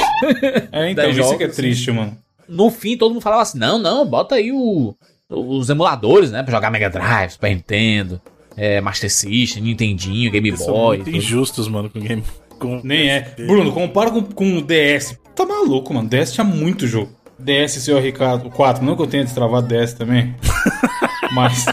É, 0.71 0.89
então, 0.91 1.03
Dez 1.11 1.17
isso 1.17 1.37
que 1.37 1.43
é 1.43 1.47
jogos, 1.47 1.55
triste, 1.57 1.91
mano. 1.91 2.17
no 2.47 2.69
fim 2.71 2.95
todo 2.95 3.11
mundo 3.11 3.21
falava 3.21 3.41
assim: 3.41 3.59
não, 3.59 3.77
não, 3.77 4.05
bota 4.05 4.35
aí 4.35 4.49
o, 4.53 4.95
os 5.29 5.69
emuladores, 5.69 6.31
né? 6.31 6.41
Pra 6.41 6.53
jogar 6.53 6.71
Mega 6.71 6.89
Drive, 6.89 7.31
Super 7.31 7.49
Nintendo, 7.49 8.21
é, 8.55 8.79
Master 8.79 9.11
System, 9.11 9.63
Nintendinho, 9.63 10.31
Game 10.31 10.47
Eles 10.47 10.61
são 10.61 10.73
Boy. 10.73 10.97
muito 10.97 11.11
tudo. 11.11 11.17
injustos, 11.17 11.67
mano, 11.67 11.89
com 11.89 11.99
o 11.99 12.01
game. 12.01 12.23
Com 12.57 12.79
Nem 12.81 13.09
é. 13.09 13.35
Bruno, 13.45 13.73
compara 13.73 14.09
com, 14.11 14.21
com 14.21 14.57
o 14.59 14.61
DS. 14.61 15.19
Tá 15.35 15.45
maluco, 15.45 15.93
mano. 15.93 16.07
DS 16.07 16.31
tinha 16.31 16.45
muito 16.45 16.87
jogo. 16.87 17.11
DS 17.39 17.85
CRK 17.85 18.49
4, 18.49 18.83
não 18.83 18.95
que 18.95 19.01
eu 19.01 19.07
tenha 19.07 19.23
destravado 19.23 19.67
DS 19.67 19.93
também. 19.93 20.35
Mas. 21.31 21.65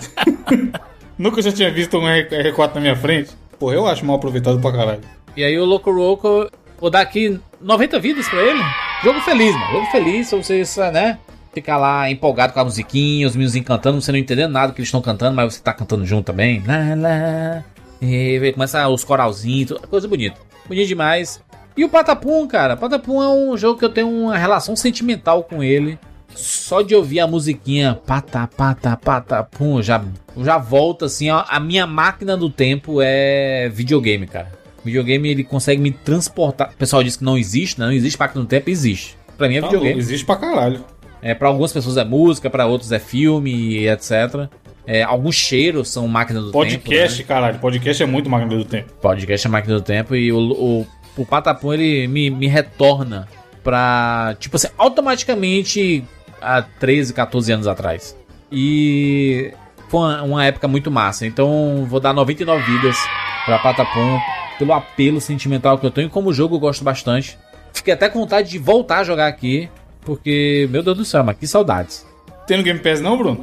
Nunca 1.18 1.42
já 1.42 1.52
tinha 1.52 1.70
visto 1.70 1.98
um 1.98 2.04
R4 2.04 2.74
na 2.76 2.80
minha 2.80 2.96
frente. 2.96 3.30
Porra, 3.58 3.74
eu 3.74 3.86
acho 3.86 4.06
mal 4.06 4.16
aproveitado 4.16 4.58
pra 4.58 4.72
caralho. 4.72 5.00
E 5.36 5.44
aí 5.44 5.58
o 5.58 5.66
Loco 5.66 5.92
Roco, 5.92 6.50
vou 6.80 6.90
dar 6.90 7.02
aqui 7.02 7.38
90 7.60 7.98
vidas 8.00 8.28
pra 8.28 8.42
ele. 8.42 8.62
Jogo 9.04 9.20
feliz, 9.20 9.54
mano. 9.54 9.72
Jogo 9.72 9.86
feliz, 9.90 10.28
se 10.28 10.36
você, 10.36 10.90
né? 10.90 11.18
Ficar 11.52 11.76
lá 11.76 12.10
empolgado 12.10 12.52
com 12.52 12.60
a 12.60 12.64
musiquinha, 12.64 13.26
os 13.26 13.36
meninos 13.36 13.58
cantando, 13.60 14.00
você 14.00 14.12
não 14.12 14.18
entendendo 14.18 14.52
nada 14.52 14.72
que 14.72 14.80
eles 14.80 14.88
estão 14.88 15.02
cantando, 15.02 15.36
mas 15.36 15.54
você 15.54 15.62
tá 15.62 15.74
cantando 15.74 16.06
junto 16.06 16.24
também. 16.24 16.62
Lá, 16.66 16.94
lá. 16.96 17.64
E 18.00 18.52
começa 18.54 18.88
os 18.88 19.04
coralzinhos, 19.04 19.72
coisa 19.90 20.08
bonita. 20.08 20.40
Bonito 20.66 20.88
demais. 20.88 21.42
E 21.80 21.84
o 21.84 21.88
Patapum, 21.88 22.46
cara. 22.46 22.76
Patapum 22.76 23.22
é 23.22 23.28
um 23.30 23.56
jogo 23.56 23.78
que 23.78 23.84
eu 23.86 23.88
tenho 23.88 24.06
uma 24.06 24.36
relação 24.36 24.76
sentimental 24.76 25.42
com 25.42 25.64
ele. 25.64 25.98
Só 26.34 26.82
de 26.82 26.94
ouvir 26.94 27.20
a 27.20 27.26
musiquinha 27.26 27.98
pata, 28.06 28.46
pata, 28.54 28.98
patapum, 28.98 29.80
já, 29.80 30.04
já 30.36 30.58
volta 30.58 31.06
assim. 31.06 31.30
ó, 31.30 31.42
a 31.48 31.58
minha 31.58 31.86
máquina 31.86 32.36
do 32.36 32.50
tempo 32.50 32.98
é 33.00 33.70
videogame, 33.72 34.26
cara. 34.26 34.52
Videogame 34.84 35.30
ele 35.30 35.42
consegue 35.42 35.80
me 35.80 35.90
transportar. 35.90 36.70
O 36.74 36.76
pessoal 36.76 37.02
diz 37.02 37.16
que 37.16 37.24
não 37.24 37.38
existe, 37.38 37.80
né? 37.80 37.86
não 37.86 37.92
existe 37.94 38.18
máquina 38.18 38.42
do 38.42 38.46
tempo, 38.46 38.68
existe. 38.68 39.16
Pra 39.38 39.48
mim 39.48 39.56
é 39.56 39.60
Tá 39.62 39.68
videogame. 39.68 39.94
louco, 39.94 40.06
existe 40.06 40.26
pra 40.26 40.36
caralho. 40.36 40.84
É, 41.22 41.34
para 41.34 41.48
algumas 41.48 41.72
pessoas 41.72 41.96
é 41.96 42.04
música, 42.04 42.50
pra 42.50 42.66
outros 42.66 42.92
é 42.92 42.98
filme, 42.98 43.52
e 43.52 43.88
etc. 43.88 44.50
É, 44.86 45.02
alguns 45.02 45.34
cheiros 45.34 45.88
são 45.88 46.06
máquina 46.06 46.40
do 46.40 46.46
tempo. 46.52 46.58
Podcast, 46.58 47.22
né? 47.22 47.24
caralho. 47.26 47.58
Podcast 47.58 48.02
é 48.02 48.06
muito 48.06 48.28
máquina 48.28 48.54
do 48.54 48.66
tempo. 48.66 48.92
Podcast 49.00 49.46
é 49.46 49.50
máquina 49.50 49.76
do 49.76 49.82
tempo 49.82 50.14
e 50.14 50.30
o, 50.30 50.38
o, 50.38 50.86
o 51.16 51.26
Patapum 51.26 51.72
ele 51.72 52.06
me, 52.06 52.30
me 52.30 52.46
retorna 52.46 53.28
pra, 53.62 54.34
tipo 54.38 54.56
assim, 54.56 54.68
automaticamente 54.78 56.04
há 56.40 56.62
13, 56.62 57.12
14 57.12 57.52
anos 57.52 57.66
atrás. 57.66 58.16
E 58.50 59.52
foi 59.88 60.00
uma, 60.00 60.22
uma 60.22 60.44
época 60.44 60.66
muito 60.66 60.90
massa. 60.90 61.26
Então 61.26 61.86
vou 61.88 62.00
dar 62.00 62.12
99 62.12 62.62
vidas 62.62 62.96
pra 63.44 63.58
Patapum 63.58 64.18
pelo 64.58 64.72
apelo 64.72 65.20
sentimental 65.20 65.78
que 65.78 65.86
eu 65.86 65.90
tenho. 65.90 66.06
E 66.06 66.10
como 66.10 66.32
jogo 66.32 66.56
eu 66.56 66.60
gosto 66.60 66.84
bastante. 66.84 67.38
Fiquei 67.72 67.94
até 67.94 68.08
com 68.08 68.20
vontade 68.20 68.50
de 68.50 68.58
voltar 68.58 68.98
a 68.98 69.04
jogar 69.04 69.26
aqui. 69.26 69.68
Porque, 70.02 70.66
meu 70.70 70.82
Deus 70.82 70.96
do 70.96 71.04
céu, 71.04 71.22
mas 71.22 71.36
que 71.36 71.46
saudades. 71.46 72.06
Tem 72.46 72.56
no 72.56 72.62
Game 72.64 72.80
Pass 72.80 73.00
não, 73.00 73.16
Bruno? 73.16 73.42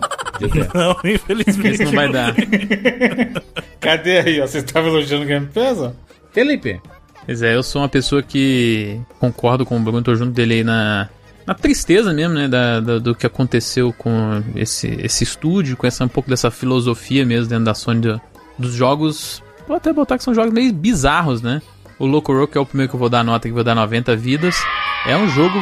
Não, 0.73 0.97
infelizmente. 1.09 1.75
Isso 1.75 1.83
não 1.85 1.91
vai 1.93 2.11
dar. 2.11 2.35
Cadê 3.79 4.19
aí, 4.19 4.41
ó? 4.41 4.47
Você 4.47 4.59
estava 4.59 4.87
elogiando 4.87 5.23
o 5.23 5.27
Game 5.27 5.47
Pass, 5.47 5.79
ó? 5.79 5.91
Felipe, 6.31 6.81
Pois 7.27 7.41
é, 7.43 7.55
eu 7.55 7.61
sou 7.61 7.81
uma 7.81 7.89
pessoa 7.89 8.23
que 8.23 8.99
concordo 9.19 9.65
com 9.65 9.77
o 9.77 9.79
Bruno, 9.79 10.01
tô 10.01 10.15
junto 10.15 10.31
dele 10.31 10.55
aí 10.55 10.63
na, 10.63 11.09
na 11.45 11.53
tristeza 11.53 12.13
mesmo, 12.13 12.33
né, 12.33 12.47
da, 12.47 12.79
da- 12.79 12.99
do 12.99 13.13
que 13.13 13.27
aconteceu 13.27 13.91
com 13.93 14.41
esse, 14.55 14.87
esse 15.01 15.23
estúdio, 15.25 15.75
com 15.77 15.85
essa, 15.85 16.05
um 16.05 16.07
pouco 16.07 16.29
dessa 16.29 16.49
filosofia 16.49 17.25
mesmo 17.25 17.49
dentro 17.49 17.65
da 17.65 17.73
Sony 17.75 17.99
do- 18.01 18.21
dos 18.57 18.73
jogos, 18.73 19.43
vou 19.67 19.75
até 19.77 19.91
botar 19.93 20.17
que 20.17 20.23
são 20.23 20.33
jogos 20.33 20.53
meio 20.53 20.71
bizarros, 20.73 21.41
né. 21.41 21.61
O 21.99 22.05
Loco 22.05 22.31
Roco 22.33 22.57
é 22.57 22.61
o 22.61 22.65
primeiro 22.65 22.89
que 22.89 22.95
eu 22.95 22.99
vou 22.99 23.09
dar 23.09 23.23
nota, 23.23 23.47
que 23.47 23.53
vou 23.53 23.63
dar 23.63 23.75
90 23.75 24.15
vidas. 24.15 24.55
É 25.05 25.17
um 25.17 25.27
jogo 25.29 25.57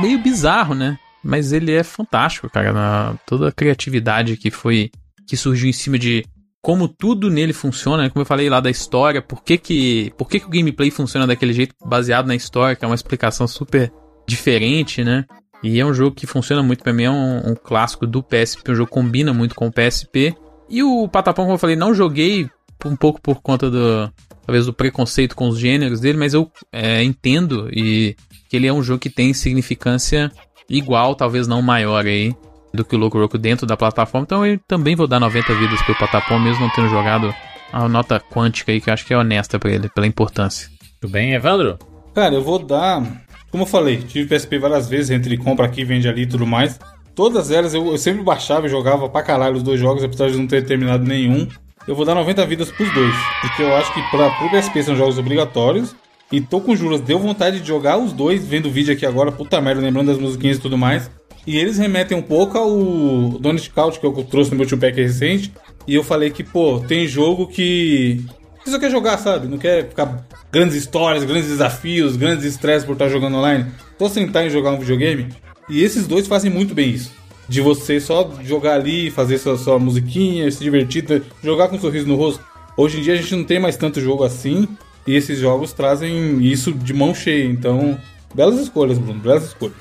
meio 0.00 0.18
bizarro, 0.18 0.74
né, 0.74 0.98
mas 1.22 1.52
ele 1.52 1.72
é 1.72 1.82
fantástico, 1.84 2.48
cara, 2.48 2.72
na- 2.72 3.14
toda 3.26 3.48
a 3.48 3.52
criatividade 3.52 4.36
que 4.38 4.50
foi, 4.50 4.90
que 5.26 5.36
surgiu 5.36 5.68
em 5.68 5.72
cima 5.74 5.98
de 5.98 6.24
como 6.66 6.88
tudo 6.88 7.30
nele 7.30 7.52
funciona, 7.52 8.02
né? 8.02 8.10
como 8.10 8.22
eu 8.22 8.26
falei 8.26 8.50
lá 8.50 8.58
da 8.58 8.68
história, 8.68 9.22
por 9.22 9.40
que 9.40 9.56
que, 9.56 10.12
por 10.18 10.28
que 10.28 10.40
que 10.40 10.46
o 10.46 10.50
gameplay 10.50 10.90
funciona 10.90 11.24
daquele 11.24 11.52
jeito, 11.52 11.76
baseado 11.84 12.26
na 12.26 12.34
história, 12.34 12.74
que 12.74 12.84
é 12.84 12.88
uma 12.88 12.94
explicação 12.96 13.46
super 13.46 13.92
diferente, 14.26 15.04
né? 15.04 15.24
E 15.62 15.78
é 15.78 15.86
um 15.86 15.94
jogo 15.94 16.16
que 16.16 16.26
funciona 16.26 16.64
muito 16.64 16.82
pra 16.82 16.92
mim, 16.92 17.04
é 17.04 17.10
um, 17.10 17.52
um 17.52 17.54
clássico 17.54 18.04
do 18.04 18.20
PSP, 18.20 18.72
um 18.72 18.74
jogo 18.74 18.88
que 18.88 18.94
combina 18.94 19.32
muito 19.32 19.54
com 19.54 19.68
o 19.68 19.72
PSP. 19.72 20.34
E 20.68 20.82
o 20.82 21.06
Patapão, 21.06 21.44
como 21.44 21.54
eu 21.54 21.58
falei, 21.60 21.76
não 21.76 21.94
joguei 21.94 22.50
um 22.84 22.96
pouco 22.96 23.22
por 23.22 23.40
conta 23.40 23.70
do, 23.70 24.12
talvez 24.44 24.66
do 24.66 24.72
preconceito 24.72 25.36
com 25.36 25.46
os 25.46 25.60
gêneros 25.60 26.00
dele, 26.00 26.18
mas 26.18 26.34
eu 26.34 26.50
é, 26.72 27.00
entendo 27.00 27.68
e 27.72 28.16
que 28.48 28.56
ele 28.56 28.66
é 28.66 28.72
um 28.72 28.82
jogo 28.82 28.98
que 28.98 29.08
tem 29.08 29.32
significância 29.32 30.32
igual, 30.68 31.14
talvez 31.14 31.46
não 31.46 31.62
maior 31.62 32.04
aí, 32.04 32.34
do 32.72 32.84
que 32.84 32.94
o 32.94 32.98
Loco 32.98 33.18
Roco 33.18 33.38
dentro 33.38 33.66
da 33.66 33.76
plataforma. 33.76 34.24
Então 34.24 34.44
eu 34.46 34.58
também 34.66 34.94
vou 34.94 35.06
dar 35.06 35.20
90 35.20 35.54
vidas 35.54 35.82
pro 35.82 35.94
Patapom, 35.96 36.38
mesmo 36.38 36.60
não 36.60 36.70
tendo 36.70 36.88
jogado 36.88 37.34
a 37.72 37.88
nota 37.88 38.20
quântica 38.20 38.72
aí, 38.72 38.80
que 38.80 38.90
eu 38.90 38.94
acho 38.94 39.04
que 39.04 39.12
é 39.12 39.18
honesta 39.18 39.58
pra 39.58 39.70
ele, 39.70 39.88
pela 39.88 40.06
importância. 40.06 40.68
tudo 41.00 41.10
bem, 41.10 41.32
Evandro? 41.32 41.78
Cara, 42.14 42.34
eu 42.34 42.42
vou 42.42 42.58
dar. 42.58 43.02
Como 43.50 43.62
eu 43.62 43.66
falei, 43.66 43.98
tive 43.98 44.34
PSP 44.34 44.58
várias 44.58 44.88
vezes, 44.88 45.10
entre 45.10 45.36
compra 45.36 45.66
aqui, 45.66 45.84
vende 45.84 46.08
ali 46.08 46.22
e 46.22 46.26
tudo 46.26 46.46
mais. 46.46 46.78
Todas 47.14 47.50
elas 47.50 47.72
eu, 47.72 47.86
eu 47.86 47.98
sempre 47.98 48.22
baixava 48.22 48.66
e 48.66 48.70
jogava 48.70 49.08
pra 49.08 49.22
caralho 49.22 49.56
os 49.56 49.62
dois 49.62 49.80
jogos, 49.80 50.04
apesar 50.04 50.30
de 50.30 50.36
não 50.36 50.46
ter 50.46 50.64
terminado 50.64 51.04
nenhum. 51.04 51.48
Eu 51.86 51.94
vou 51.94 52.04
dar 52.04 52.14
90 52.14 52.44
vidas 52.46 52.70
pros 52.70 52.92
dois. 52.92 53.14
Porque 53.40 53.62
eu 53.62 53.74
acho 53.76 53.92
que 53.94 54.02
pra, 54.10 54.30
pro 54.30 54.50
PSP 54.50 54.82
são 54.82 54.96
jogos 54.96 55.18
obrigatórios. 55.18 55.94
E 56.30 56.40
tô 56.40 56.60
com 56.60 56.74
juras, 56.74 57.00
deu 57.00 57.20
vontade 57.20 57.60
de 57.60 57.68
jogar 57.68 57.96
os 57.98 58.12
dois, 58.12 58.44
vendo 58.44 58.66
o 58.66 58.70
vídeo 58.70 58.92
aqui 58.92 59.06
agora, 59.06 59.30
puta 59.30 59.60
merda, 59.60 59.80
lembrando 59.80 60.08
das 60.08 60.18
musiquinhas 60.18 60.56
e 60.56 60.60
tudo 60.60 60.76
mais. 60.76 61.08
E 61.46 61.56
eles 61.56 61.78
remetem 61.78 62.18
um 62.18 62.22
pouco 62.22 62.58
ao 62.58 63.38
Donut 63.38 63.70
Couch 63.70 64.00
que 64.00 64.06
eu 64.06 64.12
trouxe 64.24 64.50
no 64.50 64.56
meu 64.56 64.66
two 64.66 64.76
pack 64.76 65.00
recente, 65.00 65.52
E 65.86 65.94
eu 65.94 66.02
falei 66.02 66.30
que, 66.30 66.42
pô, 66.42 66.80
tem 66.80 67.06
jogo 67.06 67.46
que. 67.46 68.24
Você 68.64 68.72
só 68.72 68.78
quer 68.80 68.90
jogar, 68.90 69.16
sabe? 69.18 69.46
Não 69.46 69.56
quer 69.56 69.88
ficar 69.88 70.26
grandes 70.50 70.74
histórias, 70.74 71.22
grandes 71.22 71.48
desafios, 71.48 72.16
grandes 72.16 72.44
estresses 72.44 72.84
por 72.84 72.94
estar 72.94 73.08
jogando 73.08 73.36
online. 73.36 73.66
Tô 73.96 74.08
sentar 74.08 74.44
em 74.44 74.50
jogar 74.50 74.72
um 74.72 74.78
videogame. 74.78 75.28
E 75.68 75.82
esses 75.82 76.08
dois 76.08 76.26
fazem 76.26 76.50
muito 76.50 76.74
bem 76.74 76.90
isso. 76.90 77.12
De 77.48 77.60
você 77.60 78.00
só 78.00 78.28
jogar 78.42 78.74
ali, 78.74 79.10
fazer 79.10 79.38
sua, 79.38 79.56
sua 79.56 79.78
musiquinha, 79.78 80.50
se 80.50 80.58
divertir, 80.64 81.22
jogar 81.44 81.68
com 81.68 81.76
um 81.76 81.80
sorriso 81.80 82.08
no 82.08 82.16
rosto. 82.16 82.42
Hoje 82.76 82.98
em 82.98 83.02
dia 83.02 83.14
a 83.14 83.16
gente 83.16 83.36
não 83.36 83.44
tem 83.44 83.60
mais 83.60 83.76
tanto 83.76 84.00
jogo 84.00 84.24
assim. 84.24 84.66
E 85.06 85.14
esses 85.14 85.38
jogos 85.38 85.72
trazem 85.72 86.44
isso 86.44 86.72
de 86.72 86.92
mão 86.92 87.14
cheia. 87.14 87.44
Então, 87.44 87.96
belas 88.34 88.58
escolhas, 88.58 88.98
Bruno. 88.98 89.20
Belas 89.20 89.44
escolhas. 89.44 89.76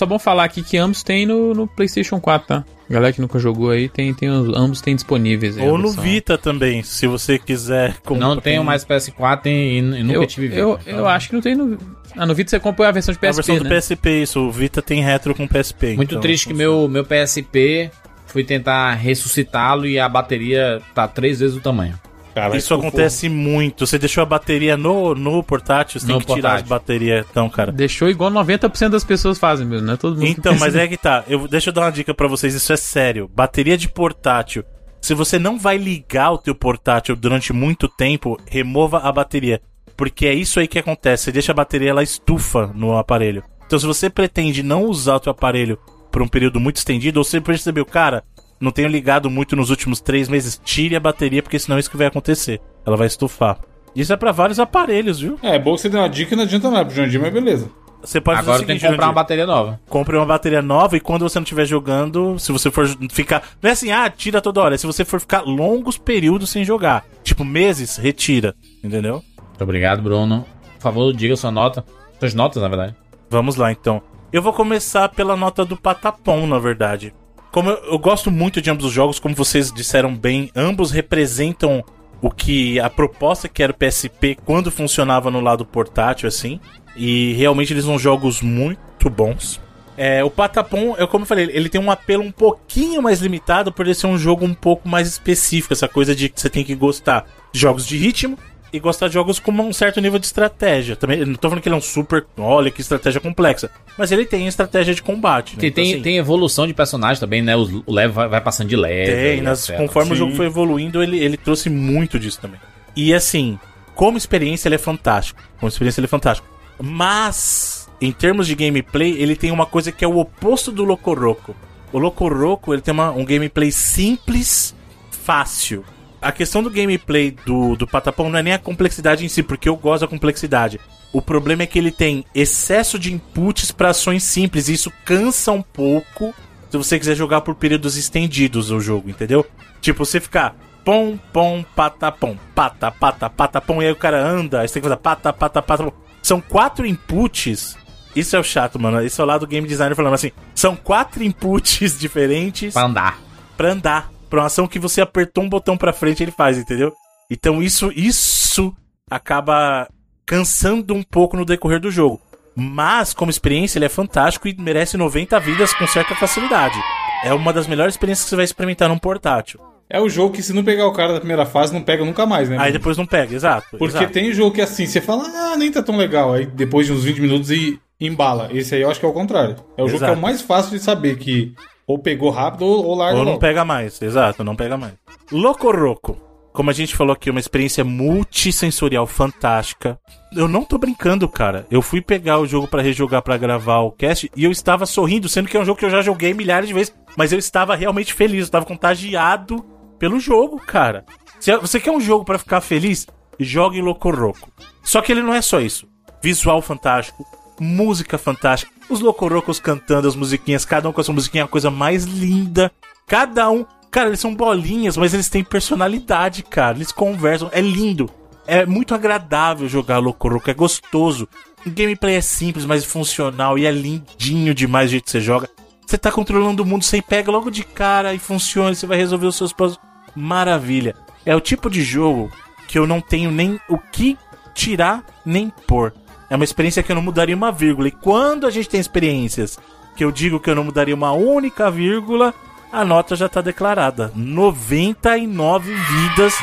Só 0.00 0.06
bom 0.06 0.18
falar 0.18 0.44
aqui 0.44 0.62
que 0.62 0.78
ambos 0.78 1.02
tem 1.02 1.26
no, 1.26 1.52
no 1.52 1.66
PlayStation 1.66 2.18
4, 2.18 2.48
tá? 2.48 2.64
Galera 2.88 3.12
que 3.12 3.20
nunca 3.20 3.38
jogou 3.38 3.68
aí, 3.68 3.86
tem, 3.86 4.14
tem 4.14 4.30
os- 4.30 4.48
ambos 4.56 4.80
tem 4.80 4.94
disponíveis. 4.94 5.58
aí 5.58 5.62
a 5.62 5.66
Ou 5.70 5.76
no 5.76 5.88
versão. 5.88 6.02
Vita 6.02 6.38
também, 6.38 6.82
se 6.82 7.06
você 7.06 7.38
quiser 7.38 7.98
comprar. 8.02 8.26
Não 8.26 8.36
tenho 8.38 8.64
mais 8.64 8.82
PS4 8.82 9.42
e, 9.44 9.76
e 9.76 9.82
nunca 9.82 10.14
Eu, 10.14 10.26
tive 10.26 10.48
Vita. 10.48 10.58
eu, 10.58 10.78
eu 10.86 11.06
acho 11.06 11.28
que 11.28 11.34
não 11.34 11.42
tem 11.42 11.54
no. 11.54 11.76
Ah, 12.16 12.24
no 12.24 12.34
Vita 12.34 12.48
você 12.48 12.58
compra 12.58 12.88
a 12.88 12.92
versão 12.92 13.12
de 13.12 13.18
A 13.18 13.20
PSP, 13.20 13.34
versão 13.36 13.58
do 13.58 13.64
né? 13.64 13.76
PSP, 13.76 14.22
isso. 14.22 14.40
O 14.40 14.50
Vita 14.50 14.80
tem 14.80 15.02
retro 15.02 15.34
com 15.34 15.46
PSP. 15.46 15.96
Muito 15.96 16.12
então 16.12 16.20
triste 16.22 16.48
que 16.48 16.54
meu, 16.54 16.88
meu 16.88 17.04
PSP 17.04 17.90
fui 18.26 18.42
tentar 18.42 18.94
ressuscitá-lo 18.94 19.86
e 19.86 19.98
a 20.00 20.08
bateria 20.08 20.80
tá 20.94 21.06
três 21.06 21.40
vezes 21.40 21.56
o 21.58 21.60
tamanho. 21.60 21.92
Cara, 22.34 22.56
Isso 22.56 22.72
acontece 22.72 23.28
muito. 23.28 23.86
Você 23.86 23.98
deixou 23.98 24.22
a 24.22 24.26
bateria 24.26 24.76
no, 24.76 25.14
no 25.14 25.42
portátil, 25.42 25.98
você 25.98 26.06
tem 26.06 26.14
No 26.14 26.20
que 26.20 26.32
tirar 26.32 26.54
as 26.54 26.62
portátil. 26.62 26.68
baterias, 26.68 27.26
então, 27.30 27.48
cara. 27.50 27.72
Deixou 27.72 28.08
igual 28.08 28.30
90% 28.30 28.88
das 28.90 29.04
pessoas 29.04 29.38
fazem 29.38 29.66
mesmo, 29.66 29.86
né? 29.86 29.96
Todo 29.96 30.14
mundo 30.16 30.26
Então, 30.26 30.56
mas 30.58 30.74
é 30.76 30.86
que 30.86 30.96
tá. 30.96 31.24
Eu, 31.28 31.48
deixa 31.48 31.70
eu 31.70 31.74
dar 31.74 31.82
uma 31.82 31.92
dica 31.92 32.14
pra 32.14 32.28
vocês, 32.28 32.54
isso 32.54 32.72
é 32.72 32.76
sério. 32.76 33.28
Bateria 33.34 33.76
de 33.76 33.88
portátil. 33.88 34.64
Se 35.00 35.14
você 35.14 35.38
não 35.38 35.58
vai 35.58 35.76
ligar 35.76 36.30
o 36.30 36.38
teu 36.38 36.54
portátil 36.54 37.16
durante 37.16 37.52
muito 37.52 37.88
tempo, 37.88 38.38
remova 38.46 38.98
a 38.98 39.10
bateria. 39.10 39.60
Porque 39.96 40.26
é 40.26 40.34
isso 40.34 40.60
aí 40.60 40.68
que 40.68 40.78
acontece. 40.78 41.24
Você 41.24 41.32
deixa 41.32 41.52
a 41.52 41.54
bateria, 41.54 41.90
ela 41.90 42.02
estufa 42.02 42.70
no 42.74 42.96
aparelho. 42.96 43.42
Então, 43.66 43.78
se 43.78 43.86
você 43.86 44.08
pretende 44.10 44.62
não 44.62 44.84
usar 44.84 45.16
o 45.16 45.20
teu 45.20 45.30
aparelho 45.32 45.78
por 46.10 46.22
um 46.22 46.28
período 46.28 46.58
muito 46.58 46.76
estendido, 46.76 47.20
ou 47.20 47.24
você 47.24 47.40
percebeu, 47.40 47.84
cara, 47.86 48.24
não 48.60 48.70
tenho 48.70 48.88
ligado 48.88 49.30
muito 49.30 49.56
nos 49.56 49.70
últimos 49.70 50.00
três 50.00 50.28
meses, 50.28 50.60
tire 50.64 50.94
a 50.94 51.00
bateria, 51.00 51.42
porque 51.42 51.58
senão 51.58 51.76
é 51.76 51.80
isso 51.80 51.90
que 51.90 51.96
vai 51.96 52.06
acontecer. 52.06 52.60
Ela 52.84 52.96
vai 52.96 53.06
estufar. 53.06 53.58
Isso 53.96 54.12
é 54.12 54.16
pra 54.16 54.30
vários 54.32 54.60
aparelhos, 54.60 55.20
viu? 55.20 55.38
É, 55.42 55.56
é 55.56 55.58
bom 55.58 55.74
que 55.74 55.80
você 55.80 55.88
deu 55.88 56.00
uma 56.00 56.08
dica 56.08 56.34
e 56.34 56.36
não 56.36 56.44
adianta 56.44 56.70
nada 56.70 56.84
pro 56.84 56.94
Jandir, 56.94 57.20
mas 57.20 57.32
beleza. 57.32 57.70
Você 58.02 58.20
pode 58.20 58.40
Agora 58.40 58.62
tem 58.64 58.78
que 58.78 58.86
comprar 58.86 59.06
uma 59.08 59.12
bateria 59.12 59.46
nova. 59.46 59.78
compre 59.88 60.16
uma 60.16 60.24
bateria 60.24 60.62
nova 60.62 60.96
e 60.96 61.00
quando 61.00 61.22
você 61.22 61.38
não 61.38 61.42
estiver 61.42 61.66
jogando, 61.66 62.38
se 62.38 62.50
você 62.50 62.70
for 62.70 62.86
ficar. 63.10 63.42
Não 63.60 63.68
é 63.68 63.72
assim, 63.74 63.90
ah, 63.90 64.08
tira 64.08 64.40
toda 64.40 64.60
hora. 64.60 64.74
É 64.74 64.78
se 64.78 64.86
você 64.86 65.04
for 65.04 65.20
ficar 65.20 65.42
longos 65.42 65.98
períodos 65.98 66.48
sem 66.48 66.64
jogar, 66.64 67.04
tipo 67.22 67.44
meses, 67.44 67.96
retira. 67.98 68.54
Entendeu? 68.82 69.22
Muito 69.36 69.62
obrigado, 69.62 70.00
Bruno. 70.00 70.46
Por 70.76 70.82
favor, 70.82 71.12
diga 71.12 71.36
sua 71.36 71.50
nota. 71.50 71.84
Suas 72.18 72.32
notas, 72.32 72.62
na 72.62 72.68
verdade. 72.68 72.94
Vamos 73.28 73.56
lá 73.56 73.70
então. 73.70 74.00
Eu 74.32 74.40
vou 74.40 74.52
começar 74.52 75.08
pela 75.10 75.36
nota 75.36 75.64
do 75.64 75.76
Patapom, 75.76 76.46
na 76.46 76.58
verdade. 76.58 77.12
Como 77.50 77.70
eu, 77.70 77.92
eu 77.92 77.98
gosto 77.98 78.30
muito 78.30 78.62
de 78.62 78.70
ambos 78.70 78.84
os 78.84 78.92
jogos, 78.92 79.18
como 79.18 79.34
vocês 79.34 79.72
disseram 79.72 80.14
bem, 80.14 80.50
ambos 80.54 80.90
representam 80.90 81.84
o 82.22 82.30
que 82.30 82.78
a 82.78 82.88
proposta 82.88 83.48
que 83.48 83.62
era 83.62 83.72
o 83.72 83.74
PSP 83.74 84.36
quando 84.44 84.70
funcionava 84.70 85.30
no 85.30 85.40
lado 85.40 85.64
portátil, 85.64 86.28
assim. 86.28 86.60
E 86.96 87.32
realmente 87.34 87.72
eles 87.72 87.84
são 87.84 87.98
jogos 87.98 88.40
muito 88.42 89.08
bons. 89.08 89.60
É, 89.96 90.24
o 90.24 90.30
Patapom, 90.30 90.94
eu 90.96 91.06
como 91.08 91.24
eu 91.24 91.26
falei, 91.26 91.50
ele 91.52 91.68
tem 91.68 91.80
um 91.80 91.90
apelo 91.90 92.22
um 92.22 92.32
pouquinho 92.32 93.02
mais 93.02 93.20
limitado 93.20 93.70
por 93.70 93.84
ele 93.84 93.94
ser 93.94 94.06
um 94.06 94.16
jogo 94.16 94.44
um 94.46 94.54
pouco 94.54 94.88
mais 94.88 95.06
específico, 95.06 95.74
essa 95.74 95.88
coisa 95.88 96.14
de 96.14 96.28
que 96.28 96.40
você 96.40 96.48
tem 96.48 96.64
que 96.64 96.74
gostar 96.74 97.26
de 97.52 97.60
jogos 97.60 97.86
de 97.86 97.96
ritmo 97.96 98.38
e 98.72 98.78
gostar 98.78 99.08
de 99.08 99.14
jogos 99.14 99.38
com 99.38 99.50
um 99.52 99.72
certo 99.72 100.00
nível 100.00 100.18
de 100.18 100.26
estratégia. 100.26 100.94
Também 100.96 101.24
não 101.24 101.34
tô 101.34 101.48
falando 101.48 101.62
que 101.62 101.68
ele 101.68 101.74
é 101.74 101.78
um 101.78 101.82
super, 101.82 102.24
olha 102.38 102.70
que 102.70 102.80
estratégia 102.80 103.20
complexa, 103.20 103.70
mas 103.98 104.12
ele 104.12 104.24
tem 104.24 104.46
estratégia 104.46 104.94
de 104.94 105.02
combate. 105.02 105.54
né? 105.56 105.60
Tem, 105.60 105.68
Então, 105.70 105.82
tem, 105.84 105.92
assim, 105.94 106.02
tem 106.02 106.16
evolução 106.18 106.66
de 106.66 106.74
personagem 106.74 107.18
também, 107.20 107.42
né? 107.42 107.56
O 107.56 107.82
level 107.92 108.12
vai, 108.12 108.28
vai 108.28 108.40
passando 108.40 108.68
de 108.68 108.76
leve. 108.76 109.12
tem, 109.12 109.40
nas- 109.40 109.68
conforme 109.70 110.12
o 110.12 110.14
Sim. 110.14 110.18
jogo 110.18 110.36
foi 110.36 110.46
evoluindo, 110.46 111.02
ele, 111.02 111.18
ele 111.18 111.36
trouxe 111.36 111.68
muito 111.68 112.18
disso 112.18 112.38
também. 112.40 112.60
E 112.96 113.12
assim, 113.14 113.58
como 113.94 114.16
experiência 114.18 114.68
ele 114.68 114.74
é 114.76 114.78
fantástico. 114.78 115.40
Como 115.58 115.68
experiência 115.68 116.00
ele 116.00 116.06
é 116.06 116.08
fantástico. 116.08 116.48
Mas, 116.82 117.88
em 118.00 118.12
termos 118.12 118.46
de 118.46 118.54
gameplay, 118.54 119.12
ele 119.20 119.34
tem 119.36 119.50
uma 119.50 119.66
coisa 119.66 119.90
que 119.92 120.04
é 120.04 120.08
o 120.08 120.18
oposto 120.18 120.70
do 120.72 120.84
Locoroco. 120.84 121.54
O 121.92 121.98
Locoroco, 121.98 122.72
ele 122.72 122.80
tem 122.82 122.92
uma- 122.94 123.10
um 123.10 123.24
gameplay 123.24 123.70
simples, 123.72 124.74
fácil. 125.10 125.84
A 126.20 126.30
questão 126.32 126.62
do 126.62 126.70
gameplay 126.70 127.30
do, 127.46 127.76
do 127.76 127.86
Patapão 127.86 128.28
não 128.28 128.38
é 128.38 128.42
nem 128.42 128.52
a 128.52 128.58
complexidade 128.58 129.24
em 129.24 129.28
si, 129.28 129.42
porque 129.42 129.68
eu 129.68 129.76
gosto 129.76 130.02
da 130.02 130.08
complexidade. 130.08 130.78
O 131.12 131.22
problema 131.22 131.62
é 131.62 131.66
que 131.66 131.78
ele 131.78 131.90
tem 131.90 132.24
excesso 132.34 132.98
de 132.98 133.12
inputs 133.12 133.70
para 133.72 133.88
ações 133.90 134.22
simples, 134.22 134.68
e 134.68 134.74
isso 134.74 134.92
cansa 135.04 135.50
um 135.50 135.62
pouco 135.62 136.34
se 136.70 136.76
você 136.76 136.98
quiser 136.98 137.16
jogar 137.16 137.40
por 137.40 137.54
períodos 137.54 137.96
estendidos 137.96 138.70
o 138.70 138.80
jogo, 138.80 139.10
entendeu? 139.10 139.44
Tipo, 139.80 140.04
você 140.04 140.20
ficar 140.20 140.54
pom, 140.84 141.18
pom, 141.32 141.64
patapom, 141.74 142.36
pata, 142.54 142.90
pata, 142.92 143.28
patapom, 143.28 143.82
e 143.82 143.86
aí 143.86 143.92
o 143.92 143.96
cara 143.96 144.22
anda, 144.24 144.60
aí 144.60 144.68
você 144.68 144.74
tem 144.74 144.82
que 144.82 144.88
fazer 144.88 145.00
pata, 145.00 145.32
pata, 145.32 145.60
patapom. 145.62 145.92
São 146.22 146.40
quatro 146.40 146.86
inputs. 146.86 147.76
Isso 148.14 148.36
é 148.36 148.38
o 148.38 148.44
chato, 148.44 148.78
mano. 148.78 149.00
Esse 149.02 149.20
é 149.20 149.24
o 149.24 149.26
lado 149.26 149.40
do 149.40 149.46
game 149.46 149.66
designer 149.66 149.94
falando 149.96 150.14
assim. 150.14 150.30
São 150.54 150.76
quatro 150.76 151.22
inputs 151.24 151.98
diferentes 151.98 152.74
Pra 152.74 152.84
andar. 152.84 153.18
pra 153.56 153.72
andar. 153.72 154.10
Pra 154.30 154.40
uma 154.40 154.46
ação 154.46 154.68
que 154.68 154.78
você 154.78 155.00
apertou 155.00 155.44
um 155.44 155.48
botão 155.48 155.76
pra 155.76 155.92
frente, 155.92 156.22
ele 156.22 156.30
faz, 156.30 156.56
entendeu? 156.56 156.94
Então 157.28 157.62
isso, 157.62 157.92
isso 157.94 158.74
acaba 159.10 159.88
cansando 160.24 160.94
um 160.94 161.02
pouco 161.02 161.36
no 161.36 161.44
decorrer 161.44 161.80
do 161.80 161.90
jogo. 161.90 162.20
Mas, 162.54 163.12
como 163.12 163.30
experiência, 163.30 163.78
ele 163.78 163.86
é 163.86 163.88
fantástico 163.88 164.46
e 164.46 164.54
merece 164.56 164.96
90 164.96 165.38
vidas 165.40 165.74
com 165.74 165.86
certa 165.86 166.14
facilidade. 166.14 166.78
É 167.24 167.34
uma 167.34 167.52
das 167.52 167.66
melhores 167.66 167.94
experiências 167.94 168.24
que 168.24 168.30
você 168.30 168.36
vai 168.36 168.44
experimentar 168.44 168.88
num 168.88 168.98
portátil. 168.98 169.60
É 169.88 170.00
o 170.00 170.08
jogo 170.08 170.34
que 170.34 170.42
se 170.42 170.52
não 170.52 170.62
pegar 170.62 170.86
o 170.86 170.92
cara 170.92 171.14
da 171.14 171.18
primeira 171.18 171.44
fase, 171.44 171.74
não 171.74 171.82
pega 171.82 172.04
nunca 172.04 172.24
mais, 172.24 172.48
né? 172.48 172.56
Aí 172.60 172.70
depois 172.70 172.96
não 172.96 173.04
pega, 173.04 173.34
exato. 173.34 173.66
Porque 173.76 173.96
exato. 173.96 174.12
tem 174.12 174.32
jogo 174.32 174.54
que 174.54 174.60
assim, 174.60 174.86
você 174.86 175.00
fala, 175.00 175.24
ah, 175.24 175.56
nem 175.56 175.72
tá 175.72 175.82
tão 175.82 175.96
legal. 175.96 176.32
Aí 176.32 176.46
depois 176.46 176.86
de 176.86 176.92
uns 176.92 177.02
20 177.02 177.20
minutos 177.20 177.50
e 177.50 177.80
embala. 178.00 178.48
Esse 178.52 178.76
aí 178.76 178.82
eu 178.82 178.90
acho 178.90 179.00
que 179.00 179.06
é 179.06 179.08
o 179.08 179.12
contrário. 179.12 179.56
É 179.76 179.82
o 179.82 179.88
jogo 179.88 179.98
que 179.98 180.04
é 180.04 180.06
Exato. 180.08 180.18
o 180.18 180.22
mais 180.22 180.40
fácil 180.40 180.78
de 180.78 180.78
saber 180.78 181.18
que 181.18 181.54
ou 181.90 181.98
pegou 181.98 182.30
rápido 182.30 182.64
ou, 182.64 182.84
ou 182.86 182.94
larga 182.94 183.18
Ou 183.18 183.24
não 183.24 183.32
logo. 183.32 183.40
pega 183.40 183.64
mais, 183.64 184.00
exato, 184.00 184.44
não 184.44 184.56
pega 184.56 184.76
mais. 184.76 184.94
Locoroco. 185.30 186.16
Como 186.52 186.68
a 186.68 186.72
gente 186.72 186.96
falou 186.96 187.12
aqui, 187.12 187.30
uma 187.30 187.38
experiência 187.38 187.84
multissensorial 187.84 189.06
fantástica. 189.06 189.98
Eu 190.34 190.48
não 190.48 190.64
tô 190.64 190.78
brincando, 190.78 191.28
cara. 191.28 191.64
Eu 191.70 191.80
fui 191.80 192.00
pegar 192.00 192.38
o 192.38 192.46
jogo 192.46 192.66
pra 192.66 192.82
rejogar 192.82 193.22
pra 193.22 193.36
gravar 193.36 193.78
o 193.80 193.92
cast 193.92 194.30
e 194.36 194.44
eu 194.44 194.50
estava 194.50 194.84
sorrindo, 194.84 195.28
sendo 195.28 195.48
que 195.48 195.56
é 195.56 195.60
um 195.60 195.64
jogo 195.64 195.78
que 195.78 195.84
eu 195.84 195.90
já 195.90 196.02
joguei 196.02 196.34
milhares 196.34 196.66
de 196.68 196.74
vezes, 196.74 196.92
mas 197.16 197.32
eu 197.32 197.38
estava 197.38 197.76
realmente 197.76 198.12
feliz, 198.12 198.40
eu 198.40 198.44
estava 198.44 198.66
contagiado 198.66 199.64
pelo 199.98 200.18
jogo, 200.18 200.58
cara. 200.58 201.04
Se 201.38 201.56
você 201.56 201.78
quer 201.78 201.92
um 201.92 202.00
jogo 202.00 202.24
pra 202.24 202.38
ficar 202.38 202.60
feliz, 202.60 203.06
jogue 203.38 203.80
Locoroco. 203.80 204.50
Só 204.82 205.00
que 205.00 205.12
ele 205.12 205.22
não 205.22 205.32
é 205.34 205.40
só 205.42 205.60
isso. 205.60 205.86
Visual 206.20 206.60
fantástico, 206.60 207.24
música 207.60 208.18
fantástica, 208.18 208.72
os 208.90 209.00
Locorocos 209.00 209.60
cantando 209.60 210.08
as 210.08 210.16
musiquinhas, 210.16 210.64
cada 210.64 210.88
um 210.88 210.92
com 210.92 211.00
a 211.00 211.04
sua 211.04 211.14
musiquinha, 211.14 211.44
a 211.44 211.48
coisa 211.48 211.70
mais 211.70 212.04
linda. 212.04 212.70
Cada 213.06 213.50
um, 213.50 213.64
cara, 213.90 214.08
eles 214.08 214.20
são 214.20 214.34
bolinhas, 214.34 214.96
mas 214.96 215.14
eles 215.14 215.28
têm 215.28 215.44
personalidade, 215.44 216.42
cara. 216.42 216.76
Eles 216.76 216.92
conversam, 216.92 217.48
é 217.52 217.60
lindo. 217.60 218.10
É 218.46 218.66
muito 218.66 218.94
agradável 218.94 219.68
jogar 219.68 219.98
Locoroco, 219.98 220.50
é 220.50 220.54
gostoso. 220.54 221.28
O 221.64 221.70
gameplay 221.70 222.16
é 222.16 222.20
simples, 222.20 222.64
mas 222.64 222.84
funcional 222.84 223.58
e 223.58 223.66
é 223.66 223.70
lindinho 223.70 224.54
demais 224.54 224.88
o 224.88 224.90
jeito 224.92 225.04
que 225.04 225.10
você 225.10 225.20
joga. 225.20 225.48
Você 225.86 225.98
tá 225.98 226.10
controlando 226.10 226.62
o 226.62 226.66
mundo, 226.66 226.84
você 226.84 227.02
pega 227.02 227.30
logo 227.30 227.50
de 227.50 227.64
cara 227.64 228.14
e 228.14 228.18
funciona, 228.18 228.74
você 228.74 228.86
vai 228.86 228.96
resolver 228.96 229.26
os 229.26 229.36
seus 229.36 229.52
puzzles. 229.52 229.80
Maravilha. 230.14 230.96
É 231.24 231.34
o 231.34 231.40
tipo 231.40 231.68
de 231.68 231.82
jogo 231.82 232.30
que 232.66 232.78
eu 232.78 232.86
não 232.86 233.00
tenho 233.00 233.30
nem 233.30 233.60
o 233.68 233.76
que 233.76 234.16
tirar 234.54 235.04
nem 235.24 235.52
pôr. 235.66 235.92
É 236.30 236.36
uma 236.36 236.44
experiência 236.44 236.82
que 236.82 236.90
eu 236.92 236.96
não 236.96 237.02
mudaria 237.02 237.34
uma 237.36 237.50
vírgula. 237.52 237.88
E 237.88 237.90
quando 237.90 238.46
a 238.46 238.50
gente 238.50 238.68
tem 238.68 238.80
experiências 238.80 239.58
que 239.96 240.04
eu 240.04 240.12
digo 240.12 240.38
que 240.40 240.48
eu 240.48 240.54
não 240.54 240.64
mudaria 240.64 240.94
uma 240.94 241.10
única 241.12 241.68
vírgula, 241.70 242.32
a 242.72 242.84
nota 242.84 243.16
já 243.16 243.28
tá 243.28 243.40
declarada. 243.40 244.12
99 244.14 245.74
vidas 245.74 246.34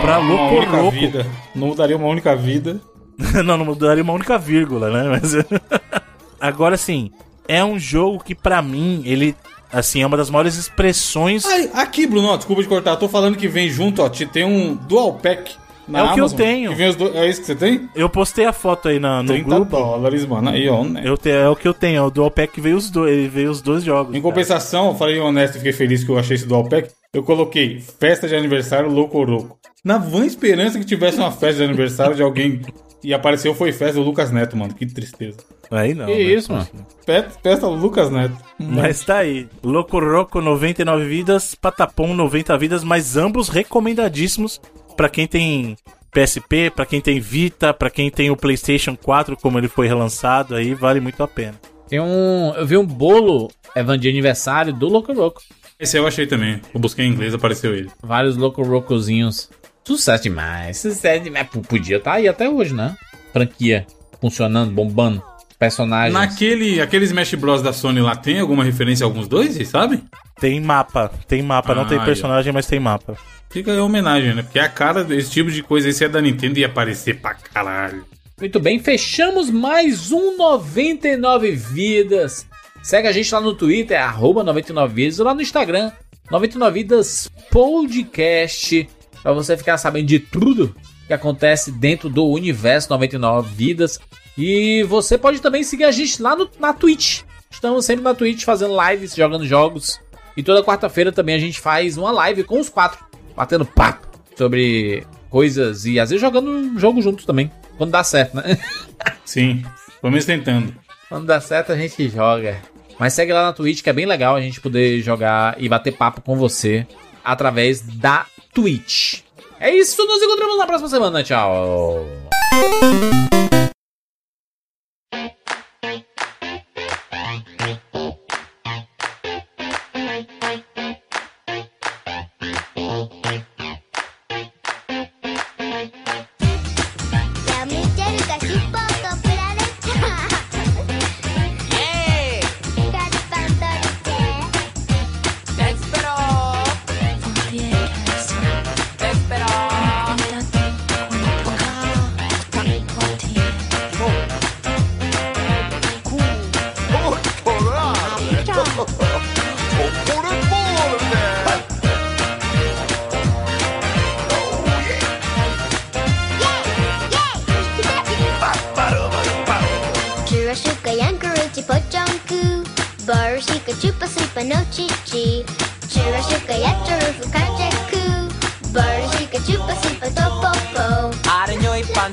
pra 0.00 0.18
Uma 0.20 0.42
única 0.50 0.66
Locoroco. 0.70 0.90
vida. 0.92 1.26
Não 1.54 1.66
mudaria 1.68 1.96
uma 1.96 2.06
única 2.06 2.34
vida. 2.36 2.80
não, 3.44 3.56
não 3.56 3.64
mudaria 3.64 4.02
uma 4.02 4.12
única 4.12 4.38
vírgula, 4.38 4.90
né? 4.90 5.08
Mas 5.20 5.34
agora 6.40 6.76
sim, 6.76 7.10
é 7.48 7.64
um 7.64 7.78
jogo 7.78 8.22
que 8.24 8.34
pra 8.34 8.62
mim 8.62 9.02
ele 9.04 9.34
assim 9.72 10.02
é 10.02 10.06
uma 10.06 10.16
das 10.18 10.28
maiores 10.30 10.56
expressões 10.56 11.44
Ai, 11.46 11.70
aqui, 11.74 12.06
Bruno, 12.06 12.28
ó, 12.28 12.36
desculpa 12.36 12.62
de 12.62 12.68
cortar. 12.68 12.96
Tô 12.96 13.08
falando 13.08 13.36
que 13.36 13.48
vem 13.48 13.68
junto, 13.68 14.02
ó. 14.02 14.08
te- 14.08 14.26
Tem 14.26 14.44
um 14.44 14.74
dual 14.74 15.14
pack. 15.14 15.56
Na 15.88 15.98
É 15.98 16.02
o 16.04 16.14
que 16.14 16.20
eu 16.20 16.30
tenho. 16.30 16.76
que 16.76 16.92
dois- 16.92 17.14
é 17.16 17.28
isso 17.28 17.40
que 17.40 17.46
você 17.46 17.54
tem? 17.56 17.88
Eu 17.94 18.08
postei 18.08 18.44
a 18.44 18.52
foto 18.52 18.88
aí 18.88 18.98
na, 18.98 19.22
no 19.22 19.28
30 19.28 19.48
grupo. 19.56 19.70
dólares, 19.76 20.24
mano. 20.24 20.48
Aí, 20.50 20.68
ó, 20.68 20.84
né? 20.84 21.02
Eu 21.04 21.16
te, 21.18 21.30
é 21.30 21.48
o 21.48 21.56
que 21.56 21.66
eu 21.66 21.74
tenho, 21.74 21.98
é 21.98 22.02
o 22.02 22.10
Dual 22.10 22.30
Pack 22.30 22.60
veio 22.60 22.76
os 22.76 22.90
dois, 22.90 23.12
ele 23.12 23.28
veio 23.28 23.50
os 23.50 23.60
dois 23.60 23.82
jogos. 23.82 24.10
Em 24.14 24.20
cara. 24.20 24.22
compensação, 24.22 24.88
eu 24.88 24.94
falei 24.94 25.18
honesto 25.18 25.54
e 25.56 25.58
fiquei 25.58 25.72
feliz 25.72 26.04
que 26.04 26.10
eu 26.10 26.18
achei 26.18 26.36
esse 26.36 26.46
dual 26.46 26.68
pack. 26.68 26.88
Eu 27.12 27.22
coloquei 27.22 27.80
festa 28.00 28.26
de 28.28 28.34
aniversário 28.34 28.88
Locoroco. 28.90 29.58
Na 29.84 29.98
vã 29.98 30.24
esperança 30.24 30.78
que 30.78 30.84
tivesse 30.84 31.18
uma 31.18 31.30
festa 31.32 31.56
de 31.56 31.64
aniversário 31.64 32.14
de 32.14 32.22
alguém 32.22 32.62
e 33.02 33.12
apareceu 33.12 33.52
foi 33.54 33.72
festa 33.72 33.94
do 33.94 34.02
Lucas 34.02 34.30
Neto, 34.30 34.56
mano. 34.56 34.72
Que 34.72 34.86
tristeza. 34.86 35.38
Aí 35.70 35.92
não. 35.92 36.06
Que 36.06 36.12
né? 36.14 36.20
isso, 36.20 36.52
mano? 36.52 36.66
Festa, 37.04 37.30
festa 37.42 37.66
do 37.66 37.74
Lucas 37.74 38.08
Neto. 38.10 38.36
Mas 38.58 39.04
tá 39.04 39.18
aí. 39.18 39.48
Loco 39.62 39.98
Roco 39.98 40.40
99 40.40 41.04
vidas, 41.04 41.54
Patapom 41.54 42.14
90 42.14 42.56
vidas, 42.56 42.84
mas 42.84 43.16
ambos 43.16 43.48
recomendadíssimos 43.48 44.60
pra 44.96 45.08
quem 45.08 45.26
tem 45.26 45.76
PSP, 46.10 46.70
pra 46.74 46.84
quem 46.86 47.00
tem 47.00 47.18
Vita, 47.20 47.72
pra 47.72 47.90
quem 47.90 48.10
tem 48.10 48.30
o 48.30 48.36
PlayStation 48.36 48.96
4, 48.96 49.36
como 49.36 49.58
ele 49.58 49.68
foi 49.68 49.86
relançado, 49.86 50.54
aí 50.54 50.74
vale 50.74 51.00
muito 51.00 51.22
a 51.22 51.28
pena. 51.28 51.54
Tem 51.88 52.00
um. 52.00 52.52
Eu 52.56 52.66
vi 52.66 52.76
um 52.76 52.86
bolo 52.86 53.50
Evan 53.74 53.98
de 53.98 54.08
aniversário 54.08 54.72
do 54.72 54.88
Loco 54.88 55.12
Roco. 55.12 55.42
Esse 55.78 55.96
eu 55.98 56.06
achei 56.06 56.26
também. 56.26 56.60
Eu 56.72 56.78
busquei 56.80 57.04
em 57.04 57.08
inglês, 57.10 57.34
apareceu 57.34 57.74
ele. 57.74 57.90
Vários 58.02 58.36
Loco 58.36 58.62
Rocozinhos. 58.62 59.50
Sucesso 59.84 60.22
demais. 60.22 60.78
Sucesso 60.78 61.24
demais. 61.24 61.48
P- 61.48 61.60
Podia 61.60 61.96
estar 61.96 62.12
aí 62.14 62.28
até 62.28 62.48
hoje, 62.48 62.72
né? 62.72 62.94
Franquia 63.32 63.86
funcionando, 64.20 64.70
bombando. 64.72 65.22
Personagens. 65.62 66.12
Naquele 66.12 66.80
aquele 66.80 67.04
Smash 67.04 67.34
Bros 67.34 67.62
da 67.62 67.72
Sony 67.72 68.00
lá, 68.00 68.16
tem 68.16 68.40
alguma 68.40 68.64
referência 68.64 69.04
a 69.04 69.06
alguns 69.06 69.28
dois, 69.28 69.54
vocês 69.54 69.68
sabem? 69.68 70.02
Tem 70.40 70.60
mapa, 70.60 71.08
tem 71.28 71.40
mapa, 71.40 71.72
não 71.72 71.82
Ah, 71.82 71.84
tem 71.84 71.98
aí, 71.98 72.02
ó. 72.02 72.04
personagem, 72.04 72.52
mas 72.52 72.66
tem 72.66 72.80
mapa. 72.80 73.16
Fica 73.48 73.70
aí 73.70 73.78
a 73.78 73.84
homenagem, 73.84 74.34
né? 74.34 74.42
Porque 74.42 74.58
a 74.58 74.68
cara 74.68 75.04
desse 75.04 75.30
tipo 75.30 75.52
de 75.52 75.62
coisa 75.62 75.86
aí, 75.86 75.92
se 75.94 76.04
é 76.04 76.08
da 76.08 76.20
Nintendo, 76.20 76.58
ia 76.58 76.66
aparecer 76.66 77.20
pra 77.20 77.34
caralho. 77.34 78.04
Muito 78.40 78.58
bem, 78.58 78.80
fechamos 78.80 79.50
mais 79.50 80.10
um 80.10 80.36
99 80.36 81.52
Vidas. 81.52 82.44
Segue 82.82 83.06
a 83.06 83.12
gente 83.12 83.32
lá 83.32 83.40
no 83.40 83.54
Twitter, 83.54 84.02
arroba 84.02 84.42
99 84.42 84.92
Vidas, 84.92 85.20
ou 85.20 85.26
lá 85.26 85.32
no 85.32 85.42
Instagram, 85.42 85.92
99 86.28 86.80
Vidas 86.80 87.30
Podcast, 87.52 88.88
pra 89.22 89.32
você 89.32 89.56
ficar 89.56 89.78
sabendo 89.78 90.06
de 90.08 90.18
tudo 90.18 90.74
que 91.06 91.12
acontece 91.12 91.70
dentro 91.70 92.08
do 92.08 92.26
universo 92.26 92.90
99 92.90 93.48
Vidas. 93.54 94.00
E 94.36 94.82
você 94.84 95.18
pode 95.18 95.40
também 95.40 95.62
seguir 95.62 95.84
a 95.84 95.90
gente 95.90 96.22
lá 96.22 96.34
no, 96.34 96.48
na 96.58 96.72
Twitch. 96.72 97.22
Estamos 97.50 97.84
sempre 97.84 98.02
na 98.02 98.14
Twitch 98.14 98.44
fazendo 98.44 98.74
lives, 98.88 99.14
jogando 99.14 99.46
jogos. 99.46 100.00
E 100.36 100.42
toda 100.42 100.64
quarta-feira 100.64 101.12
também 101.12 101.34
a 101.34 101.38
gente 101.38 101.60
faz 101.60 101.98
uma 101.98 102.10
live 102.10 102.44
com 102.44 102.58
os 102.58 102.68
quatro, 102.68 103.04
batendo 103.36 103.66
papo 103.66 104.08
sobre 104.36 105.06
coisas 105.28 105.84
e 105.84 106.00
às 106.00 106.10
vezes 106.10 106.20
jogando 106.20 106.50
um 106.50 106.78
jogo 106.78 107.02
juntos 107.02 107.24
também. 107.24 107.50
Quando 107.76 107.90
dá 107.90 108.02
certo, 108.02 108.36
né? 108.36 108.58
Sim, 109.24 109.62
menos 110.02 110.24
tentando. 110.24 110.74
Quando 111.08 111.26
dá 111.26 111.40
certo 111.40 111.72
a 111.72 111.76
gente 111.76 112.08
joga. 112.08 112.56
Mas 112.98 113.12
segue 113.12 113.32
lá 113.32 113.42
na 113.42 113.52
Twitch 113.52 113.82
que 113.82 113.90
é 113.90 113.92
bem 113.92 114.06
legal 114.06 114.36
a 114.36 114.40
gente 114.40 114.60
poder 114.60 115.00
jogar 115.02 115.56
e 115.58 115.68
bater 115.68 115.92
papo 115.92 116.22
com 116.22 116.36
você 116.36 116.86
através 117.24 117.80
da 117.80 118.26
Twitch. 118.54 119.20
É 119.60 119.70
isso, 119.70 120.04
nos 120.06 120.22
encontramos 120.22 120.58
na 120.58 120.66
próxima 120.66 120.88
semana. 120.88 121.22
Tchau. 121.22 122.06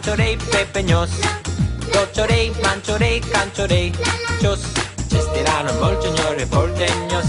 chorei, 0.10 0.38
pepeños, 0.38 1.12
Do 1.92 2.06
dochorei, 2.06 2.52
manchorei, 2.64 3.20
canchorei, 3.20 3.92
chos, 4.42 4.60
chestirano, 5.08 5.72
molcignore, 5.74 6.48
poltegnos, 6.48 7.26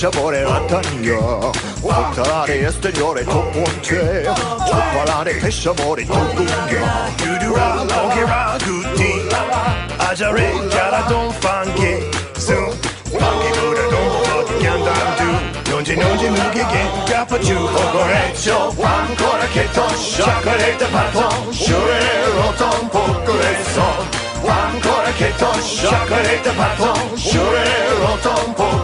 sabore 0.00 0.42
battaglia 0.44 1.50
Portare 1.82 2.66
esteriore 2.66 3.22
con 3.24 3.50
ponce 3.50 4.32
Cioccolare 4.66 5.38
e 5.40 5.50
sapore 5.50 6.06
con 6.06 6.26
dunghe 6.34 6.80
Giudura, 7.16 7.74
longhera, 7.84 8.56
gutti 8.64 9.26
Ajare, 9.98 10.52
cara, 10.70 11.00
don 11.06 11.30
fanche 11.32 12.08
Soon, 12.38 12.74
fanche 13.10 13.50
buda, 13.60 13.82
don 13.90 14.22
foti, 14.22 14.64
cantam 14.64 15.16
tu 15.16 15.70
Non 15.70 15.82
c'è, 15.82 15.94
non 15.96 16.16
c'è, 16.16 16.30
mughe, 16.30 16.66
che 16.66 17.12
capacciu 17.12 17.58
Ogoreccio, 17.58 18.74
ancora 18.80 19.44
che 19.52 19.68
ton 19.70 19.94
Cioccolate, 19.98 20.86
poco 21.12 21.28
Ancora 24.48 25.12
che 25.12 25.32
poco 28.56 28.79